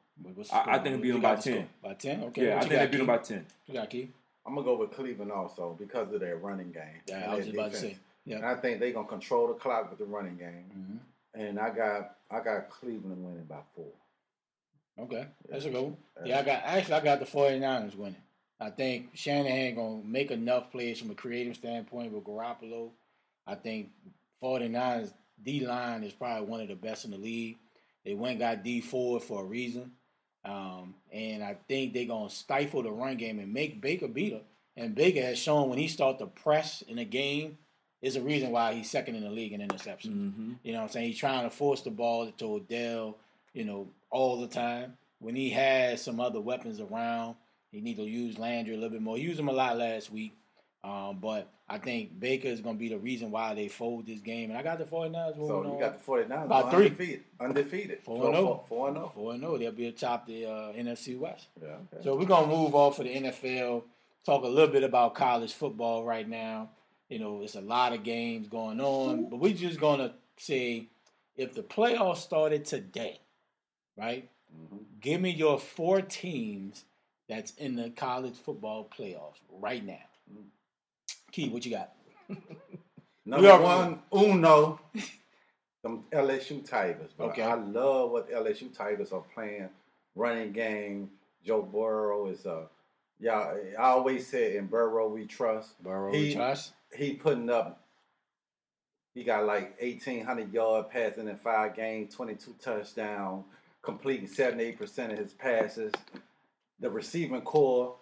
I- 0.53 0.77
I 0.77 0.79
think 0.79 0.87
it'll 0.87 0.93
what 0.97 1.03
be 1.03 1.11
them 1.13 1.21
by 1.21 1.35
the 1.37 1.43
score? 1.43 1.55
10. 1.55 1.69
By 1.83 1.95
10? 1.95 2.23
Okay. 2.25 2.47
yeah, 2.47 2.49
What 2.55 2.57
I 2.57 2.61
think 2.61 2.71
they 2.71 2.77
got, 2.79 2.91
beat 2.91 2.99
them 2.99 3.07
by 3.07 3.19
ten. 3.19 3.47
You 3.67 3.75
got 3.75 3.91
Key? 3.91 4.11
I'm 4.47 4.55
gonna 4.55 4.65
go 4.65 4.77
with 4.77 4.93
Cleveland 4.93 5.31
also 5.33 5.77
because 5.79 6.13
of 6.13 6.21
their 6.21 6.37
running 6.37 6.73
game. 6.73 6.83
Yeah, 7.07 7.31
I 7.31 7.35
was 7.35 7.45
their 7.47 7.55
just 7.55 7.55
about 7.55 7.71
to 7.73 7.77
say. 7.79 7.97
Yeah. 8.25 8.37
And 8.37 8.47
I 8.47 8.55
think 8.57 8.81
they're 8.81 8.93
gonna 8.93 9.09
control 9.09 9.49
the 9.49 9.55
clock 9.55 9.91
with 9.91 9.99
the 9.99 10.05
running 10.07 10.37
game. 10.37 10.65
hmm 10.73 11.41
And 11.41 11.59
I 11.59 11.71
got 11.71 12.17
I 12.31 12.41
got 12.41 12.71
Cleveland 12.71 13.25
winning 13.25 13.45
by 13.45 13.61
four. 13.75 13.93
Okay. 14.99 15.27
That's 15.49 15.65
a 15.65 15.71
good 15.71 15.83
one. 15.83 15.97
Yeah, 16.25 16.39
I 16.39 16.43
got 16.43 16.63
actually 16.65 16.95
I 16.95 17.01
got 17.01 17.19
the 17.19 17.27
49ers 17.27 17.97
winning. 17.97 18.17
I 18.61 18.71
think 18.71 19.11
Shanahan 19.15 19.75
gonna 19.75 20.03
make 20.05 20.31
enough 20.31 20.71
plays 20.71 20.99
from 20.99 21.11
a 21.11 21.15
creative 21.15 21.57
standpoint 21.57 22.13
with 22.13 22.25
Garoppolo. 22.25 22.91
I 23.47 23.57
think 23.57 23.91
49ers 24.43 25.13
D 25.43 25.67
line 25.67 26.05
is 26.05 26.13
probably 26.13 26.47
one 26.47 26.61
of 26.61 26.69
the 26.69 26.77
best 26.77 27.05
in 27.05 27.11
the 27.11 27.19
league. 27.19 27.57
They 28.05 28.15
went 28.15 28.33
and 28.33 28.41
got 28.41 28.63
D 28.63 28.81
Ford 28.81 29.23
for 29.23 29.43
a 29.43 29.45
reason. 29.45 29.93
Um, 30.45 30.95
and 31.11 31.43
I 31.43 31.57
think 31.69 31.93
they're 31.93 32.05
gonna 32.07 32.31
stifle 32.31 32.83
the 32.83 32.93
run 32.93 33.17
game 33.17 33.39
and 33.39 33.53
make 33.53 33.81
Baker 33.81 34.09
beat 34.09 34.35
her. 34.35 34.43
And 34.77 34.95
Baker 34.95 35.23
has 35.23 35.39
shown 35.39 35.69
when 35.69 35.79
he 35.79 35.89
starts 35.89 36.19
to 36.21 36.27
press 36.27 36.83
in 36.83 36.99
a 36.99 37.05
game, 37.05 37.59
is 38.05 38.17
a 38.17 38.21
reason 38.23 38.51
why 38.51 38.75
he's 38.75 38.91
second 38.91 39.15
in 39.17 39.25
the 39.25 39.31
league 39.31 39.53
in 39.53 39.61
interceptions. 39.61 40.11
Mm-hmm. 40.13 40.53
You 40.63 40.73
know 40.73 40.79
what 40.79 40.85
I'm 40.85 40.91
saying? 40.91 41.07
He's 41.09 41.19
trying 41.19 41.45
to 41.45 41.51
force 41.51 41.81
the 41.81 41.91
ball 41.91 42.31
to 42.31 42.45
Odell, 42.45 43.17
you 43.55 43.65
know, 43.65 43.89
all 44.11 44.41
the 44.41 44.47
time. 44.47 44.97
When 45.21 45.35
he 45.35 45.51
has 45.51 46.03
some 46.03 46.21
other 46.21 46.41
weapons 46.41 46.81
around, 46.81 47.37
he 47.73 47.81
need 47.81 47.97
to 47.97 48.03
use 48.05 48.39
Landry 48.39 48.75
a 48.75 48.77
little 48.77 48.91
bit 48.91 49.03
more. 49.03 49.17
He 49.17 49.23
used 49.23 49.41
him 49.41 49.49
a 49.49 49.53
lot 49.53 49.79
last 49.79 50.13
week. 50.13 50.35
Um, 50.85 51.19
but 51.19 51.51
I 51.67 51.79
think 51.79 52.21
Baker 52.21 52.49
is 52.49 52.61
going 52.61 52.77
to 52.77 52.79
be 52.79 52.91
the 52.91 52.99
reason 52.99 53.31
why 53.31 53.55
they 53.55 53.69
fold 53.69 54.05
this 54.07 54.21
game. 54.21 54.51
And 54.51 54.59
I 54.59 54.63
got 54.63 54.77
the 54.79 54.85
49ers 54.85 55.35
moving 55.39 55.49
So 55.49 55.65
on. 55.65 55.73
you 55.73 55.81
got 55.81 55.99
the 55.99 56.05
49ers 56.13 56.45
About 56.45 56.71
going 56.71 56.71
three. 56.73 56.85
undefeated. 56.89 57.25
Undefeated. 57.41 57.99
4 58.03 58.27
and 58.27 58.35
0. 58.35 58.65
4 58.69 58.89
and 58.89 58.97
0. 58.99 59.13
4 59.15 59.33
and 59.33 59.41
0. 59.41 59.57
They'll 59.59 59.73
be 59.73 59.87
atop 59.87 60.27
the 60.27 60.45
uh, 60.45 60.73
NFC 60.75 61.19
West. 61.19 61.47
Yeah, 61.63 61.69
okay. 61.91 62.05
So 62.05 62.15
we're 62.17 62.27
gonna 62.27 62.49
move 62.49 62.75
off 62.75 62.99
of 62.99 63.07
the 63.07 63.15
NFL, 63.15 63.83
talk 64.27 64.45
a 64.45 64.47
little 64.47 64.71
bit 64.73 64.83
about 64.85 65.15
college 65.15 65.55
football 65.55 66.05
right 66.05 66.29
now. 66.29 66.69
You 67.09 67.19
know, 67.19 67.39
there's 67.39 67.55
a 67.57 67.61
lot 67.61 67.93
of 67.93 68.03
games 68.03 68.49
going 68.49 68.81
on, 68.81 69.29
but 69.29 69.39
we're 69.39 69.53
just 69.55 69.79
gonna 69.79 70.15
say 70.37 70.87
if 71.37 71.55
the 71.55 71.63
playoffs 71.63 72.19
started 72.19 72.65
today, 72.65 73.21
right? 73.97 74.29
Mhm. 74.55 74.85
Give 75.01 75.21
me 75.21 75.31
your 75.31 75.59
four 75.59 76.01
teams 76.01 76.85
that's 77.29 77.53
in 77.57 77.77
the 77.77 77.91
college 77.91 78.37
football 78.37 78.89
playoffs 78.97 79.41
right 79.51 79.85
now. 79.85 79.99
Key, 81.33 81.49
what 81.51 81.65
you 81.67 81.73
got? 81.73 81.93
Number 83.27 83.51
are- 83.51 83.61
one, 83.63 84.03
Uno, 84.13 84.81
them 85.83 86.05
LSU 86.13 86.65
Tigers. 86.69 87.13
Bro. 87.13 87.27
Okay. 87.31 87.43
I 87.43 87.55
love 87.55 88.11
what 88.13 88.31
LSU 88.31 88.75
Tigers 88.75 89.13
are 89.13 89.23
playing. 89.35 89.69
Running 90.15 90.53
game. 90.53 91.11
Joe 91.45 91.63
Burrow 91.63 92.27
is 92.29 92.47
a. 92.47 92.69
Yeah, 93.21 93.55
I 93.79 93.83
always 93.83 94.27
said 94.27 94.55
in 94.57 94.67
Burrow 94.67 95.09
we 95.09 95.27
trust. 95.27 95.83
Burrow, 95.83 96.13
He- 96.13 96.33
Josh. 96.35 96.69
He 96.97 97.15
putting 97.15 97.51
up. 97.51 97.81
He 99.15 99.25
got 99.25 99.47
like 99.47 99.77
eighteen 99.81 100.25
hundred 100.25 100.53
yard 100.53 100.91
passing 100.91 101.29
in 101.29 101.37
five 101.39 101.77
games, 101.77 102.15
twenty 102.15 102.35
two 102.35 102.55
touchdown, 102.61 103.45
completing 103.83 104.27
seventy 104.27 104.65
eight 104.65 104.79
percent 104.79 105.13
of 105.13 105.19
his 105.19 105.33
passes. 105.33 105.93
The 106.81 106.91
receiving 106.91 107.43
core 107.43 107.95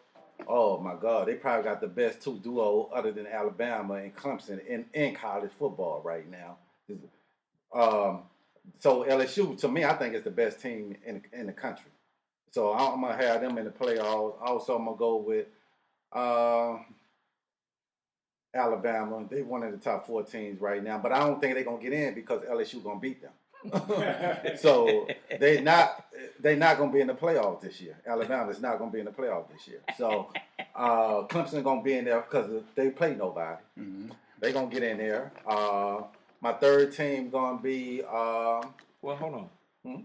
Oh 0.48 0.78
my 0.78 0.94
God, 0.94 1.28
they 1.28 1.34
probably 1.34 1.64
got 1.64 1.80
the 1.80 1.86
best 1.86 2.22
two 2.22 2.38
duo 2.38 2.90
other 2.92 3.12
than 3.12 3.26
Alabama 3.26 3.94
and 3.94 4.14
Clemson 4.14 4.64
in, 4.66 4.86
in 4.92 5.14
college 5.14 5.50
football 5.58 6.00
right 6.04 6.28
now. 6.30 6.56
Um, 7.74 8.22
so 8.78 9.04
LSU, 9.04 9.58
to 9.58 9.68
me, 9.68 9.84
I 9.84 9.94
think 9.94 10.14
is 10.14 10.24
the 10.24 10.30
best 10.30 10.60
team 10.60 10.96
in 11.06 11.22
in 11.32 11.46
the 11.46 11.52
country. 11.52 11.90
So 12.50 12.72
I'm 12.72 13.00
gonna 13.00 13.16
have 13.16 13.40
them 13.40 13.58
in 13.58 13.64
the 13.64 13.70
playoffs. 13.70 14.34
Also, 14.42 14.76
I'm 14.76 14.84
gonna 14.84 14.96
go 14.96 15.16
with 15.16 15.46
uh, 16.12 16.78
Alabama. 18.54 19.24
They 19.30 19.42
one 19.42 19.62
of 19.62 19.72
the 19.72 19.78
top 19.78 20.06
four 20.06 20.22
teams 20.22 20.60
right 20.60 20.82
now, 20.82 20.98
but 20.98 21.12
I 21.12 21.20
don't 21.20 21.40
think 21.40 21.54
they're 21.54 21.64
gonna 21.64 21.82
get 21.82 21.92
in 21.92 22.14
because 22.14 22.42
LSU 22.42 22.82
gonna 22.82 23.00
beat 23.00 23.20
them. 23.22 23.32
so 24.58 25.06
they 25.38 25.60
not 25.60 26.04
they 26.40 26.56
not 26.56 26.78
gonna 26.78 26.92
be 26.92 27.00
in 27.00 27.06
the 27.06 27.14
playoffs 27.14 27.60
this 27.60 27.80
year. 27.80 27.96
Alabama's 28.06 28.60
not 28.60 28.78
gonna 28.78 28.90
be 28.90 28.98
in 28.98 29.04
the 29.04 29.12
playoffs 29.12 29.52
this 29.52 29.68
year. 29.68 29.80
So 29.96 30.30
uh, 30.74 31.22
Clemson 31.28 31.62
gonna 31.62 31.82
be 31.82 31.94
in 31.94 32.04
there 32.04 32.20
because 32.20 32.62
they 32.74 32.90
play 32.90 33.14
nobody. 33.14 33.62
Mhm. 33.78 34.10
They 34.40 34.52
gonna 34.52 34.66
get 34.66 34.82
in 34.82 34.98
there. 34.98 35.32
Uh, 35.46 36.02
my 36.40 36.52
third 36.54 36.92
team 36.92 37.30
gonna 37.30 37.58
be 37.58 38.02
uh, 38.02 38.62
Well, 39.00 39.16
hold 39.16 39.34
on. 39.34 39.48
Hmm? 39.84 40.02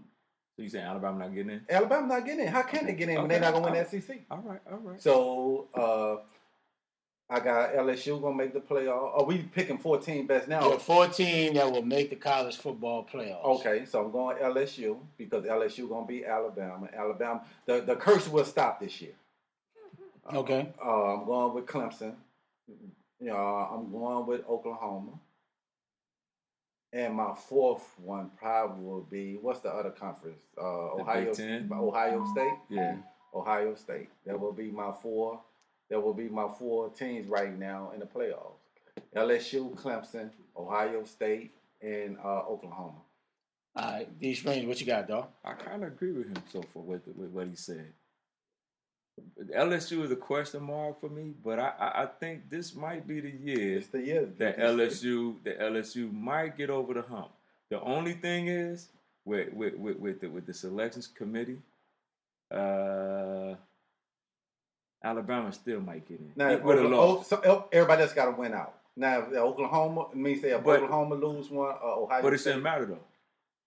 So 0.56 0.62
you 0.62 0.68
saying 0.68 0.84
Alabama 0.84 1.18
not 1.20 1.34
getting 1.34 1.50
in? 1.50 1.60
Alabama. 1.68 2.06
Not 2.06 2.24
getting 2.24 2.46
in. 2.46 2.52
How 2.52 2.62
can 2.62 2.86
they 2.86 2.92
get 2.92 3.08
in 3.08 3.16
when 3.18 3.28
they're 3.28 3.40
not 3.40 3.52
gonna 3.52 3.70
win 3.72 3.84
the 3.90 4.00
SEC? 4.00 4.20
All 4.30 4.38
right, 4.44 4.60
all 4.70 4.78
right. 4.78 5.00
So 5.02 5.68
uh, 5.74 6.22
I 7.30 7.40
got 7.40 7.74
LSU 7.74 8.20
gonna 8.22 8.34
make 8.34 8.54
the 8.54 8.60
playoff. 8.60 9.18
Are 9.18 9.24
we 9.24 9.38
picking 9.38 9.76
14 9.78 10.26
best 10.26 10.48
now? 10.48 10.60
There 10.60 10.72
are 10.72 10.78
14 10.78 11.54
that 11.54 11.70
will 11.70 11.82
make 11.82 12.08
the 12.08 12.16
college 12.16 12.56
football 12.56 13.04
playoffs. 13.04 13.44
Okay, 13.60 13.84
so 13.84 14.02
I'm 14.04 14.10
going 14.10 14.38
LSU 14.38 14.98
because 15.18 15.44
LSU 15.44 15.88
gonna 15.88 16.06
be 16.06 16.24
Alabama. 16.24 16.88
Alabama, 16.96 17.42
the, 17.66 17.80
the 17.82 17.96
curse 17.96 18.28
will 18.28 18.44
stop 18.44 18.80
this 18.80 19.00
year. 19.00 19.12
Okay. 20.30 20.68
Uh, 20.84 21.14
I'm 21.14 21.24
going 21.24 21.54
with 21.54 21.64
Clemson. 21.64 22.12
You 23.18 23.28
know, 23.28 23.34
I'm 23.34 23.90
going 23.90 24.26
with 24.26 24.46
Oklahoma. 24.46 25.12
And 26.92 27.14
my 27.14 27.34
fourth 27.34 27.82
one 27.98 28.30
probably 28.38 28.84
will 28.84 29.06
be 29.10 29.38
what's 29.40 29.60
the 29.60 29.70
other 29.70 29.88
conference? 29.90 30.42
Uh, 30.58 30.62
The 30.62 31.02
Ohio, 31.02 31.24
Big 31.24 31.34
Ten? 31.34 31.70
Ohio 31.72 32.26
State. 32.32 32.58
Yeah. 32.68 32.96
Ohio 33.34 33.74
State. 33.74 34.10
That 34.26 34.38
will 34.38 34.52
be 34.52 34.70
my 34.70 34.92
four. 35.02 35.40
That 35.90 36.00
will 36.02 36.14
be 36.14 36.28
my 36.28 36.48
four 36.58 36.90
teams 36.90 37.28
right 37.28 37.56
now 37.58 37.92
in 37.94 38.00
the 38.00 38.06
playoffs. 38.06 38.58
LSU, 39.16 39.74
Clemson, 39.80 40.30
Ohio 40.56 41.04
State, 41.04 41.52
and 41.80 42.18
uh, 42.22 42.40
Oklahoma. 42.48 42.98
All 43.76 43.92
right. 43.92 44.20
D 44.20 44.34
Strange, 44.34 44.66
what 44.66 44.80
you 44.80 44.86
got, 44.86 45.08
dog? 45.08 45.28
I 45.44 45.52
kind 45.54 45.82
of 45.84 45.92
agree 45.92 46.12
with 46.12 46.26
him 46.26 46.42
so 46.52 46.62
far 46.74 46.82
with, 46.82 47.02
with 47.16 47.30
what 47.30 47.46
he 47.48 47.54
said. 47.56 47.92
LSU 49.56 50.02
is 50.04 50.10
a 50.12 50.16
question 50.16 50.62
mark 50.62 51.00
for 51.00 51.08
me, 51.08 51.32
but 51.44 51.58
I, 51.58 51.72
I, 51.78 52.02
I 52.02 52.06
think 52.20 52.48
this 52.50 52.74
might 52.74 53.06
be 53.06 53.20
the 53.20 53.30
year 53.30 53.78
It's 53.78 53.88
the 53.88 54.00
year 54.02 54.26
that 54.38 54.58
It's- 54.58 54.70
LSU 55.02 55.42
that 55.44 55.58
LSU 55.58 56.12
might 56.12 56.56
get 56.56 56.70
over 56.70 56.94
the 56.94 57.02
hump. 57.02 57.30
The 57.70 57.80
only 57.80 58.12
thing 58.14 58.48
is 58.48 58.88
with 59.24 59.52
with 59.52 59.74
with, 59.74 59.98
with 59.98 60.20
the 60.20 60.28
with 60.28 60.46
the 60.46 60.54
selections 60.54 61.06
committee, 61.08 61.58
uh, 62.50 63.54
Alabama 65.02 65.52
still 65.52 65.80
might 65.80 66.06
get 66.08 66.20
in 66.20 66.32
Now, 66.36 66.50
with 66.50 66.60
a 66.60 66.62
Oklahoma- 66.82 66.96
loss. 66.96 67.28
so 67.28 67.40
oh, 67.44 67.68
everybody 67.72 68.02
else 68.02 68.12
got 68.12 68.26
to 68.26 68.30
win 68.32 68.52
out. 68.54 68.74
Now, 68.96 69.20
if 69.20 69.32
Oklahoma, 69.32 70.08
me 70.14 70.36
say 70.40 70.50
if 70.50 70.64
But- 70.64 70.82
Oklahoma 70.82 71.14
lose 71.14 71.50
one, 71.50 71.70
uh, 71.82 72.00
Ohio 72.00 72.22
But 72.22 72.34
it 72.34 72.38
shouldn't 72.38 72.62
matter 72.64 72.84
though, 72.86 72.98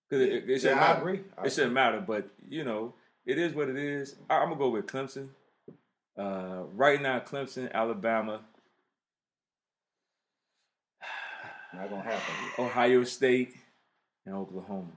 because 0.09 0.25
it, 0.27 0.33
it, 0.33 0.43
it 0.43 0.49
Yeah, 0.49 0.57
shouldn't 0.57 0.81
I 0.81 0.87
matter. 0.87 0.99
agree. 0.99 1.21
I 1.37 1.45
It 1.45 1.53
shouldn't 1.53 1.73
matter, 1.73 2.01
but 2.05 2.27
you 2.49 2.63
know, 2.65 2.93
it 3.25 3.37
is 3.37 3.53
what 3.53 3.69
it 3.69 3.77
is. 3.77 4.15
I, 4.29 4.37
I'm 4.39 4.49
gonna 4.49 4.57
go 4.57 4.69
with 4.69 4.87
Clemson. 4.87 5.29
Uh, 6.17 6.63
right 6.73 7.01
now, 7.01 7.19
Clemson, 7.21 7.71
Alabama, 7.71 8.41
Not 11.73 11.89
gonna 11.89 12.01
happen. 12.01 12.35
Ohio 12.59 13.05
State, 13.05 13.55
and 14.25 14.35
Oklahoma. 14.35 14.91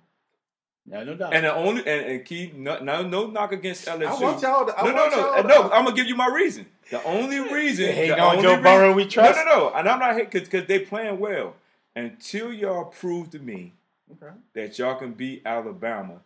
Yeah, 0.87 1.03
no 1.05 1.15
doubt. 1.15 1.33
And 1.35 1.45
the 1.47 1.55
only 1.55 1.81
and, 1.87 2.07
and 2.07 2.25
keep 2.25 2.55
no, 2.55 2.79
no 2.81 3.03
no 3.03 3.27
knock 3.29 3.53
against 3.53 3.87
LSU. 3.87 4.07
I 4.07 4.21
want 4.21 4.43
y'all 4.43 4.67
to. 4.67 4.79
I 4.79 4.85
no, 4.85 4.91
no, 4.91 4.95
want 4.97 5.13
no, 5.13 5.19
y'all 5.19 5.43
to- 5.43 5.49
no. 5.49 5.63
I'm 5.71 5.85
gonna 5.85 5.97
give 5.97 6.07
you 6.07 6.15
my 6.17 6.29
reason. 6.29 6.67
The 6.91 7.03
only 7.05 7.41
reason, 7.41 7.87
hating 7.87 8.11
the 8.17 8.21
on 8.23 8.33
only 8.37 8.43
Joe 8.43 8.49
reason- 8.51 8.63
Burrow 8.65 8.93
we 8.93 9.07
trust? 9.07 9.39
No, 9.39 9.45
no, 9.45 9.59
no. 9.71 9.75
And 9.75 9.89
I'm 9.89 9.99
not 9.99 10.15
hating 10.15 10.43
because 10.45 10.67
they 10.67 10.81
playing 10.81 11.19
well. 11.19 11.55
Until 11.97 12.53
y'all 12.53 12.87
prove 12.87 13.31
to 13.31 13.39
me 13.39 13.73
Okay. 14.13 14.35
that 14.55 14.79
y'all 14.79 14.97
can 14.97 15.13
beat 15.13 15.43
Alabama, 15.47 16.21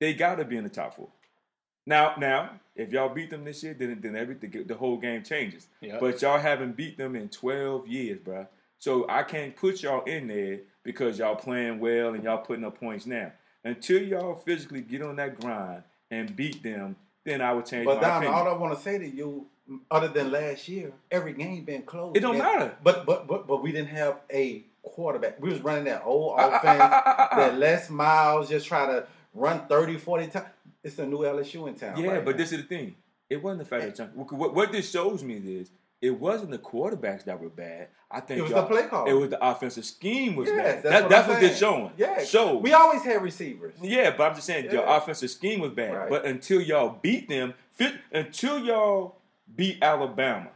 they 0.00 0.12
got 0.12 0.34
to 0.36 0.44
be 0.44 0.56
in 0.56 0.64
the 0.64 0.68
top 0.70 0.96
four. 0.96 1.08
Now, 1.86 2.14
now, 2.18 2.50
if 2.76 2.92
y'all 2.92 3.08
beat 3.08 3.30
them 3.30 3.44
this 3.44 3.62
year, 3.62 3.74
then 3.74 3.98
then 4.00 4.16
everything 4.16 4.64
the 4.66 4.74
whole 4.74 4.96
game 4.98 5.22
changes. 5.22 5.68
Yep. 5.80 6.00
But 6.00 6.20
y'all 6.20 6.38
haven't 6.38 6.76
beat 6.76 6.98
them 6.98 7.16
in 7.16 7.28
12 7.28 7.86
years, 7.88 8.18
bro. 8.18 8.46
So 8.78 9.06
I 9.08 9.22
can't 9.22 9.54
put 9.56 9.82
y'all 9.82 10.02
in 10.04 10.26
there 10.28 10.60
because 10.82 11.18
y'all 11.18 11.36
playing 11.36 11.78
well 11.80 12.14
and 12.14 12.22
y'all 12.24 12.38
putting 12.38 12.64
up 12.64 12.78
points 12.78 13.06
now. 13.06 13.32
Until 13.64 14.02
y'all 14.02 14.34
physically 14.34 14.80
get 14.80 15.02
on 15.02 15.16
that 15.16 15.40
grind 15.40 15.82
and 16.10 16.34
beat 16.34 16.62
them, 16.62 16.96
then 17.24 17.40
I 17.40 17.52
would 17.52 17.66
change 17.66 17.86
But 17.86 17.96
my 17.96 18.00
Don, 18.00 18.16
opinion. 18.18 18.34
all 18.34 18.48
I 18.48 18.58
want 18.58 18.76
to 18.76 18.82
say 18.82 18.98
to 18.98 19.08
you, 19.08 19.46
other 19.90 20.08
than 20.08 20.32
last 20.32 20.68
year, 20.68 20.92
every 21.10 21.32
game 21.32 21.64
been 21.64 21.82
close. 21.82 22.12
It 22.16 22.20
don't 22.20 22.38
man. 22.38 22.44
matter. 22.44 22.76
But 22.82 23.06
but 23.06 23.28
but 23.28 23.46
but 23.46 23.62
we 23.62 23.70
didn't 23.70 23.88
have 23.90 24.16
a 24.32 24.64
quarterback. 24.82 25.40
We 25.40 25.50
was 25.50 25.60
running 25.60 25.84
that 25.84 26.02
old 26.04 26.34
offense, 26.38 26.78
that 26.78 27.58
Les 27.58 27.88
Miles 27.88 28.48
just 28.48 28.66
try 28.66 28.86
to 28.86 29.06
run 29.34 29.66
30, 29.68 29.98
40 29.98 30.26
times. 30.26 30.46
It's 30.82 30.98
a 30.98 31.06
new 31.06 31.18
LSU 31.18 31.68
in 31.68 31.76
town. 31.76 31.96
Yeah, 32.02 32.08
right 32.10 32.24
but 32.24 32.32
now. 32.32 32.36
this 32.38 32.52
is 32.52 32.62
the 32.62 32.66
thing. 32.66 32.96
It 33.30 33.42
wasn't 33.42 33.60
the 33.60 33.64
fact 33.64 33.96
that 33.96 34.16
what, 34.16 34.32
what, 34.32 34.54
what 34.54 34.72
this 34.72 34.90
shows 34.90 35.22
me 35.22 35.36
is 35.36 35.70
it 36.02 36.10
wasn't 36.20 36.50
the 36.50 36.58
quarterbacks 36.58 37.24
that 37.24 37.40
were 37.40 37.48
bad. 37.48 37.88
I 38.10 38.20
think 38.20 38.40
It 38.40 38.42
was 38.42 38.52
the 38.52 38.62
play 38.64 38.86
call. 38.88 39.06
It 39.06 39.14
was 39.14 39.30
the 39.30 39.42
offensive 39.42 39.84
scheme 39.86 40.36
was 40.36 40.48
Yes, 40.48 40.56
bad. 40.56 40.66
that's 40.66 40.82
That- 40.82 41.02
what 41.02 41.08
that's 41.10 41.28
what 41.28 41.40
saying. 41.40 41.54
showing. 41.54 41.90
Yeah, 41.96 42.18
So 42.24 42.58
we 42.58 42.72
always 42.74 43.02
had 43.02 43.22
receivers. 43.22 43.74
yeah, 43.80 44.10
but 44.14 44.24
I'm 44.28 44.34
just 44.34 44.46
saying 44.46 44.70
your 44.70 44.84
offensive 44.84 45.30
scheme 45.30 45.60
was 45.60 45.70
bad. 45.72 45.94
Right. 45.96 46.10
But 46.10 46.26
until 46.26 46.60
y'all 46.60 46.98
beat 47.00 47.28
them, 47.28 47.54
fit, 47.72 47.94
until 48.12 48.58
y'all 48.58 49.16
beat 49.56 49.82
Alabama, 49.82 50.50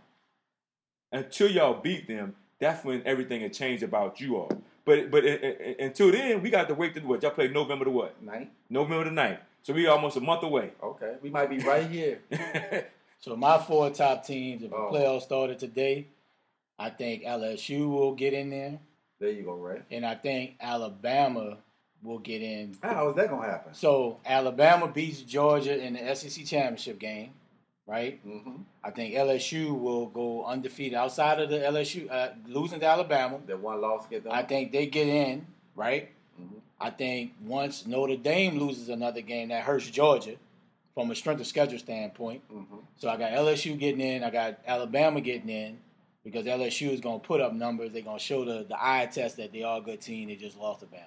until 1.13 1.51
y'all 1.51 1.81
beat 1.81 2.09
them, 2.09 2.35
that's 2.59 2.85
when 2.85 3.03
everything 3.07 3.41
had 3.41 3.53
changed 3.53 3.83
about 3.83 4.21
you 4.21 4.37
all. 4.37 4.51
But 4.85 5.11
but 5.11 5.25
uh, 5.25 5.29
uh, 5.29 5.53
until 5.81 6.11
then, 6.13 6.43
we 6.43 6.51
got 6.51 6.69
to 6.69 6.75
wait 6.75 6.95
to 6.95 7.01
what 7.01 7.23
y'all 7.23 7.31
play 7.33 7.49
November 7.49 7.85
the 7.87 7.91
what? 7.91 8.23
Night. 8.23 8.51
November 8.69 9.05
the 9.05 9.11
9th. 9.11 9.39
So 9.63 9.73
we 9.73 9.87
almost 9.89 10.17
a 10.17 10.21
month 10.21 10.43
away. 10.45 10.73
Okay, 10.83 11.17
we 11.23 11.31
might 11.31 11.51
be 11.51 11.59
right 11.59 11.89
here. 11.91 12.21
So 13.19 13.35
my 13.37 13.59
four 13.59 13.91
top 13.91 14.25
teams, 14.25 14.63
if 14.63 14.71
the 14.71 14.77
Oh. 14.77 14.91
playoffs 14.93 15.23
started 15.23 15.59
today, 15.59 16.07
I 16.79 16.91
think 16.91 17.25
LSU 17.25 17.89
will 17.89 18.15
get 18.15 18.33
in 18.35 18.51
there, 18.51 18.79
There 19.19 19.31
you 19.31 19.43
go, 19.45 19.55
right? 19.55 19.83
and 19.91 20.05
I 20.05 20.15
think 20.15 20.57
Alabama 20.61 21.59
will 22.03 22.19
get 22.19 22.43
in. 22.43 22.77
How 22.83 23.09
is 23.09 23.17
that 23.17 23.31
gonna 23.31 23.47
happen? 23.49 23.75
So 23.75 24.21
Alabama 24.25 24.87
beats 24.87 25.23
Georgia 25.23 25.83
in 25.83 25.95
the 25.95 26.15
SEC 26.15 26.45
championship 26.45 26.99
game, 26.99 27.33
right? 27.87 28.25
Mm-hmm. 28.27 28.57
I 28.85 28.91
think 28.91 29.15
LSU 29.15 29.73
will 29.79 30.07
go 30.07 30.45
undefeated 30.45 30.95
outside 30.95 31.41
of 31.41 31.49
the 31.49 31.59
LSU 31.59 32.09
uh, 32.11 32.35
losing 32.47 32.79
to 32.81 32.87
Alabama. 32.87 33.41
That 33.47 33.59
one 33.59 33.81
loss 33.81 34.07
get 34.07 34.25
done. 34.25 34.35
I 34.35 34.43
think 34.43 34.71
they 34.71 34.87
get 34.87 35.09
in, 35.09 35.47
right? 35.75 36.11
Mhm. 36.41 36.61
I 36.79 36.91
think 36.91 37.33
once 37.43 37.87
Notre 37.87 38.17
Dame 38.17 38.59
loses 38.59 38.91
another 38.91 39.23
game, 39.23 39.49
that 39.49 39.63
hurts 39.65 39.91
Georgia 39.91 40.37
from 40.97 41.11
a 41.11 41.15
strength 41.15 41.41
of 41.41 41.47
schedule 41.47 41.79
standpoint. 41.79 42.43
Mhm. 42.51 42.83
So 42.97 43.11
I 43.11 43.19
got 43.19 43.33
LSU 43.33 43.77
getting 43.77 44.01
in. 44.01 44.25
I 44.25 44.31
got 44.31 44.59
Alabama 44.67 45.21
getting 45.21 45.51
in 45.51 45.79
because 46.25 46.47
LSU 46.47 46.91
is 46.91 47.03
going 47.03 47.21
to 47.21 47.27
put 47.27 47.43
up 47.43 47.53
numbers. 47.53 47.93
They're 47.93 48.01
going 48.01 48.19
to 48.19 48.25
show 48.25 48.47
the, 48.47 48.65
the 48.65 48.77
eye 48.79 49.07
test 49.13 49.37
that 49.37 49.53
they 49.53 49.63
are 49.63 49.79
a 49.79 49.83
good 49.83 50.01
team. 50.01 50.29
They 50.29 50.37
just 50.37 50.57
lost 50.57 50.81
to 50.81 50.87
Bama. 50.87 51.03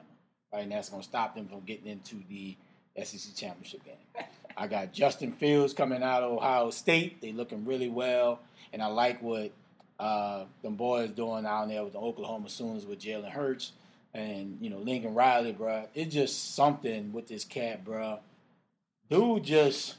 Right? 0.54 0.62
And 0.62 0.72
that's 0.72 0.90
going 0.90 1.02
to 1.02 1.08
stop 1.08 1.34
them 1.36 1.48
from 1.48 1.62
getting 1.62 1.88
into 1.88 2.18
the 2.30 2.56
SEC 3.04 3.36
championship 3.36 3.84
game. 3.84 3.96
I 4.58 4.68
got 4.68 4.94
Justin 4.94 5.32
Fields 5.32 5.74
coming 5.74 6.04
out 6.04 6.22
of 6.22 6.34
Ohio 6.34 6.70
State. 6.70 7.20
They 7.20 7.32
looking 7.32 7.66
really 7.66 7.90
well. 7.90 8.42
And 8.72 8.84
I 8.84 8.88
like 8.88 9.24
what 9.24 9.52
uh, 10.00 10.46
them 10.62 10.76
boys 10.76 11.10
doing 11.10 11.46
down 11.46 11.70
there 11.70 11.84
with 11.84 11.94
the 11.94 12.00
Oklahoma 12.00 12.48
Sooners 12.50 12.86
with 12.86 13.00
Jalen 13.00 13.32
Hurts 13.32 13.72
and, 14.14 14.60
you 14.62 14.70
know, 14.70 14.78
Lincoln 14.78 15.16
Riley, 15.16 15.52
bro. 15.52 15.88
It's 15.96 16.14
just 16.14 16.54
something 16.54 17.12
with 17.12 17.28
this 17.28 17.44
cat, 17.44 17.84
bro. 17.84 18.20
Dude 19.10 19.44
just 19.44 19.96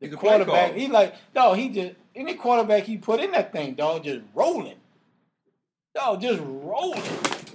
the 0.00 0.08
quarterback. 0.08 0.74
He 0.74 0.88
like 0.88 1.14
no, 1.34 1.54
he 1.54 1.68
just 1.68 1.92
any 2.14 2.34
quarterback 2.34 2.84
he 2.84 2.96
put 2.96 3.20
in 3.20 3.30
that 3.32 3.52
thing, 3.52 3.74
dog, 3.74 4.04
just 4.04 4.20
rolling. 4.34 4.76
Dog, 5.94 6.20
just 6.20 6.40
rolling. 6.42 7.02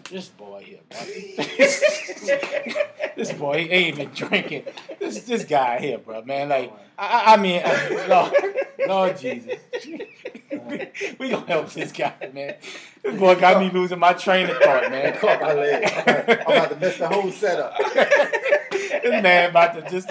This 0.10 0.30
boy 0.30 0.64
here, 0.64 0.80
bro. 0.90 1.00
this 3.16 3.32
boy 3.34 3.64
he 3.64 3.70
ain't 3.72 3.98
even 3.98 4.10
drinking. 4.14 4.64
This 5.00 5.24
this 5.24 5.44
guy 5.44 5.80
here, 5.80 5.98
bro, 5.98 6.22
man. 6.24 6.50
Like 6.50 6.72
I, 6.98 7.34
I- 7.34 7.38
mean, 7.38 7.62
I, 7.66 8.08
Lord, 8.08 8.34
Lord 8.88 9.18
Jesus, 9.18 9.56
we 11.20 11.30
gonna 11.30 11.46
help 11.48 11.72
this 11.72 11.92
guy, 11.92 12.14
man. 12.34 12.56
This 13.04 13.20
boy 13.20 13.36
got 13.36 13.62
me 13.62 13.70
losing 13.72 14.00
my 14.00 14.14
train 14.14 14.50
of 14.50 14.58
thought, 14.58 14.90
man. 14.92 15.18
Caught 15.18 15.42
my 15.42 15.54
leg. 15.54 15.92
I'm 16.48 16.58
about 16.58 16.70
to 16.70 16.76
miss 16.78 16.98
the 16.98 17.08
whole 17.08 17.32
setup. 17.32 17.74
this 19.12 19.24
man 19.24 19.50
about 19.50 19.74
to 19.76 19.90
just. 19.90 20.08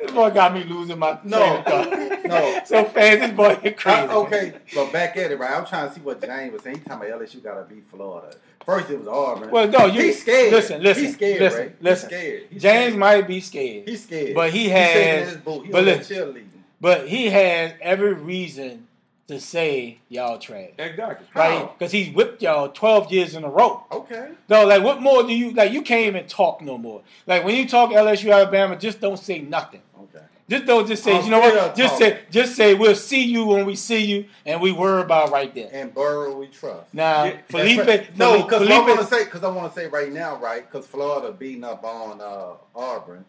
This 0.00 0.12
boy 0.12 0.30
got 0.30 0.54
me 0.54 0.62
losing 0.64 0.98
my 0.98 1.18
No. 1.24 1.38
train 1.38 1.56
of 1.58 1.64
thought. 1.64 2.24
No. 2.26 2.60
so 2.64 2.84
fans, 2.84 3.20
this 3.20 3.32
boy 3.32 3.58
is 3.64 3.74
crazy. 3.80 3.98
Uh, 4.08 4.18
okay, 4.20 4.52
but 4.74 4.92
back 4.92 5.16
at 5.16 5.30
it, 5.32 5.38
right? 5.38 5.52
I'm 5.52 5.66
trying 5.66 5.88
to 5.88 5.94
see 5.94 6.00
what 6.00 6.20
James 6.20 6.52
was 6.52 6.62
saying. 6.62 6.76
He 6.78 6.82
talking 6.84 7.08
about 7.08 7.20
LSU 7.22 7.42
got 7.42 7.54
to 7.54 7.74
beat 7.74 7.84
Florida. 7.90 8.36
First, 8.64 8.90
it 8.90 8.98
was 8.98 9.08
Auburn. 9.08 9.50
Well, 9.50 9.66
no, 9.68 9.86
you 9.86 10.02
he's 10.02 10.20
scared. 10.20 10.52
Listen, 10.52 10.82
listen, 10.82 11.04
he's 11.04 11.14
scared, 11.14 11.40
listen, 11.40 11.60
right? 11.60 11.76
listen. 11.82 12.10
He's 12.10 12.18
scared. 12.18 12.42
He's 12.50 12.62
James 12.62 12.84
scared. 12.86 12.98
might 12.98 13.26
be 13.26 13.40
scared, 13.40 13.88
He's 13.88 14.02
scared, 14.04 14.34
but 14.34 14.50
he 14.52 14.64
He's 14.64 14.70
has- 14.72 15.28
his 15.30 15.36
boot. 15.38 15.66
He 15.66 15.72
but 15.72 15.84
listen. 15.84 16.50
but 16.80 17.08
he 17.08 17.26
has 17.30 17.72
every 17.80 18.12
reason 18.14 18.86
to 19.28 19.38
say 19.38 19.98
y'all 20.08 20.38
trash, 20.38 20.70
Exactly. 20.78 21.26
right? 21.34 21.70
Because 21.78 21.92
he's 21.92 22.12
whipped 22.14 22.42
y'all 22.42 22.68
twelve 22.70 23.12
years 23.12 23.34
in 23.34 23.44
a 23.44 23.48
row. 23.48 23.84
Okay. 23.92 24.30
No, 24.48 24.66
like 24.66 24.82
what 24.82 25.00
more 25.02 25.22
do 25.22 25.34
you 25.34 25.52
like? 25.52 25.70
You 25.72 25.82
can't 25.82 26.06
even 26.06 26.26
talk 26.26 26.60
no 26.62 26.76
more. 26.78 27.02
Like 27.26 27.44
when 27.44 27.54
you 27.54 27.68
talk 27.68 27.90
LSU 27.90 28.32
Alabama, 28.32 28.76
just 28.76 29.00
don't 29.00 29.18
say 29.18 29.40
nothing. 29.40 29.82
Okay. 30.02 30.24
Just 30.48 30.64
don't 30.64 30.86
just 30.88 31.04
say, 31.04 31.14
I'm 31.18 31.24
you 31.24 31.30
know 31.30 31.40
what? 31.40 31.74
Just 31.76 31.98
say, 31.98 32.20
just 32.30 32.56
say, 32.56 32.72
we'll 32.72 32.94
see 32.94 33.22
you 33.22 33.44
when 33.44 33.66
we 33.66 33.76
see 33.76 34.02
you, 34.02 34.24
and 34.46 34.62
we 34.62 34.72
worry 34.72 35.02
about 35.02 35.30
right 35.30 35.54
there. 35.54 35.68
And 35.72 35.92
Burrow, 35.92 36.34
we 36.38 36.46
trust. 36.46 36.94
Now, 36.94 37.24
Yeah, 37.24 37.36
Felipe, 37.50 37.86
right. 37.86 38.16
no, 38.16 38.42
because 38.44 38.66
I 38.66 38.78
want 38.80 38.98
to 39.00 39.06
say, 39.06 39.24
because 39.24 39.44
I 39.44 39.48
want 39.50 39.70
to 39.74 39.78
say 39.78 39.88
right 39.88 40.10
now, 40.10 40.36
right? 40.38 40.64
Because 40.70 40.86
Florida 40.86 41.32
beating 41.32 41.64
up 41.64 41.84
on 41.84 42.22
uh, 42.22 42.54
Auburn. 42.74 43.26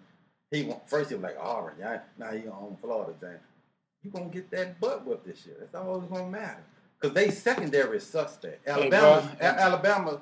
He 0.50 0.74
first 0.88 1.10
he 1.10 1.16
was 1.16 1.24
like 1.24 1.38
Auburn, 1.40 1.74
yeah. 1.78 2.00
Now 2.18 2.32
he 2.32 2.48
on 2.48 2.78
Florida, 2.82 3.14
James. 3.20 3.40
You 4.04 4.12
gonna 4.12 4.26
get 4.26 4.50
that 4.52 4.80
butt 4.80 5.06
whipped 5.06 5.26
this 5.26 5.46
year? 5.46 5.58
That's 5.60 5.76
all 5.76 6.00
that's 6.00 6.12
gonna 6.12 6.30
matter. 6.30 6.64
Because 7.00 7.14
they 7.14 7.32
secondary 7.32 7.98
is 7.98 8.06
suspect. 8.06 8.68
Alabama, 8.68 9.36
bro. 9.40 9.48
Alabama. 9.48 10.20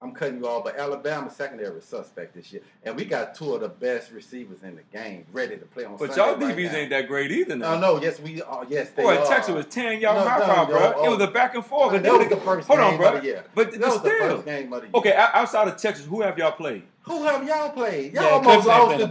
I'm 0.00 0.12
cutting 0.12 0.38
you 0.38 0.46
all, 0.46 0.62
but 0.62 0.76
Alabama 0.78 1.28
secondary 1.28 1.76
is 1.76 1.84
suspect 1.84 2.32
this 2.32 2.52
year, 2.52 2.62
and 2.84 2.94
we 2.94 3.04
got 3.04 3.34
two 3.34 3.54
of 3.54 3.62
the 3.62 3.68
best 3.68 4.12
receivers 4.12 4.62
in 4.62 4.76
the 4.76 4.82
game 4.96 5.26
ready 5.32 5.56
to 5.56 5.64
play 5.66 5.84
on. 5.86 5.96
But 5.96 6.14
Sunday 6.14 6.46
y'all 6.46 6.54
DBs 6.56 6.70
now. 6.72 6.78
ain't 6.78 6.90
that 6.90 7.08
great 7.08 7.32
either. 7.32 7.56
Now. 7.56 7.74
No, 7.74 7.96
no, 7.96 8.02
yes, 8.02 8.20
we 8.20 8.40
are. 8.42 8.64
Yes, 8.68 8.90
they 8.90 9.02
Boy, 9.02 9.16
are. 9.18 9.26
Texas 9.26 9.52
was 9.56 9.66
ten 9.66 10.00
y'all 10.00 10.14
No, 10.14 10.24
mouth 10.24 10.38
no, 10.38 10.44
out, 10.54 10.68
no, 10.68 10.74
bro. 10.78 10.92
oh. 10.98 11.04
it 11.06 11.18
was 11.18 11.28
a 11.28 11.32
back 11.32 11.56
and 11.56 11.66
forth. 11.66 12.00
That 12.00 12.12
was 12.12 12.28
the 12.28 12.36
first 12.36 12.68
Hold 12.68 12.78
game 12.78 12.88
on, 12.92 12.96
bro. 12.96 13.08
of 13.14 13.22
the 13.22 13.26
year. 13.26 13.44
But, 13.56 13.72
That 13.72 13.80
but 13.80 13.88
was 13.90 14.02
the 14.02 14.08
still, 14.08 14.28
first 14.36 14.44
game 14.46 14.72
of 14.72 14.80
the 14.82 14.86
year. 14.86 14.92
okay. 14.94 15.14
Outside 15.16 15.66
of 15.66 15.76
Texas, 15.76 16.06
who 16.06 16.20
have 16.22 16.38
y'all 16.38 16.52
played? 16.52 16.84
Who 17.02 17.24
have 17.24 17.44
y'all 17.44 17.70
played? 17.70 18.14
Y'all 18.14 18.22
Yeah, 18.22 18.30
almost 18.30 18.54
Clips 18.54 18.66
lost 18.68 18.98
to 18.98 19.06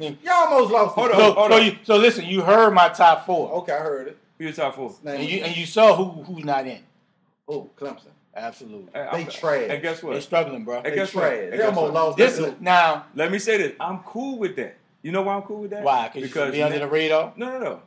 Duke. 0.00 0.18
Y'all 0.24 0.34
almost 0.52 0.72
lost 0.72 0.94
to 0.96 1.00
Hold 1.02 1.10
Duke. 1.12 1.20
on, 1.20 1.20
so, 1.20 1.34
hold 1.34 1.52
so, 1.52 1.56
on. 1.58 1.64
you, 1.66 1.76
so 1.84 1.96
listen, 1.98 2.24
you 2.24 2.40
heard 2.42 2.72
my 2.74 2.88
top 2.88 3.26
four, 3.26 3.48
Okay, 3.58 3.72
I 3.74 3.78
heard 3.78 4.08
it. 4.08 4.18
Who 4.38 4.46
you 4.46 4.52
top 4.52 4.74
four? 4.74 4.92
And 5.04 5.22
you 5.22 5.44
and 5.44 5.56
you 5.56 5.66
saw 5.66 5.94
who 5.94 6.24
who's 6.24 6.44
not 6.44 6.66
in. 6.66 6.80
oh, 7.48 7.70
Clemson. 7.78 8.06
Absolutely, 8.34 8.88
Hey, 8.94 9.08
They 9.12 9.18
I'm- 9.18 9.30
trash. 9.30 9.66
And 9.68 9.82
guess 9.82 10.02
what? 10.02 10.12
they're 10.12 10.20
struggling, 10.22 10.64
bro. 10.64 10.82
Hey, 10.82 10.90
They 10.90 10.96
guess 10.96 11.14
what? 11.14 11.22
trash. 11.22 11.34
Hey, 11.34 11.50
They 11.50 11.62
almost 11.64 11.92
lost 11.92 12.16
This 12.16 12.36
to 12.36 12.46
Duke. 12.46 12.60
now, 12.60 13.04
Let 13.14 13.30
me 13.30 13.38
say 13.38 13.58
this. 13.58 13.74
I'm 13.78 13.98
cool 14.00 14.38
with 14.38 14.56
that. 14.56 14.76
You 15.02 15.12
know 15.12 15.22
why 15.22 15.34
I'm 15.34 15.42
cool 15.42 15.60
with 15.62 15.70
that? 15.72 15.82
why? 15.82 16.10
Because 16.14 16.52
be 16.52 16.62
under 16.62 16.78
the 16.78 16.86
radar. 16.86 17.32
No, 17.36 17.50
no, 17.50 17.58
no. 17.58 17.82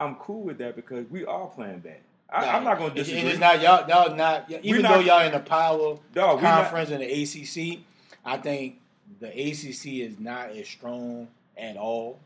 I'm 0.00 0.16
cool 0.16 0.42
with 0.42 0.58
that 0.58 0.74
because 0.76 1.08
we 1.10 1.24
are 1.24 1.46
playing 1.46 1.78
bad. 1.80 1.98
I, 2.28 2.44
Nah, 2.44 2.52
I'm 2.56 2.64
not 2.64 2.78
going 2.78 2.92
to 2.94 3.00
it- 3.00 3.04
disagree. 3.04 3.30
It's 3.30 3.38
not 3.38 3.60
y'all. 3.62 3.88
Y'all 3.88 4.14
not. 4.16 4.50
Even 4.62 4.82
not- 4.82 4.94
though 4.94 5.00
y'all 5.00 5.20
in 5.24 5.32
the 5.32 5.38
power 5.38 5.96
Dog, 6.12 6.38
we 6.38 6.42
not- 6.42 6.62
conference 6.64 6.90
in 6.90 6.98
the 7.00 7.06
ACC, 7.22 7.84
I 8.24 8.36
think 8.38 8.80
the 9.20 9.28
ACC 9.28 10.02
is 10.02 10.18
not 10.18 10.50
as 10.50 10.66
strong 10.66 11.28
at 11.56 11.76
all, 11.76 12.18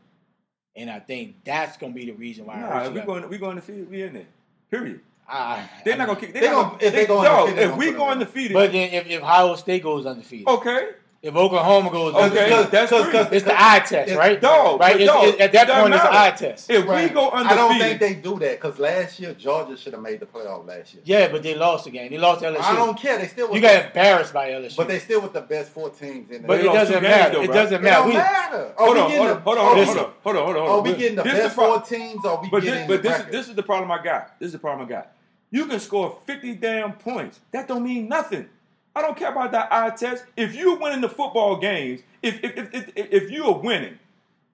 and 0.75 0.89
I 0.89 0.99
think 0.99 1.35
that's 1.45 1.77
gonna 1.77 1.93
be 1.93 2.05
the 2.05 2.13
reason 2.13 2.45
why. 2.47 2.55
it 2.57 2.61
Nah, 2.61 2.89
we're 2.89 3.05
going, 3.05 3.29
We're 3.29 3.37
going 3.39 3.57
to 3.57 3.61
feed. 3.61 3.89
We 3.89 4.01
in 4.01 4.13
there. 4.13 4.25
Period. 4.71 5.01
I- 5.31 5.69
They're 5.85 5.93
I 5.93 5.97
not 5.97 6.07
gonna 6.07 6.19
kick. 6.19 6.33
They're 6.33 6.41
They 6.43 6.47
not 6.49 6.55
gonna- 6.55 6.69
gonna. 6.71 6.83
if 6.83 6.93
they 6.93 7.05
go 7.05 7.23
dog, 7.23 7.49
undefeated, 7.49 7.69
if 7.71 7.77
we 7.77 7.85
go 7.85 7.91
them 7.91 8.01
in. 8.01 8.09
undefeated, 8.09 8.53
But 8.53 8.71
then 8.71 8.89
if, 8.93 9.07
if 9.07 9.21
Ohio 9.23 9.55
State 9.55 9.83
goes 9.83 10.05
undefeated, 10.05 10.47
okay, 10.47 10.89
if 11.21 11.35
Oklahoma 11.35 11.91
goes 11.91 12.15
Okay, 12.15 12.23
undefeated, 12.23 12.71
that's 12.71 12.89
Cause- 12.89 13.11
cause- 13.11 13.27
it's 13.31 13.45
the 13.45 13.53
eye 13.55 13.79
test, 13.87 14.15
right? 14.15 14.41
Dog, 14.41 14.79
right. 14.79 14.93
but 14.93 15.01
It's, 15.01 15.11
dog, 15.11 15.23
it- 15.25 15.39
at 15.39 15.51
that 15.51 15.63
it 15.63 15.67
doesn't 15.67 15.81
point, 15.83 15.93
it's 15.93 16.03
an 16.03 16.09
eye 16.11 16.31
test. 16.31 16.69
if 16.71 16.87
Right. 16.87 17.03
we 17.09 17.13
go 17.13 17.29
undefeated, 17.29 17.51
I 17.51 17.55
don't 17.69 17.79
think 17.79 17.99
they 17.99 18.13
do 18.15 18.39
that 18.39 18.59
because 18.59 18.79
last 18.79 19.19
year 19.19 19.33
Georgia 19.35 19.77
should 19.77 19.93
have 19.93 20.01
made 20.01 20.19
the 20.19 20.25
playoff 20.25 20.67
last 20.67 20.95
year. 20.95 21.03
Yeah, 21.05 21.27
but 21.27 21.43
they 21.43 21.53
lost 21.53 21.85
the 21.85 21.91
game. 21.91 22.09
They 22.09 22.17
lost 22.17 22.41
to 22.41 22.47
LSU. 22.47 22.63
I 22.63 22.75
don't 22.75 22.97
care. 22.99 23.19
They 23.19 23.27
still 23.27 23.53
you 23.53 23.61
got 23.61 23.71
the, 23.73 23.85
embarrassed 23.87 24.33
by 24.33 24.49
LSU. 24.49 24.75
but 24.77 24.87
they 24.87 24.97
still 24.97 25.21
with 25.21 25.33
the 25.33 25.41
best 25.41 25.71
four 25.71 25.91
teams 25.91 26.31
in 26.31 26.41
the 26.41 26.47
But 26.47 26.59
it 26.59 26.63
doesn't 26.63 26.91
games, 26.91 27.03
matter. 27.03 27.33
though, 27.35 27.41
it 27.43 27.53
doesn't 27.53 27.73
It 27.75 27.81
matter. 27.83 28.03
don't 28.03 28.13
matter. 28.15 28.73
Hold 28.79 28.97
on, 28.97 29.11
hold 29.11 29.29
on, 29.29 29.41
hold 29.41 29.57
on, 29.59 29.65
hold 29.65 29.77
on, 29.77 30.13
hold 30.23 30.35
on, 30.37 30.43
hold 30.43 30.57
on. 30.57 30.67
Are 30.69 30.81
we 30.81 30.93
getting 30.95 31.15
the 31.17 31.23
best 31.23 31.55
four 31.55 31.79
teams? 31.81 32.25
Or 32.25 32.31
are 32.31 32.41
we 32.41 32.49
getting 32.61 32.71
this, 32.73 32.87
but 32.87 33.03
the 33.03 33.09
this, 33.09 33.17
record? 33.19 33.31
this 33.31 33.47
is 33.47 33.55
the 33.55 33.63
problem 33.63 33.91
I 33.91 34.01
got. 34.03 34.39
This 34.39 34.47
is 34.47 34.53
the 34.53 34.59
problem 34.59 34.87
I 34.87 34.89
got. 34.89 35.11
You 35.51 35.65
can 35.65 35.79
score 35.79 36.17
50 36.25 36.55
damn 36.55 36.93
points. 36.93 37.39
That 37.51 37.67
don't 37.67 37.83
mean 37.83 38.07
nothing. 38.07 38.47
I 38.95 39.01
don't 39.01 39.15
care 39.17 39.31
about 39.31 39.51
that 39.51 39.71
eye 39.71 39.89
test. 39.91 40.23
If 40.35 40.55
you're 40.55 40.77
winning 40.77 41.01
the 41.01 41.09
football 41.09 41.57
games, 41.57 42.01
if 42.21 42.43
if, 42.43 42.57
if, 42.57 42.73
if, 42.73 43.13
if 43.13 43.31
you 43.31 43.45
are 43.45 43.57
winning, 43.57 43.97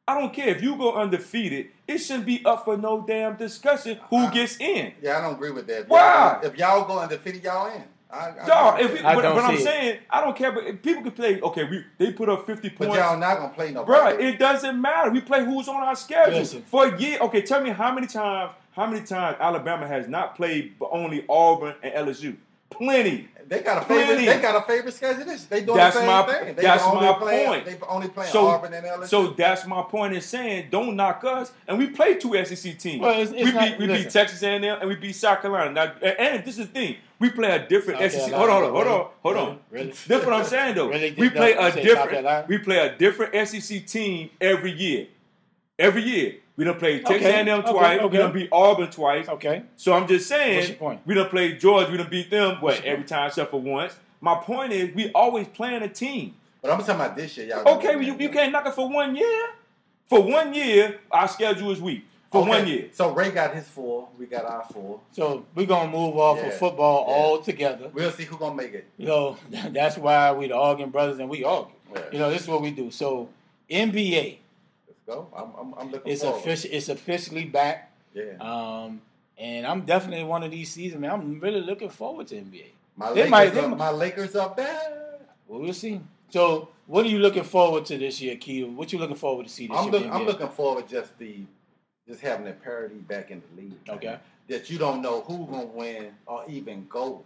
I 0.07 0.19
don't 0.19 0.33
care 0.33 0.47
if 0.49 0.61
you 0.61 0.75
go 0.75 0.93
undefeated. 0.93 1.67
It 1.87 1.97
shouldn't 1.99 2.25
be 2.25 2.43
up 2.45 2.65
for 2.65 2.77
no 2.77 3.01
damn 3.07 3.35
discussion 3.35 3.99
who 4.09 4.17
Uh, 4.17 4.31
gets 4.31 4.57
in. 4.59 4.93
Yeah, 5.01 5.17
I 5.17 5.21
don't 5.21 5.33
agree 5.33 5.51
with 5.51 5.67
that. 5.67 5.81
If 5.81 5.87
Why? 5.87 6.39
y'all- 6.41 6.45
If 6.51 6.57
y'all 6.57 6.85
go 6.85 6.99
undefeated, 6.99 7.43
y'all 7.43 7.67
in. 7.75 7.83
I, 8.09 8.31
I 8.41 8.47
Dog, 8.47 8.79
if 8.79 8.93
we, 8.93 8.99
I 9.01 9.15
but, 9.15 9.21
but 9.35 9.43
I'm 9.43 9.55
it. 9.55 9.59
saying 9.63 9.99
I 10.09 10.21
don't 10.21 10.35
care. 10.37 10.53
But 10.53 10.63
if 10.65 10.81
people 10.81 11.03
can 11.03 11.11
play. 11.11 11.41
Okay, 11.41 11.65
we 11.65 11.83
they 11.97 12.13
put 12.13 12.29
up 12.29 12.45
50 12.45 12.69
points. 12.69 12.77
but 12.79 12.87
points. 12.87 12.99
y'all 13.01 13.17
not 13.17 13.37
gonna 13.37 13.53
play 13.53 13.71
no. 13.71 13.83
Bruh, 13.83 14.05
record. 14.11 14.21
it 14.23 14.39
doesn't 14.39 14.79
matter. 14.81 15.09
We 15.11 15.19
play 15.19 15.43
who's 15.43 15.67
on 15.67 15.75
our 15.83 15.95
schedule 15.95 16.39
Listen. 16.39 16.61
for 16.61 16.85
a 16.87 16.97
year. 17.01 17.17
Okay, 17.19 17.41
tell 17.41 17.59
me 17.61 17.71
how 17.71 17.91
many 17.93 18.07
times, 18.07 18.53
how 18.77 18.85
many 18.85 19.05
times 19.05 19.35
Alabama 19.41 19.85
has 19.87 20.07
not 20.07 20.35
played 20.35 20.77
but 20.79 20.89
only 20.91 21.25
Auburn 21.27 21.75
and 21.83 21.93
LSU? 22.07 22.37
Plenty. 22.69 23.27
They 23.47 23.61
got 23.61 23.81
a 23.81 23.85
favorite. 23.85 24.05
Plenty. 24.07 24.25
They 24.25 24.41
got 24.41 24.61
a 24.61 24.67
favorite 24.67 24.93
schedule. 24.93 25.23
This 25.25 25.45
they 25.45 25.63
doing 25.63 25.77
That's 25.77 25.95
the 25.95 26.01
same 26.01 26.09
my- 26.09 26.23
thing. 26.23 26.55
They 26.55 26.61
that's 26.61 26.83
my 26.83 27.13
playing, 27.13 27.47
point. 27.47 27.65
They 27.65 27.77
only 27.87 28.09
playing 28.09 28.31
So, 28.33 28.45
Auburn 28.47 28.73
and 28.73 28.85
LSU. 28.85 29.07
so 29.07 29.27
that's 29.29 29.65
my 29.65 29.81
point 29.83 30.13
in 30.13 30.21
saying 30.21 30.67
don't 30.69 30.95
knock 30.97 31.23
us. 31.23 31.51
And 31.67 31.77
we 31.79 31.87
play 31.87 32.15
two 32.15 32.35
SEC 32.45 32.77
teams. 32.77 33.01
Well, 33.01 33.11
it's- 33.11 33.29
it's 33.29 33.45
we 33.45 33.51
not- 33.53 33.63
beat 33.63 33.79
we 33.79 33.87
beat. 33.87 34.09
Texas 34.09 34.43
A&M 34.43 34.63
and 34.65 34.87
we 34.89 34.95
beat 34.95 35.13
South 35.15 35.41
Carolina. 35.41 35.71
Now, 35.71 35.93
and, 36.01 36.19
and 36.19 36.45
this 36.45 36.57
is 36.59 36.67
the 36.67 36.73
thing. 36.73 36.97
We 37.19 37.29
play 37.29 37.49
a 37.51 37.65
different 37.67 37.99
South 38.01 38.11
SEC. 38.11 38.29
Carolina, 38.31 38.37
Hold 38.37 38.49
on, 38.51 38.71
hold 38.73 38.87
on, 38.87 38.91
hold 38.91 38.97
on, 38.97 39.09
really? 39.23 39.37
hold 39.37 39.37
on. 39.37 39.59
Really? 39.71 39.93
That's 40.07 40.25
what 40.25 40.33
I'm 40.33 40.45
saying 40.45 40.75
though. 40.75 40.89
Really? 40.89 41.15
we 41.17 41.29
play 41.29 41.53
No, 41.55 41.61
a 41.61 41.65
you 41.67 41.71
say 41.71 41.75
South 41.77 41.83
different. 41.83 42.09
Carolina? 42.11 42.45
We 42.49 42.57
play 42.57 42.77
a 42.79 42.95
different 42.97 43.47
SEC 43.47 43.85
team 43.87 44.29
every 44.41 44.71
year. 44.71 45.07
Every 45.79 46.01
year. 46.03 46.35
We 46.57 46.65
done 46.65 46.77
played 46.79 47.05
Texas 47.05 47.27
Okay, 47.27 47.35
A&M 47.49 47.59
okay, 47.59 47.71
twice. 47.71 47.99
okay. 47.99 48.07
We 48.07 48.17
done 48.17 48.33
beat 48.33 48.49
Auburn 48.51 48.89
twice. 48.89 49.29
okay. 49.29 49.63
So 49.75 49.93
I'm 49.93 50.07
just 50.07 50.27
saying, 50.27 50.55
What's 50.57 50.67
your 50.69 50.77
point? 50.77 51.01
we 51.05 51.13
done 51.13 51.29
played 51.29 51.59
Georgia. 51.59 51.91
We 51.91 51.97
done 51.97 52.09
beat 52.09 52.29
them. 52.31 52.57
What's 52.59 52.77
What 52.77 52.83
your 52.85 52.93
every 52.93 53.05
time 53.05 53.27
except 53.27 53.51
for 53.51 53.61
once. 53.61 53.95
My 54.19 54.35
point 54.35 54.73
is, 54.73 54.93
we 54.95 55.11
always 55.11 55.47
playing 55.47 55.83
a 55.83 55.87
team. 55.89 56.33
but 56.61 56.71
I'm 56.71 56.79
talking 56.79 56.95
about 56.95 57.15
this 57.15 57.37
year. 57.37 57.47
Y'all. 57.47 57.75
Okay, 57.77 58.03
you, 58.03 58.15
you 58.17 58.29
can't 58.29 58.51
knock 58.51 58.65
it 58.65 58.73
for 58.73 58.89
one 58.89 59.15
year. 59.15 59.49
For 60.07 60.21
one 60.23 60.53
year, 60.53 60.99
our 61.11 61.27
schedule 61.27 61.69
is 61.71 61.79
weak. 61.79 62.03
For 62.31 62.39
Okay, 62.41 62.49
one 62.49 62.67
year. 62.67 62.89
So 62.91 63.11
Ray 63.13 63.29
got 63.31 63.53
his 63.53 63.67
four. 63.67 64.07
We 64.17 64.25
got 64.25 64.45
our 64.45 64.65
four. 64.73 64.99
So 65.11 65.45
we're 65.53 65.67
gonna 65.67 65.91
move 65.91 66.17
off 66.17 66.37
Yeah, 66.39 66.47
of 66.47 66.55
football 66.55 67.05
yeah. 67.07 67.13
altogether. 67.15 67.89
We'll 67.93 68.11
see 68.11 68.23
who 68.23 68.37
gonna 68.37 68.55
make 68.55 68.73
it. 68.73 68.85
You 68.97 69.05
know, 69.05 69.37
that's 69.69 69.97
why 69.97 70.31
we 70.31 70.47
the 70.47 70.55
Arguing 70.55 70.89
brothers 70.89 71.19
and 71.19 71.29
we 71.29 71.43
argue. 71.43 71.73
Yeah. 71.93 72.01
You 72.11 72.19
know, 72.19 72.29
this 72.31 72.41
is 72.41 72.47
what 72.47 72.61
we 72.63 72.71
do. 72.71 72.89
So 72.89 73.29
NBA 73.69 74.23
Let's 74.23 74.37
go. 75.07 75.27
I'm, 75.35 75.51
I'm, 75.59 75.73
I'm 75.79 75.91
looking 75.91 76.15
forward. 76.17 76.37
official. 76.39 76.69
It's 76.73 76.89
officially 76.89 77.45
back. 77.45 77.91
Yeah. 78.13 78.33
Um, 78.39 79.01
and 79.37 79.65
I'm 79.65 79.81
definitely 79.81 80.23
one 80.25 80.43
of 80.43 80.51
these 80.51 80.71
seasons, 80.71 81.01
man. 81.01 81.11
I'm 81.11 81.39
really 81.39 81.61
looking 81.61 81.89
forward 81.89 82.27
to 82.27 82.35
NBA. 82.35 82.65
My 82.95 83.09
they 83.09 83.15
Lakers, 83.15 83.31
might- 83.31 83.49
they 83.53 83.59
are, 83.61 83.67
might- 83.69 83.77
my 83.77 83.89
Lakers 83.91 84.35
are 84.35 84.49
bad. 84.49 84.93
Well, 85.47 85.61
we'll 85.61 85.73
see. 85.73 86.01
So, 86.29 86.69
what 86.87 87.05
are 87.05 87.09
you 87.09 87.19
looking 87.19 87.43
forward 87.43 87.85
to 87.85 87.97
this 87.97 88.19
year, 88.21 88.35
Kia? 88.35 88.67
What 88.67 88.91
you 88.91 88.99
looking 88.99 89.15
forward 89.15 89.45
to 89.47 89.51
see 89.51 89.67
this 89.67 89.77
I'm, 89.77 89.85
year? 89.93 90.01
look, 90.01 90.11
I'm 90.11 90.25
looking 90.25 90.49
forward 90.49 90.87
just 90.87 91.17
the 91.17 91.39
just 92.07 92.19
having 92.21 92.45
that 92.45 92.61
parity 92.63 92.95
back 92.95 93.31
in 93.31 93.41
the 93.55 93.61
league. 93.61 93.73
man. 93.87 93.95
Okay. 93.97 94.17
That 94.49 94.69
you 94.69 94.77
don't 94.77 95.01
know 95.01 95.21
who's 95.21 95.47
gonna 95.49 95.65
win 95.67 96.13
or 96.25 96.43
even 96.47 96.85
go 96.89 97.23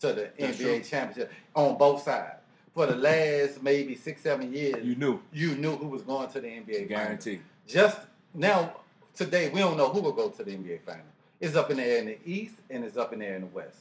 to 0.00 0.08
the 0.12 0.30
That's 0.38 0.56
NBA 0.58 0.60
true. 0.60 0.80
championship 0.82 1.32
on 1.54 1.76
both 1.78 2.02
sides. 2.02 2.37
For 2.78 2.86
the 2.86 2.94
last 2.94 3.60
maybe 3.60 3.96
six, 3.96 4.20
seven 4.22 4.52
years, 4.52 4.86
You 4.86 4.94
knew. 4.94 5.20
you 5.32 5.56
knew 5.56 5.74
who 5.74 5.88
was 5.88 6.02
going 6.02 6.30
to 6.30 6.40
the 6.40 6.46
NBA. 6.46 6.88
Guarantee. 6.88 7.40
Just 7.66 7.98
now, 8.32 8.72
today, 9.16 9.48
we 9.48 9.58
don't 9.58 9.76
know 9.76 9.88
who 9.88 10.00
will 10.00 10.12
go 10.12 10.28
to 10.28 10.44
the 10.44 10.52
NBA 10.52 10.82
final. 10.86 11.02
It's 11.40 11.56
up 11.56 11.72
in 11.72 11.78
the 11.78 11.82
air 11.84 11.98
in 11.98 12.06
the 12.06 12.18
East 12.24 12.54
and 12.70 12.84
it's 12.84 12.96
up 12.96 13.12
in 13.12 13.18
the 13.18 13.26
air 13.26 13.34
in 13.34 13.40
the 13.40 13.46
West. 13.48 13.78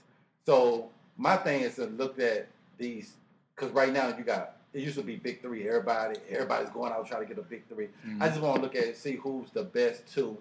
So 0.47 0.89
my 1.15 1.37
thing 1.37 1.61
is 1.61 1.75
to 1.75 1.85
look 1.85 2.17
at 2.17 2.47
these 2.79 3.13
because 3.55 3.71
right 3.71 3.93
now 3.93 4.07
you 4.17 4.23
got 4.23 4.55
it 4.73 4.81
used 4.81 4.97
to 4.97 5.03
be 5.03 5.15
big 5.15 5.43
three. 5.43 5.67
Everybody, 5.67 6.19
everybody's 6.31 6.71
going 6.71 6.91
out 6.91 7.05
trying 7.07 7.21
to 7.21 7.27
get 7.27 7.37
a 7.37 7.43
big 7.43 7.67
3 7.69 7.89
Mhm. 8.03 8.19
I 8.23 8.29
just 8.29 8.41
want 8.41 8.55
to 8.55 8.61
look 8.63 8.75
at 8.75 8.97
see 8.97 9.17
who's 9.17 9.51
the 9.51 9.63
best 9.63 10.11
two. 10.11 10.35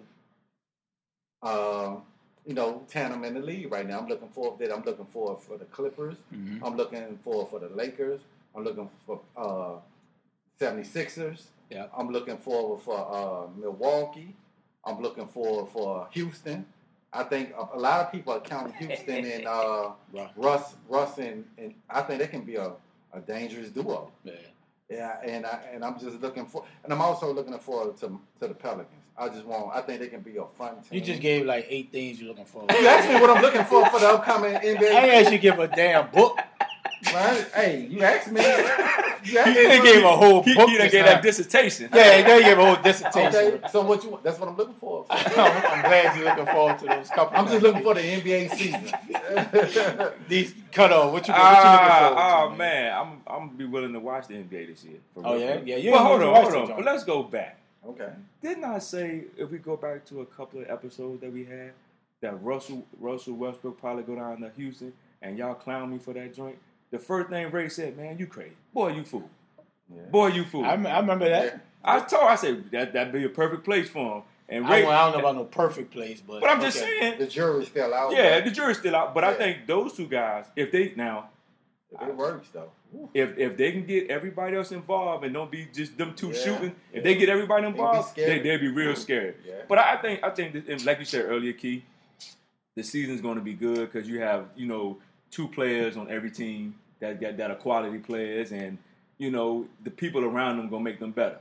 Um, 1.43 2.01
you 2.43 2.55
know, 2.55 2.81
tandem 2.87 3.23
in 3.23 3.35
the 3.35 3.39
league 3.39 3.71
right 3.71 3.87
now. 3.87 3.99
I'm 3.99 4.07
looking 4.07 4.29
forward 4.29 4.57
to 4.59 4.67
that. 4.67 4.75
I'm 4.75 4.83
looking 4.83 5.05
forward 5.05 5.41
for 5.43 5.57
the 5.59 5.65
Clippers. 5.65 6.15
Mhm. 6.33 6.59
I'm 6.63 6.75
looking 6.75 7.19
forward 7.19 7.49
for 7.49 7.59
the 7.59 7.69
Lakers. 7.69 8.21
I'm 8.57 8.63
looking 8.63 8.89
for 9.05 9.21
uh, 9.37 9.75
76ers. 10.59 11.43
Yeah. 11.69 11.85
I'm 11.95 12.09
looking 12.09 12.37
forward 12.37 12.81
for 12.81 12.97
uh, 12.97 13.47
Milwaukee. 13.59 14.35
I'm 14.83 14.99
looking 15.01 15.27
forward 15.27 15.69
for 15.69 16.07
Houston. 16.11 16.65
I 17.13 17.23
think 17.23 17.53
a, 17.57 17.77
a 17.77 17.79
lot 17.79 18.05
of 18.05 18.11
people 18.11 18.33
are 18.33 18.39
counting 18.39 18.73
Houston 18.73 19.25
and 19.25 19.45
uh, 19.47 19.91
Right. 20.11 20.29
Russ, 20.35 20.75
Russ, 20.89 21.19
and, 21.19 21.45
and 21.57 21.73
I 21.89 22.01
think 22.01 22.19
they 22.19 22.27
can 22.27 22.41
be 22.41 22.55
a, 22.55 22.71
a 23.13 23.19
dangerous 23.19 23.69
duo. 23.69 24.11
Yeah. 24.23 24.33
Yeah, 24.89 25.17
and 25.21 25.45
I 25.45 25.59
and 25.73 25.83
I'm 25.83 25.99
just 25.99 26.21
looking 26.21 26.45
for, 26.45 26.63
and 26.85 26.93
I'm 26.93 27.01
also 27.01 27.33
looking 27.33 27.59
forward 27.59 27.97
to 27.97 28.07
to 28.39 28.47
the 28.47 28.53
Pelicans. 28.53 28.87
I 29.17 29.27
just 29.27 29.43
want, 29.43 29.75
I 29.75 29.81
think 29.81 29.99
they 29.99 30.07
can 30.07 30.21
be 30.21 30.37
a 30.37 30.45
fun 30.57 30.75
team. 30.75 30.83
You 30.91 31.01
just 31.01 31.19
gave 31.19 31.45
like 31.45 31.65
eight 31.67 31.91
things 31.91 32.21
you're 32.21 32.29
looking 32.29 32.45
for. 32.45 32.65
You 32.69 32.87
asked 32.87 33.09
me 33.09 33.15
what 33.19 33.29
I'm 33.29 33.41
looking 33.41 33.65
for 33.65 33.85
for 33.89 33.99
the 33.99 34.07
upcoming 34.11 34.55
I 34.55 34.59
NBA. 34.59 34.81
ain't 34.89 35.13
asked 35.25 35.31
you 35.33 35.39
give 35.39 35.59
a 35.59 35.67
damn 35.67 36.09
book. 36.11 36.39
Man, 37.13 37.45
hey, 37.53 37.87
you 37.89 38.01
asked 38.01 38.31
me. 38.31 38.41
You 38.41 38.47
asked 38.49 39.25
He 39.25 39.35
me 39.35 39.53
didn't 39.53 39.83
give 39.83 40.03
a 40.03 40.15
whole 40.15 40.43
He, 40.43 40.53
book. 40.55 40.69
he 40.69 40.77
done 40.77 40.85
this 40.85 40.91
gave 40.91 41.05
that 41.05 41.21
dissertation. 41.23 41.89
Yeah, 41.93 42.21
they 42.21 42.43
gave 42.43 42.57
a 42.57 42.65
whole 42.65 42.81
dissertation. 42.83 43.35
Okay, 43.35 43.59
so 43.71 43.81
what 43.81 44.03
you? 44.03 44.19
That's 44.23 44.39
what 44.39 44.49
I'm 44.49 44.57
looking 44.57 44.75
for. 44.75 45.05
I'm 45.09 45.81
glad 45.81 46.15
you're 46.17 46.25
looking 46.25 46.45
forward 46.53 46.79
to 46.79 46.85
those 46.85 47.09
couple. 47.09 47.37
I'm 47.37 47.47
just 47.47 47.61
looking 47.61 47.83
for 47.83 47.93
the 47.93 48.01
NBA 48.01 48.51
season. 48.55 50.11
these 50.27 50.53
cut 50.71 50.91
off. 50.91 51.11
What 51.13 51.27
you, 51.27 51.33
what 51.33 51.39
you 51.39 51.71
looking 51.71 51.87
forward 51.97 52.15
to? 52.15 52.21
Ah, 52.21 52.43
oh 52.51 52.55
man, 52.55 52.93
I'm 52.97 53.21
I'm 53.27 53.47
gonna 53.47 53.57
be 53.57 53.65
willing 53.65 53.93
to 53.93 53.99
watch 53.99 54.27
the 54.27 54.35
NBA 54.35 54.67
this 54.67 54.83
year. 54.83 54.97
for 55.13 55.23
Oh, 55.25 55.33
real, 55.33 55.41
yeah? 55.41 55.55
real. 55.55 55.67
Yeah, 55.67 55.75
you 55.77 55.91
But 55.91 55.99
hold 56.05 56.21
on, 56.23 56.35
hold 56.51 56.55
on. 56.71 56.75
But 56.77 56.85
let's 56.85 57.03
go 57.03 57.23
back. 57.23 57.57
okay. 57.87 58.09
Didn't 58.41 58.63
I 58.65 58.79
say 58.79 59.23
if 59.37 59.51
we 59.51 59.57
go 59.57 59.75
back 59.77 60.05
to 60.07 60.21
a 60.21 60.25
couple 60.25 60.61
of 60.61 60.69
episodes 60.69 61.21
that 61.21 61.31
we 61.31 61.43
had 61.45 61.71
that 62.21 62.41
Russell 62.43 62.85
Russell 62.99 63.33
Westbrook 63.35 63.79
probably 63.79 64.03
go 64.03 64.15
down 64.15 64.41
to 64.41 64.49
Houston 64.57 64.93
and 65.21 65.37
y'all 65.37 65.53
clown 65.55 65.91
me 65.91 65.97
for 65.99 66.13
that 66.13 66.33
joint? 66.35 66.57
The 66.91 66.99
first 66.99 67.29
thing 67.29 67.51
Ray 67.51 67.69
said, 67.69 67.97
"Man, 67.97 68.17
you 68.17 68.27
crazy, 68.27 68.55
boy, 68.73 68.93
you 68.93 69.03
fool, 69.03 69.29
Yeah. 69.93 70.03
boy, 70.09 70.27
you 70.27 70.45
fool." 70.45 70.65
I, 70.65 70.73
I 70.73 70.99
remember 70.99 71.29
that. 71.29 71.61
I 71.83 71.99
told, 72.01 72.23
I 72.23 72.35
said 72.35 72.71
that 72.71 72.93
that'd 72.93 73.13
be 73.13 73.23
a 73.23 73.29
perfect 73.29 73.63
place 73.63 73.89
for 73.89 74.17
him. 74.17 74.23
And 74.49 74.65
I, 74.65 74.71
Ray, 74.71 74.81
don't, 74.83 74.93
I 74.93 75.03
don't 75.03 75.13
know 75.13 75.19
about 75.19 75.35
no 75.35 75.43
perfect 75.43 75.91
place, 75.91 76.21
but 76.25 76.41
but 76.41 76.49
I'm 76.49 76.61
just 76.61 76.77
okay. 76.77 76.99
saying, 76.99 77.19
The 77.19 77.27
jury's 77.27 77.67
still 77.67 77.93
out. 77.93 78.13
yeah, 78.13 78.37
but 78.39 78.45
the 78.45 78.51
jury's 78.51 78.77
still 78.77 78.95
out. 78.95 79.13
But 79.13 79.23
I 79.25 79.33
think 79.33 79.67
those 79.67 79.93
two 79.93 80.07
guys, 80.07 80.45
if 80.55 80.71
they 80.71 80.93
now 80.95 81.29
if 81.91 82.01
it 82.07 82.15
works 82.15 82.47
though. 82.53 82.71
if 83.13 83.37
if 83.37 83.57
they 83.57 83.71
can 83.71 83.85
get 83.85 84.09
everybody 84.09 84.55
else 84.55 84.71
involved 84.71 85.23
and 85.23 85.33
don't 85.33 85.51
be 85.51 85.67
just 85.73 85.97
them 85.97 86.13
two 86.15 86.29
Yeah. 86.29 86.43
shooting, 86.43 86.75
Yeah. 86.91 86.97
if 86.97 87.03
they 87.03 87.15
get 87.15 87.29
everybody 87.29 87.63
They'd 87.63 87.73
be 87.73 87.79
involved, 87.79 88.15
they 88.15 88.39
they'd 88.39 88.57
be 88.57 88.67
real 88.69 88.91
mm-hmm. 88.91 89.01
scared. 89.01 89.35
Yeah. 89.45 89.53
But 89.67 89.79
I 89.79 89.93
I 89.93 89.97
think 89.97 90.23
I 90.23 90.29
think 90.29 90.53
that, 90.53 90.67
and 90.67 90.85
like 90.85 90.99
you 90.99 91.05
said 91.05 91.25
earlier, 91.25 91.53
Key, 91.53 91.83
the 92.75 92.83
season's 92.83 93.21
going 93.21 93.35
to 93.35 93.43
be 93.43 93.53
good 93.53 93.91
because 93.91 94.07
you 94.07 94.19
have 94.21 94.45
you 94.55 94.67
know 94.67 94.97
two 95.37 95.47
players 95.47 95.95
on 95.97 96.09
every 96.09 96.31
team 96.31 96.73
that 96.99 97.21
got 97.21 97.37
that 97.37 97.51
are 97.51 97.55
quality 97.55 97.99
players, 97.99 98.51
and 98.51 98.77
you 99.19 99.29
know 99.29 99.67
the 99.83 99.91
people 99.91 100.25
around 100.25 100.57
them 100.57 100.67
going 100.67 100.83
to 100.83 100.89
make 100.91 100.99
them 100.99 101.11
better. 101.11 101.37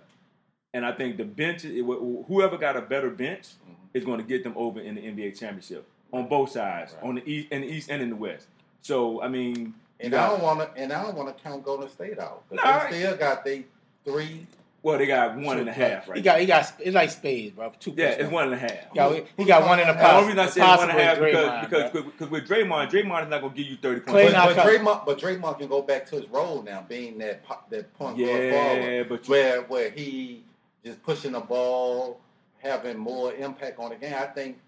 And 0.75 0.85
I 0.85 0.93
think 0.93 1.17
the 1.17 1.25
bench, 1.25 1.63
whoever 1.63 2.59
got 2.59 2.77
a 2.77 2.83
better 2.83 3.09
bench, 3.11 3.47
Mm-hmm. 3.65 3.97
is 3.99 4.05
going 4.05 4.19
to 4.19 4.25
get 4.27 4.45
them 4.45 4.53
over 4.57 4.79
in 4.81 4.97
the 4.97 5.01
NBA 5.01 5.39
championship 5.39 5.87
on 6.13 6.29
both 6.29 6.51
sides, 6.51 6.93
Right. 6.95 7.05
on 7.09 7.15
the 7.15 7.23
east, 7.31 7.51
in 7.51 7.63
the 7.63 7.69
east 7.69 7.89
and 7.91 8.03
in 8.03 8.11
the 8.11 8.17
west. 8.17 8.47
So 8.83 9.23
I 9.23 9.29
mean, 9.29 9.73
And 10.01 10.11
got- 10.13 10.29
I 10.29 10.33
don't 10.33 10.43
want 10.43 10.59
to. 10.61 10.81
And 10.83 10.93
I 10.93 11.03
don't 11.03 11.17
want 11.17 11.35
to 11.35 11.43
count 11.43 11.65
Golden 11.65 11.89
State 11.89 12.19
out. 12.19 12.43
'Cause 12.51 12.59
Nah, 12.63 12.91
they 12.91 12.99
still 13.01 13.17
got 13.17 13.45
they 13.47 13.65
three. 14.05 14.47
Well, 14.83 14.99
they 14.99 15.07
got 15.07 15.37
one 15.37 15.59
and 15.59 15.69
a 15.69 15.73
half, 15.73 16.09
right? 16.09 16.17
He 16.17 16.23
got 16.23 16.39
he 16.41 16.47
got 16.47 16.73
it's 16.79 16.95
like 16.95 17.11
spades, 17.11 17.55
bro. 17.57 17.73
Two. 17.81 17.93
yeah, 17.97 18.09
plus 18.15 18.21
it's 18.21 18.31
one 18.33 18.45
and 18.45 18.55
a 18.55 18.59
half. 18.59 18.71
He 18.91 18.95
got, 18.95 19.25
he 19.37 19.45
got 19.45 19.65
one 19.67 19.81
in 19.81 19.87
the 19.89 19.93
The 19.95 19.99
pot. 19.99 20.15
only 20.15 20.27
reason 20.29 20.39
I 20.39 20.47
say 20.47 20.61
one 20.61 20.91
and 20.91 20.99
a 20.99 21.03
half 21.03 21.19
because 21.19 21.35
Draymond, 21.35 21.61
because, 21.71 21.91
bro. 21.93 22.03
because 22.03 22.31
with 22.31 22.49
Draymond, 22.49 22.91
Draymond 22.91 23.23
is 23.25 23.29
not 23.31 23.41
going 23.41 23.53
to 23.53 23.57
give 23.57 23.67
you 23.67 23.77
thirty 23.77 24.01
Clay 24.01 24.23
points. 24.25 24.33
not 24.35 24.49
But, 24.49 24.57
but 24.57 24.67
Draymond, 24.67 25.07
but 25.07 25.19
Draymond 25.19 25.59
can 25.59 25.69
go 25.69 25.83
back 25.83 26.07
to 26.07 26.17
his 26.17 26.29
role 26.29 26.63
now, 26.63 26.85
being 26.89 27.19
that 27.19 27.43
that 27.71 27.93
point 27.95 28.17
guard 28.19 28.31
Yeah, 28.31 28.51
forward, 28.53 29.09
but 29.09 29.27
you- 29.27 29.31
where 29.33 29.63
where 29.63 29.91
he 29.91 30.45
just 30.85 31.03
pushing 31.03 31.33
the 31.33 31.41
ball, 31.41 32.21
having 32.59 32.97
more 32.97 33.33
impact 33.35 33.79
on 33.81 33.91
the 33.91 33.97
game. 33.97 34.15
I 34.17 34.27
think 34.27 34.59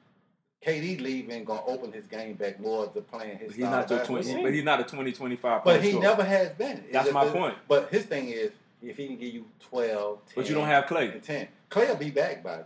KD 0.66 1.00
leaving 1.00 1.44
gonna 1.44 1.64
open 1.66 1.92
his 1.92 2.08
game 2.08 2.34
back 2.34 2.58
more 2.58 2.88
to 2.88 3.00
playing 3.00 3.38
his. 3.38 3.54
He's 3.54 3.64
style 3.64 3.70
not 3.86 3.90
of 3.92 4.04
twenty, 4.04 4.42
but 4.42 4.52
he's 4.52 4.64
not 4.64 4.80
a 4.80 4.84
20, 4.84 5.12
25 5.12 5.62
But 5.62 5.80
he 5.82 5.90
scorer. 5.90 6.02
never 6.02 6.24
has 6.24 6.48
been. 6.50 6.78
It's 6.78 6.92
That's 6.92 7.04
just 7.04 7.14
my 7.14 7.24
that- 7.26 7.32
point. 7.34 7.54
But 7.68 7.90
his 7.90 8.04
thing 8.06 8.30
is, 8.30 8.50
if 8.82 8.96
he 8.96 9.06
can 9.06 9.16
give 9.16 9.34
you 9.34 9.44
12, 9.60 10.18
10, 10.26 10.32
But 10.36 10.48
you 10.48 10.54
don't 10.54 10.66
have 10.66 10.86
Clay. 10.86 11.08
and 11.10 11.22
10. 11.22 11.48
Clay 11.70 11.86
will 11.88 11.96
be 11.96 12.10
back 12.10 12.42
by 12.42 12.60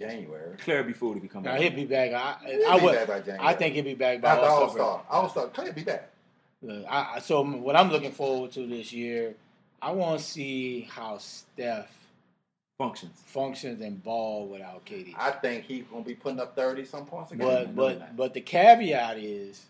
January. 0.00 0.56
Claire 0.58 0.84
be 0.84 0.92
fooled 0.92 1.16
if 1.16 1.22
he 1.22 1.28
come 1.28 1.42
Nah, 1.42 1.52
back. 1.52 1.60
he'll 1.60 1.72
be 1.72 1.84
back. 1.84 2.12
I, 2.12 2.36
He'll 2.46 2.68
I 2.68 2.78
be 2.78 2.84
would. 2.84 2.94
back 2.94 3.08
by 3.08 3.20
January. 3.20 3.46
I 3.48 3.54
think 3.54 3.74
he'll 3.74 3.84
be 3.84 3.94
back 3.94 4.20
by 4.20 4.28
After 4.30 4.46
All 4.46 4.62
All 4.62 4.68
Star. 4.70 4.78
Star. 4.78 5.04
All 5.10 5.28
Star. 5.28 5.46
Clay 5.48 5.64
will 5.66 5.72
be 5.72 5.82
back. 5.84 6.10
Look, 6.62 6.84
I, 6.88 7.14
I- 7.16 7.18
so 7.20 7.44
what 7.44 7.76
I'm 7.76 7.90
looking 7.90 8.12
forward 8.12 8.52
to 8.52 8.66
this 8.66 8.92
year, 8.92 9.34
I 9.82 9.92
want 9.92 10.20
to 10.20 10.24
see 10.24 10.82
how 10.90 11.18
Steph 11.18 11.92
Functions. 12.78 13.20
functions 13.26 13.80
and 13.80 14.02
ball 14.04 14.46
without 14.46 14.84
KD. 14.86 15.14
I 15.18 15.32
think 15.32 15.64
he's 15.64 15.84
gonna 15.90 16.04
be 16.04 16.14
putting 16.14 16.38
up 16.38 16.54
30 16.54 16.84
some 16.84 17.06
points 17.06 17.32
again. 17.32 17.46
But 17.46 17.68
no, 17.68 17.72
but 17.74 18.16
but 18.16 18.34
the 18.34 18.40
caveat 18.40 19.18
is 19.18 19.66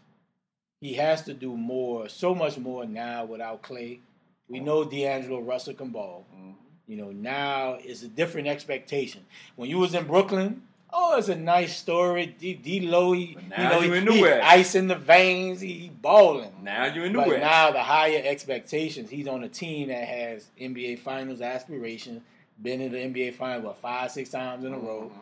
he 0.82 0.92
has 0.94 1.22
to 1.22 1.32
do 1.32 1.56
more, 1.56 2.08
so 2.10 2.34
much 2.34 2.58
more 2.58 2.84
now 2.84 3.24
without 3.24 3.62
Clay. 3.62 4.00
We 4.48 4.60
know 4.60 4.84
D'Angelo 4.84 5.40
Russell 5.40 5.74
can 5.74 5.90
ball. 5.90 6.24
Mhm. 6.34 6.54
You 6.86 6.96
know, 6.96 7.10
now 7.12 7.76
it's 7.80 8.02
a 8.02 8.08
different 8.08 8.48
expectation. 8.48 9.22
When 9.56 9.68
you 9.68 9.78
was 9.78 9.94
in 9.94 10.06
Brooklyn, 10.06 10.62
oh, 10.90 11.18
it's 11.18 11.28
a 11.28 11.36
nice 11.36 11.76
story. 11.76 12.34
D, 12.38 12.54
D 12.54 12.80
Lo, 12.80 13.12
he, 13.12 13.22
you 13.32 13.36
now 13.56 13.72
know, 13.72 13.80
you 13.82 13.92
in 13.94 14.04
the 14.06 14.12
he 14.12 14.22
West. 14.22 14.46
ice 14.46 14.74
in 14.74 14.88
the 14.88 14.94
veins, 14.96 15.60
he, 15.60 15.72
he 15.74 15.88
balling. 15.90 16.50
Now 16.62 16.86
you're 16.86 17.04
in 17.04 17.12
the 17.12 17.18
But 17.18 17.28
West. 17.28 17.40
now 17.42 17.70
the 17.72 17.82
higher 17.82 18.22
expectations, 18.24 19.10
he's 19.10 19.28
on 19.28 19.44
a 19.44 19.48
team 19.50 19.88
that 19.88 20.04
has 20.08 20.46
NBA 20.58 20.96
Finals 21.00 21.42
aspirations. 21.42 22.22
Been 22.62 22.80
in 22.80 22.90
the 22.92 22.98
NBA 22.98 23.34
Finals 23.34 23.64
what 23.64 23.76
five, 23.76 24.10
six 24.10 24.30
times 24.30 24.64
in 24.64 24.72
a 24.72 24.78
row. 24.78 25.12
Mhm. 25.14 25.18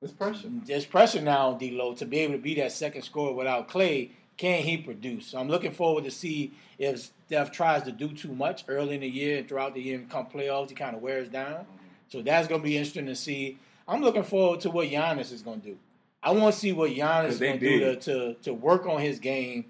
It's 0.00 0.12
pressure. 0.12 0.48
There's 0.64 0.86
pressure 0.86 1.20
now 1.20 1.48
on 1.50 1.58
D'Lo 1.58 1.94
to 1.94 2.06
be 2.06 2.20
able 2.20 2.34
to 2.34 2.38
be 2.38 2.54
that 2.54 2.70
second 2.70 3.02
scorer 3.02 3.32
without 3.32 3.66
Clay. 3.68 4.12
Can 4.38 4.62
he 4.62 4.78
produce? 4.78 5.26
So 5.26 5.38
I'm 5.38 5.48
looking 5.48 5.72
forward 5.72 6.04
to 6.04 6.10
see 6.10 6.52
if 6.78 7.10
Steph 7.26 7.52
tries 7.52 7.82
to 7.82 7.92
do 7.92 8.08
too 8.08 8.32
much 8.32 8.64
early 8.68 8.94
in 8.94 9.02
the 9.02 9.08
year 9.08 9.38
and 9.38 9.48
throughout 9.48 9.74
the 9.74 9.82
year 9.82 9.98
and 9.98 10.08
come 10.08 10.26
playoffs, 10.26 10.70
he 10.70 10.74
kind 10.74 10.96
of 10.96 11.02
wears 11.02 11.28
down. 11.28 11.66
So 12.08 12.22
that's 12.22 12.48
going 12.48 12.62
to 12.62 12.64
be 12.64 12.76
interesting 12.76 13.06
to 13.06 13.16
see. 13.16 13.58
I'm 13.86 14.00
looking 14.00 14.22
forward 14.22 14.60
to 14.60 14.70
what 14.70 14.88
Giannis 14.88 15.32
is 15.32 15.42
going 15.42 15.60
to 15.60 15.66
do. 15.70 15.78
I 16.22 16.30
want 16.32 16.54
to 16.54 16.60
see 16.60 16.72
what 16.72 16.90
Giannis 16.90 17.28
is 17.30 17.38
going 17.40 17.58
to 17.60 17.78
do 17.78 17.96
to, 17.96 18.34
to 18.42 18.54
work 18.54 18.86
on 18.86 19.00
his 19.00 19.18
game. 19.18 19.66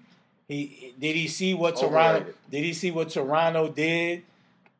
He 0.47 0.93
did 0.99 1.15
he 1.15 1.27
see 1.27 1.53
what 1.53 1.75
Toronto 1.75 2.21
Overrated. 2.21 2.35
did 2.49 2.63
he 2.63 2.73
see 2.73 2.89
what 2.91 3.09
Toronto 3.09 3.69
did? 3.69 4.23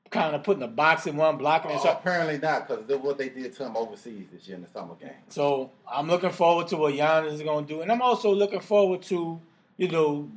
Kind 0.09 0.35
of 0.35 0.43
putting 0.43 0.61
the 0.61 0.67
box 0.67 1.05
in 1.05 1.15
one, 1.15 1.37
blocking 1.37 1.69
and 1.69 1.79
Oh, 1.79 1.83
uh, 1.83 1.93
so 1.93 1.99
apparently 1.99 2.39
not, 2.39 2.67
because 2.67 2.99
what 2.99 3.19
they 3.19 3.29
did 3.29 3.53
to 3.55 3.65
him 3.65 3.77
overseas 3.77 4.25
this 4.33 4.47
year 4.47 4.57
in 4.57 4.63
the 4.63 4.69
summer 4.69 4.95
game. 4.95 5.11
So 5.27 5.69
I'm 5.87 6.07
looking 6.07 6.31
forward 6.31 6.67
to 6.69 6.77
what 6.77 6.95
Giannis 6.95 7.33
is 7.33 7.43
going 7.43 7.67
to 7.67 7.73
do, 7.75 7.81
and 7.81 7.91
I'm 7.91 8.01
also 8.01 8.33
looking 8.33 8.61
forward 8.61 9.03
to, 9.03 9.39
you 9.79 9.87
know, 9.87 10.29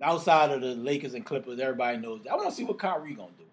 outside 0.00 0.52
of 0.52 0.60
the 0.60 0.76
Lakers 0.76 1.14
and 1.14 1.26
Clippers, 1.26 1.58
everybody 1.58 1.98
knows. 1.98 2.22
That. 2.22 2.32
I 2.32 2.36
want 2.36 2.48
to 2.48 2.54
see 2.54 2.62
what 2.64 2.78
Kyrie 2.78 3.14
going 3.14 3.30
to 3.30 3.38
do. 3.38 3.44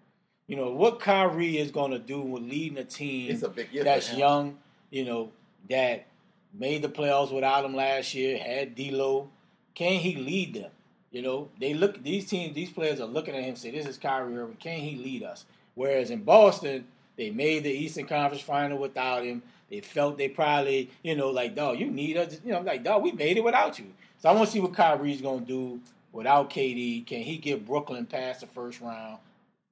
You 0.46 0.56
know 0.56 0.70
what 0.70 1.00
Kyrie 1.00 1.58
is 1.58 1.70
going 1.70 1.90
to 1.90 1.98
do 1.98 2.20
with 2.20 2.42
leading 2.44 2.78
a 2.78 2.84
team 2.84 3.42
a 3.42 3.82
that's 3.82 4.14
young. 4.14 4.58
You 4.90 5.04
know 5.04 5.32
that 5.68 6.06
made 6.52 6.82
the 6.82 6.88
playoffs 6.88 7.32
without 7.32 7.64
him 7.64 7.74
last 7.74 8.14
year. 8.14 8.38
Had 8.38 8.76
D'Lo. 8.76 9.28
Can 9.74 9.98
he 9.98 10.14
lead 10.14 10.54
them? 10.54 10.70
You 11.10 11.22
know 11.22 11.48
they 11.58 11.74
look 11.74 12.00
these 12.02 12.26
teams. 12.26 12.54
These 12.54 12.70
players 12.70 13.00
are 13.00 13.06
looking 13.06 13.34
at 13.34 13.40
him 13.40 13.50
and 13.50 13.58
say, 13.58 13.70
"This 13.70 13.86
is 13.86 13.96
Kyrie 13.98 14.36
Irving. 14.36 14.56
Can 14.56 14.80
he 14.80 14.96
lead 14.96 15.24
us?" 15.24 15.46
Whereas 15.74 16.10
in 16.10 16.22
Boston, 16.22 16.86
they 17.16 17.30
made 17.30 17.64
the 17.64 17.70
Eastern 17.70 18.06
Conference 18.06 18.42
Final 18.42 18.78
without 18.78 19.24
him. 19.24 19.42
They 19.70 19.80
felt 19.80 20.18
they 20.18 20.28
probably, 20.28 20.90
you 21.02 21.16
know, 21.16 21.30
like, 21.30 21.56
dog, 21.56 21.80
you 21.80 21.90
need 21.90 22.18
us. 22.18 22.38
You 22.44 22.52
know, 22.52 22.60
like, 22.60 22.84
dog, 22.84 23.02
we 23.02 23.12
made 23.12 23.38
it 23.38 23.42
without 23.42 23.78
you. 23.78 23.86
So 24.24 24.30
I 24.30 24.32
want 24.32 24.46
to 24.46 24.52
see 24.52 24.60
what 24.60 24.72
Kyrie's 24.72 25.20
going 25.20 25.40
to 25.40 25.46
do 25.46 25.80
without 26.10 26.48
KD. 26.48 27.04
Can 27.06 27.20
he 27.20 27.36
get 27.36 27.66
Brooklyn 27.66 28.06
past 28.06 28.40
the 28.40 28.46
first 28.46 28.80
round, 28.80 29.18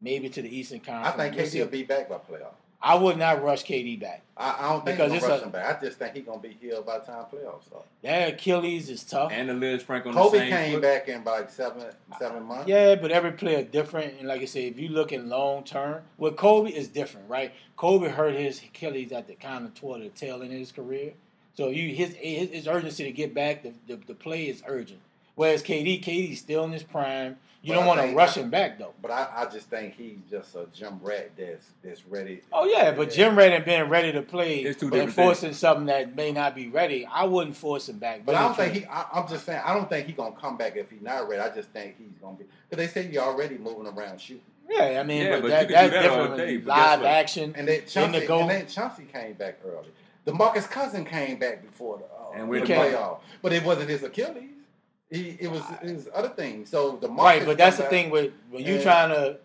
maybe 0.02 0.28
to 0.28 0.42
the 0.42 0.54
Eastern 0.54 0.80
Conference? 0.80 1.08
I 1.08 1.16
think 1.16 1.36
We'll 1.36 1.46
KD 1.46 1.48
see. 1.48 1.60
will 1.60 1.68
be 1.68 1.84
back 1.84 2.10
by 2.10 2.16
playoff. 2.16 2.52
I 2.82 2.94
would 2.96 3.16
not 3.16 3.42
rush 3.42 3.64
KD 3.64 3.98
back. 3.98 4.20
I, 4.36 4.56
I 4.58 4.68
don't 4.68 4.84
think 4.84 4.98
Because 4.98 5.10
he's 5.10 5.22
it's 5.22 5.26
gonna 5.26 5.40
a- 5.40 5.44
him 5.46 5.52
back. 5.52 5.78
I 5.78 5.82
just 5.82 5.98
think 5.98 6.14
he's 6.16 6.26
gonna 6.26 6.38
be 6.38 6.54
healed 6.60 6.84
by 6.84 6.98
the 6.98 7.06
time 7.06 7.24
playoffs 7.32 7.64
start. 7.64 7.86
That 8.02 8.34
Achilles 8.34 8.90
is 8.90 9.04
tough. 9.04 9.32
and 9.32 9.48
the 9.48 9.54
Liz 9.54 9.82
Frank 9.82 10.04
on 10.04 10.12
Kobe 10.12 10.32
the 10.38 10.44
same 10.44 10.50
came 10.52 10.72
foot. 10.74 10.82
back 10.82 11.08
in 11.08 11.22
about 11.22 11.50
seven 11.50 11.86
seven 12.18 12.42
months. 12.42 12.68
Yeah, 12.68 12.96
but 12.96 13.10
every 13.10 13.32
player 13.32 13.62
different. 13.64 14.18
And 14.18 14.28
like 14.28 14.42
I 14.42 14.44
said, 14.44 14.64
if 14.64 14.78
you 14.78 14.90
look 14.90 15.12
in 15.12 15.30
long 15.30 15.64
term, 15.64 16.02
with 16.18 16.36
Kobe 16.36 16.70
is 16.70 16.88
different, 16.88 17.26
right? 17.30 17.52
Kobe 17.76 18.08
hurt 18.08 18.34
his 18.34 18.62
Achilles 18.62 19.12
at 19.12 19.28
the 19.28 19.34
kind 19.36 19.64
of 19.64 19.72
toward 19.74 20.02
the 20.02 20.10
tail 20.10 20.42
end 20.42 20.52
of 20.52 20.58
his 20.58 20.72
career. 20.72 21.14
So 21.54 21.68
you 21.68 21.94
his 21.94 22.14
his, 22.14 22.50
his 22.50 22.68
urgency 22.68 23.04
to 23.04 23.12
get 23.12 23.34
back, 23.34 23.62
the, 23.62 23.72
the 23.86 23.96
the 24.06 24.14
play 24.14 24.44
is 24.48 24.62
urgent. 24.66 25.00
Whereas 25.34 25.62
KD, 25.62 26.02
KD's 26.04 26.38
still 26.40 26.64
in 26.64 26.72
his 26.72 26.82
prime. 26.82 27.36
You 27.62 27.72
But 27.74 27.78
don't 27.78 27.86
want 27.86 28.00
to 28.00 28.06
think- 28.06 28.18
rush 28.18 28.36
him 28.36 28.50
back 28.50 28.78
though. 28.78 28.92
But 29.00 29.12
I, 29.12 29.28
I 29.36 29.44
just 29.46 29.68
think 29.68 29.94
he's 29.94 30.18
just 30.28 30.56
a 30.56 30.66
gym 30.74 30.98
rat 31.00 31.30
that's 31.38 31.66
that's 31.84 32.04
ready. 32.06 32.42
Oh 32.52 32.64
yeah, 32.66 32.90
but 32.90 33.10
Jim 33.12 33.36
Red 33.36 33.52
and 33.52 33.64
being 33.64 33.88
ready 33.88 34.10
to 34.12 34.20
play 34.22 34.60
It's 34.60 34.80
two 34.80 34.86
and 34.86 34.92
different 34.94 35.14
forcing 35.14 35.52
something 35.52 35.86
that 35.86 36.16
may 36.16 36.32
not 36.32 36.54
be 36.56 36.68
ready, 36.68 37.06
I 37.06 37.24
wouldn't 37.24 37.56
force 37.56 37.88
him 37.88 37.98
back. 37.98 38.24
But 38.26 38.34
I 38.34 38.42
don't 38.42 38.56
think 38.56 38.74
he. 38.74 38.84
I, 38.86 39.06
I'm 39.12 39.28
just 39.28 39.46
saying. 39.46 39.62
I 39.64 39.74
don't 39.74 39.88
think 39.88 40.06
he's 40.08 40.16
gonna 40.16 40.34
come 40.34 40.56
back 40.56 40.76
if 40.76 40.90
he's 40.90 41.02
not 41.02 41.28
ready. 41.28 41.40
I 41.40 41.54
just 41.54 41.68
think 41.70 41.94
he's 41.98 42.18
gonna 42.20 42.36
be. 42.36 42.44
Because 42.68 42.84
they 42.84 42.92
say 43.02 43.08
you're 43.12 43.22
already 43.22 43.58
moving 43.58 43.86
around 43.86 44.20
shooting. 44.20 44.42
Yeah, 44.68 44.98
I 44.98 45.02
mean, 45.04 45.22
Yeah, 45.22 45.30
but, 45.36 45.42
but 45.42 45.48
that, 45.48 45.68
you 45.70 45.74
can 45.76 45.84
do 45.84 45.90
that's 45.90 45.92
that 45.92 46.02
different. 46.02 46.36
day, 46.38 46.58
Live 46.66 47.00
guess 47.00 47.08
action. 47.08 47.54
And 47.56 47.68
then 47.68 47.78
In 47.78 47.84
the 47.84 47.90
Chauncey, 47.90 48.26
goal. 48.26 48.40
and 48.42 48.50
then 48.50 48.66
Chauncey 48.66 49.04
came 49.12 49.34
back 49.34 49.58
early. 49.64 49.88
DeMarcus 50.26 50.70
Cousins 50.70 51.08
came 51.08 51.38
back 51.38 51.62
before 51.62 51.98
the, 51.98 52.04
uh, 52.04 52.42
And 52.42 52.52
the 52.52 52.60
playoff, 52.60 53.20
but 53.40 53.52
it 53.52 53.64
wasn't 53.64 53.90
his 53.90 54.02
Achilles. 54.02 54.50
He, 55.10 55.36
it 55.40 55.50
was 55.50 55.62
his 55.82 56.08
other 56.14 56.30
thing. 56.30 56.64
So 56.64 56.96
DeMarcus 56.96 57.18
Right, 57.18 57.46
but 57.46 57.58
that's 57.58 57.76
the 57.76 57.84
thing 57.84 58.10
with 58.10 58.32
when 58.50 58.64
you 58.64 58.80
trying 58.80 59.10
to, 59.10 59.38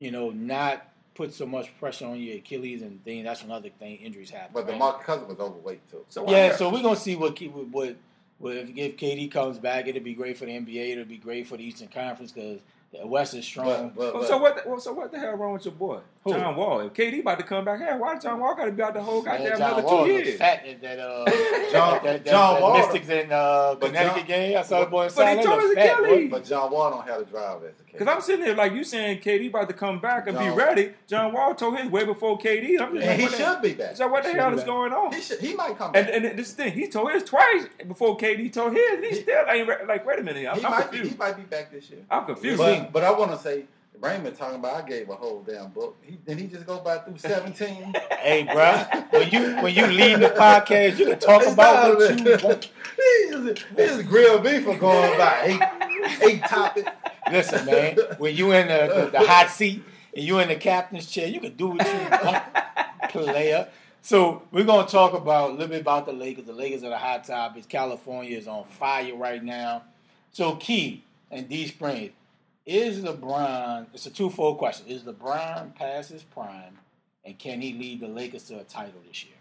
you 0.00 0.10
know, 0.10 0.30
not 0.30 0.88
put 1.14 1.32
so 1.32 1.46
much 1.46 1.76
pressure 1.78 2.06
on 2.06 2.18
your 2.18 2.36
Achilles 2.36 2.82
and 2.82 3.02
thing. 3.04 3.24
That's 3.24 3.42
another 3.42 3.70
thing. 3.70 3.98
Injuries 3.98 4.30
happen. 4.30 4.50
But 4.52 4.66
the 4.66 4.72
right? 4.72 4.78
Mark 4.78 5.04
Cousins 5.04 5.28
was 5.28 5.38
overweight 5.38 5.88
too. 5.90 6.04
So 6.08 6.28
Yeah, 6.28 6.56
so 6.56 6.70
we're 6.70 6.82
gonna 6.82 6.96
see 6.96 7.16
what 7.16 7.38
what 7.70 7.96
what 8.38 8.56
if, 8.56 8.76
if 8.76 8.96
KD 8.96 9.30
comes 9.30 9.58
back, 9.58 9.86
it'll 9.86 10.02
be 10.02 10.14
great 10.14 10.36
for 10.36 10.46
the 10.46 10.52
NBA. 10.52 10.92
It'll 10.92 11.04
be 11.04 11.18
great 11.18 11.46
for 11.46 11.56
the 11.56 11.64
Eastern 11.64 11.88
Conference 11.88 12.32
because 12.32 12.60
the 13.00 13.06
West 13.06 13.34
is 13.34 13.44
strong. 13.44 13.66
But, 13.66 13.96
but, 13.96 14.12
but, 14.14 14.28
so 14.28 14.38
what? 14.38 14.56
The, 14.62 14.68
well, 14.70 14.80
so 14.80 14.92
what 14.92 15.10
the 15.12 15.18
hell 15.18 15.32
wrong 15.36 15.52
with 15.54 15.64
your 15.64 15.74
boy, 15.74 15.98
Who? 16.24 16.32
John 16.32 16.56
Wall? 16.56 16.80
If 16.80 16.92
KD 16.94 17.20
about 17.20 17.38
to 17.38 17.44
come 17.44 17.64
back, 17.64 17.80
hey, 17.80 17.96
why 17.98 18.18
John 18.18 18.40
Wall 18.40 18.54
got 18.54 18.66
to 18.66 18.72
be 18.72 18.82
out 18.82 18.94
the 18.94 19.02
whole 19.02 19.22
Man, 19.22 19.38
goddamn 19.38 19.58
John 19.58 19.72
another 19.72 19.82
Wall 19.86 20.06
two 20.06 20.12
look 20.14 20.24
years? 20.24 20.38
fat 20.38 20.64
at 20.66 20.80
that 20.82 20.98
uh, 20.98 21.24
John- 21.72 22.04
that, 22.04 22.24
that, 22.24 22.24
John 22.26 22.54
that 22.54 22.62
Wall- 22.62 22.78
Mystics 22.78 23.08
in 23.08 23.32
uh, 23.32 23.74
Connecticut 23.80 24.16
John- 24.18 24.26
game. 24.26 24.58
I 24.58 24.62
saw 24.62 24.80
the 24.80 24.86
boy 24.86 24.90
but 24.90 25.04
inside. 25.06 25.30
he 25.30 25.36
They 25.36 25.42
tore 25.42 25.56
look 25.56 25.76
his 25.76 25.84
fat, 25.86 25.98
boy. 25.98 26.04
Achilles. 26.04 26.30
but 26.30 26.44
John 26.44 26.72
Wall 26.72 26.90
don't 26.90 27.06
have 27.08 27.18
to 27.18 27.24
drive 27.24 27.56
as 27.64 27.80
a 27.80 27.82
kid. 27.82 27.83
Because 27.94 28.08
I'm 28.14 28.20
sitting 28.20 28.44
there 28.44 28.54
like 28.56 28.72
you 28.72 28.82
saying 28.84 29.20
KD 29.20 29.48
about 29.48 29.68
to 29.68 29.74
come 29.74 30.00
back 30.00 30.26
and 30.26 30.36
be 30.36 30.48
ready. 30.48 30.92
John 31.06 31.32
Wall 31.32 31.54
told 31.54 31.78
his 31.78 31.88
way 31.90 32.04
before 32.04 32.36
KD. 32.38 32.80
I'm 32.80 32.94
just 32.94 33.06
and 33.06 33.06
like, 33.06 33.16
he 33.18 33.22
what 33.22 33.30
the- 33.32 33.36
should 33.38 33.62
be 33.62 33.72
back. 33.74 33.96
So 33.96 34.08
what 34.08 34.24
the 34.24 34.30
Should 34.30 34.38
hell 34.40 34.50
is 34.52 34.56
back. 34.58 34.66
going 34.66 34.92
on? 34.92 35.12
He 35.12 35.20
should. 35.20 35.38
He 35.40 35.54
might 35.54 35.78
come 35.78 35.92
And 35.94 36.06
back. 36.06 36.14
and 36.14 36.38
this 36.38 36.52
thing, 36.52 36.72
he 36.72 36.88
told 36.88 37.12
his 37.12 37.22
twice 37.22 37.66
before 37.86 38.16
KD 38.16 38.52
told 38.52 38.72
his. 38.74 38.92
And 38.94 39.04
he 39.04 39.10
He- 39.10 39.22
still 39.22 39.44
ain't 39.48 39.68
re- 39.68 39.86
like, 39.86 40.04
wait 40.04 40.18
a 40.18 40.22
minute, 40.22 40.46
I'm, 40.50 40.58
he 40.58 40.64
I'm 40.64 40.70
might. 40.72 40.90
Be, 40.90 40.98
confused. 40.98 41.12
he 41.12 41.16
might 41.18 41.36
be 41.36 41.42
back 41.44 41.70
this 41.70 41.88
year. 41.88 42.00
I'm 42.10 42.26
confused. 42.26 42.58
But, 42.58 42.92
but 42.92 43.04
I 43.04 43.12
want 43.12 43.30
to 43.30 43.38
say, 43.38 43.64
Raymond 44.00 44.36
talking 44.36 44.58
about. 44.58 44.84
I 44.84 44.88
gave 44.88 45.08
a 45.08 45.14
whole 45.14 45.42
damn 45.46 45.70
book. 45.70 45.96
He, 46.02 46.16
did 46.26 46.36
he 46.38 46.48
just 46.48 46.66
go 46.66 46.80
by 46.80 46.98
through 46.98 47.16
seventeen? 47.18 47.94
Hey, 48.24 48.42
bro, 48.42 48.72
when 49.10 49.30
you 49.30 49.54
when 49.62 49.72
you 49.74 49.86
lead 49.86 50.18
the 50.18 50.30
podcast, 50.30 50.98
you 50.98 51.06
can 51.06 51.18
talk 51.20 51.42
It's 51.42 51.52
about 51.52 51.88
not 51.90 51.96
what 51.98 52.10
a- 52.10 52.22
you 52.40 52.48
want. 52.48 52.64
he 52.96 53.30
just, 53.30 53.66
he 53.68 53.76
just 53.76 54.06
grilled 54.06 54.44
me 54.44 54.60
for 54.60 54.76
going 54.76 55.16
by 55.18 55.42
eight 55.44 55.60
eight 56.22 56.42
topics. 56.44 56.90
Listen, 57.30 57.66
man, 57.66 57.98
when 58.18 58.34
you 58.36 58.52
in 58.52 58.68
the, 58.68 59.10
the, 59.12 59.18
the 59.18 59.26
hot 59.26 59.50
seat 59.50 59.82
and 60.14 60.24
you 60.24 60.38
in 60.38 60.48
the 60.48 60.56
captain's 60.56 61.10
chair, 61.10 61.26
you 61.26 61.40
can 61.40 61.54
do 61.56 61.68
what 61.68 61.86
you 61.86 62.28
want, 62.28 62.44
player. 63.10 63.68
So 64.02 64.42
we're 64.52 64.64
gonna 64.64 64.86
talk 64.86 65.14
about 65.14 65.50
a 65.50 65.52
little 65.52 65.68
bit 65.68 65.80
about 65.80 66.04
the 66.04 66.12
Lakers. 66.12 66.44
The 66.44 66.52
Lakers 66.52 66.84
are 66.84 66.90
the 66.90 66.98
hot 66.98 67.24
topics. 67.24 67.66
California 67.66 68.36
is 68.36 68.46
on 68.46 68.64
fire 68.64 69.16
right 69.16 69.42
now. 69.42 69.82
So 70.32 70.56
Key 70.56 71.02
and 71.30 71.48
D 71.48 71.66
Springs, 71.66 72.12
is 72.66 73.02
LeBron? 73.02 73.86
It's 73.94 74.06
a 74.06 74.10
two-fold 74.10 74.58
question. 74.58 74.86
Is 74.88 75.02
LeBron 75.02 75.74
past 75.74 76.10
his 76.10 76.22
prime, 76.22 76.78
and 77.24 77.38
can 77.38 77.60
he 77.60 77.72
lead 77.72 78.00
the 78.00 78.08
Lakers 78.08 78.42
to 78.44 78.58
a 78.58 78.64
title 78.64 79.00
this 79.08 79.24
year? 79.24 79.34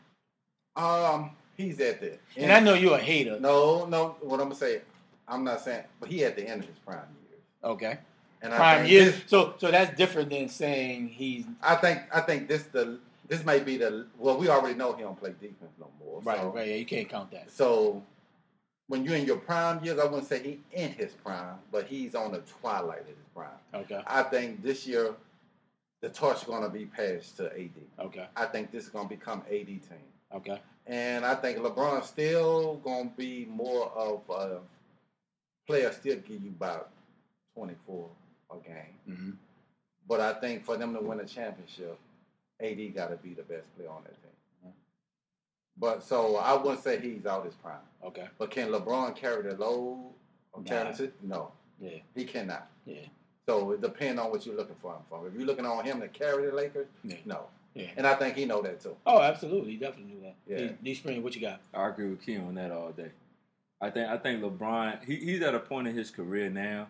Um, 0.75 1.31
he's 1.55 1.79
at 1.79 1.99
the. 1.99 2.17
And 2.37 2.51
I 2.51 2.59
know 2.59 2.73
you're 2.73 2.95
a 2.95 3.01
hater. 3.01 3.39
No, 3.39 3.85
no. 3.85 4.15
What 4.21 4.39
I'm 4.39 4.47
gonna 4.47 4.55
say, 4.55 4.81
I'm 5.27 5.43
not 5.43 5.61
saying, 5.61 5.83
but 5.99 6.09
he 6.09 6.23
at 6.25 6.35
the 6.35 6.47
end 6.47 6.63
of 6.63 6.69
his 6.69 6.77
prime 6.79 6.99
years. 7.29 7.41
Okay, 7.63 7.97
And 8.41 8.53
I 8.53 8.57
prime 8.57 8.77
think 8.81 8.91
years. 8.91 9.13
this- 9.15 9.23
So 9.29 9.55
so 9.57 9.71
that's 9.71 9.95
different 9.97 10.29
than 10.29 10.49
saying 10.49 11.07
he's 11.09 11.45
I 11.61 11.75
think 11.75 12.01
I 12.13 12.21
think 12.21 12.47
this 12.47 12.63
the 12.63 12.99
this 13.27 13.45
may 13.45 13.59
be 13.59 13.77
the 13.77 14.05
well 14.17 14.37
we 14.37 14.49
already 14.49 14.75
know 14.75 14.93
he 14.93 15.01
don't 15.03 15.17
play 15.19 15.31
defense 15.39 15.71
no 15.79 15.89
more. 15.99 16.21
right. 16.21 16.39
so, 16.39 16.49
Right. 16.51 16.67
Yeah, 16.67 16.75
you 16.75 16.85
can't 16.85 17.07
count 17.09 17.31
that. 17.31 17.49
So 17.49 18.03
when 18.87 19.05
you're 19.05 19.15
in 19.15 19.25
your 19.25 19.37
prime 19.37 19.83
years, 19.83 19.97
I 19.97 20.03
wouldn't 20.03 20.27
say 20.27 20.43
he 20.43 20.59
in 20.73 20.91
his 20.91 21.13
prime, 21.13 21.55
but 21.71 21.87
he's 21.87 22.15
on 22.15 22.33
the 22.33 22.39
twilight 22.41 23.01
of 23.01 23.07
his 23.07 23.15
prime. 23.33 23.49
Okay. 23.73 24.01
I 24.05 24.23
think 24.23 24.61
this 24.61 24.85
year 24.85 25.15
the 26.01 26.09
torch 26.09 26.39
is 26.39 26.43
gonna 26.43 26.69
be 26.69 26.85
passed 26.85 27.37
to 27.37 27.45
AD. 27.57 27.71
Okay. 27.97 28.27
I 28.35 28.45
think 28.45 28.71
this 28.71 28.83
is 28.83 28.89
gonna 28.89 29.07
become 29.07 29.41
AD 29.49 29.67
team. 29.67 30.03
Okay. 30.35 30.59
And 30.85 31.25
I 31.25 31.33
think 31.33 31.59
LeBron's 31.59 32.07
still 32.09 32.75
gonna 32.83 33.09
be 33.15 33.45
more 33.49 33.87
of 33.93 34.21
a 34.29 34.59
player 35.67 35.91
still 35.91 36.17
give 36.17 36.41
you 36.43 36.49
about 36.49 36.89
twenty 37.55 37.75
four 37.85 38.09
a 38.51 38.55
game. 38.57 38.95
hmm 39.17 39.31
But 40.07 40.19
I 40.19 40.33
think 40.33 40.63
for 40.65 40.77
them 40.77 40.93
to 40.93 40.99
win 41.01 41.19
a 41.19 41.25
championship, 41.25 41.97
AD 42.61 42.93
got 42.95 43.09
to 43.09 43.15
be 43.17 43.33
the 43.33 43.43
best 43.43 43.73
player 43.75 43.89
on 43.89 44.03
that 44.03 44.15
team. 44.21 44.31
Mhm. 44.65 44.71
But 45.77 46.03
so 46.03 46.35
I 46.37 46.53
wouldn't 46.55 46.83
say 46.83 46.99
he's 46.99 47.25
out 47.25 47.45
his 47.45 47.55
prime. 47.55 47.77
Okay. 48.03 48.27
But 48.37 48.51
can 48.51 48.69
LeBron 48.69 49.15
carry 49.15 49.43
the 49.43 49.55
load? 49.57 50.11
Of 50.53 50.63
Nah. 50.65 50.69
carrying 50.69 50.95
the- 50.95 51.11
No, 51.23 51.51
Yeah. 51.79 51.97
he 52.13 52.25
cannot. 52.25 52.67
Yeah. 52.85 53.07
So 53.47 53.71
it 53.71 53.81
depends 53.81 54.21
on 54.21 54.29
what 54.29 54.45
you're 54.45 54.55
looking 54.55 54.75
for 54.75 54.93
him 54.93 55.01
from. 55.09 55.25
If 55.25 55.33
you're 55.33 55.45
looking 55.45 55.65
on 55.65 55.83
him 55.83 55.99
to 56.01 56.07
carry 56.09 56.45
the 56.45 56.51
Lakers, 56.55 56.87
Yeah. 57.03 57.17
no. 57.25 57.47
Yeah. 57.73 57.89
And 57.97 58.05
I 58.05 58.13
think 58.15 58.35
he 58.35 58.45
know 58.45 58.61
that 58.61 58.79
too. 58.81 58.95
Oh, 59.07 59.19
absolutely. 59.19 59.71
He 59.71 59.77
definitely 59.77 60.13
knew 60.13 60.21
that. 60.21 60.35
Yeah. 60.45 60.57
D, 60.67 60.77
D 60.83 60.93
Spring, 60.93 61.23
what 61.23 61.33
you 61.33 61.41
got? 61.41 61.59
I 61.73 61.87
agree 61.87 62.07
with 62.09 62.21
Key 62.21 62.37
on 62.37 62.53
that 62.55 62.71
all 62.71 62.91
day. 62.91 63.11
I 63.83 63.89
think 63.89 64.09
I 64.09 64.17
think 64.17 64.41
LeBron 64.41 65.03
he, 65.03 65.17
he's 65.17 65.41
at 65.41 65.53
a 65.53 65.59
point 65.59 65.87
in 65.87 65.95
his 65.95 66.09
career 66.09 66.49
now 66.49 66.87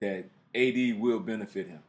that 0.00 0.24
AD 0.54 0.98
will 1.00 1.20
benefit 1.20 1.68
him. 1.68 1.80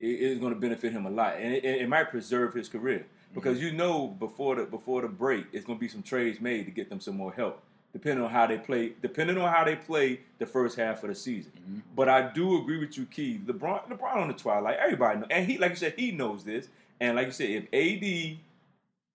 It 0.00 0.20
is 0.20 0.38
going 0.38 0.52
to 0.52 0.58
benefit 0.60 0.92
him 0.92 1.06
a 1.06 1.10
lot, 1.10 1.36
and 1.36 1.54
it, 1.54 1.64
it 1.64 1.88
might 1.88 2.10
preserve 2.10 2.54
his 2.54 2.68
career 2.68 3.06
because 3.34 3.60
you 3.62 3.72
know 3.72 4.08
before 4.08 4.56
the 4.56 4.64
before 4.64 5.02
the 5.02 5.08
break, 5.08 5.46
it's 5.52 5.64
going 5.64 5.78
to 5.78 5.80
be 5.80 5.88
some 5.88 6.02
trades 6.02 6.40
made 6.40 6.64
to 6.66 6.70
get 6.70 6.90
them 6.90 7.00
some 7.00 7.16
more 7.16 7.32
help, 7.32 7.62
depending 7.92 8.24
on 8.24 8.30
how 8.30 8.46
they 8.46 8.58
play. 8.58 8.92
Depending 9.00 9.38
on 9.38 9.50
how 9.50 9.64
they 9.64 9.76
play 9.76 10.20
the 10.38 10.46
first 10.46 10.76
half 10.76 11.02
of 11.02 11.08
the 11.08 11.14
season. 11.14 11.52
Mhm. 11.56 11.82
But 11.96 12.08
I 12.08 12.32
do 12.32 12.60
agree 12.60 12.78
with 12.78 12.98
you, 12.98 13.06
Key. 13.06 13.40
LeBron, 13.46 13.88
LeBron 13.88 14.16
on 14.16 14.28
the 14.28 14.34
twilight. 14.34 14.78
Everybody 14.78 15.20
know, 15.20 15.26
and 15.30 15.46
he, 15.46 15.56
like 15.58 15.70
you 15.70 15.76
said, 15.76 15.94
he 15.96 16.10
knows 16.10 16.44
this. 16.44 16.68
And 17.00 17.16
like 17.16 17.26
you 17.26 17.32
said, 17.32 17.50
if 17.50 17.64
AD 17.72 18.38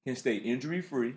can 0.06 0.16
stay 0.16 0.38
injury 0.38 0.82
free, 0.82 1.16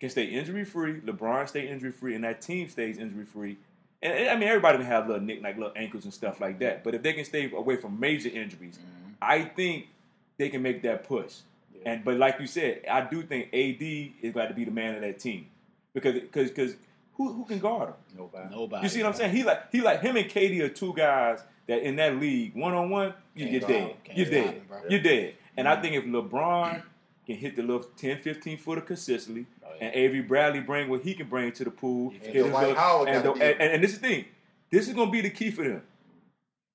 can 0.00 0.08
stay 0.10 0.24
injury 0.24 0.64
free, 0.64 1.00
LeBron 1.00 1.48
stay 1.48 1.68
injury 1.68 1.92
free, 1.92 2.14
and 2.14 2.24
that 2.24 2.40
team 2.40 2.68
stays 2.68 2.98
injury 2.98 3.24
free. 3.24 3.58
And, 4.02 4.12
and, 4.14 4.28
I 4.30 4.34
mean, 4.36 4.48
everybody 4.48 4.78
can 4.78 4.86
have 4.86 5.06
little 5.06 5.22
nick, 5.22 5.42
like 5.42 5.56
little 5.56 5.72
ankles 5.76 6.04
and 6.04 6.14
stuff 6.14 6.40
like 6.40 6.58
that. 6.60 6.82
But 6.82 6.94
if 6.94 7.02
they 7.02 7.12
can 7.12 7.24
stay 7.24 7.50
away 7.52 7.76
from 7.76 8.00
major 8.00 8.30
injuries, 8.30 8.78
Mhm. 8.78 9.12
I 9.20 9.42
think 9.44 9.88
they 10.38 10.48
can 10.48 10.62
make 10.62 10.80
that 10.82 11.04
push. 11.04 11.34
Yeah. 11.74 11.92
And 11.92 12.04
but 12.04 12.16
like 12.16 12.40
you 12.40 12.46
said, 12.46 12.82
I 12.90 13.02
do 13.02 13.22
think 13.22 13.48
AD 13.52 14.14
is 14.22 14.32
going 14.32 14.48
to 14.48 14.54
be 14.54 14.64
the 14.64 14.70
man 14.70 14.94
of 14.94 15.02
that 15.02 15.18
team 15.18 15.46
because 15.92 16.14
because 16.14 16.48
because 16.50 16.74
who 17.14 17.32
who 17.34 17.44
can 17.44 17.58
guard 17.58 17.88
him? 17.90 17.94
Nobody. 18.16 18.54
Nobody. 18.54 18.82
You 18.84 18.88
see 18.88 19.02
what 19.02 19.08
I'm 19.10 19.14
saying? 19.14 19.36
He 19.36 19.42
like 19.44 19.70
he 19.70 19.82
like 19.82 20.00
him 20.00 20.16
and 20.16 20.28
Katie 20.30 20.62
are 20.62 20.70
two 20.70 20.94
guys 20.94 21.42
that 21.66 21.82
in 21.82 21.96
that 21.96 22.16
league 22.16 22.54
one 22.54 22.72
on 22.72 22.88
one 22.88 23.12
you 23.34 23.44
Can't 23.46 23.52
you're 23.52 23.68
dead. 23.68 23.94
Can't 24.04 24.18
You're 24.18 24.30
dead. 24.30 24.54
him. 24.54 24.62
You're 24.88 25.00
dead. 25.02 25.34
And 25.58 25.66
Mm-hmm. 25.66 25.78
I 25.78 25.82
think 25.82 25.94
if 25.96 26.04
LeBron 26.04 26.82
can 27.26 27.36
hit 27.36 27.54
the 27.56 27.62
little 27.62 27.82
10, 27.82 28.18
15 28.18 28.56
footer 28.56 28.80
consistently, 28.80 29.44
yeah. 29.59 29.59
And 29.80 29.94
Avery 29.94 30.20
Bradley 30.20 30.60
bring 30.60 30.88
what 30.90 31.02
he 31.02 31.14
can 31.14 31.26
bring 31.28 31.50
to 31.52 31.64
the 31.64 31.70
pool, 31.70 32.10
And 32.10 32.20
the 32.22 32.26
his 32.42 32.46
Dwight 32.48 32.66
little- 32.68 32.80
Howard 32.82 33.08
and, 33.08 33.24
the- 33.24 33.32
be- 33.32 33.40
and, 33.42 33.60
and 33.60 33.82
this 33.84 33.92
is 33.94 33.98
the 34.00 34.08
thing, 34.08 34.24
this 34.70 34.86
is 34.88 34.94
gonna 34.94 35.10
be 35.10 35.22
the 35.22 35.30
key 35.30 35.50
for 35.50 35.64
them. 35.64 35.82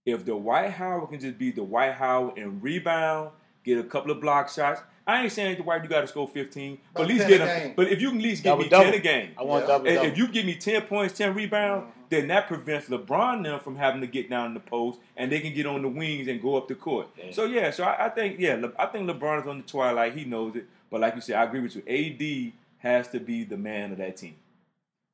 If 0.05 0.25
Dwight 0.25 0.71
Howard 0.71 1.09
can 1.09 1.19
just 1.19 1.37
be 1.37 1.51
Dwight 1.51 1.93
Howard 1.93 2.37
and 2.37 2.61
rebound, 2.61 3.29
get 3.63 3.77
a 3.79 3.83
couple 3.83 4.11
of 4.11 4.19
block 4.21 4.49
shots. 4.49 4.81
I 5.07 5.21
ain't 5.23 5.31
saying 5.31 5.61
Dwight 5.61 5.83
you 5.83 5.89
got 5.89 6.01
to 6.01 6.07
score 6.07 6.27
15, 6.27 6.79
but 6.93 7.03
at 7.03 7.07
least 7.07 7.27
get 7.27 7.41
a 7.41 7.45
game. 7.45 7.73
But 7.75 7.89
if 7.89 8.01
you 8.01 8.09
can 8.09 8.17
at 8.17 8.23
least 8.23 8.41
give 8.43 8.51
Double, 8.51 8.63
me 8.63 8.69
double. 8.69 8.85
10 8.85 8.93
a 8.95 8.99
game, 8.99 9.29
I 9.37 9.43
want 9.43 9.63
Yeah. 9.63 9.67
double 9.67 9.87
if, 9.87 9.95
double. 9.95 10.07
if 10.09 10.17
you 10.17 10.27
give 10.27 10.45
me 10.47 10.55
10 10.55 10.81
points, 10.83 11.15
10 11.15 11.35
rebounds, 11.35 11.85
Mhm. 11.85 12.09
then 12.09 12.27
that 12.29 12.47
prevents 12.47 12.89
LeBron 12.89 13.43
them 13.43 13.59
from 13.59 13.75
having 13.75 14.01
to 14.01 14.07
get 14.07 14.31
down 14.31 14.47
in 14.47 14.53
the 14.55 14.59
post 14.61 14.99
and 15.15 15.31
they 15.31 15.39
can 15.41 15.53
get 15.53 15.67
on 15.67 15.83
the 15.83 15.89
wings 15.89 16.27
and 16.27 16.41
go 16.41 16.55
up 16.55 16.67
the 16.67 16.73
court. 16.75 17.07
Yeah. 17.17 17.25
So, 17.31 17.45
yeah, 17.45 17.69
so 17.69 17.83
I, 17.83 18.05
I 18.07 18.09
think, 18.09 18.39
yeah, 18.39 18.55
Le- 18.55 18.73
I 18.79 18.87
think 18.87 19.07
LeBron 19.07 19.41
is 19.43 19.47
on 19.47 19.57
the 19.57 19.63
twilight. 19.63 20.13
He 20.15 20.25
knows 20.25 20.55
it. 20.55 20.65
But 20.89 21.01
like 21.01 21.13
you 21.13 21.21
said, 21.21 21.35
I 21.35 21.43
agree 21.43 21.59
with 21.59 21.75
you. 21.75 21.83
AD 21.87 22.53
has 22.85 23.07
to 23.09 23.19
be 23.19 23.43
the 23.43 23.57
man 23.57 23.91
of 23.91 23.97
that 23.97 24.15
team. 24.15 24.35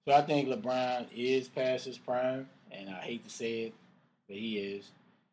So 0.05 0.13
I 0.13 0.21
think 0.21 0.49
LeBron 0.49 1.05
is 1.15 1.47
past 1.47 1.85
his 1.85 1.97
prime, 1.97 2.49
and 2.71 2.89
I 2.89 2.99
hate 2.99 3.23
to 3.23 3.29
say 3.29 3.61
it, 3.63 3.73
but 4.27 4.35
he 4.35 4.57
is. 4.57 4.91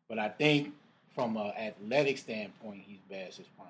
But 0.09 0.19
I 0.19 0.29
think 0.29 0.73
from 1.15 1.37
an 1.37 1.53
athletic 1.59 2.17
standpoint, 2.17 2.83
he's 2.87 3.01
past 3.11 3.39
his 3.39 3.47
prime. 3.57 3.67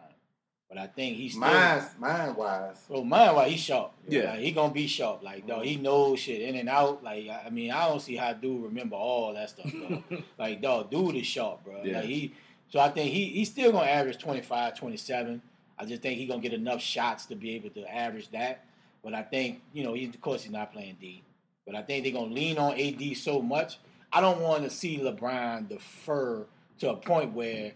But 0.68 0.76
I 0.76 0.86
think 0.86 1.16
he's 1.16 1.32
still. 1.32 1.42
Mind, 1.48 1.82
mind 1.98 2.36
wise, 2.36 2.76
Well, 2.90 3.04
mine, 3.04 3.34
wise, 3.34 3.50
he's 3.52 3.60
sharp. 3.60 3.92
Yeah. 4.06 4.32
Like, 4.32 4.40
he 4.40 4.52
gonna 4.52 4.74
be 4.74 4.86
sharp. 4.86 5.22
Like, 5.22 5.46
dog, 5.46 5.64
he 5.64 5.76
knows 5.76 6.18
shit 6.20 6.42
in 6.42 6.56
and 6.56 6.68
out. 6.68 7.02
Like, 7.02 7.26
I 7.28 7.44
I 7.46 7.50
mean, 7.50 7.70
I 7.70 7.88
don't 7.88 8.02
see 8.02 8.16
how 8.16 8.34
dude 8.34 8.64
remember 8.64 8.96
all 8.96 9.32
that 9.32 9.48
stuff. 9.48 9.72
Dog. 9.72 10.22
like, 10.38 10.60
dog, 10.60 10.90
dude 10.90 11.16
is 11.16 11.26
sharp, 11.26 11.64
bro. 11.64 11.82
Yeah. 11.82 12.00
Like 12.00 12.04
he. 12.04 12.34
So 12.68 12.80
I 12.80 12.90
think 12.90 13.10
he 13.10 13.28
he's 13.30 13.48
still 13.48 13.72
gonna 13.72 13.86
average 13.86 14.18
25, 14.18 14.76
27. 14.78 15.40
I 15.78 15.84
just 15.84 16.02
think 16.02 16.18
he's 16.18 16.28
gonna 16.28 16.42
get 16.42 16.52
enough 16.52 16.80
shots 16.80 17.26
to 17.26 17.36
be 17.36 17.54
able 17.54 17.70
to 17.70 17.94
average 17.94 18.30
that. 18.30 18.64
But 19.02 19.14
I 19.14 19.22
think 19.22 19.62
you 19.72 19.84
know, 19.84 19.94
he, 19.94 20.06
of 20.06 20.20
course, 20.20 20.42
he's 20.42 20.52
not 20.52 20.72
playing 20.72 20.96
D. 21.00 21.22
But 21.66 21.76
I 21.76 21.82
think 21.82 22.04
they're 22.04 22.12
gonna 22.12 22.32
lean 22.32 22.58
on 22.58 22.78
AD 22.78 23.16
so 23.16 23.40
much. 23.40 23.78
I 24.12 24.20
don't 24.20 24.40
want 24.40 24.64
to 24.64 24.70
see 24.70 24.98
LeBron 24.98 25.68
defer 25.68 26.46
to 26.78 26.90
a 26.90 26.96
point 26.96 27.32
where 27.32 27.72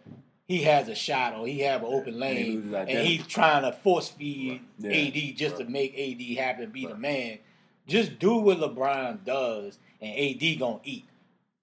he 0.47 0.63
has 0.63 0.89
a 0.89 0.95
shot 0.95 1.35
or 1.35 1.47
he 1.47 1.61
have 1.61 1.83
an 1.83 1.89
open 1.89 2.15
And 2.15 2.21
lane 2.21 2.75
and 2.75 3.07
he's 3.07 3.27
trying 3.27 3.63
to 3.63 3.73
force 3.73 4.09
feed 4.09 4.61
Yeah. 4.79 4.91
AD 4.91 5.37
just 5.37 5.59
to 5.59 5.65
make 5.65 5.99
AD 5.99 6.37
happen, 6.37 6.71
be 6.71 6.87
the 6.87 6.97
man. 6.97 7.39
Just 7.87 8.19
do 8.19 8.37
what 8.37 8.59
LeBron 8.59 9.25
does, 9.25 9.79
and 10.01 10.17
AD 10.17 10.59
gonna 10.59 10.81
eat. 10.85 11.05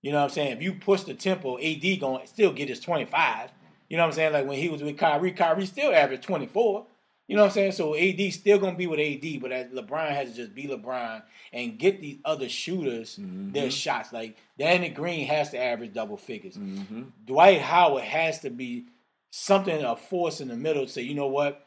You 0.01 0.11
know 0.11 0.19
what 0.19 0.25
I'm 0.25 0.29
saying? 0.29 0.57
If 0.57 0.63
you 0.63 0.73
push 0.73 1.03
the 1.03 1.13
tempo, 1.13 1.57
AD 1.57 1.99
gonna 1.99 2.25
still 2.27 2.53
get 2.53 2.69
his 2.69 2.79
25. 2.79 3.51
You 3.89 3.97
know 3.97 4.03
what 4.03 4.07
I'm 4.09 4.13
saying? 4.15 4.33
Like 4.33 4.45
when 4.47 4.57
he 4.59 4.69
was 4.69 4.81
with 4.83 4.97
Kyrie, 4.97 5.31
Kyrie 5.31 5.65
still 5.65 5.93
averaged 5.93 6.23
24. 6.23 6.85
You 7.27 7.35
know 7.35 7.43
what 7.43 7.47
I'm 7.49 7.53
saying? 7.53 7.71
So 7.73 7.95
AD 7.95 8.31
still 8.33 8.57
gonna 8.57 8.75
be 8.77 8.87
with 8.87 8.99
AD, 8.99 9.39
but 9.41 9.51
as 9.51 9.67
LeBron 9.67 10.09
has 10.09 10.29
to 10.31 10.35
just 10.35 10.55
be 10.55 10.63
LeBron 10.63 11.21
and 11.53 11.77
get 11.77 12.01
these 12.01 12.17
other 12.25 12.49
shooters 12.49 13.17
Mhm. 13.21 13.53
their 13.53 13.69
shots. 13.69 14.11
Like 14.13 14.35
Danny 14.57 14.89
Green 14.89 15.27
has 15.27 15.51
to 15.51 15.59
average 15.59 15.93
double 15.93 16.17
figures. 16.17 16.55
Mm-hmm. 16.57 17.03
Dwight 17.27 17.61
Howard 17.61 18.03
has 18.03 18.39
to 18.41 18.49
be 18.49 18.85
something 19.31 19.83
a 19.83 19.95
force 19.95 20.41
in 20.41 20.47
the 20.47 20.55
middle 20.55 20.85
to 20.87 20.91
say, 20.91 21.03
you 21.03 21.13
know 21.13 21.27
what? 21.27 21.65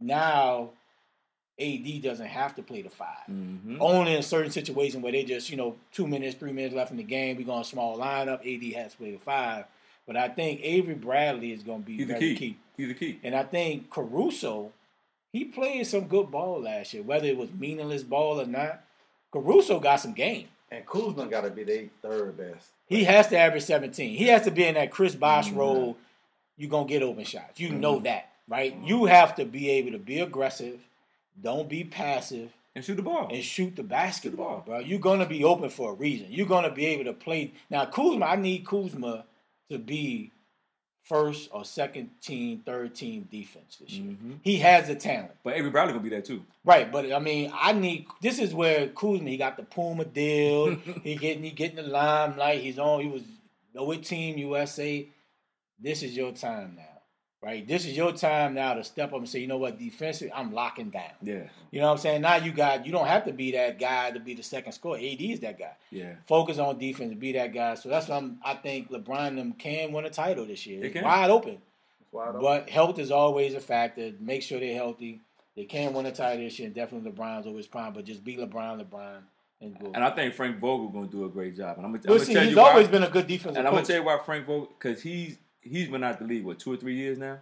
Now 0.00 0.70
AD 1.60 2.00
doesn't 2.02 2.26
have 2.26 2.54
to 2.56 2.62
play 2.62 2.82
the 2.82 2.90
5 2.90 3.08
Mm-hmm. 3.30 3.76
Only 3.80 4.14
in 4.14 4.22
certain 4.22 4.50
situations 4.50 5.02
where 5.02 5.12
they 5.12 5.24
just, 5.24 5.50
you 5.50 5.56
know, 5.56 5.76
two 5.92 6.06
minutes, 6.06 6.36
three 6.36 6.52
minutes 6.52 6.74
left 6.74 6.90
in 6.92 6.96
the 6.96 7.02
game, 7.04 7.36
we 7.36 7.44
go 7.44 7.52
on 7.52 7.64
small 7.64 7.98
lineup. 7.98 8.40
AD 8.44 8.72
has 8.74 8.92
to 8.92 8.98
play 8.98 9.12
the 9.12 9.18
five. 9.18 9.64
But 10.06 10.16
I 10.16 10.28
think 10.28 10.60
Avery 10.62 10.94
Bradley 10.94 11.52
is 11.52 11.62
going 11.62 11.80
to 11.82 11.86
be 11.86 11.96
He's 11.96 12.06
the 12.06 12.12
very 12.14 12.34
key. 12.34 12.36
key. 12.36 12.56
He's 12.76 12.88
the 12.88 12.94
key. 12.94 13.20
And 13.22 13.34
I 13.34 13.42
think 13.42 13.88
Caruso, 13.90 14.72
he 15.32 15.44
played 15.44 15.86
some 15.86 16.06
good 16.06 16.30
ball 16.30 16.60
last 16.60 16.92
year, 16.94 17.02
whether 17.02 17.26
it 17.26 17.36
was 17.36 17.50
meaningless 17.52 18.02
ball 18.02 18.40
or 18.40 18.46
not. 18.46 18.82
Caruso 19.32 19.80
got 19.80 19.96
some 19.96 20.12
game. 20.12 20.48
And 20.70 20.84
Kuzma 20.86 21.26
got 21.26 21.42
to 21.42 21.50
be 21.50 21.64
their 21.64 21.84
third 22.02 22.36
best. 22.36 22.68
He 22.86 23.04
has 23.04 23.28
to 23.28 23.38
average 23.38 23.62
17. 23.62 24.16
He 24.16 24.24
has 24.24 24.42
to 24.42 24.50
be 24.50 24.64
in 24.64 24.74
that 24.74 24.90
Chris 24.90 25.14
Bosh 25.14 25.48
Mhm. 25.50 25.56
role. 25.56 25.96
You're 26.56 26.70
going 26.70 26.86
to 26.86 26.92
get 26.92 27.02
open 27.02 27.24
shots. 27.24 27.58
You 27.60 27.68
Mm-hmm. 27.70 27.80
know 27.80 27.98
that, 28.00 28.30
right? 28.48 28.76
You 28.84 29.06
have 29.06 29.34
to 29.36 29.44
be 29.44 29.70
able 29.70 29.92
to 29.92 29.98
be 29.98 30.20
aggressive. 30.20 30.80
Don't 31.42 31.68
be 31.68 31.82
passive 31.84 32.52
And 32.76 32.84
shoot 32.84 32.96
the 32.96 33.02
ball. 33.02 33.28
and 33.32 33.42
shoot 33.42 33.74
the 33.76 33.82
basketball, 33.82 34.58
ball. 34.58 34.62
bro. 34.66 34.78
You're 34.80 35.00
gonna 35.00 35.26
be 35.26 35.42
open 35.44 35.68
for 35.70 35.90
a 35.92 35.94
reason. 35.94 36.26
You're 36.30 36.46
gonna 36.46 36.70
be 36.70 36.86
able 36.86 37.04
to 37.04 37.12
play. 37.12 37.52
Now, 37.70 37.86
Kuzma, 37.86 38.24
I 38.26 38.36
need 38.36 38.64
Kuzma 38.66 39.24
to 39.70 39.78
be 39.78 40.30
first 41.02 41.50
or 41.52 41.64
second 41.64 42.08
team, 42.22 42.62
third 42.64 42.94
team 42.94 43.28
defense 43.30 43.76
this 43.76 43.90
year. 43.90 44.12
Mhm. 44.12 44.38
He 44.42 44.56
has 44.58 44.86
the 44.88 44.94
talent, 44.94 45.32
But 45.42 45.54
Avery 45.54 45.70
Bradley 45.70 45.92
gonna 45.92 46.02
be 46.02 46.08
there 46.08 46.22
too. 46.22 46.44
right? 46.64 46.90
But 46.90 47.12
I 47.12 47.18
mean, 47.18 47.50
I 47.54 47.72
need. 47.72 48.06
This 48.22 48.38
is 48.38 48.54
where 48.54 48.88
Kuzma. 48.88 49.28
He 49.28 49.36
got 49.36 49.56
the 49.56 49.64
Puma 49.64 50.04
deal. 50.06 50.74
he 51.02 51.16
getting 51.16 51.42
he 51.42 51.50
getting 51.50 51.76
the 51.76 51.82
limelight. 51.82 52.62
He's 52.62 52.78
on. 52.78 53.00
He 53.02 53.08
was 53.08 53.22
with 53.74 54.04
Team 54.04 54.38
USA. 54.38 55.06
This 55.78 56.02
is 56.02 56.16
your 56.16 56.32
time 56.32 56.76
now, 56.76 56.93
right? 57.44 57.66
This 57.66 57.84
is 57.84 57.96
your 57.96 58.12
time 58.12 58.54
now 58.54 58.74
to 58.74 58.82
step 58.82 59.12
up 59.12 59.18
and 59.18 59.28
say, 59.28 59.40
you 59.40 59.46
know 59.46 59.58
what, 59.58 59.78
defensive, 59.78 60.30
I'm 60.34 60.52
locking 60.52 60.90
down. 60.90 61.10
Yeah. 61.22 61.42
You 61.70 61.80
know 61.80 61.86
what 61.86 61.92
I'm 61.92 61.98
saying? 61.98 62.22
Now 62.22 62.36
you 62.36 62.52
got 62.52 62.86
you 62.86 62.92
don't 62.92 63.06
have 63.06 63.24
to 63.26 63.32
be 63.32 63.52
that 63.52 63.78
guy 63.78 64.10
to 64.10 64.20
be 64.20 64.34
the 64.34 64.42
second 64.42 64.72
scorer. 64.72 64.96
AD 64.98 65.20
is 65.20 65.40
that 65.40 65.58
guy. 65.58 65.72
Yeah. 65.90 66.14
Focus 66.26 66.58
on 66.58 66.78
defense 66.78 67.10
and 67.10 67.20
be 67.20 67.32
that 67.32 67.52
guy. 67.52 67.74
So 67.74 67.88
that's 67.88 68.08
what 68.08 68.16
I'm, 68.16 68.38
I 68.44 68.54
think 68.54 68.90
LeBron 68.90 69.28
and 69.28 69.38
them 69.38 69.52
can 69.52 69.92
win 69.92 70.04
a 70.06 70.10
title 70.10 70.46
this 70.46 70.64
year. 70.66 70.80
They 70.80 70.90
can. 70.90 71.04
wide 71.04 71.30
open. 71.30 71.58
I 72.18 72.32
don't. 72.32 72.40
But 72.40 72.70
health 72.70 72.98
is 72.98 73.10
always 73.10 73.54
a 73.54 73.60
factor. 73.60 74.12
Make 74.20 74.42
sure 74.42 74.60
they're 74.60 74.74
healthy. 74.74 75.20
They 75.56 75.64
can 75.64 75.92
win 75.92 76.06
a 76.06 76.12
title 76.12 76.44
this 76.44 76.58
year. 76.58 76.66
And 76.66 76.74
definitely 76.74 77.10
LeBron's 77.10 77.46
always 77.46 77.66
prime. 77.66 77.92
But 77.92 78.04
just 78.04 78.24
be 78.24 78.36
LeBron, 78.36 78.84
LeBron, 78.84 79.18
and 79.60 79.78
go. 79.78 79.90
And 79.94 80.02
I 80.04 80.10
think 80.10 80.32
Frank 80.34 80.58
Vogel 80.60 80.88
gonna 80.88 81.06
do 81.08 81.24
a 81.24 81.28
great 81.28 81.56
job. 81.56 81.76
And 81.76 81.86
I'm 81.86 81.92
gonna, 81.92 82.04
I'm 82.04 82.08
We'll 82.10 82.18
gonna 82.18 82.26
see. 82.26 82.34
tell 82.34 82.42
He's 82.44 82.52
you 82.52 82.56
why. 82.56 82.70
always 82.70 82.88
been 82.88 83.02
a 83.02 83.10
good 83.10 83.26
defensive 83.26 83.56
and 83.58 83.66
I'm 83.66 83.74
gonna 83.74 83.84
tell 83.86 83.96
you 83.96 84.04
why 84.04 84.18
Frank 84.24 84.46
Vogel 84.46 84.68
because 84.78 85.02
he's 85.02 85.38
he's 85.64 85.88
been 85.88 86.04
out 86.04 86.18
the 86.18 86.24
league 86.26 86.44
what 86.44 86.58
two 86.58 86.72
or 86.72 86.76
three 86.76 86.94
years 86.94 87.18
now. 87.18 87.38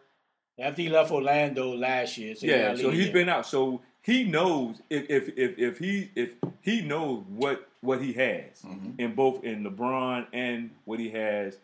After 0.59 0.83
he 0.83 0.89
left 0.89 1.11
Orlando 1.11 1.75
last 1.75 2.17
year, 2.19 2.35
so 2.35 2.47
he 2.47 2.53
yeah, 2.53 2.75
so 2.75 2.89
lead 2.89 2.95
he's 2.95 3.05
there. 3.07 3.13
been 3.15 3.29
out. 3.29 3.47
So 3.47 3.81
he 4.03 4.25
knows 4.25 4.77
if 4.91 5.09
if 5.11 5.29
if, 5.39 5.59
if 5.59 5.79
he 5.79 6.11
if 6.15 6.31
he 6.61 6.83
knows 6.83 7.25
what 7.29 7.69
what 7.81 8.01
he 8.01 8.13
has 8.15 8.63
Mm-hmm. 8.65 8.91
in 9.01 9.15
both 9.15 9.43
in 9.45 9.65
LeBron 9.65 10.27
and 10.33 10.71
what 10.85 10.99
he 11.01 11.11
has 11.11 11.57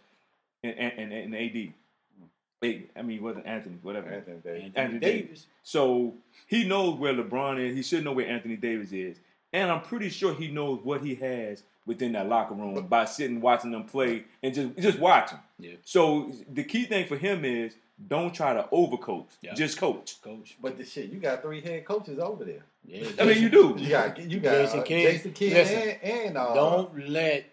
in 0.63 0.71
in, 0.71 1.13
in, 1.13 1.35
in 1.35 1.35
AD. 1.35 1.73
Hey, 2.61 2.87
I 2.97 3.03
mean, 3.03 3.19
it 3.19 3.23
wasn't 3.23 3.47
Anthony, 3.47 3.77
whatever. 3.83 4.09
Anthony 4.09 4.39
Davis. 4.43 4.63
Anthony 4.65 4.73
Anthony 4.97 5.01
Davis. 5.01 5.47
So 5.63 6.15
he 6.49 6.65
knows 6.67 6.99
where 6.99 7.15
LeBron 7.15 7.61
is. 7.65 7.77
He 7.77 7.83
should 7.83 8.03
know 8.03 8.13
where 8.13 8.27
Anthony 8.27 8.57
Davis 8.57 8.91
is. 8.91 9.17
And 9.53 9.71
I'm 9.71 9.81
pretty 9.83 10.09
sure 10.09 10.35
he 10.35 10.49
knows 10.49 10.81
what 10.83 11.01
he 11.03 11.15
has 11.17 11.63
within 11.87 12.13
that 12.13 12.29
locker 12.29 12.55
room 12.55 12.85
by 12.89 13.05
sitting 13.05 13.41
watching 13.41 13.71
them 13.71 13.85
play 13.85 14.25
and 14.43 14.53
just 14.55 14.77
just 14.79 14.99
watching. 14.99 15.39
Yeah. 15.59 15.75
So 15.85 16.33
the 16.53 16.65
key 16.65 16.85
thing 16.85 17.07
for 17.07 17.17
him 17.17 17.45
is 17.45 17.75
don't 18.07 18.33
try 18.33 18.55
to 18.55 18.69
overcoach. 18.73 19.27
Yeah. 19.43 19.55
Just 19.55 19.79
coach. 19.79 20.21
Coach. 20.23 20.57
But 20.61 20.79
the 20.79 20.85
shit, 20.85 21.11
you 21.11 21.19
got 21.19 21.43
three 21.43 21.61
head 21.61 21.85
coaches 21.85 22.19
over 22.19 22.45
there. 22.45 22.63
Yeah, 22.85 23.09
I 23.21 23.25
mean, 23.25 23.43
you 23.43 23.49
do. 23.49 23.75
You 23.77 23.91
got 23.91 24.19
you 24.19 24.41
got 24.41 24.53
Jason 24.53 24.81
uh, 24.81 24.83
Kidd. 24.83 25.13
Jason 25.13 25.33
Kidd 25.33 25.53
Listen, 25.53 25.77
and, 25.77 26.03
and 26.03 26.39
uh, 26.39 26.55
Don't 26.55 27.09
let 27.09 27.45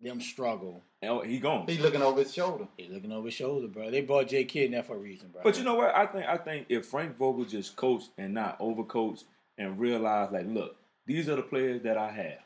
them 0.00 0.20
struggle. 0.20 0.82
Oh, 1.04 1.20
he 1.20 1.38
gone. 1.38 1.66
he 1.66 1.78
looking 1.78 2.02
over 2.02 2.20
his 2.20 2.32
shoulder. 2.32 2.66
They 2.78 2.88
looking 2.88 3.12
over 3.12 3.26
his 3.26 3.34
shoulder, 3.34 3.66
bro. 3.68 3.90
They 3.90 4.02
brought 4.02 4.28
J 4.28 4.44
Kidd 4.44 4.66
in 4.66 4.72
there 4.72 4.82
for 4.82 4.96
a 4.96 4.98
reason, 4.98 5.28
bro. 5.32 5.42
But 5.42 5.58
you 5.58 5.64
know 5.64 5.74
what? 5.74 5.94
I 5.94 6.06
think 6.06 6.26
I 6.26 6.36
think 6.36 6.66
if 6.68 6.86
Frank 6.86 7.16
Vogel 7.16 7.44
just 7.44 7.76
coached 7.76 8.10
and 8.18 8.34
not 8.34 8.58
overcoached 8.58 9.24
and 9.58 9.78
realized 9.78 10.32
like, 10.32 10.46
look, 10.46 10.76
these 11.06 11.28
are 11.28 11.36
the 11.36 11.42
players 11.42 11.82
that 11.82 11.96
I 11.96 12.10
have. 12.10 12.38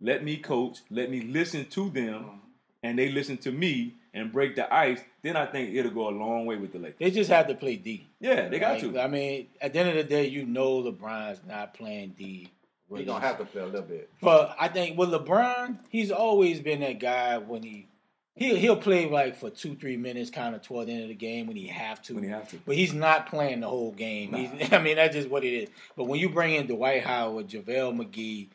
Let 0.00 0.22
me 0.22 0.36
coach. 0.36 0.78
Let 0.90 1.10
me 1.10 1.22
listen 1.22 1.66
to 1.70 1.90
them, 1.90 2.40
and 2.82 2.98
they 2.98 3.10
listen 3.10 3.38
to 3.38 3.52
me 3.52 3.94
and 4.18 4.32
break 4.32 4.56
the 4.56 4.72
ice. 4.74 5.00
Then 5.22 5.36
I 5.36 5.46
think 5.46 5.74
it'll 5.74 5.90
go 5.92 6.08
a 6.08 6.10
long 6.10 6.46
way 6.46 6.56
with 6.56 6.72
the 6.72 6.78
Lakers. 6.78 6.98
they 6.98 7.10
just 7.10 7.30
have 7.30 7.46
to 7.48 7.54
play 7.54 7.76
D. 7.76 8.06
Yeah, 8.20 8.48
they 8.48 8.58
got 8.58 8.82
Like, 8.82 8.92
to. 8.92 9.00
I 9.00 9.06
mean, 9.08 9.48
at 9.60 9.72
the 9.72 9.78
end 9.80 9.88
of 9.90 9.94
the 9.96 10.04
day, 10.04 10.26
you 10.26 10.44
know 10.46 10.82
LeBron's 10.82 11.40
not 11.46 11.74
playing 11.74 12.14
D. 12.18 12.24
He 12.24 12.48
Really. 12.94 13.04
gonna 13.04 13.20
have 13.24 13.36
to 13.38 13.44
play 13.44 13.60
a 13.62 13.66
little 13.66 13.82
bit. 13.82 14.08
But 14.22 14.56
I 14.58 14.68
think 14.68 14.96
with 14.96 15.10
LeBron, 15.10 15.78
he's 15.90 16.10
always 16.10 16.60
been 16.60 16.80
that 16.80 16.98
guy 17.00 17.36
when 17.36 17.62
he 17.62 17.86
he'll 18.34 18.56
he'll 18.56 18.76
play 18.76 19.06
like 19.10 19.36
for 19.36 19.50
two 19.50 19.74
three 19.74 19.98
minutes, 19.98 20.30
kind 20.30 20.54
of 20.54 20.62
toward 20.62 20.86
the 20.86 20.92
end 20.92 21.02
of 21.02 21.08
the 21.08 21.14
game 21.14 21.46
when 21.48 21.56
he 21.56 21.66
have 21.66 22.00
to. 22.04 22.14
When 22.14 22.24
he 22.24 22.30
have 22.30 22.48
to. 22.50 22.56
But 22.64 22.76
he's 22.76 22.94
not 22.94 23.28
playing 23.28 23.60
the 23.60 23.68
whole 23.68 23.92
game. 23.92 24.32
He's, 24.32 24.72
I 24.72 24.78
mean, 24.78 24.96
that's 24.96 25.14
just 25.14 25.28
what 25.28 25.44
it 25.44 25.52
is. 25.52 25.68
But 25.96 26.04
when 26.04 26.18
you 26.18 26.30
bring 26.30 26.54
in 26.54 26.66
Dwight 26.66 27.04
Howard, 27.04 27.48
JaVale 27.48 27.94
McGee, 28.00 28.48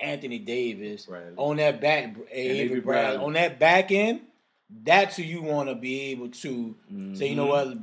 Anthony 0.00 0.40
Davis 0.40 1.06
Bradley. 1.06 1.34
on 1.36 1.56
that 1.58 1.80
back, 1.80 2.16
Avery 2.32 2.58
Avery 2.58 2.80
Bradley, 2.80 2.82
Bradley. 3.18 3.24
on 3.24 3.32
that 3.34 3.58
back 3.60 3.92
end, 3.92 4.20
that's 4.70 5.16
who 5.16 5.22
you 5.22 5.42
want 5.42 5.68
to 5.68 5.74
be 5.74 6.00
able 6.10 6.28
to 6.28 6.74
say, 7.14 7.28
you 7.28 7.36
know 7.36 7.46
Mhm. 7.46 7.48
what, 7.48 7.78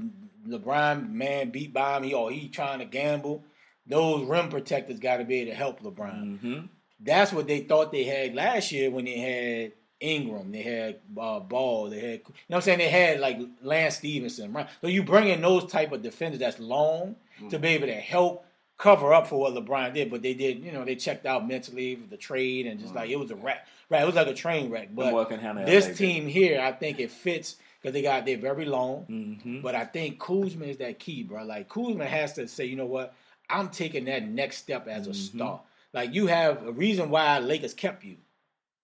LeBron 0.49 1.10
man 1.11 1.49
beat 1.51 1.73
by 1.73 1.99
me 1.99 2.14
or 2.14 2.30
he 2.31 2.49
trying 2.49 2.80
to 2.80 2.85
gamble. 2.85 3.43
Those 3.88 4.26
rim 4.27 4.49
protectors 4.49 4.99
got 4.99 5.18
to 5.18 5.23
be 5.26 5.39
able 5.39 5.51
to 5.51 5.57
help 5.57 5.80
LeBron. 5.81 6.39
Mhm. 6.41 6.69
That's 6.99 7.31
what 7.34 7.47
they 7.47 7.61
thought 7.61 7.91
they 7.91 8.03
had 8.03 8.35
last 8.35 8.72
year 8.72 8.89
when 8.91 9.05
they 9.05 9.18
had 9.18 9.72
Ingram, 10.01 10.51
they 10.51 10.61
had 10.61 10.99
uh, 11.18 11.39
Ball, 11.39 11.89
they 11.89 11.99
had 11.99 12.03
you 12.11 12.18
know 12.18 12.34
what 12.47 12.55
I'm 12.57 12.61
saying 12.64 12.80
they 12.80 12.89
had 12.89 13.19
like 13.22 13.39
Lance 13.61 13.95
Stephenson. 13.97 14.51
Right? 14.51 14.68
So 14.81 14.88
you 14.88 15.01
bring 15.03 15.30
in 15.30 15.41
those 15.41 15.65
type 15.72 15.93
of 15.93 16.01
defenders 16.01 16.39
that's 16.39 16.60
long 16.60 17.15
to 17.49 17.57
be 17.57 17.69
able 17.69 17.88
to 17.88 17.93
help 17.95 18.45
cover 18.77 19.13
up 19.13 19.27
for 19.27 19.39
what 19.39 19.53
LeBron 19.53 19.93
did, 19.93 20.09
but 20.11 20.21
they 20.21 20.33
did 20.33 20.59
you 20.59 20.71
know 20.71 20.83
they 20.83 20.95
checked 20.95 21.25
out 21.25 21.47
mentally 21.47 21.95
with 21.95 22.09
the 22.09 22.17
trade 22.17 22.65
and 22.65 22.79
just 22.79 22.93
like 22.95 23.09
it 23.09 23.19
was 23.19 23.31
a 23.31 23.35
wreck. 23.35 23.67
Right, 23.89 24.01
it 24.01 24.05
was 24.05 24.15
like 24.15 24.27
a 24.27 24.33
train 24.33 24.69
wreck. 24.69 24.89
But 24.93 25.25
can 25.25 25.39
handle 25.39 25.63
that 25.65 25.71
this 25.71 25.85
that. 25.87 25.97
team 25.97 26.27
here, 26.27 26.59
I 26.61 26.71
think 26.71 26.99
it 26.99 27.11
fits 27.11 27.57
because 27.81 27.93
they 27.93 28.01
got 28.01 28.25
they're 28.25 28.37
very 28.37 28.65
long. 28.65 29.05
Mhm. 29.09 29.61
But 29.61 29.75
I 29.75 29.85
think 29.85 30.19
Kuzma 30.19 30.65
is 30.65 30.77
that 30.77 30.99
key, 30.99 31.23
bro. 31.23 31.43
Like 31.43 31.69
Kuzma 31.69 32.05
has 32.05 32.33
to 32.33 32.47
say, 32.47 32.65
you 32.65 32.75
know 32.75 32.85
what, 32.85 33.13
I'm 33.49 33.69
taking 33.69 34.05
that 34.05 34.27
next 34.27 34.57
step 34.57 34.87
as 34.87 35.07
a 35.07 35.11
Mhm. 35.11 35.15
star. 35.35 35.61
Like 35.93 36.13
you 36.13 36.27
have 36.27 36.65
a 36.65 36.71
reason 36.71 37.09
why 37.09 37.37
Lakers 37.39 37.73
kept 37.73 38.03
you. 38.03 38.17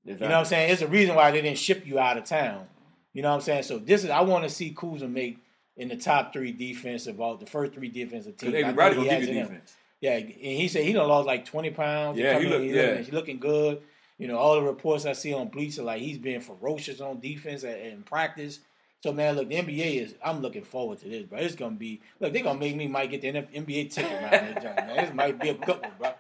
Exactly. 0.06 0.26
You 0.26 0.30
know 0.30 0.36
what 0.36 0.40
I'm 0.42 0.46
saying? 0.46 0.72
It's 0.72 0.82
a 0.82 0.88
reason 0.88 1.16
why 1.16 1.32
they 1.32 1.42
didn't 1.42 1.58
ship 1.58 1.86
you 1.86 2.00
out 2.00 2.18
of 2.18 2.24
town. 2.24 2.68
You 3.14 3.22
know 3.24 3.30
what 3.30 3.36
I'm 3.36 3.42
saying? 3.42 3.64
So 3.64 3.80
this 3.80 4.04
is 4.04 4.10
I 4.12 4.22
want 4.22 4.44
to 4.44 4.50
see 4.50 4.72
Kuzma 4.72 5.08
make 5.08 5.40
in 5.80 5.88
the 5.88 5.96
top 5.96 6.34
three 6.34 6.52
defensive 6.52 7.20
all 7.20 7.36
the 7.38 7.46
first 7.46 7.74
three 7.74 7.90
defensive 7.90 8.38
teams. 8.38 8.54
Because 8.54 8.56
I 8.56 8.58
Avery 8.58 8.72
know 8.72 8.76
Bradley 8.76 8.98
he 9.04 9.06
gonna 9.06 9.20
has 9.20 9.26
give 9.26 9.36
you 9.36 9.42
in 9.42 9.48
him. 9.48 9.54
defense. 9.54 9.76
Yeah, 10.02 10.16
and 10.18 10.32
he 10.32 10.68
said 10.68 10.84
he 10.84 10.94
done 10.94 11.08
lost 11.08 11.28
like 11.28 11.46
20 11.46 11.72
pounds. 11.72 12.18
Yeah, 12.18 12.40
he 12.40 12.46
in, 12.46 12.52
look- 12.52 12.62
he's 12.62 12.72
yeah. 12.74 12.82
looking, 12.82 13.04
he's 13.04 13.14
looking 13.14 13.40
good. 13.40 13.82
You 14.18 14.28
know, 14.28 14.38
all 14.38 14.56
the 14.56 14.62
reports 14.62 15.06
I 15.06 15.14
see 15.14 15.34
on 15.34 15.48
Bleacher, 15.48 15.82
like 15.82 16.02
he's 16.02 16.18
being 16.18 16.42
ferocious 16.42 17.00
on 17.02 17.20
defense 17.22 17.64
and, 17.64 17.76
and 17.76 18.06
practice. 18.06 18.60
So 19.02 19.14
man, 19.14 19.36
look, 19.38 19.48
the 19.48 19.56
NBA 19.56 20.02
is. 20.04 20.16
I'm 20.24 20.42
looking 20.42 20.64
forward 20.64 21.00
to 21.00 21.10
this, 21.10 21.24
bro. 21.24 21.40
It's 21.40 21.56
gonna 21.56 21.76
be. 21.76 22.02
Look, 22.20 22.34
they're 22.34 22.44
gonna 22.44 22.60
make 22.60 22.76
me 22.76 22.88
might 22.88 23.10
get 23.10 23.22
the 23.22 23.32
NF 23.32 23.54
NBA 23.54 23.92
ticket 23.92 24.12
around 24.12 24.54
this 24.54 24.64
joint, 24.64 24.76
man. 24.76 24.96
This 24.98 25.14
might 25.14 25.40
be 25.40 25.50
a 25.50 25.54
good 25.54 25.82
one, 25.82 25.92
bro. 25.98 26.12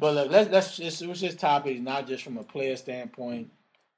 But 0.00 0.14
look, 0.14 0.30
let's 0.30 0.50
let's 0.50 0.76
just 0.76 0.98
switch 0.98 1.20
this 1.20 1.36
topic, 1.36 1.80
not 1.80 2.08
just 2.08 2.24
from 2.24 2.36
a 2.38 2.42
player 2.42 2.74
standpoint. 2.76 3.50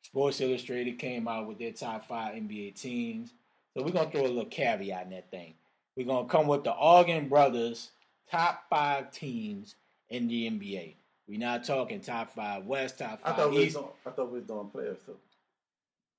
Sports 0.03 0.41
Illustrated 0.41 0.99
came 0.99 1.29
out 1.29 1.47
with 1.47 1.59
their 1.59 1.73
top 1.73 2.07
five 2.07 2.35
NBA 2.35 2.79
teams, 2.81 3.33
so 3.75 3.83
we're 3.83 3.91
gonna 3.91 4.11
throw 4.11 4.23
a 4.23 4.29
little 4.29 4.45
caveat 4.47 5.05
in 5.05 5.11
that 5.11 5.31
thing. 5.31 5.55
We're 5.97 6.07
gonna 6.07 6.29
come 6.29 6.47
with 6.47 6.65
the 6.65 6.73
Arguing 6.73 7.29
Brothers 7.29 7.91
top 8.31 8.65
five 8.71 9.11
teams 9.11 9.75
in 10.09 10.29
the 10.29 10.51
NBA. 10.51 10.95
We're 11.29 11.39
not 11.39 11.65
talking 11.65 12.01
top 12.01 12.35
five 12.35 12.65
West, 12.65 12.99
top 12.99 13.21
I 13.25 13.31
five 13.31 13.37
thought 13.37 13.51
we 13.53 13.65
East. 13.65 13.77
doing, 13.77 13.89
I 14.07 14.11
thought 14.11 14.33
we 14.33 14.39
was 14.39 14.47
doing 14.49 14.69
players 14.69 14.99
too. 15.05 15.17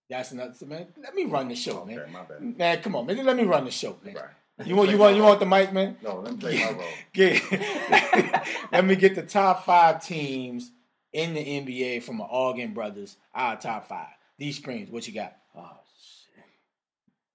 That's 0.09 0.33
not 0.33 0.61
man. 0.67 0.87
Let 1.01 1.15
me 1.15 1.25
run 1.25 1.47
the 1.47 1.55
show, 1.55 1.85
man. 1.85 1.99
Okay, 1.99 2.11
my 2.11 2.23
bad. 2.23 2.57
Man, 2.57 2.81
come 2.81 2.95
on, 2.95 3.05
man. 3.05 3.25
Let 3.25 3.35
me 3.35 3.43
run 3.43 3.65
the 3.65 3.71
show, 3.71 3.97
man. 4.03 4.15
Right. 4.15 4.67
You 4.67 4.75
want 4.75 4.89
you 4.89 4.97
want 4.97 5.15
you 5.15 5.23
want 5.23 5.39
the 5.39 5.45
mic, 5.45 5.73
man? 5.73 5.97
No, 6.03 6.19
let 6.19 6.33
me 6.33 6.39
play 6.39 6.59
my 6.59 6.71
role. 6.71 6.87
Get, 7.13 7.41
let 8.71 8.85
me 8.85 8.95
get 8.95 9.15
the 9.15 9.23
top 9.23 9.65
five 9.65 10.05
teams 10.05 10.71
in 11.13 11.33
the 11.33 11.43
NBA 11.43 12.03
from 12.03 12.17
the 12.17 12.25
Arguing 12.25 12.73
Brothers. 12.73 13.17
Our 13.33 13.55
top 13.55 13.87
five. 13.87 14.07
D 14.37 14.51
Springs, 14.51 14.89
what 14.89 15.07
you 15.07 15.13
got? 15.13 15.35
Oh. 15.55 15.71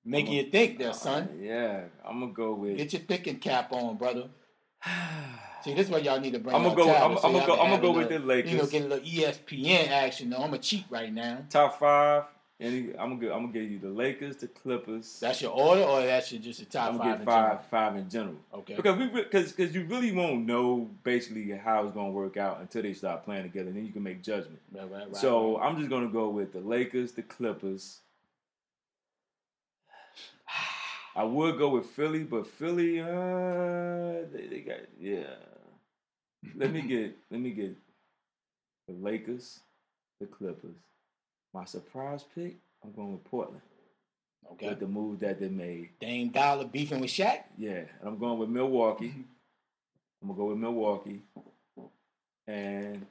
Making 0.06 0.34
you 0.34 0.44
think 0.44 0.78
there, 0.78 0.92
son. 0.92 1.28
Yeah, 1.40 1.80
I'm 2.06 2.20
gonna 2.20 2.32
go 2.32 2.54
with 2.54 2.76
Get 2.76 2.92
your 2.92 3.02
thinking 3.02 3.38
cap 3.40 3.72
on, 3.72 3.96
brother. 3.96 4.28
See, 5.64 5.74
this 5.74 5.86
is 5.86 5.90
why 5.90 5.98
y'all 5.98 6.20
need 6.20 6.32
to 6.34 6.38
bring. 6.38 6.54
I'ma 6.54 6.74
go- 6.74 6.84
talent, 6.86 7.02
I'ma- 7.04 7.20
so 7.20 7.28
I'ma 7.28 7.46
go- 7.46 7.56
I'ma 7.60 7.76
go 7.78 7.90
with 7.90 8.08
the 8.08 8.20
Lakers. 8.20 8.52
You 8.52 8.58
know, 8.58 8.66
get 8.66 8.84
a 8.84 8.86
little 8.86 9.04
ESPN 9.04 9.88
action. 9.90 10.30
though. 10.30 10.36
I'm 10.36 10.54
a 10.54 10.58
cheat 10.58 10.84
right 10.90 11.12
now. 11.12 11.38
Top 11.50 11.80
five, 11.80 12.22
and 12.60 12.94
I'm 13.00 13.18
gonna 13.18 13.34
I'm 13.34 13.46
gonna 13.46 13.52
give 13.52 13.68
you 13.68 13.80
the 13.80 13.88
Lakers, 13.88 14.36
the 14.36 14.46
Clippers. 14.46 15.18
That's 15.18 15.42
your 15.42 15.50
order, 15.50 15.82
or 15.82 16.02
that's 16.02 16.30
your 16.30 16.40
just 16.40 16.62
a 16.62 16.66
top 16.66 16.92
I'm 16.92 16.98
five? 16.98 17.04
gonna 17.04 17.10
get 17.14 17.20
in 17.22 17.26
five 17.26 17.42
general? 17.48 17.64
five 17.68 17.96
in 17.96 18.08
general. 18.08 18.36
Okay. 18.54 18.74
Because 18.76 18.96
we 18.98 19.06
because 19.08 19.50
because 19.52 19.74
you 19.74 19.86
really 19.86 20.12
won't 20.12 20.46
know 20.46 20.88
basically 21.02 21.50
how 21.50 21.82
it's 21.84 21.94
gonna 21.94 22.10
work 22.10 22.36
out 22.36 22.60
until 22.60 22.82
they 22.82 22.92
start 22.92 23.24
playing 23.24 23.42
together. 23.42 23.66
And 23.70 23.76
then 23.76 23.86
you 23.86 23.92
can 23.92 24.04
make 24.04 24.22
judgment. 24.22 24.60
Right, 24.72 24.88
right, 24.88 25.06
right, 25.08 25.16
so. 25.16 25.58
I'm 25.58 25.76
just 25.78 25.90
gonna 25.90 26.06
go 26.06 26.28
with 26.28 26.52
the 26.52 26.60
Lakers, 26.60 27.10
the 27.10 27.22
Clippers. 27.22 28.02
I 31.16 31.24
would 31.24 31.56
go 31.56 31.70
with 31.70 31.86
Philly, 31.86 32.24
but 32.24 32.46
Philly, 32.46 33.00
uh, 33.00 34.26
they, 34.32 34.48
they 34.50 34.60
got 34.60 34.80
yeah. 35.00 35.34
Let 36.54 36.72
me 36.72 36.82
get 36.82 37.16
let 37.30 37.40
me 37.40 37.50
get 37.50 37.74
the 38.86 38.94
Lakers, 38.94 39.60
the 40.20 40.26
Clippers. 40.26 40.76
My 41.54 41.64
surprise 41.64 42.24
pick, 42.34 42.56
I'm 42.84 42.92
going 42.92 43.12
with 43.12 43.24
Portland 43.24 43.62
okay. 44.52 44.68
with 44.68 44.80
the 44.80 44.86
move 44.86 45.20
that 45.20 45.40
they 45.40 45.48
made. 45.48 45.88
Dame 46.00 46.28
Dollar 46.28 46.66
beefing 46.66 47.00
with 47.00 47.10
Shaq. 47.10 47.44
Yeah, 47.56 47.84
and 48.00 48.04
I'm 48.04 48.18
going 48.18 48.38
with 48.38 48.48
Milwaukee. 48.48 49.14
I'm 50.22 50.28
gonna 50.28 50.38
go 50.38 50.44
with 50.46 50.58
Milwaukee, 50.58 51.22
and 52.46 53.06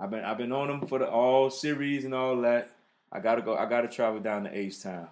I've 0.00 0.10
been 0.10 0.24
I've 0.24 0.38
been 0.38 0.52
on 0.52 0.68
them 0.68 0.86
for 0.86 0.98
the 0.98 1.08
all 1.08 1.50
series 1.50 2.04
and 2.04 2.14
all 2.14 2.40
that. 2.42 2.70
I 3.12 3.20
gotta 3.20 3.42
go. 3.42 3.56
I 3.56 3.66
gotta 3.66 3.88
travel 3.88 4.20
down 4.20 4.44
to 4.44 4.56
H 4.56 4.82
Town. 4.82 5.08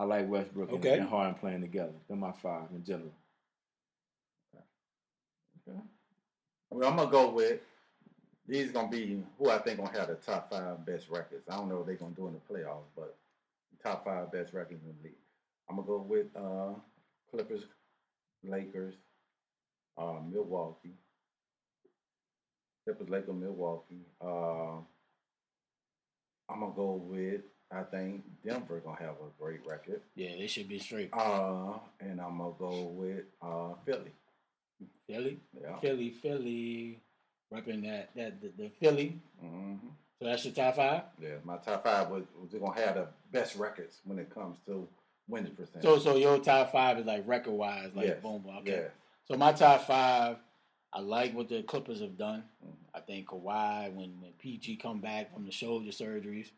I 0.00 0.04
like 0.04 0.28
Westbrook 0.30 0.70
and- 0.70 0.78
Okay. 0.78 0.98
and 0.98 1.06
Harden 1.06 1.34
playing 1.34 1.60
together. 1.60 1.92
They're 2.08 2.16
my 2.16 2.32
five 2.32 2.70
in 2.70 2.82
general. 2.82 3.12
Well, 6.70 6.88
I'm 6.88 6.96
gonna 6.96 7.10
go 7.10 7.30
with 7.30 7.60
these. 8.46 8.72
Gonna 8.72 8.88
be 8.88 9.22
who 9.36 9.50
I 9.50 9.58
think 9.58 9.78
gonna 9.78 9.90
have 9.98 10.08
the 10.08 10.14
top 10.14 10.48
five 10.50 10.86
best 10.86 11.10
records. 11.10 11.46
I 11.48 11.56
don't 11.56 11.68
know 11.68 11.76
what 11.78 11.86
they're 11.86 11.96
gonna 11.96 12.14
do 12.14 12.28
in 12.28 12.32
the 12.34 12.40
playoffs, 12.40 12.88
but 12.96 13.18
top 13.82 14.04
five 14.04 14.32
best 14.32 14.54
records 14.54 14.82
in 14.82 14.96
the 14.96 15.02
league. 15.02 15.18
I'm 15.68 15.76
gonna 15.76 15.86
go 15.86 15.98
with 15.98 16.34
uh, 16.34 16.74
Clippers, 17.30 17.66
Lakers, 18.42 18.94
uh, 19.98 20.20
Milwaukee. 20.20 20.96
Clippers, 22.84 23.08
Lakers, 23.10 23.34
Milwaukee. 23.34 24.06
Uh, 24.20 24.78
I'm 26.48 26.60
gonna 26.60 26.72
go 26.74 26.92
with. 26.94 27.42
I 27.72 27.82
think 27.84 28.24
Denver 28.44 28.80
gonna 28.80 28.98
have 28.98 29.10
a 29.14 29.42
great 29.42 29.64
record. 29.64 30.00
Yeah, 30.16 30.30
they 30.36 30.46
should 30.48 30.68
be 30.68 30.78
straight. 30.78 31.10
Uh, 31.12 31.74
and 32.00 32.20
I'm 32.20 32.38
gonna 32.38 32.52
go 32.58 32.84
with 32.86 33.24
uh, 33.40 33.74
Philly. 33.84 34.10
Philly, 35.06 35.38
Yeah. 35.60 35.76
Philly, 35.78 36.10
Philly, 36.10 36.98
repping 37.52 37.82
that 37.84 38.10
that 38.16 38.40
the, 38.40 38.50
the 38.56 38.70
Philly. 38.80 39.20
hmm 39.40 39.74
So 40.18 40.24
that's 40.26 40.44
your 40.44 40.54
top 40.54 40.76
five. 40.76 41.02
Yeah, 41.20 41.36
my 41.44 41.58
top 41.58 41.84
five 41.84 42.08
was, 42.10 42.24
was 42.40 42.50
going 42.52 42.74
to 42.74 42.80
have 42.80 42.94
the 42.96 43.06
best 43.32 43.56
records 43.56 44.00
when 44.04 44.18
it 44.18 44.30
comes 44.34 44.56
to 44.66 44.88
winning 45.28 45.52
percentage. 45.54 45.82
So 45.82 45.98
so 45.98 46.16
your 46.16 46.38
top 46.38 46.72
five 46.72 46.98
is 46.98 47.06
like 47.06 47.22
record 47.26 47.52
wise, 47.52 47.90
like 47.94 48.06
Yes, 48.06 48.22
boom, 48.22 48.42
boom. 48.42 48.56
Okay. 48.58 48.72
yeah. 48.82 48.88
So 49.28 49.36
my 49.36 49.52
top 49.52 49.86
five, 49.86 50.36
I 50.92 51.00
like 51.00 51.34
what 51.34 51.48
the 51.48 51.62
Clippers 51.62 52.00
have 52.00 52.18
done. 52.18 52.42
Mhm. 52.64 52.72
I 52.94 53.00
think 53.00 53.28
Kawhi, 53.28 53.92
when, 53.94 54.20
when 54.20 54.32
PG 54.38 54.76
come 54.76 55.00
back 55.00 55.32
from 55.32 55.44
the 55.46 55.52
shoulder 55.52 55.90
surgeries, 55.92 56.50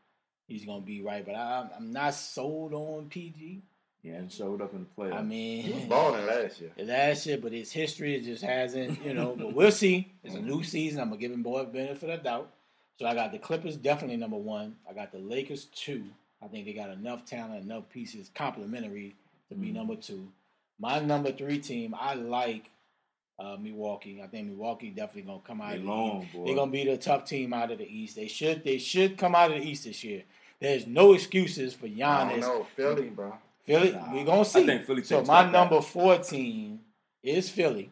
he's 0.53 0.65
gonna 0.65 0.81
be 0.83 1.01
right. 1.03 1.25
But 1.25 1.35
I, 1.35 1.69
I'm 1.77 1.93
not 1.93 2.15
sold 2.15 2.75
on 2.75 3.07
PG. 3.09 3.63
Yeah, 4.03 4.15
and 4.15 4.33
showed 4.33 4.61
up 4.61 4.73
in 4.75 4.81
the 4.97 5.03
playoffs. 5.03 5.17
I 5.19 5.23
mean, 5.23 5.63
He 5.63 5.71
was 5.71 5.79
mean, 5.81 5.89
balling 5.89 6.27
last 6.27 6.61
year. 6.61 6.71
last 6.79 7.25
year, 7.25 7.39
but 7.39 7.53
his 7.53 7.71
history 7.71 8.21
just 8.21 8.43
hasn't, 8.43 9.05
you 9.05 9.15
know. 9.15 9.37
But 9.39 9.55
we'll 9.55 9.71
see. 9.71 10.13
It's 10.25 10.35
a 10.35 10.41
new 10.41 10.63
season. 10.65 11.01
I'm 11.01 11.09
gonna 11.11 11.21
give 11.21 11.31
him 11.33 11.43
boy 11.43 11.61
a 11.61 11.65
benefit 11.65 12.11
of 12.11 12.23
doubt. 12.25 12.51
So 12.99 13.07
I 13.07 13.15
got 13.15 13.31
the 13.33 13.39
Clippers 13.39 13.77
definitely 13.77 14.17
number 14.17 14.37
one. 14.37 14.77
I 14.89 14.93
got 14.93 15.13
the 15.13 15.19
Lakers 15.19 15.67
two. 15.67 16.05
I 16.43 16.49
think 16.49 16.67
they 16.67 16.73
got 16.73 16.91
enough 16.91 17.25
talent, 17.25 17.63
enough 17.65 17.89
pieces, 17.91 18.29
complementary 18.35 19.15
to 19.49 19.55
be 19.55 19.69
Mhm. 19.69 19.75
number 19.75 19.95
two. 19.97 20.29
My 20.81 20.99
number 20.99 21.31
three 21.31 21.59
team, 21.59 21.95
I 21.99 22.15
like 22.15 22.71
uh, 23.39 23.57
Milwaukee. 23.61 24.21
I 24.23 24.27
think 24.27 24.49
Milwaukee 24.49 24.91
definitely 24.91 25.23
gonna 25.23 25.41
come 25.47 25.61
out. 25.61 25.71
they 25.71 25.77
of 25.79 25.83
the 25.85 25.89
long, 25.89 26.23
East. 26.25 26.33
boy. 26.35 26.45
They're 26.47 26.55
gonna 26.57 26.71
be 26.71 26.85
the 26.85 26.97
tough 26.97 27.25
team 27.25 27.53
out 27.53 27.71
of 27.71 27.79
the 27.79 27.87
East. 27.87 28.15
They 28.17 28.27
should. 28.29 28.63
They 28.65 28.79
should 28.79 29.17
come 29.17 29.35
out 29.35 29.51
of 29.53 29.59
the 29.59 29.67
East 29.69 29.85
this 29.85 30.03
year. 30.05 30.23
There's 30.63 30.87
no 30.87 31.13
excuses 31.15 31.75
for 31.75 31.87
I 31.87 31.89
don't 31.91 31.99
Giannis. 31.99 32.41
know. 32.41 32.67
Philly, 32.77 33.09
bro. 33.11 33.37
Philly, 33.65 33.93
Nah, 33.93 34.13
we 34.15 34.25
gonna 34.25 34.45
see. 34.45 34.63
I 34.63 34.67
think 34.67 34.85
Philly 34.85 35.03
so 35.03 35.19
my 35.23 35.43
that 35.43 35.43
back. 35.45 35.53
number 35.53 35.81
four 35.83 36.19
team 36.19 36.81
is 37.23 37.51
Philly, 37.51 37.91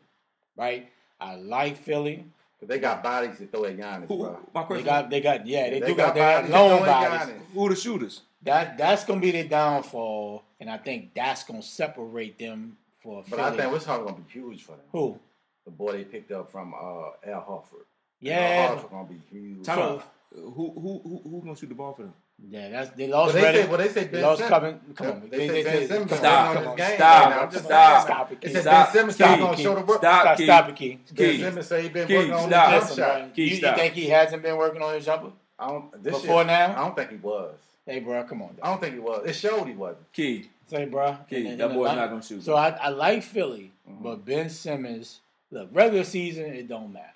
right? 0.56 0.88
I 1.20 1.36
like 1.36 1.76
Philly. 1.76 2.24
'Cause 2.58 2.68
they 2.68 2.78
got 2.78 3.02
bodies 3.02 3.38
to 3.38 3.46
throw 3.46 3.64
at 3.64 3.76
Giannis, 3.78 4.06
Who, 4.08 4.18
bro. 4.18 4.38
my 4.54 4.66
They 4.68 4.82
got, 4.82 5.08
they 5.10 5.20
got, 5.22 5.46
yeah, 5.46 5.70
they, 5.70 5.80
They 5.80 5.86
do 5.86 5.94
got 5.94 6.08
got, 6.08 6.14
they 6.14 6.20
got 6.20 6.36
bodies 6.42 6.50
long 6.52 6.80
bodies. 6.84 7.34
Who 7.54 7.68
the 7.70 7.76
shooters? 7.76 8.22
That 8.42 8.76
that's 8.78 9.04
gonna 9.04 9.20
be 9.20 9.30
their 9.30 9.44
downfall, 9.44 10.42
and 10.60 10.68
I 10.70 10.76
think 10.78 11.12
that's 11.14 11.42
gonna 11.44 11.62
separate 11.62 12.38
them 12.38 12.76
for 13.02 13.22
Philly. 13.24 13.30
But 13.30 13.36
Philly. 13.36 13.58
I 13.58 13.60
think 13.62 13.72
what's 13.72 13.86
going 13.86 14.06
to 14.14 14.20
be 14.20 14.30
huge 14.30 14.62
for 14.62 14.72
them. 14.72 14.84
Who? 14.92 15.18
The 15.64 15.70
boy 15.70 15.92
they 15.92 16.04
picked 16.04 16.32
up 16.32 16.50
from 16.52 16.74
uh, 16.74 17.30
Al 17.30 17.42
Horford. 17.42 17.84
Yeah, 18.20 18.68
Al 18.70 18.76
Horford 18.76 18.90
going 18.90 19.06
to 19.06 19.12
be 19.14 19.20
huge. 19.30 19.64
Time 19.64 19.78
So- 19.78 20.02
Who 20.34 20.50
who 20.50 21.00
who 21.02 21.20
who 21.30 21.40
gonna 21.42 21.56
shoot 21.56 21.68
the 21.70 21.74
ball 21.74 21.94
for 21.94 22.02
them? 22.02 22.14
Yeah, 22.48 22.68
that's 22.70 22.90
they 22.90 23.06
But 23.06 23.16
lost. 23.16 23.34
they 23.34 23.42
Redick. 23.42 23.52
say, 23.54 23.66
well, 23.68 23.78
they 23.78 23.88
say 23.88 24.04
Ben 24.08 24.22
lost 24.22 24.38
Simmons. 24.40 24.50
Coven. 24.52 24.80
Come 24.96 25.06
on, 25.06 25.28
They, 25.30 25.48
say 25.48 25.62
Ben 25.64 25.88
Simmons 25.88 26.10
been 26.10 26.18
Stop. 26.18 26.54
working 26.54 26.68
on 26.68 26.76
this 26.76 26.88
game. 26.88 26.96
Stop. 26.96 27.24
right 27.24 27.30
now. 27.36 27.42
I'm 27.42 27.50
just 27.50 27.64
Stop. 27.64 27.92
saying. 27.92 28.06
Stop 28.16 28.32
it, 28.32 28.40
They 28.40 28.46
Key. 28.48 28.52
said 28.54 28.62
Stop. 28.62 28.86
Ben 28.86 28.92
Simmons 28.94 29.16
Key. 29.16 29.22
not 29.24 29.38
going 29.38 29.56
to 29.56 29.62
show 29.62 29.74
the 29.76 29.80
work. 29.84 29.98
Stop, 29.98 30.22
Stop, 30.22 30.36
Key. 30.38 30.44
stop 30.44 30.68
it, 30.68 30.76
Key. 30.76 30.98
Ben 31.14 31.16
Key. 31.30 31.38
Simmons 31.42 31.66
say 31.66 31.82
he 31.82 31.88
been 31.90 32.08
Key, 32.08 32.16
working 32.16 32.32
on 32.32 32.48
stop. 32.48 32.50
the 32.50 32.70
jump 32.78 32.82
Listen, 32.82 32.96
shot. 32.96 33.18
bro, 33.20 33.28
Key, 33.34 33.42
you, 33.42 33.48
you 33.50 33.56
stop. 33.56 33.76
think 33.76 33.94
he 33.94 34.06
hasn't 34.08 34.42
been 34.42 34.56
working 34.56 34.82
on 34.82 34.94
his 34.94 35.04
jumper 35.04 35.32
I 35.58 35.68
don't, 35.68 36.02
this 36.02 36.14
before 36.20 36.36
year, 36.36 36.44
now? 36.46 36.72
I 36.72 36.84
don't 36.84 36.96
think 36.96 37.10
he 37.10 37.16
was. 37.16 37.54
Hey, 37.86 38.00
bro, 38.00 38.24
come 38.24 38.42
on. 38.42 38.56
I 38.62 38.68
don't 38.70 38.80
think 38.80 38.94
he 38.94 39.00
was. 39.00 39.26
It 39.28 39.34
showed 39.34 39.66
he 39.66 39.74
wasn't. 39.74 40.12
Key, 40.12 40.48
Say, 40.66 40.84
bro. 40.86 41.16
Key, 41.28 41.54
that 41.56 41.72
boy's 41.72 41.94
not 41.96 42.08
gonna 42.10 42.22
shoot. 42.22 42.42
So 42.42 42.54
I, 42.54 42.70
I 42.70 42.88
like 42.88 43.22
Philly, 43.22 43.70
Mhm. 43.88 44.02
but 44.02 44.24
Ben 44.24 44.48
Simmons, 44.48 45.20
look, 45.50 45.68
regular 45.72 46.04
season, 46.04 46.46
it 46.46 46.68
don't 46.68 46.92
matter. 46.92 47.06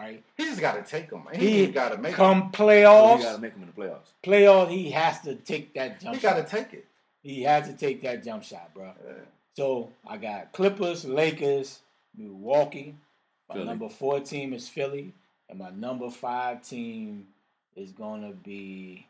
All 0.00 0.06
right. 0.06 0.22
He 0.36 0.44
just 0.44 0.60
got 0.60 0.82
to 0.82 0.90
take 0.90 1.10
them. 1.10 1.26
He 1.34 1.66
He, 1.66 1.66
got 1.66 1.90
to 1.92 1.98
make 1.98 2.14
Come 2.14 2.50
So 2.54 2.62
playoffs, 2.62 3.18
you 3.18 3.22
gotta 3.24 3.38
make 3.38 3.52
them 3.52 3.62
in 3.64 3.68
the 3.68 3.74
playoffs. 3.74 4.08
playoffs, 4.22 4.70
he 4.70 4.90
has 4.92 5.20
to 5.22 5.34
take 5.34 5.74
that 5.74 6.00
jump 6.00 6.16
He 6.16 6.22
got 6.22 6.34
to 6.36 6.44
take 6.44 6.72
it. 6.72 6.86
He 7.22 7.42
has 7.42 7.68
to 7.68 7.74
take 7.76 8.02
that 8.02 8.24
jump 8.24 8.42
shot, 8.42 8.72
bro. 8.72 8.92
Yeah. 9.06 9.12
So 9.54 9.90
I 10.08 10.16
got 10.16 10.52
Clippers, 10.52 11.04
Lakers, 11.04 11.80
Milwaukee. 12.16 12.94
My 13.48 13.56
Philly. 13.56 13.66
number 13.66 13.88
four 13.88 14.20
team 14.20 14.54
is 14.54 14.68
Philly, 14.68 15.12
and 15.50 15.58
my 15.58 15.70
number 15.70 16.08
five 16.08 16.62
team 16.66 17.26
is 17.76 17.90
gonna 17.92 18.30
be 18.32 19.06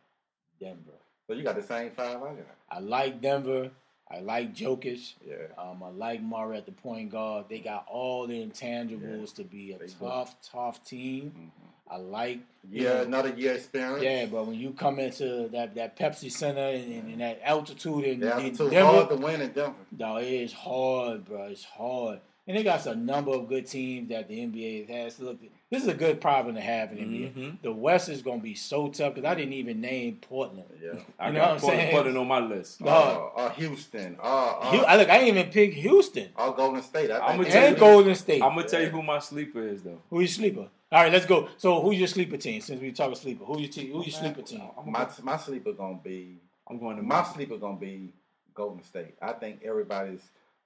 Denver. 0.58 0.98
So 1.26 1.34
you 1.34 1.44
got 1.44 1.54
the 1.56 1.62
same 1.62 1.90
five 1.90 2.16
I 2.16 2.30
got. 2.30 2.56
I 2.70 2.80
like 2.80 3.20
Denver. 3.20 3.70
I 4.10 4.20
like 4.20 4.54
Jokic. 4.54 5.14
Yeah. 5.26 5.36
Um, 5.56 5.82
I 5.82 5.90
like 5.90 6.20
Murray 6.22 6.56
at 6.56 6.66
the 6.66 6.72
point 6.72 7.10
guard. 7.10 7.46
They 7.48 7.60
got 7.60 7.86
all 7.88 8.26
the 8.26 8.44
intangibles 8.44 9.34
to 9.36 9.44
be 9.44 9.72
a 9.72 9.78
They 9.78 9.86
do. 9.86 9.92
tough, 10.00 10.34
tough 10.42 10.82
team. 10.84 11.32
Mhm. 11.36 11.92
I 11.92 11.96
like, 11.96 12.38
Yeah, 12.70 13.02
another 13.02 13.30
year 13.30 13.54
experience. 13.54 14.02
yeah, 14.02 14.26
but 14.26 14.46
when 14.46 14.54
you 14.56 14.70
come 14.72 15.00
into 15.00 15.48
that, 15.52 15.74
that 15.74 15.96
Pepsi 15.96 16.30
Center 16.30 16.60
and, 16.60 16.92
and, 16.92 17.12
and 17.12 17.20
that 17.20 17.40
altitude 17.44 18.04
and 18.04 18.22
Yeah, 18.22 18.38
it's 18.40 18.58
Denver, 18.58 18.84
hard 18.84 19.08
to 19.10 19.16
win 19.16 19.40
in 19.40 19.50
Denver. 19.52 19.74
dog, 19.96 20.22
it 20.22 20.28
is 20.32 20.52
hard, 20.52 21.24
bro. 21.24 21.44
It's 21.46 21.64
hard. 21.64 22.20
And 22.46 22.56
they 22.56 22.62
got 22.62 22.84
a 22.86 22.94
number 22.94 23.32
of 23.32 23.48
good 23.48 23.66
teams 23.66 24.08
that 24.10 24.28
the 24.28 24.38
NBA 24.40 24.88
has. 24.88 25.18
Look, 25.20 25.38
this 25.70 25.82
is 25.82 25.88
a 25.88 25.94
good 25.94 26.20
problem 26.20 26.56
to 26.56 26.60
have 26.60 26.90
in 26.92 26.96
the 26.98 27.02
NBA. 27.04 27.32
Mhm. 27.34 27.62
The 27.62 27.72
West 27.72 28.08
is 28.08 28.22
going 28.22 28.40
to 28.40 28.42
be 28.42 28.54
so 28.54 28.88
tough 28.88 29.14
because 29.14 29.30
I 29.30 29.34
didn't 29.36 29.52
even 29.54 29.80
name 29.80 30.18
Portland. 30.20 30.64
Yeah. 30.82 31.00
I 31.18 31.28
You 31.28 31.34
know 31.34 31.40
what 31.40 31.48
I'm 31.50 31.54
got 31.56 31.60
Portland, 31.60 31.60
saying? 31.80 31.90
Portland 31.92 32.18
on 32.18 32.26
my 32.28 32.40
list. 32.40 32.80
Dog. 32.84 33.32
Uh, 33.36 33.38
uh, 33.38 33.50
Houston. 33.50 34.16
Uh, 34.20 34.24
uh, 34.26 34.70
Hu- 34.72 34.84
I, 34.84 34.96
look, 34.96 35.08
I 35.08 35.18
didn't 35.18 35.36
even 35.38 35.50
pick 35.52 35.72
Houston 35.74 36.28
uh, 36.36 36.50
Golden 36.50 36.82
State. 36.82 37.10
I 37.10 37.18
I'ma 37.18 37.42
think 37.44 37.52
tell 37.54 37.64
and 37.66 37.74
you- 37.76 37.80
Golden 37.80 38.14
State. 38.16 38.42
I'm 38.42 38.54
gonna 38.56 38.68
tell 38.68 38.82
you 38.82 38.88
who 38.88 39.02
my 39.02 39.18
sleeper 39.20 39.66
is 39.66 39.82
though. 39.82 39.98
Who 40.10 40.18
your 40.20 40.28
sleeper? 40.28 40.68
All 40.92 41.02
right, 41.04 41.12
let's 41.12 41.24
go. 41.26 41.48
So 41.56 41.80
who's 41.80 41.98
your 41.98 42.08
sleeper 42.08 42.36
team? 42.36 42.60
Since 42.60 42.80
we 42.80 42.90
talking 42.90 43.14
sleeper, 43.14 43.44
who 43.44 43.60
your 43.60 43.70
team? 43.70 43.92
Who 43.92 43.98
your 44.02 44.10
sleeper 44.10 44.42
team? 44.42 44.62
My 44.86 45.04
going, 45.04 45.14
my 45.22 45.36
sleeper 45.36 45.72
gonna 45.72 46.00
be 46.02 46.36
I'm 46.68 46.78
going 46.80 46.96
to 46.96 47.02
my 47.02 47.22
sleeper 47.22 47.56
gonna 47.58 47.76
be 47.76 48.12
Golden 48.54 48.82
State. 48.82 49.14
I 49.22 49.32
think 49.34 49.60
everybody's 49.64 50.22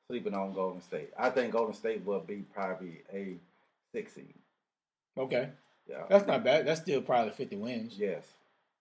sleeping 0.08 0.32
on 0.34 0.54
Golden 0.54 0.80
State. 0.80 1.10
I 1.18 1.28
think 1.28 1.52
Golden 1.52 1.74
State 1.74 2.04
will 2.06 2.20
be 2.20 2.36
probably 2.54 3.02
a 3.12 3.34
six 3.92 4.14
seed. 4.14 4.32
Okay, 5.16 5.48
Yeah. 5.88 6.04
that's 6.08 6.26
not 6.26 6.42
bad. 6.44 6.66
That's 6.66 6.80
still 6.80 7.00
probably 7.02 7.32
fifty 7.32 7.56
wins. 7.56 7.94
Yes. 7.98 8.24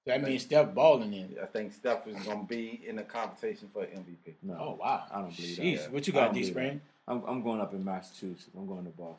That 0.06 0.22
means 0.22 0.42
Steph 0.44 0.74
balling 0.74 1.14
in. 1.14 1.38
I 1.42 1.46
think 1.46 1.72
Steph 1.74 2.08
is 2.08 2.22
gonna 2.26 2.44
be 2.44 2.82
in 2.86 2.98
the 2.98 3.04
competition 3.04 3.70
for 3.72 3.84
MVP. 3.86 4.34
No, 4.42 4.56
Oh 4.60 4.78
wow! 4.80 5.04
I 5.12 5.22
don't 5.22 5.36
believe 5.36 5.58
Jeez, 5.58 5.78
that. 5.84 5.92
what 5.94 6.06
you 6.08 6.14
got, 6.14 6.26
don't 6.26 6.34
D 6.34 6.40
believe 6.42 6.54
Spring? 6.54 6.82
I'm, 7.08 7.24
I'm 7.26 7.42
going 7.44 7.62
up 7.62 7.74
in 7.74 7.84
Massachusetts. 7.86 8.50
I'm 8.58 8.66
going 8.68 8.84
to 8.86 8.90
Boston. 8.92 9.18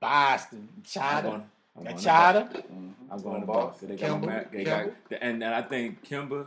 Boston, 0.00 0.68
I'm 0.76 0.82
China, 0.82 1.44
I'm 1.76 1.84
going 1.84 1.96
to 1.96 2.02
China. 2.02 2.50
Mhm. 2.54 2.92
I'm 3.10 3.20
going 3.22 3.40
to 3.40 3.46
Boston. 3.46 3.46
Boston. 3.46 3.88
They 3.88 3.96
got, 3.96 4.20
Kemba, 4.22 4.50
they 4.52 4.64
got 4.64 4.86
and, 5.22 5.42
and 5.42 5.54
I 5.54 5.62
think 5.62 6.06
Kemba 6.06 6.46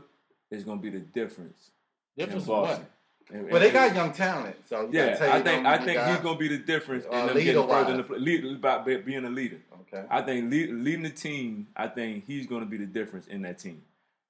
is 0.50 0.64
going 0.64 0.80
to 0.80 0.82
be 0.82 0.90
the 0.90 1.00
difference 1.00 1.72
Difference 2.18 2.46
in 2.46 2.52
in 2.52 2.58
what? 2.60 2.68
Boston. 2.68 2.86
And- 3.32 3.50
Well, 3.50 3.60
they 3.60 3.68
and- 3.68 3.74
got 3.74 3.96
young 3.96 4.12
talent, 4.14 4.56
so 4.68 4.82
you 4.82 4.90
Yeah, 4.92 5.14
gotta 5.14 5.34
I 5.34 5.42
think 5.42 5.66
I 5.66 5.78
think 5.78 5.98
got- 5.98 6.10
he's 6.12 6.20
gonna 6.20 6.38
be 6.38 6.48
the 6.50 6.58
difference 6.58 7.06
in 7.06 7.12
uh, 7.14 7.28
them 7.28 7.38
getting 7.38 7.68
further 7.68 7.92
in 7.92 7.98
the 7.98 8.04
leader-wise. 8.04 8.08
play, 8.08 8.18
lead, 8.20 8.56
about 8.58 8.86
being 9.06 9.26
a 9.26 9.30
leader. 9.30 9.58
Okay. 9.94 10.06
I 10.10 10.22
think 10.22 10.50
lead, 10.52 10.72
leading 10.72 11.04
the 11.04 11.10
team. 11.10 11.68
I 11.76 11.88
think 11.88 12.26
he's 12.26 12.48
gonna 12.48 12.66
be 12.66 12.78
the 12.78 12.86
difference 12.86 13.28
in 13.28 13.42
that 13.44 13.60
team. 13.60 13.82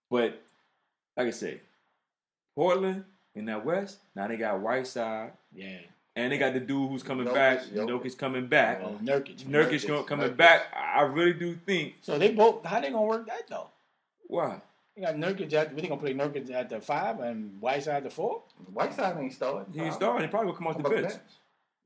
But 0.10 0.42
like 1.18 1.28
I 1.28 1.32
say, 1.32 1.62
Portland 2.56 3.06
in 3.36 3.46
that 3.46 3.66
West 3.66 3.98
now 4.16 4.28
they 4.28 4.38
got 4.38 4.60
Whiteside 4.60 5.32
Yeah. 5.54 5.80
and 6.16 6.32
they 6.32 6.38
got 6.38 6.54
the 6.54 6.60
dude 6.60 6.90
who's 6.90 7.02
coming 7.04 7.26
Jokic, 7.28 7.34
back. 7.34 7.60
Jokic. 7.64 7.88
Jokic's 7.88 8.16
coming 8.16 8.48
back. 8.48 8.82
Oh, 8.84 9.00
Nurkic. 9.02 9.44
Nurkic 9.46 9.86
Nurkic, 9.86 10.08
coming 10.08 10.30
Nurkic. 10.30 10.38
back. 10.38 10.68
I 10.76 11.02
really 11.02 11.34
do 11.34 11.56
think. 11.56 11.96
So 12.02 12.18
they 12.20 12.32
both. 12.32 12.64
How 12.66 12.80
they 12.80 12.90
gonna 12.92 13.04
work 13.06 13.26
that 13.28 13.48
though? 13.50 13.70
Why? 14.28 14.62
You 14.96 15.02
got 15.04 15.16
Nurkic 15.16 15.52
at. 15.54 15.74
We 15.74 15.82
gonna 15.84 15.98
play 15.98 16.14
Nurkic 16.14 16.52
at 16.52 16.70
the 16.70 16.80
five 16.80 17.20
and 17.20 17.60
Whiteside 17.60 17.96
at 17.96 18.04
the 18.04 18.10
four. 18.10 18.44
Whiteside 18.72 19.18
ain't 19.18 19.34
starting. 19.34 19.74
He 19.74 19.82
ain't 19.82 19.94
starting. 19.96 20.22
He 20.22 20.28
probably 20.30 20.52
gonna 20.52 20.58
come 20.58 20.68
off 20.68 20.78
the 20.84 20.90
bench. 21.02 21.14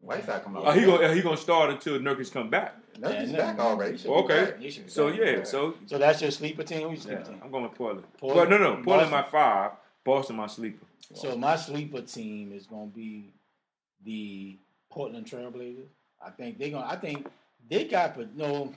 Whiteside 0.02 0.44
come 0.44 0.58
out. 0.58 0.64
Oh, 0.68 0.72
he 0.72 0.86
gonna 0.86 1.14
he 1.14 1.22
gonna 1.22 1.38
start 1.38 1.70
until 1.70 2.00
Nurkic 2.00 2.32
come 2.34 2.50
back. 2.50 2.76
Nurkic's 3.00 3.32
Yeah, 3.32 3.38
back 3.54 3.60
already. 3.60 3.94
he 3.94 3.98
Should 4.00 4.08
be 4.08 4.14
Okay. 4.14 4.46
back. 4.46 4.60
He 4.60 4.66
be 4.68 4.90
So 4.90 5.10
back. 5.10 5.20
yeah, 5.20 5.44
so 5.44 5.76
So 5.86 5.98
that's 5.98 6.22
your 6.22 6.32
sleeper 6.32 6.64
team. 6.64 6.90
Who's 6.90 7.06
your 7.06 7.20
yeah, 7.20 7.24
team? 7.24 7.40
I'm 7.44 7.50
going 7.50 7.64
with 7.64 7.76
Portland. 7.76 8.06
Portland. 8.18 8.50
Well, 8.52 8.60
no, 8.60 8.76
no, 8.76 8.84
Portland 8.84 9.12
my 9.12 9.24
five. 9.24 9.72
Boston 10.04 10.36
my 10.36 10.48
sleeper. 10.48 10.86
So 11.14 11.38
my 11.38 11.56
sleeper 11.56 12.02
team 12.02 12.52
is 12.54 12.68
gonna 12.68 12.88
be 12.88 13.34
the 14.04 14.58
Portland 14.92 15.26
Trailblazers. 15.26 15.88
I 16.24 16.30
think 16.32 16.58
they're 16.60 16.72
gonna. 16.72 16.86
I 16.88 16.98
think 16.98 17.26
they 17.70 17.86
got, 17.86 18.16
but 18.18 18.36
no. 18.36 18.74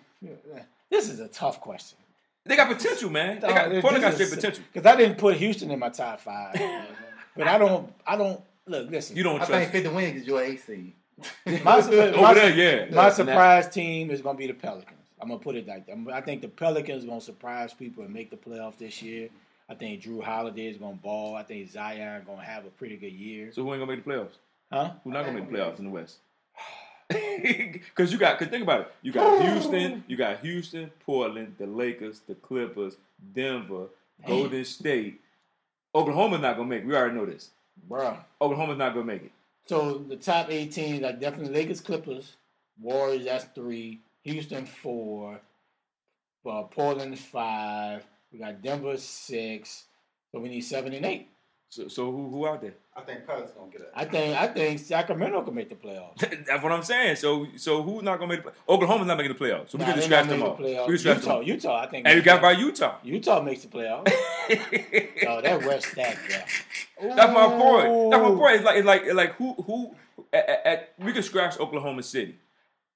This 0.90 1.08
is 1.08 1.20
a 1.20 1.28
tough 1.28 1.60
question. 1.60 1.98
They 2.46 2.56
got 2.56 2.68
potential, 2.68 3.10
man. 3.10 3.40
They 3.40 3.48
got 3.48 3.70
Portland 3.80 4.02
got 4.02 4.14
straight 4.14 4.30
potential. 4.30 4.64
Because 4.72 4.86
I 4.90 4.96
didn't 4.96 5.18
put 5.18 5.36
Houston 5.36 5.70
in 5.70 5.78
my 5.78 5.90
top 5.90 6.20
five, 6.20 6.54
but 7.36 7.46
I 7.46 7.58
don't. 7.58 7.92
I 8.06 8.16
don't 8.16 8.40
look. 8.66 8.90
Listen, 8.90 9.16
You 9.16 9.22
don't 9.22 9.40
I 9.40 9.46
trust. 9.46 9.70
think 9.70 9.84
50 9.84 9.88
wins 9.90 10.22
is 10.22 10.26
your 10.26 10.42
AC. 10.42 10.94
My, 11.64 11.76
Over 11.76 11.90
there, 12.34 12.50
yeah. 12.54 12.94
my 12.94 13.06
And 13.08 13.14
surprise 13.14 13.68
team 13.68 14.10
is 14.10 14.22
gonna 14.22 14.38
be 14.38 14.46
the 14.46 14.54
Pelicans. 14.54 14.96
I'm 15.20 15.28
gonna 15.28 15.38
put 15.38 15.54
it 15.54 15.68
like 15.68 15.86
that. 15.86 15.98
I 16.14 16.22
think 16.22 16.40
the 16.40 16.48
Pelicans 16.48 17.04
are 17.04 17.08
gonna 17.08 17.20
surprise 17.20 17.74
people 17.74 18.02
and 18.04 18.12
make 18.12 18.30
the 18.30 18.38
playoff 18.38 18.78
this 18.78 19.02
year. 19.02 19.28
I 19.68 19.74
think 19.74 20.02
Jrue 20.02 20.22
Holiday 20.22 20.68
is 20.68 20.78
gonna 20.78 20.94
ball. 20.96 21.36
I 21.36 21.42
think 21.42 21.70
Zion 21.70 22.22
gonna 22.26 22.42
have 22.42 22.64
a 22.64 22.70
pretty 22.70 22.96
good 22.96 23.12
year. 23.12 23.52
So 23.52 23.62
who 23.62 23.74
ain't 23.74 23.82
gonna 23.82 23.92
make 23.94 24.02
the 24.02 24.10
playoffs? 24.10 24.38
Huh? 24.72 24.92
Who's 25.04 25.12
not 25.12 25.26
gonna 25.26 25.38
make 25.40 25.50
the 25.50 25.58
playoffs 25.58 25.78
in 25.78 25.84
the 25.84 25.90
West? 25.90 26.16
Because 27.42 28.12
you 28.12 28.18
got, 28.18 28.38
because 28.38 28.50
think 28.50 28.62
about 28.62 28.80
it. 28.82 28.94
You 29.02 29.12
got 29.12 29.42
Houston, 29.42 30.04
you 30.06 30.16
got 30.16 30.40
Houston, 30.40 30.90
Portland, 31.04 31.54
the 31.58 31.66
Lakers, 31.66 32.20
the 32.28 32.34
Clippers, 32.34 32.96
Denver, 33.34 33.86
Golden 34.26 34.64
State. 34.64 35.20
Oklahoma's 35.94 36.40
not 36.40 36.56
gonna 36.56 36.68
make. 36.68 36.82
it. 36.82 36.86
We 36.86 36.94
already 36.94 37.14
know 37.14 37.26
this. 37.26 37.50
Bruh. 37.88 38.16
Oklahoma's 38.40 38.78
not 38.78 38.94
gonna 38.94 39.06
make 39.06 39.22
it. 39.24 39.32
So 39.66 39.98
the 39.98 40.16
top 40.16 40.50
eight 40.50 40.72
teams 40.72 41.02
are 41.02 41.12
definitely 41.12 41.52
Lakers, 41.54 41.80
Clippers, 41.80 42.36
Warriors. 42.80 43.24
That's 43.24 43.44
three. 43.54 44.00
Houston 44.24 44.66
four. 44.66 45.40
Uh, 46.46 46.62
Portland 46.64 47.18
five. 47.18 48.04
We 48.32 48.38
got 48.38 48.62
Denver 48.62 48.96
six. 48.96 49.84
So 50.32 50.40
we 50.40 50.48
need 50.48 50.60
seven 50.62 50.92
and 50.92 51.04
eight. 51.06 51.28
So, 51.70 51.86
so 51.86 52.10
who 52.10 52.28
who 52.30 52.46
out 52.48 52.60
there? 52.60 52.74
I 52.96 53.02
think 53.02 53.24
Pelicans 53.26 53.52
going 53.52 53.70
to 53.70 53.78
get 53.78 53.86
it. 53.86 53.92
I 53.94 54.04
think 54.04 54.36
I 54.36 54.48
think 54.48 54.80
Sacramento 54.80 55.42
can 55.42 55.54
make 55.54 55.68
the 55.68 55.76
playoffs. 55.76 56.18
That's 56.46 56.62
what 56.64 56.72
I'm 56.72 56.82
saying. 56.82 57.14
So 57.16 57.46
so 57.56 57.80
who's 57.82 58.02
not 58.02 58.18
gonna 58.18 58.34
make 58.34 58.42
the 58.44 58.52
Oklahoma's 58.68 59.06
not 59.06 59.16
making 59.16 59.34
the 59.34 59.38
playoffs. 59.38 59.70
So 59.70 59.78
we 59.78 59.84
Nah, 59.84 59.90
can 59.92 59.94
just 59.94 60.06
scratch 60.06 60.26
them 60.28 60.40
make 60.40 60.48
off. 60.48 60.58
the 60.58 60.64
We 60.64 60.70
playoffs. 60.72 60.86
can 60.86 60.98
scratch 60.98 61.16
them 61.18 61.24
Utah, 61.24 61.38
off. 61.40 61.46
Utah, 61.46 61.80
I 61.82 61.86
think. 61.86 62.06
And 62.08 62.16
you 62.16 62.22
got 62.22 62.42
by 62.42 62.52
Utah. 62.52 62.96
Utah 63.04 63.40
makes 63.40 63.62
the 63.62 63.68
playoffs. 63.68 64.12
oh, 65.28 65.40
that 65.42 65.64
West 65.64 65.86
stack, 65.92 66.18
yeah. 66.28 66.44
That's 67.14 67.32
my 67.32 67.46
point. 67.46 68.10
That's 68.10 68.22
my 68.22 68.28
point. 68.30 68.54
It's 68.56 68.64
like 68.64 68.76
it's 68.76 68.86
like 68.86 69.02
it's 69.04 69.14
like 69.14 69.34
who 69.36 69.54
who 69.54 69.94
at, 70.32 70.48
at, 70.48 70.66
at- 70.66 70.92
we 70.98 71.12
can 71.12 71.22
scratch 71.22 71.58
Oklahoma 71.60 72.02
City. 72.02 72.34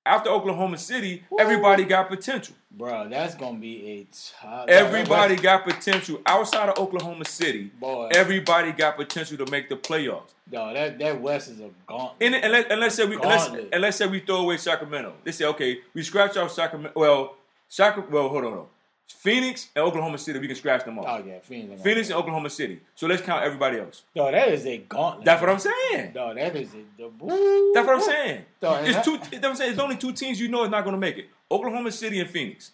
After 0.06 0.28
Oklahoma 0.28 0.76
City, 0.76 1.24
everybody 1.38 1.84
got 1.84 2.08
potential. 2.10 2.54
Bro, 2.70 3.08
that's 3.08 3.34
gonna 3.34 3.58
be 3.58 3.86
a 3.86 4.06
tough. 4.42 4.68
Everybody 4.68 5.36
got 5.36 5.64
potential 5.64 6.20
outside 6.26 6.68
of 6.68 6.78
Oklahoma 6.78 7.24
City. 7.24 7.70
boy. 7.80 8.10
Everybody 8.12 8.72
got 8.72 8.96
potential 8.96 9.38
to 9.38 9.50
make 9.50 9.70
the 9.70 9.76
playoffs. 9.76 10.34
no, 10.52 10.74
that 10.74 10.98
that 10.98 11.20
West 11.22 11.48
is 11.48 11.60
a 11.60 11.70
gauntlet. 11.86 12.16
And, 12.20 12.34
and, 12.34 12.52
let, 12.52 12.70
and 12.70 12.80
let's 12.80 12.96
say 12.96 13.06
we 13.06 13.14
and 13.16 13.24
let's, 13.24 13.46
and 13.46 13.80
let's 13.80 13.96
say 13.96 14.06
we 14.06 14.20
throw 14.20 14.36
away 14.42 14.58
Sacramento. 14.58 15.14
They 15.24 15.32
say 15.32 15.46
okay, 15.46 15.78
we 15.94 16.02
scratch 16.02 16.36
out 16.36 16.50
Sacramento. 16.52 16.98
Well, 17.00 17.36
Sacramento. 17.68 18.12
Well, 18.14 18.28
hold 18.28 18.44
on, 18.44 18.52
hold 18.52 18.60
on. 18.62 18.66
Phoenix 19.08 19.68
and 19.74 19.84
Oklahoma 19.84 20.18
City, 20.18 20.38
we 20.38 20.46
can 20.46 20.56
scratch 20.56 20.84
them 20.84 20.98
off. 20.98 21.06
Oh 21.08 21.24
yeah, 21.26 21.38
Phoenix. 21.40 21.82
Phoenix 21.82 22.08
and 22.08 22.16
Oklahoma 22.18 22.50
City. 22.50 22.80
So 22.94 23.06
let's 23.06 23.22
count 23.22 23.42
everybody 23.44 23.78
else. 23.78 24.02
No, 24.14 24.30
that 24.30 24.48
is 24.48 24.66
a 24.66 24.78
gauntlet. 24.78 25.24
That's 25.24 25.40
what 25.40 25.50
I'm 25.50 25.58
saying. 25.58 26.12
No, 26.14 26.34
that 26.34 26.56
is 26.56 26.74
a. 26.74 26.78
The, 27.02 27.08
woo, 27.18 27.72
That's 27.74 27.86
what 27.86 27.96
I'm 27.96 28.02
saying. 28.02 28.44
Dog, 28.60 28.84
It's 28.86 28.96
that- 28.96 29.04
two. 29.04 29.16
That's 29.18 29.32
what 29.32 29.44
I'm 29.44 29.56
saying. 29.56 29.70
It's 29.72 29.80
only 29.80 29.96
two 29.96 30.12
teams 30.12 30.40
you 30.40 30.48
know 30.48 30.64
is 30.64 30.70
not 30.70 30.84
going 30.84 30.94
to 30.94 31.00
make 31.00 31.16
it: 31.18 31.26
Oklahoma 31.50 31.90
City 31.92 32.20
and 32.20 32.28
Phoenix. 32.28 32.72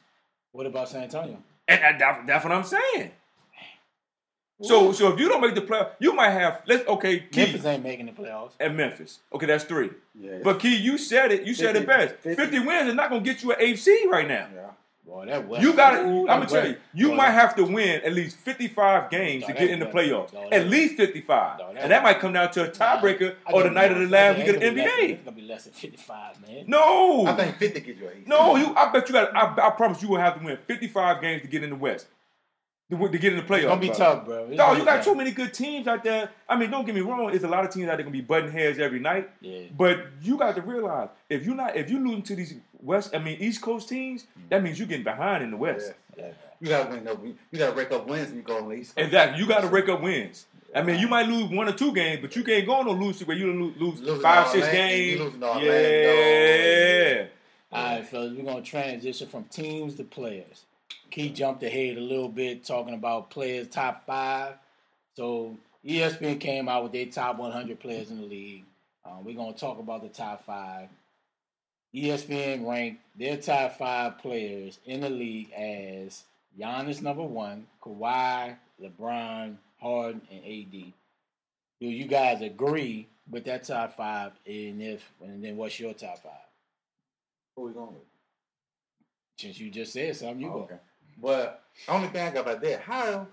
What 0.52 0.66
about 0.66 0.88
San 0.88 1.02
Antonio? 1.04 1.38
And 1.68 1.82
that, 1.82 1.98
that- 1.98 2.26
that's 2.26 2.44
what 2.44 2.52
I'm 2.52 2.64
saying. 2.64 3.12
So, 4.62 4.92
so 4.92 5.10
if 5.10 5.18
you 5.18 5.26
don't 5.30 5.40
make 5.40 5.54
the 5.54 5.62
playoff, 5.62 5.92
you 6.00 6.12
might 6.12 6.30
have. 6.30 6.62
Let's 6.66 6.86
okay, 6.86 7.20
Key 7.20 7.44
Memphis 7.44 7.64
ain't 7.64 7.82
making 7.82 8.06
the 8.06 8.12
playoffs. 8.12 8.50
and 8.60 8.76
Memphis. 8.76 9.20
Okay, 9.32 9.46
that's 9.46 9.64
three. 9.64 9.88
Yeah. 10.14 10.40
But 10.44 10.60
Key, 10.60 10.76
you 10.76 10.98
said 10.98 11.32
it. 11.32 11.44
You 11.46 11.54
said 11.54 11.76
it 11.76 11.86
best. 11.86 12.16
50. 12.16 12.34
Fifty 12.34 12.58
wins 12.58 12.88
is 12.88 12.94
not 12.94 13.08
going 13.08 13.24
to 13.24 13.32
get 13.32 13.42
you 13.42 13.52
an 13.52 13.56
AC 13.58 14.06
right 14.10 14.28
now. 14.28 14.48
yeah. 14.54 14.70
Boy, 15.06 15.26
that 15.26 15.48
West. 15.48 15.62
You 15.62 15.72
got 15.74 15.92
to. 15.92 15.98
I'm 15.98 16.26
gonna 16.26 16.46
tell 16.46 16.68
you, 16.68 16.76
you 16.94 17.08
boy, 17.08 17.14
might 17.16 17.30
have 17.30 17.56
to 17.56 17.64
win 17.64 18.00
at 18.02 18.12
least 18.12 18.36
55 18.36 19.10
games 19.10 19.42
No, 19.42 19.46
to 19.48 19.52
get 19.54 19.70
in 19.70 19.78
the 19.80 19.86
West- 19.86 19.96
playoffs. 19.96 20.32
no, 20.32 20.42
that- 20.50 20.52
At 20.60 20.66
least 20.68 20.96
55, 20.96 21.58
No, 21.58 21.72
that 21.72 21.82
and 21.82 21.90
that 21.90 22.02
West- 22.04 22.14
might 22.16 22.20
come 22.20 22.32
down 22.34 22.50
to 22.52 22.64
a 22.64 22.68
tiebreaker 22.70 23.34
I 23.46 23.52
or 23.52 23.62
the 23.62 23.68
think 23.70 23.74
night 23.74 23.92
of 23.92 23.98
the 23.98 24.06
last 24.06 24.38
it 24.38 24.46
week 24.46 24.48
of 24.56 24.62
ain't 24.62 24.76
the 24.76 24.82
gonna 24.82 24.82
less 24.82 24.98
NBA. 25.00 25.10
It's 25.14 25.24
gonna 25.24 25.36
be 25.36 25.42
less 25.42 25.64
than 25.64 25.72
fifty-five, 25.72 26.40
man. 26.46 26.64
No, 26.66 27.26
I 27.26 27.32
think 27.34 27.56
50 27.56 27.80
get 27.80 27.96
your 27.96 28.10
AC. 28.10 28.22
No, 28.26 28.56
you. 28.56 28.74
I 28.76 28.92
bet 28.92 29.08
you 29.08 29.14
got. 29.14 29.34
I, 29.34 29.66
I 29.66 29.70
promise 29.70 30.02
you 30.02 30.08
will 30.10 30.18
have 30.18 30.38
to 30.38 30.44
win 30.44 30.58
55 30.66 31.20
games 31.20 31.42
to 31.42 31.48
get 31.48 31.64
in 31.64 31.70
the 31.70 31.76
West, 31.76 32.06
to, 32.90 33.08
to 33.08 33.18
get 33.18 33.32
in 33.32 33.38
the 33.38 33.44
playoffs. 33.44 33.56
It's 33.58 33.66
gonna 33.66 33.80
be 33.80 33.86
bro. 33.88 33.96
tough, 33.96 34.24
bro. 34.26 34.44
It's 34.46 34.56
No, 34.56 34.72
you 34.72 34.84
got 34.84 34.96
tough. 34.96 35.04
too 35.04 35.14
many 35.14 35.30
good 35.30 35.54
teams 35.54 35.86
out 35.86 36.02
there. 36.04 36.30
I 36.48 36.56
mean, 36.56 36.70
don't 36.70 36.84
get 36.84 36.94
me 36.94 37.00
wrong. 37.00 37.28
There's 37.30 37.44
a 37.44 37.48
lot 37.48 37.64
of 37.64 37.70
teams 37.72 37.88
out 37.88 37.96
there 37.96 38.04
gonna 38.04 38.10
be 38.10 38.20
butting 38.20 38.50
heads 38.52 38.78
every 38.78 38.98
night. 39.00 39.30
Yeah. 39.40 39.62
But 39.76 40.06
you 40.22 40.36
got 40.36 40.54
to 40.56 40.62
realize 40.62 41.08
if 41.28 41.44
you're 41.46 41.54
not, 41.54 41.76
if 41.76 41.88
you're 41.90 42.00
losing 42.00 42.22
to 42.22 42.36
these 42.36 42.54
West, 42.82 43.14
I 43.14 43.18
mean 43.18 43.38
East 43.40 43.62
Coast 43.62 43.88
teams, 43.88 44.26
that 44.48 44.62
means 44.62 44.78
you're 44.78 44.88
getting 44.88 45.04
behind 45.04 45.42
in 45.44 45.50
the 45.50 45.56
West. 45.56 45.92
Yeah. 46.16 46.28
You 46.60 46.68
gotta 46.68 46.90
win. 46.90 47.08
up- 47.08 47.24
You 47.24 47.58
gotta 47.58 47.72
break 47.72 47.90
up 47.92 48.06
wins 48.06 48.28
when 48.28 48.36
you 48.36 48.42
go 48.42 48.58
on 48.58 48.68
the 48.68 48.74
East 48.74 48.94
Coast. 48.94 49.06
Exactly. 49.06 49.40
You 49.40 49.46
got 49.48 49.60
to 49.62 49.68
rake 49.68 49.88
up 49.88 50.02
wins. 50.02 50.46
I 50.74 50.82
mean, 50.82 51.00
you 51.00 51.08
might 51.08 51.26
lose 51.26 51.50
one 51.50 51.68
or 51.68 51.72
two 51.72 51.92
games, 51.92 52.20
but 52.22 52.36
you 52.36 52.44
can't 52.44 52.64
go 52.64 52.74
on 52.74 52.86
no 52.86 52.92
lose 52.92 53.24
where 53.26 53.36
you 53.36 53.52
lose, 53.52 53.76
lose 53.76 54.00
Losing 54.02 54.22
five, 54.22 54.46
six 54.48 54.66
Orlando, 54.66 54.88
games. 54.88 55.20
losing 55.20 55.40
to 55.40 55.46
Orlando. 55.48 55.66
Yeah. 55.72 57.26
All 57.72 57.84
right, 57.96 58.06
fellas, 58.06 58.32
we're 58.36 58.44
gonna 58.44 58.62
transition 58.62 59.28
from 59.28 59.44
teams 59.44 59.94
to 59.96 60.04
players. 60.04 60.64
Key 61.10 61.30
jumped 61.30 61.62
ahead 61.62 61.96
a 61.96 62.00
little 62.00 62.28
bit 62.28 62.64
talking 62.64 62.94
about 62.94 63.30
players 63.30 63.68
top 63.68 64.06
five. 64.06 64.54
So 65.16 65.56
ESPN 65.84 66.38
came 66.40 66.68
out 66.68 66.84
with 66.84 66.92
their 66.92 67.06
top 67.06 67.38
100 67.38 67.80
players 67.80 68.10
in 68.10 68.20
the 68.20 68.26
league. 68.26 68.64
Um, 69.04 69.24
we're 69.24 69.34
gonna 69.36 69.52
talk 69.52 69.78
about 69.78 70.02
the 70.02 70.08
top 70.08 70.44
five. 70.44 70.88
ESPN 71.94 72.66
ranked 72.68 73.02
their 73.18 73.36
top 73.36 73.76
five 73.78 74.18
players 74.18 74.78
in 74.86 75.00
the 75.00 75.10
league 75.10 75.50
as 75.52 76.22
Giannis 76.58 77.02
number 77.02 77.22
one, 77.24 77.66
Kawhi, 77.82 78.56
LeBron, 78.80 79.56
Harden, 79.80 80.20
and 80.30 80.44
AD. 80.44 80.92
Do 81.80 81.86
you 81.88 82.04
guys 82.06 82.42
agree 82.42 83.08
with 83.28 83.44
that 83.46 83.64
top 83.64 83.96
five? 83.96 84.32
And 84.46 84.80
if 84.82 85.10
and 85.22 85.42
then 85.42 85.56
what's 85.56 85.80
your 85.80 85.94
top 85.94 86.18
five? 86.22 86.32
Who 87.56 87.62
we 87.62 87.72
going 87.72 87.94
with? 87.94 88.02
Since 89.38 89.58
you 89.58 89.70
just 89.70 89.92
said 89.94 90.14
something, 90.14 90.40
you 90.40 90.48
Oh, 90.50 90.52
go. 90.52 90.60
okay. 90.64 90.78
But 91.20 91.62
only 91.88 92.08
thing 92.08 92.26
I 92.26 92.30
got 92.30 92.40
about 92.42 92.60
that, 92.62 92.80
how 92.80 93.26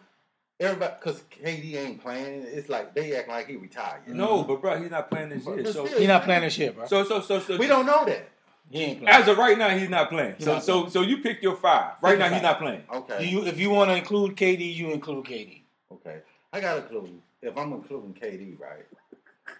everybody, 0.60 0.94
because 1.00 1.22
KD 1.44 1.76
ain't 1.76 2.02
playing, 2.02 2.44
it's 2.48 2.70
like 2.70 2.94
they 2.94 3.16
act 3.16 3.30
like 3.30 3.48
he 3.48 3.56
retired. 3.56 4.02
you 4.08 4.14
know? 4.14 4.38
No, 4.38 4.44
but 4.44 4.62
bro, 4.62 4.82
he's 4.82 4.92
not 4.92 5.10
playing 5.10 5.30
this 5.30 5.44
But- 5.46 5.56
year. 5.56 5.64
but 5.64 5.74
So, 5.74 5.86
still- 5.86 6.00
He 6.00 6.08
not 6.08 6.24
playing 6.24 6.42
this 6.42 6.54
shit, 6.54 6.76
bro. 6.76 6.86
so, 6.88 7.04
so, 7.04 7.22
so, 7.22 7.40
so, 7.40 7.58
We 7.58 7.68
don't 7.68 7.86
know 7.86 8.06
that. 8.06 8.30
he 8.70 8.82
ain't 8.84 9.02
playing. 9.02 9.16
As 9.22 9.28
of 9.28 9.38
right 9.38 9.58
now, 9.58 9.70
he's 9.70 9.90
not 9.90 10.10
playing. 10.10 10.36
He's 10.36 10.46
So, 10.46 10.54
not 10.56 10.64
so, 10.64 10.74
playing. 10.82 10.92
so 10.92 11.02
you 11.02 11.18
pick 11.22 11.42
your 11.42 11.56
five. 11.56 11.94
Right 12.02 12.18
now, 12.20 12.30
he's 12.30 12.42
not 12.42 12.60
playing. 12.60 12.84
Okay. 12.92 13.20
Do 13.20 13.28
you, 13.28 13.46
if 13.46 13.60
you 13.60 13.70
want 13.70 13.90
to 13.92 13.96
include 13.96 14.36
KD, 14.36 14.74
you 14.76 14.92
include 14.92 15.26
KD. 15.26 15.62
Okay. 15.92 16.22
I 16.52 16.60
got 16.60 16.78
a 16.78 16.82
clue. 16.82 17.22
If 17.42 17.56
I'm 17.58 17.72
including 17.74 18.14
KD, 18.16 18.60
right? 18.60 18.86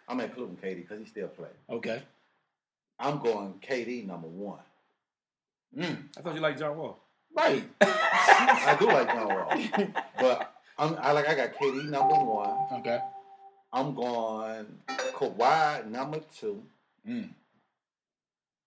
I'm 0.10 0.20
including 0.20 0.58
KD 0.58 0.76
because 0.82 1.00
he 1.00 1.06
still 1.06 1.28
play. 1.28 1.50
Okay. 1.70 2.02
I'm 3.00 3.20
going 3.20 3.54
KD 3.62 4.06
number 4.08 4.28
one. 4.28 4.60
Mm. 5.78 6.08
I 6.18 6.22
thought 6.22 6.34
you 6.34 6.42
liked 6.42 6.60
John 6.60 6.76
Wall. 6.78 6.98
Right. 7.38 7.64
I 7.82 8.76
do 8.80 8.88
like 8.88 9.08
John 9.08 9.28
Wall, 9.28 9.54
but 10.20 10.56
I'm, 10.78 10.98
I 11.00 11.12
like 11.12 11.30
I 11.30 11.36
got 11.36 11.54
KD 11.54 11.86
number 11.86 12.16
one. 12.16 12.82
Okay. 12.82 13.00
I'm 13.72 13.94
going 13.94 14.66
Kawhi 15.14 15.86
number 15.86 16.20
two. 16.36 16.64
Mm. 17.08 17.30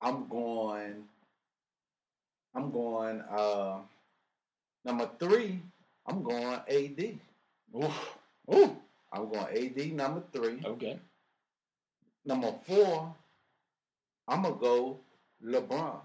I'm 0.01 0.29
going. 0.29 1.03
I'm 2.55 2.71
going. 2.71 3.21
Uh, 3.23 3.79
number 4.85 5.11
three. 5.19 5.61
I'm 6.07 6.23
going 6.23 6.61
AD. 6.69 7.19
Ooh. 7.75 8.55
Ooh. 8.55 8.77
I'm 9.13 9.29
going 9.29 9.47
AD 9.51 9.93
number 9.93 10.23
three. 10.33 10.63
Okay. 10.65 10.99
Number 12.25 12.55
four, 12.67 13.15
I'm 14.29 14.43
gonna 14.43 14.55
go 14.55 15.01
LeBron. 15.45 16.01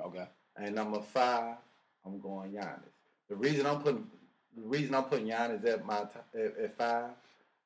Okay. 0.00 0.26
And 0.56 0.74
number 0.74 1.00
five, 1.00 1.56
I'm 2.04 2.20
going 2.20 2.52
Giannis. 2.52 2.80
The 3.28 3.36
reason 3.36 3.66
I'm 3.66 3.80
putting 3.80 4.06
the 4.56 4.62
reason 4.62 4.94
I'm 4.94 5.04
putting 5.04 5.26
Giannis 5.26 5.64
at 5.66 5.84
my 5.84 6.00
t- 6.04 6.40
at, 6.40 6.56
at 6.58 6.76
five 6.76 7.10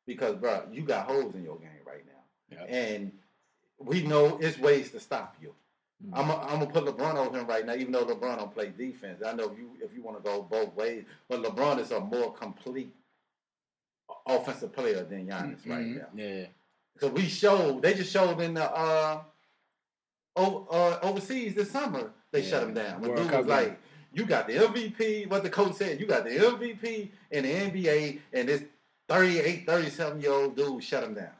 because 0.07 0.37
bro, 0.37 0.63
you 0.73 0.83
got 0.83 1.07
holes 1.07 1.35
in 1.35 1.45
your 1.45 1.59
game 1.59 1.69
right 1.87 2.05
now, 2.07 2.57
Yep. 2.59 2.67
and 2.71 3.13
we 3.79 4.03
know 4.03 4.39
it's 4.41 4.59
ways 4.59 4.91
to 4.93 5.01
stop 5.01 5.37
you. 5.43 5.55
Mhm. 6.07 6.11
I'm 6.19 6.31
i 6.31 6.35
I'm 6.45 6.61
gonna 6.61 6.67
put 6.67 6.85
LeBron 6.85 7.17
over 7.17 7.39
him 7.39 7.47
right 7.47 7.67
now, 7.67 7.75
even 7.75 7.93
though 7.93 8.07
LeBron 8.07 8.39
don't 8.39 8.55
play 8.55 8.71
defense. 8.71 9.23
I 9.25 9.33
know 9.35 9.51
if 9.51 9.59
you 9.59 9.71
if 9.83 9.93
you 9.95 10.03
want 10.03 10.17
to 10.17 10.23
go 10.23 10.43
both 10.43 10.75
ways, 10.75 11.05
but 11.29 11.43
LeBron 11.43 11.79
is 11.81 11.91
a 11.91 12.01
more 12.01 12.33
complete 12.33 12.95
offensive 14.27 14.73
player 14.73 15.05
than 15.05 15.27
Giannis 15.27 15.67
right 15.69 15.85
Mhm. 15.87 15.97
now. 15.97 16.09
Yeah. 16.15 16.47
Because 16.95 17.11
we 17.13 17.23
showed, 17.29 17.83
they 17.83 17.95
just 17.95 18.11
showed 18.13 18.41
in 18.41 18.55
the 18.55 18.65
uh, 18.71 19.23
o- 20.37 20.67
uh 20.71 20.99
overseas 21.03 21.55
this 21.55 21.71
summer, 21.71 22.13
they 22.33 22.41
Yeah. 22.43 22.49
shut 22.51 22.63
him 22.65 22.75
down. 22.75 23.01
When 23.01 23.11
World 23.11 23.23
dude 23.23 23.31
Cup 23.31 23.39
was 23.41 23.47
like, 23.49 23.79
you 24.13 24.25
got 24.25 24.47
the 24.47 24.55
MVP, 24.55 25.27
what 25.29 25.43
the 25.43 25.51
coach 25.51 25.75
said, 25.75 26.01
you 26.01 26.07
got 26.07 26.25
the 26.25 26.31
MVP 26.31 27.11
in 27.31 27.45
the 27.45 27.51
NBA, 27.53 28.21
and 28.33 28.49
this 28.49 28.63
38, 29.09 29.67
37 29.67 30.21
year 30.21 30.33
old 30.33 30.57
dude 30.57 30.83
shut 30.83 31.05
him 31.05 31.15
down. 31.15 31.31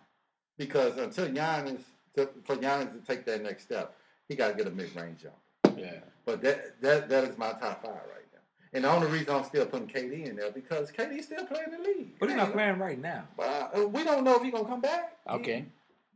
Because 0.57 0.97
until 0.99 1.29
Giannis, 1.29 1.83
to, 2.17 2.29
for 2.45 2.57
Giannis 2.57 2.93
to 2.93 3.07
take 3.07 3.25
that 3.27 3.43
next 3.43 3.63
step, 3.65 3.95
he 4.29 4.35
got 4.35 4.49
to 4.49 4.55
get 4.55 4.67
a 4.67 4.71
mid 4.71 4.95
range 4.97 5.23
jump. 5.23 5.79
Yeah. 5.79 6.01
But 6.27 6.43
that, 6.43 6.81
that 6.83 7.09
that 7.09 7.25
is 7.25 7.39
my 7.39 7.53
top 7.53 7.83
five 7.83 7.93
right 7.93 8.27
now. 8.33 8.41
And 8.75 8.85
the 8.85 8.91
only 8.91 9.07
reason 9.09 9.31
I'm 9.35 9.45
still 9.45 9.65
putting 9.67 9.87
KD 9.89 10.27
in 10.29 10.37
there 10.37 10.51
because 10.51 10.91
KD's 10.91 11.27
still 11.27 11.47
playing 11.47 11.71
the 11.71 11.79
league. 11.79 12.19
But 12.19 12.29
he's 12.29 12.37
not 12.37 12.53
playing 12.53 12.79
right 12.79 13.01
now. 13.01 13.25
But 13.37 13.71
uh, 13.75 13.87
we 13.89 14.05
don't 14.05 14.25
know 14.25 14.37
if 14.37 14.43
he's 14.43 14.53
gonna 14.53 14.69
come 14.69 14.81
back. 14.83 15.17
Okay. 15.31 15.65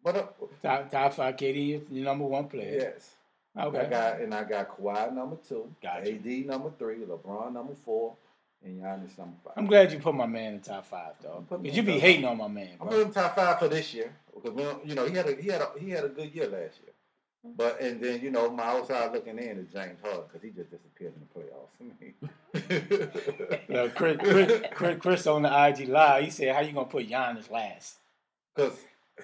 But 0.04 0.16
uh, 0.16 0.26
Top 0.62 0.90
top 0.90 1.14
five 1.14 1.36
KD 1.36 1.76
is 1.76 1.82
the 1.88 2.00
number 2.00 2.24
one 2.24 2.48
player. 2.48 2.78
yes. 2.80 3.10
I 3.54 3.64
Okay. 3.66 3.86
got 3.90 4.20
and 4.20 4.34
I 4.34 4.44
got 4.44 4.76
Kawhi 4.78 5.12
number 5.12 5.36
two, 5.48 5.68
Gotcha. 5.82 6.12
AD 6.12 6.46
number 6.46 6.70
three, 6.78 6.96
LeBron 7.04 7.52
number 7.52 7.74
four, 7.84 8.14
and 8.64 8.80
Giannis 8.82 9.18
number 9.18 9.36
five. 9.44 9.52
I'm 9.56 9.66
glad 9.66 9.92
you 9.92 9.98
put 9.98 10.14
my 10.14 10.26
man 10.26 10.54
in 10.54 10.60
top 10.60 10.86
five, 10.86 11.14
though. 11.22 11.44
Put 11.48 11.62
Cause 11.64 11.76
you 11.76 11.82
be 11.82 11.98
hating 11.98 12.24
on 12.24 12.38
my 12.38 12.48
man, 12.48 12.70
I'm 12.80 12.86
bro. 12.86 12.88
putting 12.88 13.06
him 13.08 13.12
top 13.12 13.34
five 13.36 13.58
for 13.58 13.68
this 13.68 13.92
year 13.92 14.14
because 14.34 14.80
you 14.86 14.94
know 14.94 15.04
he 15.06 15.14
had 15.14 15.28
a 15.28 15.34
he 15.34 15.48
had 15.48 15.60
a 15.60 15.68
he 15.78 15.90
had 15.90 16.04
a 16.04 16.08
good 16.08 16.34
year 16.34 16.44
last 16.46 16.78
year. 16.82 16.92
But 17.44 17.80
and 17.80 18.00
then 18.00 18.20
you 18.22 18.30
know 18.30 18.48
my 18.50 18.62
outside 18.62 19.12
looking 19.12 19.36
in 19.38 19.58
is 19.58 19.72
James 19.72 19.98
Harden 20.00 20.22
because 20.28 20.42
he 20.42 20.50
just 20.50 20.70
disappeared 20.70 21.12
in 21.16 21.22
the 21.26 21.40
playoffs. 21.40 22.28
You 23.68 23.74
know, 23.74 23.88
Chris, 23.90 24.16
Chris, 24.18 24.62
Chris, 24.72 24.98
Chris 25.00 25.26
on 25.26 25.42
the 25.42 25.48
IG 25.68 25.88
live, 25.88 26.24
he 26.24 26.30
said, 26.30 26.54
"How 26.54 26.60
you 26.60 26.72
gonna 26.72 26.86
put 26.86 27.08
Giannis 27.08 27.50
last?" 27.50 27.96
Because 28.54 28.76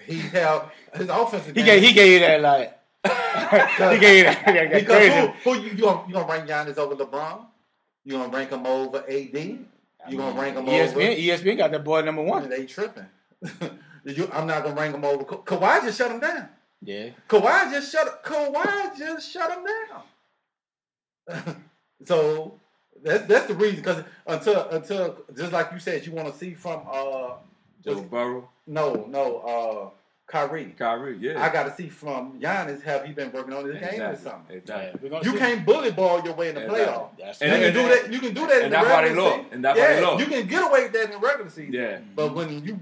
he 0.05 0.17
held 0.19 0.63
his 0.95 1.09
offensive. 1.09 1.55
He 1.55 1.61
game- 1.63 1.65
gave 1.65 1.83
he 1.83 1.93
gave 1.93 2.13
you 2.13 2.19
that 2.19 2.41
like 2.41 2.78
he 3.05 3.99
gave 3.99 4.17
you 4.17 4.23
that, 4.25 4.43
that, 4.45 4.53
that 4.53 4.71
Because 4.71 4.85
crazy. 4.97 5.15
who, 5.43 5.53
who 5.53 5.59
you, 5.61 5.69
you 5.71 5.77
gonna 5.81 6.07
you 6.07 6.13
gonna 6.13 6.27
rank 6.27 6.49
Giannis 6.49 6.77
over 6.77 6.95
LeBron? 6.95 7.45
You 8.03 8.13
gonna 8.13 8.29
rank 8.29 8.49
him 8.51 8.65
over 8.65 8.99
AD? 9.07 9.35
You 10.09 10.17
gonna 10.17 10.39
rank 10.39 10.57
him 10.57 10.65
ESPN, 10.65 10.91
over? 10.91 10.99
ESPN 11.01 11.57
got 11.57 11.71
that 11.71 11.83
boy 11.83 12.01
number 12.01 12.23
one. 12.23 12.49
They 12.49 12.65
tripping. 12.65 13.05
You- 14.05 14.29
I'm 14.33 14.47
not 14.47 14.63
gonna 14.63 14.75
rank 14.75 14.95
him 14.95 15.03
over. 15.03 15.23
Ka- 15.25 15.41
Kawhi 15.43 15.81
just 15.83 15.97
shut 15.97 16.09
him 16.09 16.21
down. 16.21 16.47
Yeah, 16.81 17.09
Kawhi 17.27 17.69
just 17.71 17.91
shut. 17.91 18.23
Kawhi 18.23 18.97
just 18.97 19.29
shut 19.31 19.51
him 19.51 19.65
down. 21.27 21.65
so 22.05 22.53
that's 23.03 23.25
that's 23.27 23.47
the 23.47 23.53
reason. 23.55 23.75
Because 23.81 24.03
until 24.25 24.69
until 24.69 25.17
just 25.35 25.51
like 25.51 25.71
you 25.73 25.79
said, 25.79 26.05
you 26.05 26.13
want 26.13 26.31
to 26.31 26.37
see 26.39 26.53
from 26.53 26.81
uh 26.89 27.33
Joe 27.83 28.01
Burrow, 28.01 28.49
no 28.67 29.05
no 29.09 29.37
uh 29.39 29.89
Kyrie. 30.29 30.75
Kyrie, 30.77 31.17
yeah. 31.19 31.41
I 31.43 31.49
got 31.51 31.63
to 31.63 31.73
see 31.75 31.89
from 31.89 32.39
Giannis 32.39 32.81
have 32.83 33.03
he 33.05 33.13
been 33.13 33.31
working 33.31 33.53
on 33.53 33.65
his 33.65 33.77
game 33.77 34.01
or 34.01 34.15
something. 34.15 34.57
Exactly. 34.57 35.09
You 35.23 35.31
see. 35.31 35.37
can't 35.37 35.65
bully 35.65 35.91
ball 35.91 36.21
your 36.23 36.33
way 36.35 36.49
in 36.49 36.55
the 36.55 36.61
Exactly. 36.65 36.85
playoff. 36.85 37.09
That's 37.17 37.41
And- 37.41 37.49
you 37.51 37.55
right. 37.65 37.73
can 37.73 37.79
and- 37.81 37.89
do 37.89 38.03
that. 38.03 38.13
You 38.13 38.19
can 38.19 38.33
do 38.33 38.47
that 38.47 38.57
in 38.59 38.63
and 38.65 38.73
the 38.73 38.77
that's 38.77 38.89
why 38.89 39.01
regular 39.03 39.15
they 39.15 39.21
lost. 39.29 39.35
season. 39.37 39.53
And 39.53 39.65
that's 39.65 39.79
why 39.79 39.85
yeah, 39.89 39.95
they 39.95 40.01
lost. 40.05 40.19
you 40.19 40.25
can 40.27 40.47
get 40.47 40.63
away 40.69 40.83
with 40.83 40.91
that 40.93 41.03
in 41.05 41.11
the 41.11 41.17
regular 41.17 41.49
season. 41.49 41.73
yeah. 41.73 41.97
But 42.15 42.35
when 42.35 42.49
you 42.63 42.79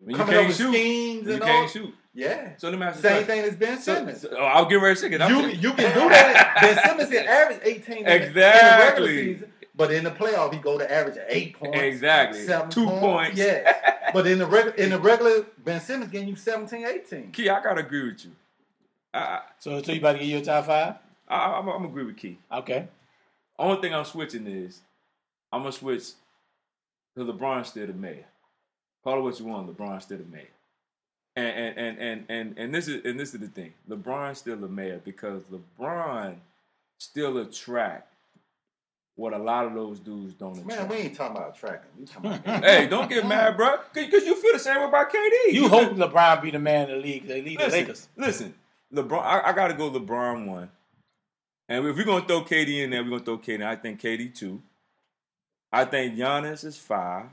When 0.00 0.10
you 0.10 0.16
coming 0.16 0.34
can't 0.34 0.46
with 0.48 0.56
shoot, 0.56 0.72
schemes 0.72 1.26
you 1.26 1.32
and 1.34 1.42
can't 1.42 1.70
shoot. 1.70 1.94
yeah, 2.14 2.48
So 2.56 2.70
let 2.70 2.78
me 2.78 2.86
ask 2.86 3.00
same 3.00 3.24
thing 3.24 3.40
as 3.44 3.56
Ben 3.56 3.78
Simmons. 3.78 4.20
so- 4.22 4.28
oh, 4.38 4.44
I'll 4.44 4.64
get 4.66 4.76
ready 4.76 4.94
to 4.94 5.00
second. 5.00 5.22
I'm 5.22 5.34
you 5.34 5.48
you 5.48 5.72
can 5.74 5.92
do 5.92 6.08
that. 6.08 6.58
ben 6.60 6.78
Simmons 6.88 7.10
can 7.10 7.26
average 7.26 7.60
eighteen 7.64 7.98
in 7.98 8.04
the- 8.04 8.14
in 8.14 8.20
the 8.20 8.26
Exactly. 8.28 9.06
regular 9.06 9.34
season, 9.34 9.52
but 9.78 9.92
in 9.92 10.02
the 10.04 10.10
playoff 10.10 10.52
he 10.52 10.58
go 10.58 10.76
to 10.76 10.92
average 10.92 11.16
eight 11.28 11.54
points. 11.54 11.78
Exactly. 11.78 12.44
seven 12.44 12.68
Two 12.68 12.86
points. 12.86 13.38
Yeah, 13.38 14.10
but 14.12 14.26
in 14.26 14.38
the 14.38 14.46
regular 14.46 14.76
in 14.76 14.90
the 14.90 14.98
regular 14.98 15.46
Ben 15.64 15.80
Simmons 15.80 16.10
getting 16.10 16.28
you 16.28 16.36
17, 16.36 16.84
18. 16.84 17.30
Key, 17.30 17.48
I 17.48 17.62
gotta 17.62 17.80
agree 17.80 18.10
with 18.10 18.24
you. 18.24 18.32
I, 19.14 19.40
So, 19.60 19.80
so 19.80 19.92
you 19.92 20.00
about 20.00 20.12
to 20.12 20.18
get 20.18 20.26
your 20.26 20.42
top 20.42 20.66
five? 20.66 20.96
I, 21.28 21.36
I, 21.36 21.58
I'm, 21.58 21.68
I'm 21.68 21.84
agree 21.84 22.04
with 22.04 22.16
Key. 22.16 22.38
Okay. 22.52 22.88
Only 23.56 23.80
thing 23.80 23.94
I'm 23.94 24.04
switching 24.04 24.46
is 24.48 24.80
I'm 25.52 25.62
gonna 25.62 25.72
switch 25.72 26.10
to 27.16 27.24
LeBron 27.24 27.60
instead 27.60 27.88
of 27.88 27.96
mayor. 27.96 28.26
Call 29.04 29.18
it 29.18 29.22
what 29.22 29.38
you 29.38 29.46
want, 29.46 29.74
LeBron 29.74 29.94
instead 29.94 30.20
of 30.20 30.28
mayor. 30.28 30.48
And 31.36 31.46
and 31.46 31.78
and 31.78 31.98
and 31.98 32.24
and, 32.28 32.58
and 32.58 32.74
this 32.74 32.88
is 32.88 33.04
and 33.04 33.18
this 33.18 33.32
is 33.32 33.40
the 33.40 33.46
thing. 33.46 33.72
LeBron 33.88 34.36
still 34.36 34.56
the 34.56 34.66
mayor 34.66 35.00
because 35.04 35.42
LeBron 35.44 36.34
still 36.98 37.38
attract 37.38 38.12
what 39.18 39.32
a 39.32 39.38
lot 39.38 39.66
of 39.66 39.74
those 39.74 39.98
dudes 39.98 40.32
don't 40.34 40.56
attract. 40.56 40.66
Man, 40.68 40.88
we 40.88 40.96
ain't 40.96 41.16
talking 41.16 41.36
about 41.36 41.56
tracking. 41.56 41.90
We 41.98 42.06
talking 42.06 42.34
about 42.34 42.64
hey, 42.64 42.86
don't 42.86 43.08
get 43.10 43.26
mad, 43.26 43.56
bro. 43.56 43.78
Because 43.92 44.24
you 44.24 44.40
feel 44.40 44.52
the 44.52 44.60
same 44.60 44.76
way 44.78 44.84
about 44.84 45.12
KD. 45.12 45.52
You 45.52 45.68
feel- 45.68 45.70
hope 45.70 45.92
LeBron 45.94 46.40
be 46.40 46.52
the 46.52 46.60
man 46.60 46.88
in 46.88 46.96
the 46.98 47.02
league. 47.02 47.26
They 47.26 47.42
lead 47.42 47.58
the 47.58 47.64
listen, 47.64 47.80
Lakers. 47.80 48.08
listen. 48.16 48.54
LeBron, 48.94 49.20
I, 49.20 49.48
I 49.48 49.52
got 49.52 49.68
to 49.68 49.74
go 49.74 49.90
LeBron 49.90 50.46
one. 50.46 50.70
And 51.68 51.84
if 51.84 51.96
we're 51.96 52.04
gonna 52.04 52.24
throw 52.24 52.42
KD 52.42 52.84
in 52.84 52.90
there, 52.90 53.02
we're 53.02 53.10
gonna 53.10 53.24
throw 53.24 53.38
KD. 53.38 53.66
I 53.66 53.74
think 53.74 54.00
KD 54.00 54.32
two. 54.34 54.62
I 55.72 55.84
think 55.84 56.14
Giannis 56.14 56.64
is 56.64 56.78
five. 56.78 57.26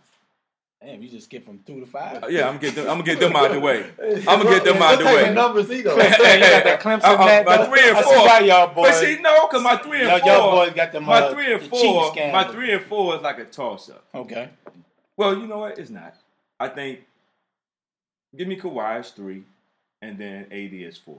Damn, 0.86 1.02
you 1.02 1.10
just 1.10 1.26
skip 1.26 1.44
from 1.44 1.60
two 1.66 1.80
to 1.80 1.86
five. 1.88 2.24
Uh, 2.24 2.28
yeah, 2.28 2.42
I'm 2.48 2.58
gonna 2.58 2.60
get 2.60 2.76
them. 2.76 2.84
I'm 2.88 3.00
gonna 3.00 3.04
get 3.06 3.20
them 3.20 3.36
out 3.36 3.52
the 3.52 3.60
way. 3.60 3.86
I'm 4.28 4.44
gonna 4.44 4.50
get 4.52 4.64
them 4.64 4.78
out 4.84 5.00
the 5.00 5.04
Look 5.06 5.14
at 5.14 5.16
way. 5.24 5.30
the 5.30 5.34
numbers 5.34 5.68
he 5.68 5.82
though. 5.82 5.98
Clemson, 5.98 6.12
you 6.36 6.40
got 6.40 6.64
that 6.64 6.80
Clemson 6.80 7.04
Uh, 7.04 7.14
uh, 7.16 7.44
my 7.58 7.66
three 7.66 7.88
and 7.90 7.98
I 7.98 8.02
see 8.02 8.14
four. 8.14 8.26
why 8.28 8.40
y'all 8.42 8.68
boys. 8.76 8.90
But 8.90 8.94
see, 8.94 9.18
no, 9.20 9.48
because 9.48 9.64
my 9.64 9.78
three 9.78 10.02
and 10.02 10.10
y'all, 10.10 10.20
four, 10.20 10.28
y'all 10.30 10.52
boys 10.66 10.74
got 10.76 10.92
them. 10.92 11.06
my 11.06 11.22
uh, 11.22 11.34
three 11.34 11.52
and 11.54 11.64
four, 11.64 12.14
my 12.16 12.44
three 12.52 12.72
and 12.72 12.84
four 12.84 13.16
is 13.16 13.22
like 13.24 13.40
a 13.40 13.46
toss 13.46 13.90
up. 13.90 14.06
Okay. 14.14 14.50
Well, 15.18 15.36
you 15.40 15.48
know 15.48 15.58
what? 15.58 15.80
It's 15.80 15.90
not. 15.90 16.14
I 16.60 16.68
think 16.68 17.00
give 18.38 18.48
me 18.48 18.56
Kawhi 18.56 19.00
as 19.00 19.10
three, 19.10 19.44
and 20.04 20.20
then 20.20 20.44
AD 20.52 20.74
is 20.74 20.98
four. 21.00 21.18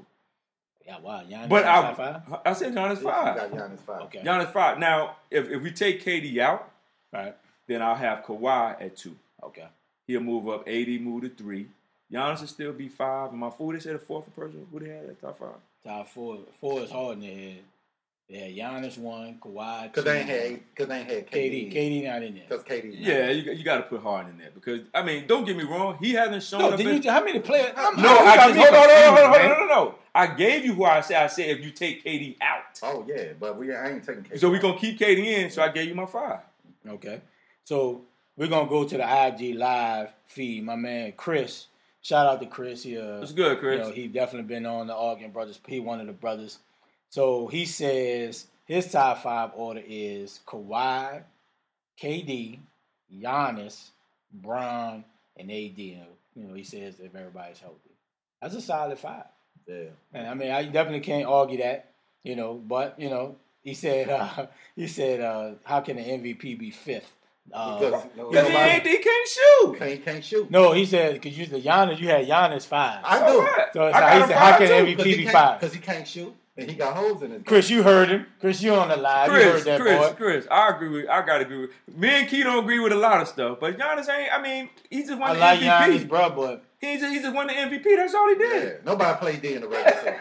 Yeah, 0.86 1.00
wow. 1.00 1.22
Giannis 1.28 1.48
But 1.48 1.62
top 1.62 1.96
five. 1.96 2.20
I, 2.44 2.50
I 2.50 2.52
said 2.52 2.72
Giannis 2.72 2.98
You 2.98 3.02
five. 3.10 3.36
got 3.36 3.50
Giannis 3.50 3.80
five. 3.80 4.02
Okay. 4.02 4.20
Giannis 4.20 4.52
five. 4.52 4.78
Now, 4.78 5.16
if, 5.28 5.48
if 5.50 5.60
we 5.60 5.72
take 5.72 6.04
KD 6.04 6.38
out, 6.38 6.70
Right. 7.12 7.34
then 7.66 7.82
I'll 7.82 7.96
have 7.96 8.22
Kawhi 8.24 8.80
at 8.80 8.96
two. 8.96 9.16
Okay. 9.46 9.66
He'll 10.06 10.20
move 10.20 10.48
up. 10.48 10.68
AD 10.68 10.88
move 11.00 11.22
to 11.22 11.28
three. 11.30 11.66
Giannis 12.12 12.40
will 12.40 12.46
still 12.46 12.72
be 12.72 12.88
five. 12.88 13.30
And 13.30 13.40
my 13.40 13.50
four, 13.50 13.72
they 13.72 13.80
said 13.80 13.96
a 13.96 13.98
fourth 13.98 14.24
person. 14.36 14.66
Who 14.70 14.78
they 14.80 14.88
had 14.90 15.06
at 15.06 15.20
top 15.20 15.38
five? 15.38 15.54
Top 15.84 16.08
four. 16.08 16.38
Four 16.60 16.80
is 16.80 16.90
hard 16.90 17.14
in 17.18 17.20
their 17.20 17.36
head. 17.36 17.58
They 18.28 18.38
had 18.38 18.56
Giannis 18.56 18.98
one, 18.98 19.38
Kawhi 19.40 19.92
Cause 19.92 20.02
they 20.02 20.18
ain't 20.18 20.28
had, 20.28 20.60
cause 20.74 20.88
they 20.88 20.98
ain't 20.98 21.08
had 21.10 21.30
KD. 21.30 21.72
KD. 21.72 21.74
KD 21.74 22.04
not 22.06 22.22
in 22.24 22.34
there. 22.34 22.44
Cause 22.48 22.64
KD. 22.64 22.96
Yeah, 22.98 23.30
you, 23.30 23.52
you 23.52 23.62
got 23.62 23.76
to 23.76 23.82
put 23.84 24.02
Harden 24.02 24.32
in 24.32 24.38
there 24.38 24.50
because 24.52 24.80
I 24.92 25.04
mean, 25.04 25.28
don't 25.28 25.44
get 25.44 25.56
me 25.56 25.62
wrong. 25.62 25.96
He 26.00 26.12
hasn't 26.12 26.42
shown 26.42 26.60
No, 26.60 26.70
up. 26.70 26.76
did 26.76 26.88
in, 26.88 27.02
you? 27.02 27.10
How 27.10 27.22
many 27.22 27.38
players? 27.38 27.72
I'm, 27.76 27.94
no, 28.02 28.18
I'm 28.18 28.26
I 28.26 28.36
just 28.36 28.54
me 28.56 28.62
hold 28.62 28.74
on, 28.74 28.80
hold 28.80 28.90
on, 28.90 29.04
hold 29.04 29.18
on, 29.18 29.30
hold 29.30 29.42
on, 29.42 29.48
no, 29.48 29.66
no, 29.66 29.66
no. 29.84 29.94
I 30.12 30.26
gave 30.26 30.64
you 30.64 30.74
who 30.74 30.84
I 30.84 31.02
said. 31.02 31.22
I 31.22 31.26
said 31.28 31.50
if 31.50 31.64
you 31.64 31.70
take 31.70 32.04
KD 32.04 32.36
out, 32.40 32.80
Oh 32.82 33.04
yeah, 33.06 33.32
but 33.38 33.56
we 33.56 33.72
I 33.72 33.90
ain't 33.90 34.04
taking 34.04 34.24
KD. 34.24 34.40
so 34.40 34.50
we 34.50 34.58
gonna 34.58 34.78
keep 34.78 34.98
KD 34.98 35.24
in. 35.24 35.50
So 35.52 35.62
I 35.62 35.68
gave 35.68 35.88
you 35.88 35.94
my 35.94 36.06
five. 36.06 36.40
Okay. 36.88 37.20
So 37.62 38.02
we're 38.36 38.48
gonna 38.48 38.68
go 38.68 38.84
to 38.84 38.96
the 38.96 39.26
IG 39.26 39.56
live 39.56 40.10
feed. 40.26 40.64
My 40.64 40.76
man 40.76 41.12
Chris. 41.16 41.66
Shout 42.02 42.26
out 42.26 42.40
to 42.40 42.46
Chris. 42.46 42.84
He, 42.84 42.96
uh, 42.96 43.20
It's 43.20 43.32
good, 43.32 43.58
Chris. 43.58 43.78
You 43.78 43.84
know, 43.84 43.90
he 43.90 44.06
definitely 44.06 44.46
been 44.46 44.64
on 44.64 44.86
the 44.86 44.94
Arguing 44.94 45.32
Brothers. 45.32 45.58
He 45.66 45.80
one 45.80 46.00
of 46.00 46.06
the 46.06 46.12
brothers. 46.12 46.58
So 47.10 47.48
he 47.48 47.64
says 47.64 48.46
his 48.64 48.90
top 48.92 49.22
five 49.22 49.50
order 49.56 49.82
is 49.84 50.38
Kawhi, 50.46 51.22
KD, 52.00 52.58
Giannis, 53.12 53.88
Bron, 54.32 55.04
and 55.36 55.50
AD. 55.50 55.78
You 55.78 55.98
know, 56.36 56.54
he 56.54 56.62
says 56.62 57.00
if 57.00 57.14
everybody's 57.14 57.58
healthy. 57.58 57.90
That's 58.40 58.54
a 58.54 58.60
solid 58.60 58.98
five. 58.98 59.24
yeah. 59.66 59.84
And 60.12 60.28
I 60.28 60.34
mean, 60.34 60.50
I 60.52 60.64
definitely 60.64 61.00
can't 61.00 61.26
argue 61.26 61.58
that, 61.58 61.90
you 62.22 62.36
know. 62.36 62.54
But 62.54 63.00
you 63.00 63.08
know, 63.10 63.36
he 63.64 63.74
said, 63.74 64.10
uh, 64.10 64.46
he 64.76 64.86
said, 64.86 65.20
uh, 65.20 65.52
how 65.64 65.80
can 65.80 65.96
the 65.96 66.02
MVP 66.02 66.56
be 66.58 66.70
fifth? 66.70 67.12
Uh, 67.52 67.78
Because 67.78 68.04
no, 68.16 68.28
Because 68.30 68.48
nobody 68.48 68.70
AD 68.70 69.02
can't 69.02 69.28
shoot. 69.28 69.76
can't 69.78 70.04
can't 70.04 70.24
shoot. 70.24 70.50
no, 70.50 70.72
he 70.72 70.84
said 70.84 71.14
because 71.14 71.38
you 71.38 71.46
the 71.46 71.60
Giannis, 71.60 71.98
you 72.00 72.08
had 72.08 72.26
Giannis 72.26 72.66
five. 72.66 73.00
I 73.04 73.18
do. 73.30 73.38
what? 73.38 73.72
So 73.72 73.86
it's 73.86 73.96
I 73.96 74.00
like, 74.00 74.22
he 74.22 74.28
said, 74.28 74.36
how 74.36 74.58
can. 74.58 74.68
MVP 74.86 75.02
be 75.04 75.26
five? 75.28 75.60
Because 75.60 75.74
he 75.74 75.80
can't 75.80 76.06
shoot. 76.06 76.34
and 76.58 76.68
he 76.70 76.76
got 76.76 76.96
holes 76.96 77.22
in 77.22 77.30
his. 77.30 77.42
Chris, 77.44 77.68
you 77.70 77.82
heard 77.82 78.08
him. 78.08 78.26
Chris, 78.40 78.62
you 78.62 78.74
on 78.74 78.88
the 78.88 78.96
live. 78.96 79.28
you 79.28 79.34
heard 79.34 79.50
Chris, 79.52 79.64
that 79.64 79.80
Chris, 79.80 79.98
boy. 80.08 80.12
Chris, 80.16 80.46
I 80.50 80.70
agree 80.70 80.88
with. 80.88 81.08
I 81.08 81.24
gotta 81.24 81.44
agree 81.44 81.60
with. 81.62 81.70
Me 81.94 82.08
and 82.08 82.28
Key 82.28 82.42
don't 82.42 82.64
agree 82.64 82.78
with 82.80 82.92
a 82.92 82.96
lot 82.96 83.20
of 83.22 83.28
stuff, 83.28 83.58
but 83.60 83.78
Giannis 83.78 84.08
ain't. 84.08 84.32
I 84.32 84.40
mean, 84.42 84.68
he 84.90 85.02
just 85.04 85.18
won 85.18 85.30
I 85.30 85.34
the 85.34 85.40
like 85.40 85.60
MVP. 85.60 85.98
Giannis, 86.04 86.08
bro, 86.08 86.30
but 86.30 86.64
He 86.80 86.98
just 86.98 87.12
he 87.14 87.20
just 87.20 87.34
won 87.34 87.46
the 87.46 87.52
MVP. 87.54 87.84
That's 87.96 88.14
all 88.14 88.28
he 88.28 88.34
Yeah, 88.42 88.50
did. 88.60 88.84
nobody 88.84 89.18
played 89.18 89.42
D 89.42 89.54
in 89.54 89.60
the 89.62 89.68
regular 89.68 89.92
season. 89.98 90.14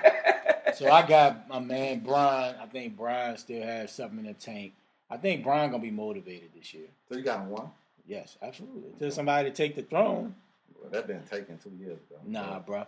so 0.76 0.92
I 0.92 1.06
got 1.08 1.48
my 1.50 1.60
man 1.60 2.00
Bron. 2.00 2.56
I 2.62 2.66
think 2.72 2.96
Bron 2.98 3.36
still 3.38 3.64
has 3.64 3.92
something 3.92 4.20
in 4.20 4.26
the 4.26 4.34
tank. 4.34 4.74
I 5.10 5.18
think 5.18 5.44
Bron 5.44 5.72
gonna 5.72 5.82
be 5.84 5.92
motivated 5.92 6.50
this 6.56 6.74
year. 6.74 6.88
So 7.10 7.18
you 7.18 7.24
got 7.24 7.42
him 7.42 7.50
one. 7.50 7.70
Yes, 8.08 8.38
absolutely. 8.42 8.92
Until 8.94 9.12
somebody 9.12 9.50
to 9.50 9.56
take 9.56 9.76
the 9.76 9.84
throne. 9.84 10.36
Well, 10.80 10.90
that 10.92 11.08
been 11.08 11.24
taken 11.24 11.58
two 11.58 11.72
years 11.80 12.00
ago. 12.10 12.20
Nah, 12.26 12.60
bro. 12.60 12.86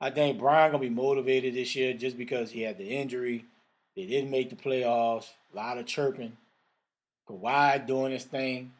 I 0.00 0.10
think 0.10 0.38
Bron 0.38 0.70
gonna 0.70 0.82
be 0.82 0.88
motivated 0.88 1.54
this 1.54 1.74
year 1.76 1.92
just 1.94 2.16
because 2.16 2.50
he 2.50 2.62
had 2.62 2.78
the 2.78 2.88
injury. 2.88 3.44
They 3.96 4.06
didn't 4.06 4.30
make 4.30 4.50
the 4.50 4.56
playoffs. 4.56 5.28
A 5.52 5.56
lot 5.56 5.78
of 5.78 5.86
chirping. 5.86 6.36
Kawhi 7.28 7.86
doing 7.86 8.12
his 8.12 8.24
thing. 8.24 8.72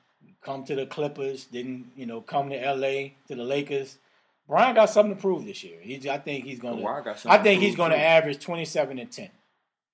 Come 0.42 0.64
to 0.64 0.74
the 0.74 0.86
Clippers. 0.86 1.44
Didn't 1.44 1.92
you 1.96 2.06
know? 2.06 2.20
Come 2.20 2.50
to 2.50 2.64
L.A. 2.64 3.14
to 3.28 3.34
the 3.34 3.44
Lakers. 3.44 3.98
Brian 4.48 4.74
got 4.74 4.90
something 4.90 5.14
to 5.14 5.20
prove 5.20 5.44
this 5.44 5.62
year. 5.62 5.78
He's. 5.80 6.06
I 6.06 6.18
think 6.18 6.44
he's 6.44 6.58
gonna. 6.58 6.80
Kawhi 6.82 7.04
got 7.04 7.26
I 7.26 7.38
think 7.42 7.60
to 7.60 7.66
he's 7.66 7.76
gonna 7.76 7.96
too. 7.96 8.00
average 8.00 8.42
twenty-seven 8.42 8.98
and 8.98 9.10
ten. 9.10 9.30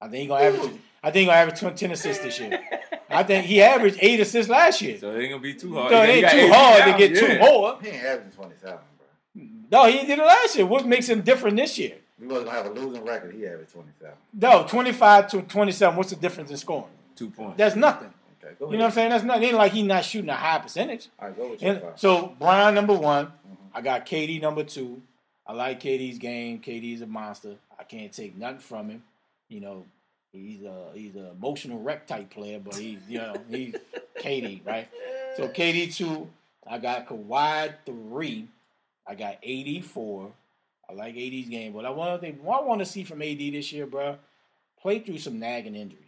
I 0.01 0.09
think 0.09 0.23
he's 0.23 0.29
gonna 0.29 0.45
average. 0.45 0.81
I 1.03 1.11
think 1.11 1.17
he's 1.17 1.27
gonna 1.27 1.39
average 1.39 1.79
10 1.79 1.91
assists 1.93 2.23
this 2.25 2.41
year. 2.41 2.59
I 3.17 3.23
think 3.23 3.47
he 3.47 3.63
averaged 3.63 3.99
eight 4.01 4.21
assists 4.21 4.51
last 4.51 4.83
year. 4.83 4.99
So 4.99 5.11
it 5.11 5.23
ain't 5.23 5.31
gonna 5.31 5.43
be 5.43 5.55
too 5.55 5.75
hard. 5.75 5.91
So 5.91 6.03
it 6.03 6.09
ain't 6.09 6.31
too 6.31 6.37
eight 6.37 6.53
hard 6.53 6.85
to 6.85 6.99
get 6.99 7.11
yeah. 7.13 7.21
two 7.21 7.39
more. 7.39 7.79
He 7.81 7.89
ain't 7.89 8.05
averaging 8.05 8.33
27, 8.33 8.79
bro. 9.35 9.45
No, 9.71 9.87
he 9.87 10.07
did 10.07 10.19
it 10.19 10.23
last 10.23 10.57
year. 10.57 10.67
What 10.67 10.87
makes 10.87 11.09
him 11.09 11.23
different 11.23 11.57
this 11.57 11.79
year? 11.79 11.95
We 12.21 12.27
wasn't 12.27 12.47
gonna 12.47 12.59
have 12.59 12.67
a 12.67 12.75
losing 12.79 13.05
record. 13.05 13.35
He 13.35 13.47
averaged 13.47 13.73
27. 13.73 14.15
No, 14.35 14.67
25 14.69 15.31
to 15.31 15.43
27. 15.43 15.97
What's 15.97 16.11
the 16.11 16.17
difference 16.17 16.51
in 16.51 16.59
scoring? 16.59 16.91
Two 17.15 17.31
points. 17.31 17.57
That's 17.57 17.75
nothing. 17.75 18.13
Okay, 18.43 18.55
go 18.59 18.67
ahead. 18.67 18.73
You 18.73 18.79
know 18.79 18.85
what 18.85 18.89
I'm 18.89 18.93
saying? 18.93 19.11
That's 19.11 19.25
nothing. 19.25 19.43
It 19.43 19.47
ain't 19.47 19.57
like 19.57 19.73
he's 19.73 19.85
not 19.85 20.05
shooting 20.05 20.29
a 20.29 20.35
high 20.35 20.59
percentage. 20.59 21.09
All 21.19 21.29
right, 21.29 21.37
go 21.37 21.51
with 21.51 21.63
your 21.63 21.73
And 21.73 21.83
so 21.97 22.35
Bron 22.39 22.75
number 22.75 22.95
one. 22.95 23.27
Mm-hmm. 23.27 23.55
I 23.73 23.81
got 23.81 24.05
KD 24.05 24.43
number 24.43 24.63
two. 24.63 25.01
I 25.47 25.55
like 25.55 25.81
KD's 25.81 26.19
game. 26.19 26.61
KD's 26.61 27.01
a 27.01 27.07
monster. 27.07 27.55
I 27.79 27.85
can't 27.85 28.13
take 28.13 28.37
nothing 28.37 28.59
from 28.59 28.91
him. 28.91 29.03
You 29.49 29.61
know, 29.61 29.85
he's 30.37 30.63
a 30.63 30.91
he's 30.95 31.15
an 31.15 31.27
emotional 31.27 31.81
wreck 31.81 32.07
type 32.07 32.31
player, 32.31 32.59
but 32.59 32.75
he's 32.75 33.01
you 33.09 33.19
know 33.19 33.35
he's 33.51 33.75
KD 34.21 34.67
right. 34.67 34.89
So 35.37 35.49
KD 35.49 35.95
two. 35.95 36.29
I 36.69 36.79
got 36.79 37.07
Kawhi 37.07 37.75
three. 37.85 38.49
I 39.07 39.15
got 39.15 39.39
AD 39.47 39.85
four. 39.85 40.33
I 40.89 40.93
like 40.93 41.17
AD's 41.17 41.49
game, 41.49 41.73
but 41.73 41.85
I 41.85 41.91
want 41.91 42.21
to 42.21 42.31
what 42.33 42.63
I 42.63 42.67
want 42.67 42.81
to 42.81 42.87
see 42.87 43.05
from 43.05 43.23
AD 43.23 43.39
this 43.39 43.73
year, 43.73 43.87
bro. 43.87 44.17
Play 44.81 45.01
through 45.01 45.19
some 45.19 45.39
nagging 45.39 45.75
injuries. 45.75 46.03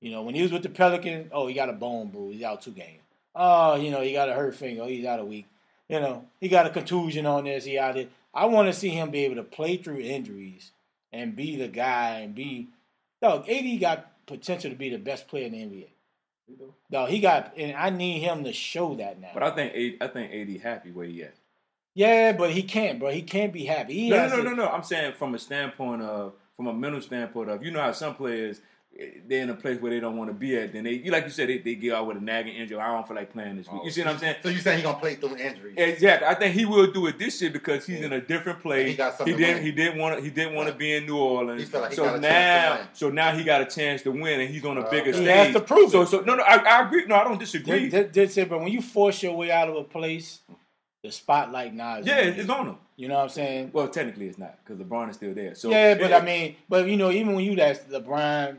You 0.00 0.10
know, 0.10 0.22
when 0.22 0.34
he 0.34 0.42
was 0.42 0.50
with 0.50 0.62
the 0.62 0.68
Pelicans, 0.68 1.30
oh, 1.32 1.46
he 1.46 1.54
got 1.54 1.68
a 1.68 1.72
bone 1.72 2.08
bruise. 2.08 2.34
He's 2.34 2.42
out 2.42 2.62
two 2.62 2.72
games. 2.72 3.02
Oh, 3.34 3.76
you 3.76 3.90
know, 3.90 4.00
he 4.00 4.12
got 4.12 4.28
a 4.28 4.34
hurt 4.34 4.54
finger. 4.56 4.82
Oh, 4.82 4.88
he's 4.88 5.04
out 5.04 5.20
a 5.20 5.24
week. 5.24 5.46
You 5.88 6.00
know, 6.00 6.26
he 6.40 6.48
got 6.48 6.66
a 6.66 6.70
contusion 6.70 7.26
on 7.26 7.44
this. 7.44 7.64
He 7.64 7.78
out 7.78 7.96
it. 7.96 8.10
I 8.34 8.46
want 8.46 8.68
to 8.68 8.72
see 8.72 8.88
him 8.88 9.10
be 9.10 9.24
able 9.24 9.36
to 9.36 9.42
play 9.42 9.76
through 9.76 10.00
injuries 10.00 10.72
and 11.12 11.36
be 11.36 11.56
the 11.56 11.68
guy 11.68 12.20
and 12.20 12.34
be. 12.34 12.68
Dog, 13.22 13.48
AD 13.48 13.80
got 13.80 14.26
potential 14.26 14.70
to 14.70 14.76
be 14.76 14.90
the 14.90 14.98
best 14.98 15.28
player 15.28 15.46
in 15.46 15.52
the 15.52 15.58
NBA. 15.58 15.88
No, 16.90 17.06
he 17.06 17.20
got, 17.20 17.54
and 17.56 17.74
I 17.76 17.88
need 17.90 18.20
him 18.20 18.44
to 18.44 18.52
show 18.52 18.94
that 18.96 19.18
now. 19.20 19.30
But 19.32 19.42
I 19.44 19.50
think 19.52 19.72
AD, 20.02 20.08
I 20.08 20.12
think 20.12 20.32
AD 20.32 20.60
happy 20.62 20.90
where 20.90 21.06
he 21.06 21.22
at. 21.22 21.34
yeah, 21.94 22.32
but 22.32 22.50
he 22.50 22.62
can't, 22.62 22.98
bro. 22.98 23.10
He 23.10 23.22
can't 23.22 23.52
be 23.52 23.64
happy. 23.64 23.94
He 23.94 24.10
No, 24.10 24.18
has 24.18 24.32
no, 24.32 24.38
no, 24.42 24.50
no, 24.50 24.54
no. 24.64 24.68
I'm 24.68 24.82
saying 24.82 25.14
from 25.14 25.34
a 25.34 25.38
standpoint 25.38 26.02
of, 26.02 26.34
from 26.56 26.66
a 26.66 26.74
mental 26.74 27.00
standpoint 27.00 27.48
of, 27.48 27.64
you 27.64 27.70
know 27.70 27.80
how 27.80 27.92
some 27.92 28.14
players 28.16 28.60
they're 29.26 29.42
in 29.42 29.50
a 29.50 29.54
place 29.54 29.80
where 29.80 29.90
they 29.90 30.00
don't 30.00 30.16
want 30.16 30.28
to 30.28 30.34
be 30.34 30.56
at. 30.58 30.72
Then 30.72 30.84
they, 30.84 30.92
you 30.92 31.10
like 31.10 31.24
you 31.24 31.30
said, 31.30 31.48
they, 31.48 31.58
they 31.58 31.74
get 31.74 31.94
out 31.94 32.06
with 32.06 32.18
a 32.18 32.20
nagging 32.20 32.54
injury. 32.54 32.78
I 32.78 32.92
don't 32.92 33.06
feel 33.06 33.16
like 33.16 33.32
playing 33.32 33.56
this 33.56 33.68
week. 33.70 33.82
You 33.84 33.90
see 33.90 34.02
what 34.02 34.10
I'm 34.10 34.18
saying? 34.18 34.36
So 34.42 34.50
you 34.50 34.58
saying 34.58 34.78
he 34.78 34.82
gonna 34.82 34.98
play 34.98 35.14
through 35.14 35.36
injuries? 35.36 35.74
Exactly. 35.78 36.28
I 36.28 36.34
think 36.34 36.54
he 36.54 36.64
will 36.66 36.90
do 36.92 37.06
it 37.06 37.18
this 37.18 37.40
year 37.40 37.50
because 37.50 37.86
he's 37.86 38.00
in 38.02 38.12
a 38.12 38.20
different 38.20 38.60
place. 38.60 38.90
He 38.90 38.96
got 38.96 39.16
something 39.16 39.34
to 39.34 39.40
didn't. 39.40 39.56
win. 39.56 39.64
He 39.64 39.72
didn't 39.72 39.98
want. 39.98 40.16
to. 40.18 40.22
He 40.22 40.30
didn't 40.30 40.54
want 40.54 40.68
to 40.68 40.74
be 40.74 40.92
in 40.94 41.06
New 41.06 41.16
Orleans. 41.16 41.60
He 41.62 41.66
felt 41.66 41.82
like 41.84 41.92
he 41.92 41.96
so 41.96 42.04
got 42.04 42.14
a 42.16 42.20
to 42.20 42.22
now, 42.22 42.76
win. 42.76 42.86
so 42.92 43.10
now 43.10 43.34
he 43.34 43.44
got 43.44 43.62
a 43.62 43.66
chance 43.66 44.02
to 44.02 44.10
win, 44.10 44.40
and 44.40 44.50
he's 44.50 44.64
on 44.64 44.76
a 44.76 44.82
Uh, 44.82 44.90
bigger 44.90 45.06
He 45.12 45.12
stage. 45.24 45.26
has 45.28 45.54
to 45.54 45.60
prove 45.60 45.90
so, 45.90 46.02
it. 46.02 46.08
So 46.08 46.20
no, 46.20 46.34
no, 46.34 46.42
I, 46.42 46.56
I 46.56 46.86
agree. 46.86 47.06
No, 47.06 47.14
I 47.16 47.24
don't 47.24 47.38
disagree. 47.40 47.88
Did, 47.88 48.12
did, 48.12 48.30
did 48.32 48.48
but 48.48 48.60
when 48.60 48.68
you 48.72 48.82
force 48.82 49.22
your 49.22 49.34
way 49.34 49.50
out 49.50 49.68
of 49.70 49.76
a 49.76 49.84
place, 49.84 50.40
the 51.02 51.10
spotlight 51.10 51.72
now 51.74 51.96
is 51.98 52.06
yeah, 52.06 52.18
on 52.18 52.26
it's, 52.28 52.48
on 52.50 52.66
him. 52.66 52.76
You 52.96 53.08
know 53.08 53.14
what 53.16 53.22
I'm 53.24 53.28
saying? 53.30 53.70
Well, 53.72 53.88
technically, 53.88 54.28
it's 54.28 54.38
not 54.38 54.58
because 54.62 54.80
LeBron 54.80 55.08
is 55.10 55.16
still 55.16 55.32
there. 55.34 55.54
So 55.54 55.70
yeah, 55.70 55.94
but 55.94 56.10
it- 56.10 56.14
I 56.14 56.20
mean, 56.24 56.56
but 56.68 56.86
you 56.86 56.96
know, 56.98 57.10
even 57.10 57.34
when 57.34 57.44
you 57.44 57.56
that 57.56 57.88
LeBron 57.90 58.58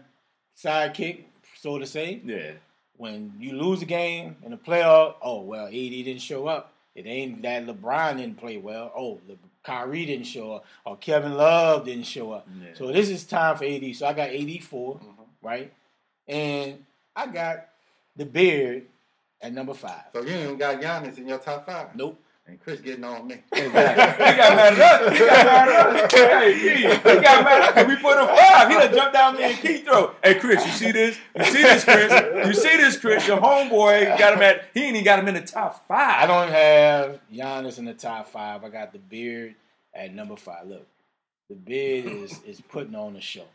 sidekick, 0.58 1.24
so 1.60 1.78
to 1.80 1.86
say, 1.86 2.22
yeah. 2.26 2.52
when 2.98 3.34
you 3.40 3.54
lose 3.54 3.82
a 3.82 3.86
game 3.86 4.36
in 4.44 4.52
the 4.52 4.58
playoff, 4.58 5.16
oh 5.22 5.42
well, 5.42 5.68
AD 5.68 5.72
didn't 5.74 6.20
show 6.20 6.48
up. 6.48 6.74
It 6.96 7.06
ain't 7.08 7.42
that 7.42 7.66
LeBron 7.66 8.18
didn't 8.18 8.38
play 8.38 8.58
well. 8.58 8.92
Oh, 8.96 9.20
Le- 9.28 9.36
Kyrie 9.64 10.06
didn't 10.06 10.26
show 10.28 10.54
up, 10.54 10.66
or 10.86 10.98
Kevin 10.98 11.34
Love 11.36 11.86
didn't 11.86 12.06
show 12.06 12.32
up. 12.34 12.48
Yeah. 12.62 12.70
So 12.76 12.92
this 12.92 13.10
is 13.10 13.24
time 13.24 13.58
for 13.58 13.66
AD. 13.66 13.96
So 13.96 14.06
I 14.06 14.14
got 14.14 14.30
AD 14.30 14.60
4 14.62 14.96
Mhm. 14.96 15.26
right, 15.42 15.74
and 16.28 16.86
I 17.16 17.28
got 17.28 17.70
the 18.16 18.26
beard 18.26 18.86
at 19.42 19.54
number 19.54 19.74
five. 19.74 20.04
So 20.14 20.22
you 20.22 20.30
ain't 20.32 20.44
even 20.44 20.58
got 20.58 20.80
Giannis 20.82 21.18
in 21.18 21.28
your 21.28 21.40
top 21.40 21.66
five. 21.66 21.96
Nope. 21.96 22.20
And 22.54 22.62
Chris 22.62 22.82
getting 22.82 23.04
on 23.04 23.26
me. 23.26 23.42
Exactly. 23.52 24.26
He 24.28 24.38
got 24.38 24.56
mad 24.56 24.74
at 24.74 25.02
us. 25.02 25.18
He 25.18 25.26
got 25.26 25.46
mad 25.48 25.70
at 25.70 26.04
us. 26.04 26.14
Hey, 26.14 26.54
Key, 26.54 26.82
he 26.84 27.22
got 27.24 27.44
mad 27.44 27.62
at 27.64 27.78
us. 27.80 27.88
We 27.88 27.96
put 27.96 28.20
him 28.20 28.28
five. 28.28 28.70
He 28.70 28.76
done 28.76 28.94
jumped 28.94 29.14
down 29.14 29.36
me 29.38 29.44
and 29.46 29.58
Key 29.58 29.78
throw. 29.78 30.12
Hey, 30.24 30.36
Chris, 30.36 30.64
you 30.64 30.72
see 30.72 30.92
this? 30.92 31.18
You 31.36 31.46
see 31.46 31.64
this, 31.64 31.84
Chris? 31.84 32.46
You 32.46 32.54
see 32.54 32.78
this, 32.78 32.98
Chris? 33.00 33.28
Your 33.28 33.40
homeboy 33.40 34.20
got 34.20 34.36
him 34.36 34.44
at. 34.44 34.66
He 34.76 34.84
ain't 34.84 34.98
even 34.98 35.04
got 35.04 35.18
him 35.18 35.28
in 35.30 35.34
the 35.34 35.42
top 35.42 35.88
five. 35.88 36.22
I 36.22 36.28
don't 36.28 36.52
have 36.52 37.20
Giannis 37.34 37.80
in 37.80 37.86
the 37.86 37.96
top 37.96 38.28
five. 38.28 38.64
I 38.64 38.70
got 38.70 38.94
the 38.94 39.00
beard 39.00 39.56
at 39.96 40.14
number 40.14 40.36
five. 40.36 40.68
Look, 40.68 40.86
the 41.50 41.56
beard 41.56 42.06
is 42.06 42.40
is 42.44 42.62
putting 42.62 42.94
on 42.94 43.16
the 43.16 43.22
show. 43.22 43.48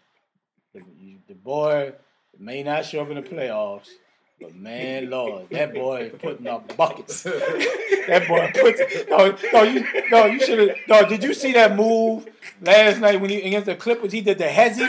The, 0.75 0.83
the 1.29 1.35
boy 1.35 1.93
may 2.37 2.65
not 2.65 2.85
show 2.85 3.03
up 3.03 3.11
in 3.11 3.15
the 3.15 3.23
playoffs, 3.23 3.91
but 4.41 4.55
man, 4.55 5.11
Lord, 5.11 5.49
that 5.51 5.75
boy 5.83 6.11
is 6.13 6.21
putting 6.21 6.47
up 6.47 6.77
buckets. 6.77 7.23
that 7.23 8.25
boy 8.29 8.51
puts. 8.55 8.81
No, 9.09 9.37
no, 9.53 9.63
you, 9.65 9.85
no, 10.11 10.27
you 10.27 10.41
should 10.41 10.59
have. 10.69 10.77
No, 10.89 11.09
did 11.09 11.23
you 11.23 11.35
see 11.35 11.53
that 11.53 11.75
move 11.77 12.27
last 12.61 13.01
night 13.01 13.21
when 13.21 13.31
he 13.31 13.43
against 13.43 13.67
the 13.67 13.75
Clippers? 13.75 14.13
He 14.13 14.21
did 14.21 14.39
the 14.39 14.45
hezzy. 14.45 14.87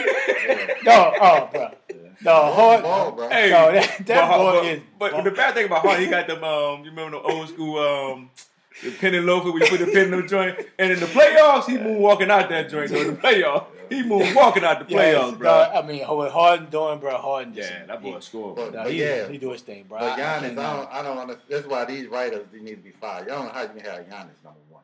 No, 0.84 1.12
oh, 1.20 1.48
bro. 1.52 1.70
The 2.22 2.30
hard. 2.34 2.82
Ball, 2.82 3.12
bro. 3.12 3.28
Hey, 3.30 3.50
No, 3.50 3.72
that- 3.72 4.06
that 4.06 4.28
but, 4.28 4.36
boy 4.36 4.52
but, 4.52 4.64
is- 4.66 4.82
But 4.98 5.24
the 5.24 5.30
bad 5.30 5.54
thing 5.54 5.66
about 5.66 5.82
Hart, 5.86 6.00
he 6.00 6.06
got 6.06 6.26
them. 6.26 6.44
Um, 6.44 6.84
you 6.84 6.90
remember 6.90 7.12
the 7.18 7.22
old 7.22 7.48
school 7.48 7.78
um, 7.78 8.30
the 8.82 8.90
penny 8.98 9.18
loafer 9.20 9.50
we 9.50 9.60
put 9.68 9.80
the 9.80 9.86
pin 9.86 10.12
in 10.12 10.20
the 10.22 10.26
joint, 10.26 10.58
and 10.78 10.92
in 10.92 11.00
the 11.00 11.06
playoffs, 11.06 11.66
he 11.66 11.76
moved 11.78 12.00
walking 12.00 12.30
out 12.30 12.48
that 12.48 12.68
joint. 12.70 12.90
So 12.90 12.96
in 12.96 13.06
the 13.08 13.12
playoffs, 13.14 13.66
he 13.88 14.02
moved 14.02 14.34
walking 14.34 14.64
out 14.64 14.86
the 14.86 14.94
Yes, 14.94 15.18
playoffs, 15.18 15.38
bro. 15.38 15.48
dog, 15.50 15.84
I 15.84 15.86
mean, 15.86 16.02
what 16.06 16.30
Harden 16.30 16.70
doing, 16.70 16.98
bro? 17.00 17.16
Harden. 17.18 17.52
just- 17.54 17.70
Yeah, 17.70 17.86
that 17.86 18.02
boy 18.02 18.14
he- 18.16 18.20
scored. 18.20 18.56
But- 18.56 18.72
bro. 18.72 18.82
No, 18.84 18.88
he, 18.88 19.00
yeah. 19.00 19.28
he 19.28 19.36
do 19.38 19.50
his 19.50 19.62
thing, 19.62 19.84
bro. 19.88 19.98
But 19.98 20.12
I- 20.18 20.36
I 20.38 20.40
Giannis, 20.40 20.58
I, 20.58 20.76
don't, 20.76 20.92
I 20.92 21.02
don't 21.02 21.18
understand. 21.18 21.46
That's 21.50 21.66
why 21.66 21.84
these 21.84 22.06
writers 22.06 22.46
they 22.52 22.60
need 22.60 22.76
to 22.76 22.82
be 22.82 22.92
fired. 22.92 23.26
Y'all 23.28 23.38
don't 23.38 23.46
know 23.46 23.52
how 23.52 23.62
you 23.62 23.68
can 23.68 23.80
have 23.80 24.00
Giannis 24.06 24.44
number 24.44 24.60
one. 24.68 24.82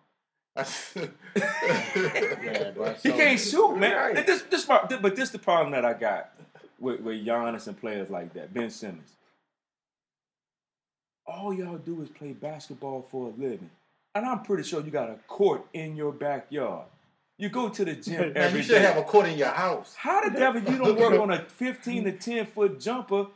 Yeah, 1.37 2.71
bro. 2.75 2.95
He 3.03 3.11
can't 3.13 3.39
shoot, 3.39 3.77
man. 3.77 4.15
Right. 4.15 4.27
This, 4.27 4.43
this, 4.43 4.67
my- 4.69 4.83
but 5.01 5.15
this 5.17 5.31
the 5.31 5.39
problem 5.39 5.73
that 5.73 5.85
I 5.85 5.93
got 5.93 6.31
with, 6.79 7.01
with 7.01 7.25
Giannis 7.25 7.67
and 7.69 7.79
players 7.79 8.11
like 8.11 8.33
that. 8.35 8.53
Ben 8.53 8.71
Simmons. 8.71 9.11
All 11.27 11.53
y'all 11.53 11.77
do 11.79 12.03
is 12.03 12.09
play 12.09 12.33
basketball 12.33 13.05
for 13.11 13.27
a 13.27 13.31
living, 13.41 13.71
and 14.17 14.27
I'm 14.27 14.41
pretty 14.43 14.63
sure 14.63 14.81
you 14.83 14.91
got 14.91 15.11
a 15.11 15.17
court 15.29 15.67
in 15.73 15.97
your 15.97 16.13
backyard. 16.13 16.87
You 17.39 17.51
go 17.51 17.69
to 17.69 17.85
the 17.85 17.95
gym 17.95 18.21
Man, 18.21 18.33
every 18.37 18.61
you 18.61 18.65
should 18.65 18.73
day. 18.77 18.81
have 18.81 18.97
a 18.97 19.03
court 19.03 19.27
in 19.29 19.37
your 19.37 19.49
house. 19.49 19.95
How 19.95 20.27
the 20.27 20.31
devil 20.37 20.63
you 20.63 20.79
don't 20.79 20.99
work 20.99 21.21
on 21.21 21.31
a 21.31 21.41
15 21.45 22.05
to 22.05 22.13
10 22.13 22.47
foot 22.47 22.81
jumper 22.81 23.27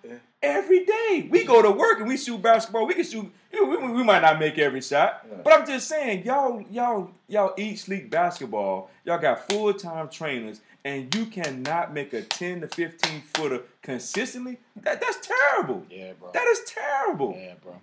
every 0.43 0.87
day? 0.87 1.29
We 1.31 1.45
go 1.45 1.61
to 1.61 1.71
work 1.71 1.99
and 2.01 2.09
we 2.09 2.17
shoot 2.17 2.41
basketball. 2.41 2.87
We 2.87 2.95
can 2.95 3.05
shoot. 3.05 3.31
We, 3.53 3.61
we 3.61 4.03
might 4.03 4.23
not 4.23 4.39
make 4.39 4.57
every 4.59 4.81
shot, 4.81 5.27
Yeah. 5.29 5.39
but 5.45 5.53
I'm 5.53 5.67
just 5.67 5.87
saying, 5.87 6.25
y'all, 6.25 6.65
y'all, 6.71 7.11
y'all 7.29 7.53
eat, 7.59 7.79
sleep 7.79 8.09
basketball. 8.09 8.91
Y'all 9.05 9.19
got 9.19 9.47
full 9.51 9.75
time 9.75 10.09
trainers, 10.09 10.63
and 10.85 11.15
you 11.15 11.27
cannot 11.27 11.93
make 11.93 12.15
a 12.15 12.23
10 12.23 12.63
to 12.63 12.69
15 12.69 13.23
footer 13.35 13.61
consistently. 13.83 14.59
That, 14.77 15.01
that's 15.03 15.19
terrible. 15.27 15.85
Yeah, 15.91 16.13
bro. 16.19 16.31
That 16.33 16.47
is 16.47 16.61
terrible. 16.65 17.35
Yeah, 17.37 17.55
bro. 17.63 17.75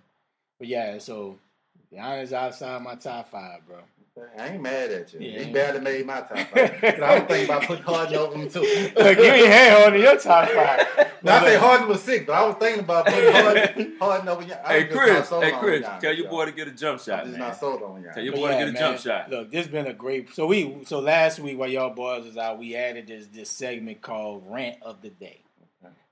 But 0.58 0.68
yeah, 0.68 0.98
so 0.98 1.38
Giannis 1.94 2.34
outside 2.34 2.82
my 2.82 2.96
top 2.96 3.30
five, 3.30 3.66
bro. 3.68 3.78
I 4.40 4.50
ain't 4.50 4.64
mad 4.64 4.92
at 4.92 5.14
you. 5.14 5.20
Yeah. 5.20 5.44
He 5.44 5.52
barely 5.52 5.80
made 5.80 6.06
my 6.06 6.22
top 6.22 6.40
five. 6.50 6.84
I 6.84 7.20
was 7.20 7.28
thinking 7.28 7.46
about 7.46 7.64
putting 7.64 7.84
Harden 7.84 8.16
over 8.16 8.36
him 8.36 8.50
too. 8.50 8.62
Look, 8.62 9.18
you 9.18 9.24
ain't 9.24 9.48
had 9.48 9.78
Harden 9.78 9.96
in 9.96 10.02
your 10.02 10.18
top 10.18 10.50
five. 10.50 11.08
Now 11.24 11.38
I 11.38 11.46
say 11.46 11.54
Look, 11.54 11.62
Harden 11.64 11.88
was 11.88 12.04
six, 12.04 12.26
but 12.28 12.34
I 12.34 12.46
was 12.46 12.56
thinking 12.58 12.82
about 12.82 13.08
putting 13.08 13.34
Harden, 13.34 13.98
Harden 14.00 14.28
over 14.30 14.44
y'all. 14.44 14.64
Hey 14.68 14.82
I'm 14.82 14.88
just 14.88 14.96
not 14.96 15.04
Chris, 15.04 15.30
hey 15.30 15.52
Chris, 15.60 15.82
Giannis, 15.86 16.00
tell 16.00 16.14
your 16.14 16.30
boy 16.30 16.46
to 16.46 16.52
get 16.52 16.68
a 16.68 16.72
jump 16.72 17.02
shot, 17.02 17.20
I'm 17.22 17.26
just 17.26 17.40
man. 17.40 17.48
not 17.48 17.60
sold 17.60 17.82
on 17.82 18.04
y'all. 18.04 18.14
Tell 18.14 18.24
your 18.24 18.34
But 18.34 18.40
boy 18.40 18.48
to 18.50 18.54
get 18.54 18.70
a 18.70 18.72
man, 18.72 18.76
jump 18.80 19.00
shot. 19.00 19.30
Look, 19.32 19.52
this 19.52 19.66
has 19.66 19.72
been 19.72 19.88
a 19.88 19.94
great. 19.94 20.34
So 20.36 20.46
we 20.46 20.78
so 20.86 21.00
last 21.00 21.40
week 21.40 21.58
while 21.58 21.70
y'all 21.70 21.90
boys 21.94 22.24
was 22.24 22.38
out, 22.38 22.60
we 22.60 22.76
added 22.76 23.08
this 23.08 23.26
this 23.28 23.50
segment 23.50 24.02
called 24.02 24.44
Rant 24.48 24.78
of 24.84 25.02
the 25.02 25.10
Day. 25.10 25.42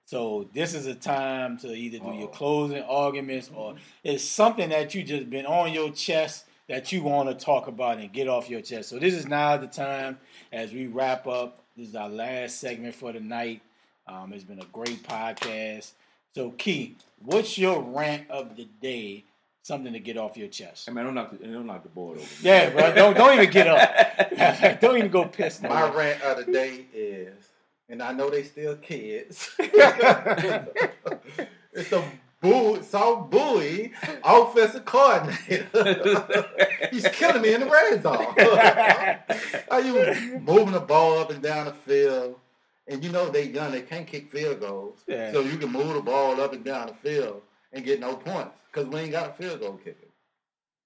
So 0.05 0.47
this 0.53 0.75
is 0.75 0.85
a 0.85 0.93
time 0.93 1.57
to 1.59 1.73
either 1.73 1.97
do 1.97 2.13
your 2.13 2.27
closing 2.27 2.83
arguments 2.83 3.49
or 3.53 3.75
it's 4.03 4.23
something 4.23 4.69
that 4.69 4.93
you 4.93 5.03
just 5.03 5.29
been 5.31 5.47
on 5.47 5.73
your 5.73 5.91
chest 5.91 6.45
that 6.69 6.91
you 6.91 7.01
want 7.01 7.27
to 7.27 7.45
talk 7.45 7.67
about 7.67 7.97
and 7.97 8.13
get 8.13 8.27
off 8.27 8.49
your 8.49 8.61
chest. 8.61 8.89
So 8.89 8.99
this 8.99 9.15
is 9.15 9.25
now 9.25 9.57
the 9.57 9.67
time 9.67 10.19
as 10.51 10.71
we 10.71 10.87
wrap 10.87 11.25
up. 11.27 11.63
This 11.75 11.89
is 11.89 11.95
our 11.95 12.09
last 12.09 12.59
segment 12.59 12.93
for 12.93 13.11
the 13.13 13.19
night. 13.19 13.61
Um, 14.07 14.31
it's 14.33 14.43
been 14.43 14.61
a 14.61 14.65
great 14.65 15.01
podcast. 15.03 15.91
So 16.35 16.51
Key, 16.51 16.95
what's 17.19 17.57
your 17.57 17.81
rant 17.81 18.29
of 18.29 18.55
the 18.55 18.67
day? 18.81 19.25
Something 19.63 19.93
to 19.93 19.99
get 19.99 20.17
off 20.17 20.37
your 20.37 20.47
chest. 20.49 20.85
Hey 20.85 20.93
man, 20.93 21.05
don't 21.05 21.15
knock 21.15 21.31
the 21.31 21.47
don't 21.47 21.65
knock 21.65 21.81
the 21.81 21.89
board 21.89 22.19
over. 22.19 22.27
Yeah, 22.43 22.69
bro. 22.69 22.93
Don't 22.93 23.17
don't 23.17 23.33
even 23.33 23.49
get 23.49 23.67
up. 23.67 24.79
don't 24.81 24.97
even 24.97 25.09
go 25.09 25.25
piss 25.25 25.63
My 25.63 25.69
now. 25.69 25.95
rant 25.95 26.21
of 26.21 26.45
the 26.45 26.51
day 26.51 26.85
is, 26.93 27.33
and 27.89 28.01
I 28.01 28.11
know 28.11 28.29
they 28.29 28.43
still 28.43 28.75
kids. 28.77 29.49
it's 29.59 30.71
a 31.91 32.03
boo, 32.41 32.81
South 32.83 33.29
Bowie 33.29 33.91
offensive 34.23 34.85
coordinator. 34.85 36.45
He's 36.91 37.07
killing 37.09 37.41
me 37.41 37.53
in 37.53 37.61
the 37.61 37.69
red 37.69 38.03
zone. 38.03 38.35
Are 39.69 39.81
you 39.81 40.39
moving 40.39 40.73
the 40.73 40.83
ball 40.85 41.19
up 41.19 41.31
and 41.31 41.41
down 41.41 41.65
the 41.65 41.73
field? 41.73 42.35
And 42.87 43.03
you 43.03 43.11
know 43.11 43.29
they 43.29 43.45
young, 43.45 43.71
they 43.71 43.81
can't 43.81 44.05
kick 44.05 44.31
field 44.31 44.59
goals. 44.59 44.99
Yeah. 45.07 45.31
So 45.31 45.41
you 45.41 45.57
can 45.57 45.71
move 45.71 45.95
the 45.95 46.01
ball 46.01 46.39
up 46.39 46.53
and 46.53 46.63
down 46.63 46.85
the 46.87 46.93
field 46.93 47.41
and 47.73 47.83
get 47.83 47.99
no 47.99 48.15
points. 48.15 48.59
Because 48.71 48.87
we 48.87 48.99
ain't 48.99 49.11
got 49.11 49.31
a 49.31 49.33
field 49.33 49.61
goal 49.61 49.79
kicker. 49.83 50.05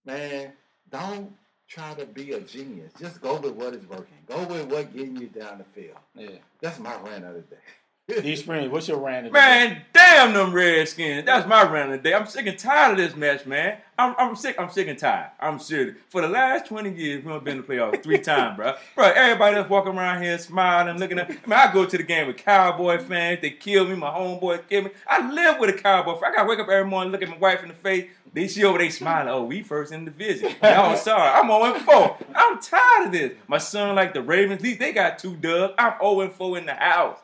Man, 0.05 0.53
don't 0.89 1.33
try 1.69 1.93
to 1.93 2.05
be 2.05 2.33
a 2.33 2.41
genius. 2.41 2.91
Just 2.99 3.21
go 3.21 3.39
with 3.39 3.53
what 3.53 3.73
is 3.73 3.85
working. 3.87 4.17
Go 4.27 4.43
with 4.45 4.65
what 4.71 4.93
getting 4.93 5.15
you 5.15 5.27
down 5.27 5.59
the 5.59 5.63
field. 5.63 5.97
Yeah. 6.15 6.39
That's 6.61 6.79
my 6.79 6.95
rant 7.01 7.25
of 7.25 7.35
the 7.35 7.41
day. 7.41 7.61
D 8.09 8.35
Spring, 8.35 8.71
what's 8.71 8.87
your 8.87 8.97
rant 8.97 9.27
of 9.27 9.33
the 9.33 9.39
day? 9.39 9.45
Man, 9.45 9.81
damn 9.93 10.33
them 10.33 10.51
Redskins. 10.51 11.25
That's 11.25 11.47
my 11.47 11.63
rant 11.63 11.91
of 11.93 12.01
the 12.01 12.09
day. 12.09 12.15
I'm 12.15 12.25
sick 12.25 12.47
and 12.47 12.57
tired 12.57 12.93
of 12.93 12.97
this 12.97 13.15
match, 13.15 13.45
man. 13.45 13.77
I'm, 13.97 14.15
I'm 14.17 14.35
sick. 14.35 14.59
I'm 14.59 14.69
sick 14.69 14.87
and 14.87 14.97
tired. 14.97 15.31
I'm 15.39 15.59
serious. 15.59 15.95
For 16.09 16.21
the 16.21 16.27
last 16.27 16.67
20 16.67 16.93
years, 16.93 17.23
we've 17.23 17.43
been 17.43 17.57
to 17.57 17.61
the 17.61 17.67
playoffs 17.67 18.01
three 18.01 18.17
times, 18.17 18.57
bro. 18.57 18.73
Bro, 18.95 19.05
everybody 19.05 19.55
that's 19.55 19.69
walking 19.69 19.97
around 19.97 20.23
here 20.23 20.37
smiling, 20.39 20.97
looking 20.97 21.19
at. 21.19 21.29
I 21.29 21.33
mean, 21.33 21.53
I 21.53 21.71
go 21.71 21.85
to 21.85 21.97
the 21.97 22.03
game 22.03 22.27
with 22.27 22.37
Cowboy 22.37 22.99
fans. 22.99 23.41
They 23.41 23.51
kill 23.51 23.85
me. 23.85 23.95
My 23.95 24.09
homeboy 24.09 24.67
kill 24.67 24.83
me. 24.83 24.91
I 25.07 25.29
live 25.31 25.59
with 25.59 25.69
a 25.69 25.73
Cowboy. 25.73 26.15
I 26.25 26.33
gotta 26.33 26.49
wake 26.49 26.59
up 26.59 26.69
every 26.69 26.89
morning, 26.89 27.11
look 27.11 27.21
at 27.21 27.29
my 27.29 27.37
wife 27.37 27.61
in 27.61 27.69
the 27.69 27.75
face. 27.75 28.09
They 28.33 28.47
see 28.47 28.63
over, 28.63 28.77
they 28.77 28.89
smiling. 28.89 29.29
Oh, 29.29 29.43
we 29.43 29.63
first 29.63 29.91
in 29.91 30.05
the 30.05 30.11
division. 30.11 30.55
Y'all 30.63 30.95
sorry. 30.95 31.29
I'm 31.29 31.47
0 31.47 31.79
4. 31.79 32.17
I'm 32.35 32.59
tired 32.59 33.07
of 33.07 33.11
this. 33.11 33.33
My 33.47 33.57
son 33.57 33.95
like 33.95 34.13
the 34.13 34.21
Ravens. 34.21 34.61
Least 34.61 34.79
they 34.79 34.93
got 34.93 35.17
two 35.19 35.35
dubs. 35.35 35.73
I'm 35.77 35.93
0 35.99 36.29
4 36.29 36.57
in 36.59 36.65
the 36.67 36.75
house. 36.75 37.17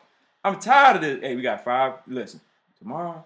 I'm 0.46 0.60
tired 0.60 0.98
of 0.98 1.02
this. 1.02 1.20
Hey, 1.22 1.36
we 1.36 1.42
got 1.42 1.64
five. 1.64 1.94
Listen, 2.08 2.40
tomorrow, 2.78 3.26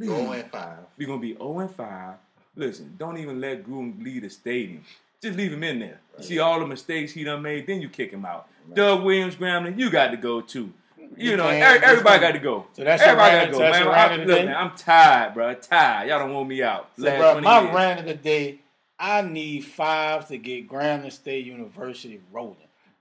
Go 0.00 0.32
in 0.32 0.44
five. 0.44 0.78
we're 0.96 1.06
gonna 1.06 1.20
be 1.20 1.34
0 1.34 1.58
and 1.60 1.70
5. 1.70 2.14
Listen, 2.56 2.94
don't 2.98 3.18
even 3.18 3.40
let 3.40 3.64
Gruden 3.66 4.02
leave 4.02 4.22
the 4.22 4.30
stadium. 4.30 4.82
Just 5.22 5.36
leave 5.36 5.52
him 5.52 5.62
in 5.62 5.78
there. 5.78 6.00
See 6.20 6.38
all 6.38 6.58
the 6.58 6.66
mistakes 6.66 7.12
he 7.12 7.22
done 7.24 7.42
made, 7.42 7.66
then 7.66 7.80
you 7.82 7.88
kick 7.88 8.10
him 8.10 8.24
out. 8.24 8.48
Doug 8.74 9.04
Williams, 9.04 9.36
Grambling, 9.36 9.78
you 9.78 9.90
got 9.90 10.08
to 10.10 10.16
go 10.16 10.40
too. 10.40 10.72
You 11.16 11.36
know, 11.36 11.44
can't- 11.50 11.62
every- 11.62 11.86
everybody 11.86 12.20
got 12.20 12.32
to 12.32 12.38
go. 12.38 12.66
So 12.72 12.82
that's 12.84 13.02
your 13.02 13.10
everybody 13.10 13.36
rant- 13.36 13.52
got 13.52 13.58
to 13.58 13.64
go, 13.64 13.70
that's 13.70 13.78
man. 13.84 13.88
I, 13.88 14.08
rant 14.08 14.22
of 14.22 14.28
look, 14.28 14.44
man, 14.46 14.56
I'm 14.56 14.76
tired, 14.76 15.34
bro. 15.34 15.54
Tired. 15.54 16.08
Y'all 16.08 16.18
don't 16.20 16.32
want 16.32 16.48
me 16.48 16.62
out. 16.62 16.88
So, 16.96 17.04
Last 17.04 17.18
bro, 17.18 17.40
my 17.42 17.60
years. 17.62 17.74
rant 17.74 18.00
of 18.00 18.06
the 18.06 18.14
day, 18.14 18.58
I 18.98 19.20
need 19.22 19.60
five 19.66 20.26
to 20.28 20.38
get 20.38 20.68
Grambling 20.68 21.12
State 21.12 21.44
University 21.44 22.20
rolling. 22.32 22.56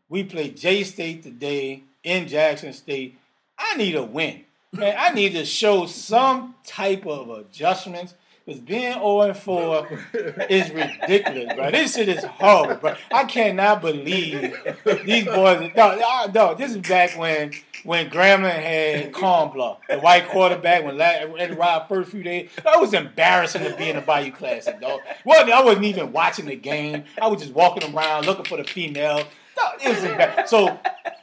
We 0.10 0.24
play 0.26 0.50
J 0.50 0.84
State 0.84 1.24
today 1.24 1.84
in 2.04 2.28
Jackson 2.28 2.74
State. 2.74 3.18
I 3.62 3.76
need 3.78 3.96
a 3.96 4.04
win. 4.04 4.42
Man, 4.74 4.96
I 4.98 5.12
need 5.14 5.34
to 5.34 5.46
show 5.46 5.86
some 5.86 6.56
type 6.66 7.06
of 7.06 7.30
adjustments. 7.30 8.16
Because 8.44 8.62
being 8.62 8.94
0 8.94 9.22
and 9.22 9.38
4 9.38 9.88
is 10.50 10.72
ridiculous, 10.72 11.54
bro. 11.54 11.70
This 11.70 11.96
shit 11.96 12.10
is 12.10 12.24
horrible, 12.24 12.76
bro. 12.76 12.96
I 13.14 13.26
cannot 13.26 13.82
believe 13.82 14.56
these 15.06 15.26
boys. 15.26 15.72
No, 15.76 16.26
no, 16.34 16.56
this 16.56 16.72
is 16.72 16.78
back 16.78 17.16
when 17.20 17.52
when 17.84 18.10
Grambling 18.10 18.52
had 18.52 19.12
Cornbluff, 19.12 19.78
the 19.90 20.00
white 20.00 20.28
quarterback, 20.30 20.84
when 20.84 21.00
Eddie 21.00 21.56
Rod 21.56 21.88
first 21.88 22.12
few 22.12 22.24
days. 22.24 22.50
That 22.64 22.80
was 22.80 22.94
embarrassing 22.94 23.64
to 23.64 23.76
be 23.76 23.90
in 23.90 23.96
the 23.96 24.02
Bayou 24.02 24.32
Classic, 24.32 24.80
dog. 24.80 25.02
Well, 25.26 25.52
I 25.52 25.64
wasn't 25.64 25.86
even 25.86 26.12
watching 26.12 26.46
the 26.46 26.56
game. 26.56 27.04
I 27.22 27.28
was 27.28 27.42
just 27.42 27.54
walking 27.54 27.94
around 27.96 28.26
looking 28.26 28.46
for 28.46 28.58
the 28.58 28.64
female. 28.64 29.24
It 29.84 29.90
was 29.90 30.04
embarrassing. 30.04 30.48
So, 30.48 30.80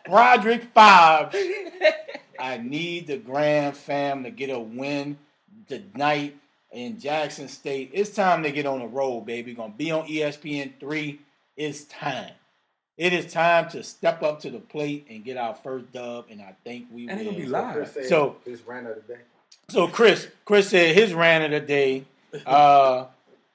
Broderick 0.06 0.73
Fobbs, 0.74 1.35
I 2.39 2.59
need 2.59 3.06
the 3.06 3.16
Gram 3.16 3.73
fam 3.73 4.23
to 4.24 4.31
get 4.31 4.51
a 4.51 4.59
win 4.59 5.19
tonight 5.69 6.36
in 6.73 6.98
Jackson 7.01 7.48
State. 7.48 7.90
It's 7.93 8.10
time 8.10 8.43
to 8.43 8.51
get 8.52 8.66
on 8.66 8.81
the 8.81 8.86
road, 8.86 9.23
baby. 9.27 9.55
Gonna 9.55 9.73
be 9.77 9.90
on 9.90 10.06
ESPN 10.06 10.73
three. 10.81 11.20
It's 11.56 11.85
time. 11.85 12.32
It 12.97 13.12
is 13.12 13.32
time 13.32 13.69
to 13.70 13.82
step 13.82 14.23
up 14.23 14.40
to 14.40 14.51
the 14.51 14.59
plate 14.59 15.06
and 15.09 15.24
get 15.24 15.36
our 15.36 15.55
first 15.55 15.93
dub, 15.93 16.27
and 16.31 16.40
I 16.40 16.55
think 16.65 16.86
we 16.93 17.09
And 17.09 17.20
it 17.20 17.24
will. 17.27 17.32
gonna 17.32 17.44
be 17.44 17.48
live. 17.48 17.74
Chris 17.74 17.93
said 17.94 18.06
So- 18.06 18.36
this 18.44 18.60
rant 18.62 18.86
of 18.89 18.97
the 18.97 19.15
day. 19.15 19.20
So 19.70 19.86
Chris, 19.86 20.28
Chris 20.44 20.69
said 20.70 20.94
his 20.94 21.15
rant 21.15 21.44
of 21.44 21.51
the 21.51 21.66
day. 21.66 22.05
Uh, 22.47 23.06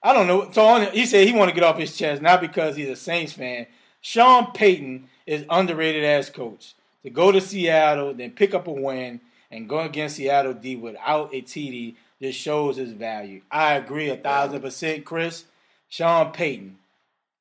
I 0.01 0.13
don't 0.13 0.25
know. 0.27 0.49
So 0.51 0.63
on, 0.65 0.91
he 0.91 1.05
said 1.05 1.27
he 1.27 1.33
want 1.33 1.49
to 1.49 1.53
get 1.55 1.63
off 1.63 1.77
his 1.77 1.95
chest, 1.95 2.21
not 2.23 2.41
because 2.41 2.75
he's 2.75 2.89
a 2.89 2.95
Saints 2.95 3.31
fan. 3.33 3.67
Sean 4.01 4.51
Payton 4.51 5.07
is 5.27 5.45
underrated 5.49 6.03
as 6.03 6.29
coach. 6.31 6.73
To 7.03 7.09
go 7.09 7.31
to 7.31 7.41
Seattle, 7.41 8.13
then 8.13 8.31
pick 8.31 8.53
up 8.53 8.67
a 8.67 8.71
win, 8.71 9.19
and 9.51 9.67
go 9.67 9.79
against 9.81 10.15
Seattle 10.15 10.53
D 10.53 10.75
without 10.75 11.33
a 11.33 11.41
TD 11.41 11.95
just 12.21 12.39
shows 12.39 12.77
his 12.77 12.91
value. 12.93 13.41
I 13.51 13.73
agree 13.73 14.09
a 14.09 14.15
thousand 14.17 14.61
percent, 14.61 15.03
Chris. 15.05 15.45
Sean 15.89 16.31
Payton, 16.31 16.77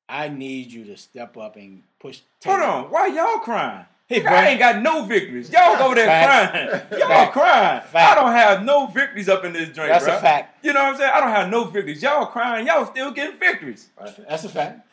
I 0.07 0.27
need 0.27 0.71
you 0.71 0.83
to 0.85 0.97
step 0.97 1.37
up 1.37 1.55
and 1.55 1.81
push. 1.99 2.19
Hold 2.45 2.61
on. 2.61 2.83
Why 2.91 3.07
y'all 3.07 3.39
crying? 3.39 3.85
Hey, 4.05 4.19
Nigga, 4.19 4.23
bro. 4.23 4.33
I 4.33 4.47
ain't 4.49 4.59
got 4.59 4.81
no 4.81 5.05
victories. 5.05 5.49
Y'all 5.49 5.81
over 5.81 5.95
there 5.95 6.05
Fact. 6.05 6.51
crying. 6.51 6.99
Y'all 6.99 7.09
Fact. 7.09 7.33
crying. 7.33 7.81
Fact. 7.81 8.11
I 8.11 8.21
don't 8.21 8.31
have 8.33 8.63
no 8.63 8.87
victories 8.87 9.29
up 9.29 9.45
in 9.45 9.53
this 9.53 9.69
joint, 9.69 9.89
That's 9.89 10.05
a 10.05 10.19
fact. 10.19 10.63
You 10.63 10.73
know 10.73 10.83
what 10.83 10.89
I'm 10.89 10.97
saying? 10.97 11.11
I 11.15 11.19
don't 11.21 11.29
have 11.31 11.49
no 11.49 11.63
victories. 11.63 12.03
Y'all 12.03 12.25
crying. 12.25 12.67
Y'all 12.67 12.85
still 12.85 13.11
getting 13.11 13.39
victories. 13.39 13.89
That's 14.27 14.43
a 14.43 14.49
fact. 14.49 14.85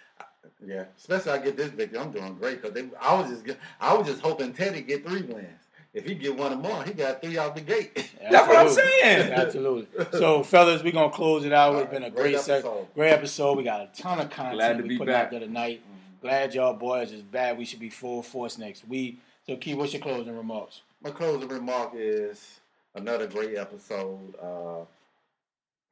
Yeah, 0.67 0.85
especially 0.99 1.33
I 1.33 1.39
get 1.39 1.57
this 1.57 1.69
victory. 1.71 1.99
I'm 1.99 2.11
doing 2.11 2.35
great 2.35 2.61
because 2.63 2.77
I 3.01 3.15
was 3.15 3.41
just 3.43 3.59
I 3.81 3.95
was 3.95 4.07
just 4.07 4.21
hoping 4.21 4.53
Teddy 4.53 4.83
get 4.83 5.07
three 5.07 5.23
wins. 5.23 5.47
If 5.93 6.05
he 6.05 6.15
get 6.15 6.37
one 6.37 6.53
or 6.53 6.57
more, 6.57 6.85
he 6.85 6.93
got 6.93 7.21
three 7.21 7.37
out 7.37 7.55
the 7.57 7.63
gate. 7.63 7.95
That's 8.31 8.47
what 8.47 8.57
I'm 8.59 8.67
Absolutely. 8.67 8.93
saying. 9.03 9.33
Absolutely. 9.33 9.87
So, 10.19 10.43
fellas, 10.45 10.83
we're 10.83 10.93
gonna 10.93 11.11
close 11.11 11.45
it 11.45 11.53
out. 11.53 11.75
It's 11.83 11.91
been 11.91 12.05
a 12.05 12.11
great, 12.11 12.33
Great 12.35 12.41
sec- 12.41 12.59
episode. 12.65 12.87
great 12.95 13.11
episode. 13.11 13.57
We 13.57 13.65
got 13.65 13.81
a 13.81 13.89
ton 14.01 14.21
of 14.21 14.31
content 14.31 14.55
Glad 14.57 14.77
to 14.77 14.83
we 14.85 14.91
be 14.91 14.99
put 14.99 15.09
back. 15.09 15.25
out 15.27 15.31
there 15.33 15.41
tonight. 15.41 15.83
Glad 16.23 16.55
y'all 16.55 16.75
boys 16.75 17.11
is 17.13 17.23
back. 17.23 17.57
We 17.59 17.65
should 17.65 17.81
be 17.81 17.91
full 17.91 18.23
force 18.23 18.57
next 18.59 18.87
week. 18.87 19.19
So, 19.47 19.57
Key, 19.57 19.75
what's 19.75 19.93
your 19.95 20.03
closing 20.03 20.37
remarks? 20.37 20.83
My 21.03 21.11
closing 21.11 21.49
remark 21.49 21.93
is 21.95 22.61
another 22.95 23.27
great 23.27 23.57
episode. 23.57 24.35
Uh, 24.41 24.81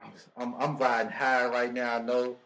I'm, 0.01 0.12
I'm 0.37 0.55
I'm 0.55 0.77
riding 0.77 1.11
high 1.11 1.47
right 1.47 1.73
now. 1.73 1.97
I 1.97 2.03
know 2.03 2.37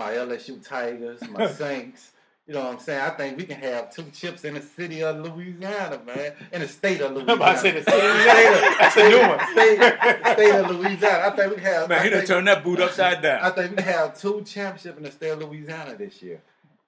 my 0.00 0.12
LSU 0.12 0.66
Tigers, 0.66 1.20
my 1.28 1.46
Saints. 1.62 2.12
You 2.46 2.54
know 2.54 2.64
what 2.64 2.72
I'm 2.72 2.78
saying? 2.80 3.00
I 3.00 3.10
think 3.10 3.36
we 3.36 3.44
can 3.44 3.60
have 3.60 3.94
two 3.94 4.04
chips 4.12 4.44
in 4.44 4.54
the 4.54 4.62
city 4.62 5.04
of 5.04 5.18
Louisiana, 5.18 6.00
man. 6.04 6.32
In 6.50 6.62
the 6.62 6.68
state 6.68 7.00
of 7.00 7.12
Louisiana. 7.12 7.52
To 7.52 7.58
say 7.58 7.70
the 7.70 7.82
city 7.82 8.06
of 8.06 8.14
Louisiana. 8.16 8.76
That's 8.80 8.96
a 8.96 9.08
new 9.08 9.20
one. 9.20 9.40
State, 9.52 10.32
state 10.32 10.54
of 10.56 10.70
Louisiana. 10.70 11.26
I 11.26 11.30
think 11.36 11.56
we 11.56 11.62
have. 11.62 11.88
Man, 11.88 12.02
he 12.02 12.10
done 12.10 12.24
turned 12.24 12.48
that 12.48 12.64
boot 12.64 12.80
upside 12.80 13.22
down. 13.22 13.42
I 13.42 13.50
think 13.50 13.76
we 13.76 13.82
have 13.84 14.18
two 14.18 14.42
championships 14.42 14.96
in 14.96 15.04
the 15.04 15.12
state 15.12 15.30
of 15.30 15.38
Louisiana 15.38 15.94
this 15.96 16.20
year. 16.22 16.40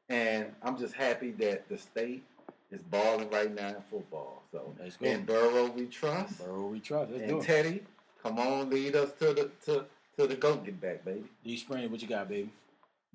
And 0.09 0.47
I'm 0.63 0.77
just 0.77 0.95
happy 0.95 1.31
that 1.33 1.69
the 1.69 1.79
state 1.79 2.25
is 2.73 2.83
balling 2.83 3.31
right 3.31 3.55
now 3.55 3.69
in 3.69 3.83
football. 3.89 4.43
So 4.51 4.75
Let's 4.81 4.97
go. 4.97 5.07
in 5.07 5.25
Burrow 5.25 5.71
we 5.71 5.87
trust. 5.87 6.45
Bro, 6.45 6.67
we 6.67 6.81
trust. 6.81 7.13
Let's 7.13 7.25
do 7.29 7.35
and 7.35 7.43
it. 7.43 7.47
Teddy, 7.47 7.83
come 8.23 8.39
on, 8.41 8.69
lead 8.69 8.97
us 8.97 9.13
to 9.21 9.27
the 9.27 9.51
to 9.67 9.85
to 10.19 10.27
the 10.27 10.35
go 10.35 10.57
get 10.57 10.81
back, 10.81 11.05
baby. 11.05 11.25
D 11.45 11.57
Spring, 11.57 11.89
what 11.91 12.03
you 12.03 12.09
got, 12.09 12.29
baby? 12.29 12.51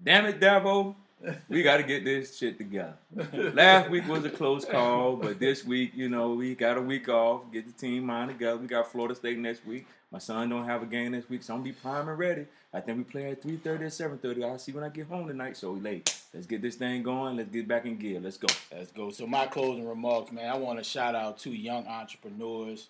Damn 0.04 0.26
it, 0.26 0.40
Davo. 0.40 0.96
We 1.50 1.64
got 1.64 1.78
to 1.78 1.84
get 1.84 2.06
this 2.06 2.38
shit 2.38 2.58
together. 2.60 2.94
Last 3.34 3.90
week 3.90 4.08
was 4.08 4.24
a 4.24 4.30
close 4.30 4.64
call, 4.66 5.16
but 5.16 5.40
this 5.40 5.66
week, 5.66 5.92
you 5.96 6.10
know, 6.10 6.34
we 6.34 6.54
got 6.54 6.78
a 6.78 6.82
week 6.82 7.10
off. 7.10 7.52
Get 7.52 7.66
the 7.66 7.74
team 7.74 8.06
mind 8.06 8.30
together. 8.30 8.58
We 8.58 8.68
got 8.68 8.92
Florida 8.92 9.16
State 9.16 9.40
next 9.40 9.66
week. 9.66 9.88
My 10.12 10.20
son 10.20 10.48
don't 10.50 10.66
have 10.66 10.84
a 10.84 10.86
game 10.86 11.12
next 11.12 11.30
week, 11.30 11.44
so 11.44 11.54
I'm 11.54 11.62
gonna 11.62 11.72
be 11.72 11.74
prime 11.74 12.08
and 12.08 12.18
ready. 12.18 12.46
I 12.74 12.80
think 12.80 13.00
we 13.00 13.04
play 13.04 13.32
at 13.32 13.42
3:30 13.42 13.84
or 13.84 13.90
7:30. 13.90 14.44
I'll 14.44 14.58
see 14.60 14.72
when 14.72 14.84
I 14.84 14.90
get 14.90 15.08
home 15.08 15.28
tonight. 15.28 15.58
So 15.58 15.72
we 15.72 15.82
late. 15.82 16.16
Let's 16.34 16.46
get 16.46 16.62
this 16.62 16.76
thing 16.76 17.04
going. 17.04 17.36
Let's 17.36 17.50
get 17.50 17.68
back 17.68 17.86
in 17.86 17.98
gear. 17.98 18.20
Let's 18.20 18.38
go. 18.38 18.48
Let's 18.72 18.92
go. 18.92 19.10
So 19.10 19.28
my 19.28 19.48
closing 19.48 19.88
remarks, 19.88 20.32
man. 20.32 20.50
I 20.50 20.56
want 20.58 20.78
to 20.78 20.84
shout 20.84 21.16
out 21.16 21.40
two 21.40 21.54
young 21.54 21.88
entrepreneurs. 21.88 22.88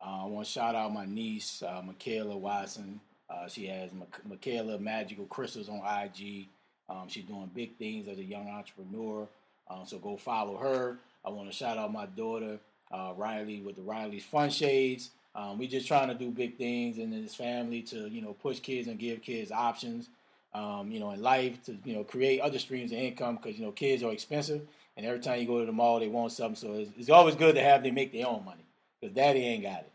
Uh, 0.00 0.22
I 0.22 0.26
want 0.26 0.46
to 0.46 0.52
shout 0.52 0.74
out 0.74 0.92
my 0.92 1.04
niece, 1.04 1.62
uh, 1.62 1.82
Michaela 1.84 2.36
Watson. 2.36 3.00
Uh, 3.34 3.48
she 3.48 3.66
has 3.66 3.90
Michaela 4.24 4.78
Magical 4.78 5.26
Crystals 5.26 5.68
on 5.68 5.78
IG. 5.78 6.46
Um, 6.88 7.08
she's 7.08 7.24
doing 7.24 7.50
big 7.54 7.76
things 7.76 8.08
as 8.08 8.18
a 8.18 8.24
young 8.24 8.48
entrepreneur. 8.48 9.26
Um, 9.68 9.86
so 9.86 9.98
go 9.98 10.16
follow 10.16 10.56
her. 10.56 10.98
I 11.24 11.30
want 11.30 11.50
to 11.50 11.56
shout 11.56 11.78
out 11.78 11.92
my 11.92 12.06
daughter, 12.06 12.58
uh, 12.92 13.12
Riley, 13.16 13.60
with 13.60 13.76
the 13.76 13.82
Riley's 13.82 14.24
Fun 14.24 14.50
Shades. 14.50 15.10
Um, 15.34 15.58
we 15.58 15.66
just 15.66 15.88
trying 15.88 16.08
to 16.08 16.14
do 16.14 16.30
big 16.30 16.58
things 16.58 16.98
in 16.98 17.10
this 17.10 17.34
family 17.34 17.82
to 17.82 18.08
you 18.08 18.22
know 18.22 18.34
push 18.34 18.60
kids 18.60 18.86
and 18.88 18.98
give 18.98 19.22
kids 19.22 19.50
options. 19.50 20.08
Um, 20.52 20.92
you 20.92 21.00
know, 21.00 21.10
in 21.10 21.20
life 21.20 21.64
to 21.64 21.76
you 21.84 21.94
know 21.94 22.04
create 22.04 22.40
other 22.40 22.58
streams 22.58 22.92
of 22.92 22.98
income 22.98 23.36
because 23.36 23.58
you 23.58 23.64
know 23.64 23.72
kids 23.72 24.02
are 24.04 24.12
expensive, 24.12 24.62
and 24.96 25.04
every 25.04 25.18
time 25.18 25.40
you 25.40 25.46
go 25.46 25.58
to 25.58 25.66
the 25.66 25.72
mall, 25.72 25.98
they 25.98 26.08
want 26.08 26.30
something. 26.30 26.54
So 26.54 26.74
it's, 26.74 26.90
it's 26.96 27.10
always 27.10 27.34
good 27.34 27.56
to 27.56 27.62
have 27.62 27.82
them 27.82 27.94
make 27.94 28.12
their 28.12 28.28
own 28.28 28.44
money 28.44 28.64
because 29.04 29.14
daddy 29.16 29.40
ain't 29.46 29.62
got 29.62 29.84
it. 29.84 29.90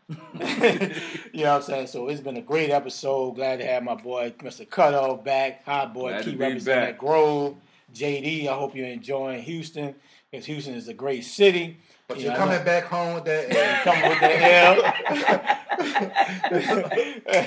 you 1.32 1.42
know 1.44 1.50
what 1.52 1.56
I'm 1.56 1.62
saying? 1.62 1.86
So 1.88 2.08
it's 2.08 2.20
been 2.20 2.36
a 2.36 2.40
great 2.42 2.70
episode. 2.70 3.32
Glad 3.32 3.58
to 3.58 3.66
have 3.66 3.82
my 3.82 3.94
boy 3.96 4.32
Mr. 4.38 4.68
Cutoff 4.68 5.24
back. 5.24 5.64
Hot 5.64 5.92
boy, 5.92 6.10
Glad 6.10 6.24
keep 6.24 6.38
representing 6.38 6.84
back. 6.84 6.92
that 6.94 6.98
Grove. 6.98 7.56
JD, 7.94 8.46
I 8.46 8.52
hope 8.54 8.76
you're 8.76 8.86
enjoying 8.86 9.42
Houston 9.42 9.94
because 10.30 10.46
Houston 10.46 10.74
is 10.74 10.86
a 10.88 10.94
great 10.94 11.24
city. 11.24 11.78
But 12.06 12.18
You 12.18 12.24
you're 12.24 12.32
know, 12.34 12.38
know- 12.40 12.46
coming 12.52 12.64
back 12.64 12.84
home 12.84 13.14
with 13.14 13.24
that. 13.24 13.50
Come 13.84 14.02
with 14.08 14.20
the 14.20 14.30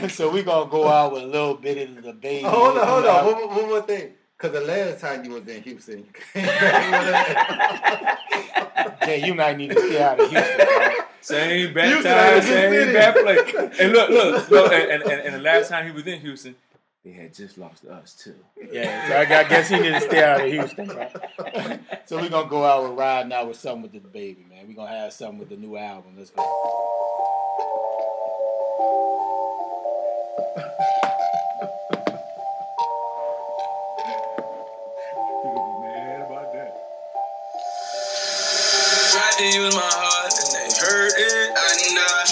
L. 0.02 0.10
so 0.10 0.30
we're 0.32 0.44
gonna 0.44 0.70
go 0.70 0.88
out 0.88 1.14
with 1.14 1.24
a 1.24 1.28
little 1.28 1.56
bit 1.56 1.90
of 1.98 2.04
the 2.04 2.14
baby. 2.14 2.46
Oh, 2.46 2.50
hold 2.50 2.78
on, 2.78 2.88
hold 2.88 3.06
on. 3.06 3.26
One, 3.26 3.36
more- 3.36 3.48
one 3.56 3.68
more 3.70 3.82
thing. 3.82 4.12
Because 4.38 4.52
the 4.60 4.66
last 4.68 5.00
time 5.00 5.24
you 5.24 5.32
was 5.32 5.48
in 5.48 5.62
Houston, 5.64 6.00
you 6.00 6.06
came 6.34 6.46
back 6.46 6.92
with 6.92 7.08
that. 7.12 8.20
Yeah, 9.08 9.16
you 9.26 9.34
might 9.36 9.58
need 9.58 9.70
to 9.72 9.80
stay 9.80 10.02
out 10.04 10.20
of 10.20 10.30
Houston. 10.30 10.58
bro. 10.58 10.90
Same 11.24 11.74
bad 11.74 11.88
Houston 11.88 12.12
time, 12.12 12.34
ain't 12.34 12.44
a 12.44 12.48
good 12.48 12.84
same 12.84 12.94
bad 12.94 13.16
place. 13.16 13.80
And 13.80 13.94
look, 13.94 14.10
look, 14.10 14.50
look. 14.52 14.74
And, 14.74 14.92
and, 14.92 15.04
and, 15.04 15.22
and 15.22 15.36
the 15.36 15.40
last 15.40 15.70
time 15.70 15.86
he 15.86 15.92
was 15.94 16.06
in 16.06 16.20
Houston, 16.20 16.54
they 17.06 17.12
had 17.12 17.34
just 17.34 17.58
lost 17.58 17.84
to 17.84 17.94
us 17.94 18.14
too. 18.14 18.36
Yeah, 18.72 19.08
so 19.08 19.18
I 19.18 19.44
guess 19.48 19.70
he 19.70 19.80
need 19.80 19.92
to 19.92 20.02
stay 20.02 20.22
out 20.22 20.42
of 20.42 20.52
Houston. 20.52 20.88
Right? 20.90 21.80
so 22.06 22.18
we're 22.18 22.28
gonna 22.28 22.50
go 22.50 22.66
out 22.66 22.90
with 22.90 23.00
riding 23.00 23.32
out 23.32 23.48
with 23.48 23.56
something 23.56 23.84
with 23.84 23.94
the 23.94 24.00
baby, 24.02 24.46
man. 24.50 24.68
We're 24.68 24.76
gonna 24.76 24.90
have 24.90 25.14
something 25.14 25.40
with 25.40 25.48
the 25.48 25.56
new 25.56 25.78
album. 25.78 26.16
Let's 26.18 26.32
go. 26.32 26.44
People 35.44 35.82
be 35.82 35.88
mad 35.88 36.22
about 36.22 36.52
that. 36.52 36.74
Tried 39.12 39.38
to 39.38 39.58
use 39.58 39.76
my 39.76 40.03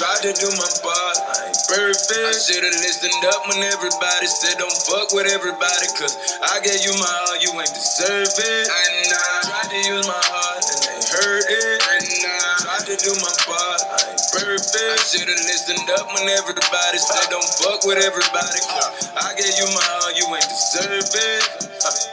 Tried 0.02 0.26
to 0.26 0.34
do 0.34 0.50
my 0.58 0.66
part, 0.82 1.18
I 1.30 1.54
ain't 1.54 1.62
perfect. 1.70 2.26
I 2.26 2.34
should've 2.34 2.74
listened 2.82 3.22
up 3.22 3.46
when 3.46 3.62
everybody 3.62 4.26
said 4.26 4.58
don't 4.58 4.74
fuck 4.90 5.14
with 5.14 5.30
everybody. 5.30 5.88
Cause 5.94 6.18
I 6.42 6.58
gave 6.66 6.82
you 6.82 6.98
my 6.98 7.06
all, 7.06 7.38
you 7.38 7.54
ain't 7.54 7.70
deserve 7.70 8.34
it. 8.34 8.66
And 8.66 9.14
I 9.14 9.30
tried 9.46 9.70
to 9.70 9.80
use 9.86 10.02
my 10.10 10.18
heart 10.26 10.66
and 10.66 10.82
they 10.90 11.02
hurt 11.06 11.46
it. 11.54 11.80
And 11.86 12.02
I 12.34 12.54
tried 12.66 12.86
to 12.90 12.98
do 12.98 13.14
my 13.22 13.30
part, 13.46 13.82
I 13.94 14.18
ain't 14.18 14.26
perfect. 14.34 14.74
I 14.74 14.98
should've 15.06 15.44
listened 15.46 15.86
up 15.94 16.10
when 16.18 16.34
everybody 16.34 16.98
said 16.98 17.30
don't 17.30 17.46
fuck 17.62 17.86
with 17.86 18.02
everybody. 18.02 18.58
Cause 18.74 19.06
I 19.14 19.38
gave 19.38 19.54
you 19.54 19.70
my 19.70 19.86
all, 20.02 20.18
you 20.18 20.26
ain't 20.34 20.50
deserve 20.50 21.14
it. 21.14 21.46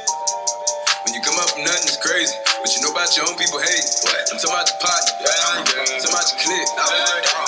When 1.08 1.16
you 1.16 1.24
come 1.24 1.40
up, 1.40 1.48
nothing's 1.56 1.96
crazy. 2.04 2.36
But 2.60 2.68
you 2.76 2.84
know 2.84 2.92
about 2.92 3.16
your 3.16 3.24
own 3.24 3.36
people 3.40 3.64
hate. 3.64 3.88
What? 4.04 4.28
I'm 4.28 4.36
talking 4.36 4.52
about 4.52 4.68
your 4.68 4.76
pocket, 4.76 5.14
Yeah, 5.24 5.56
I'm 5.56 5.64
talking 5.64 6.04
about 6.04 6.28
your 6.28 6.40
clique. 6.44 7.47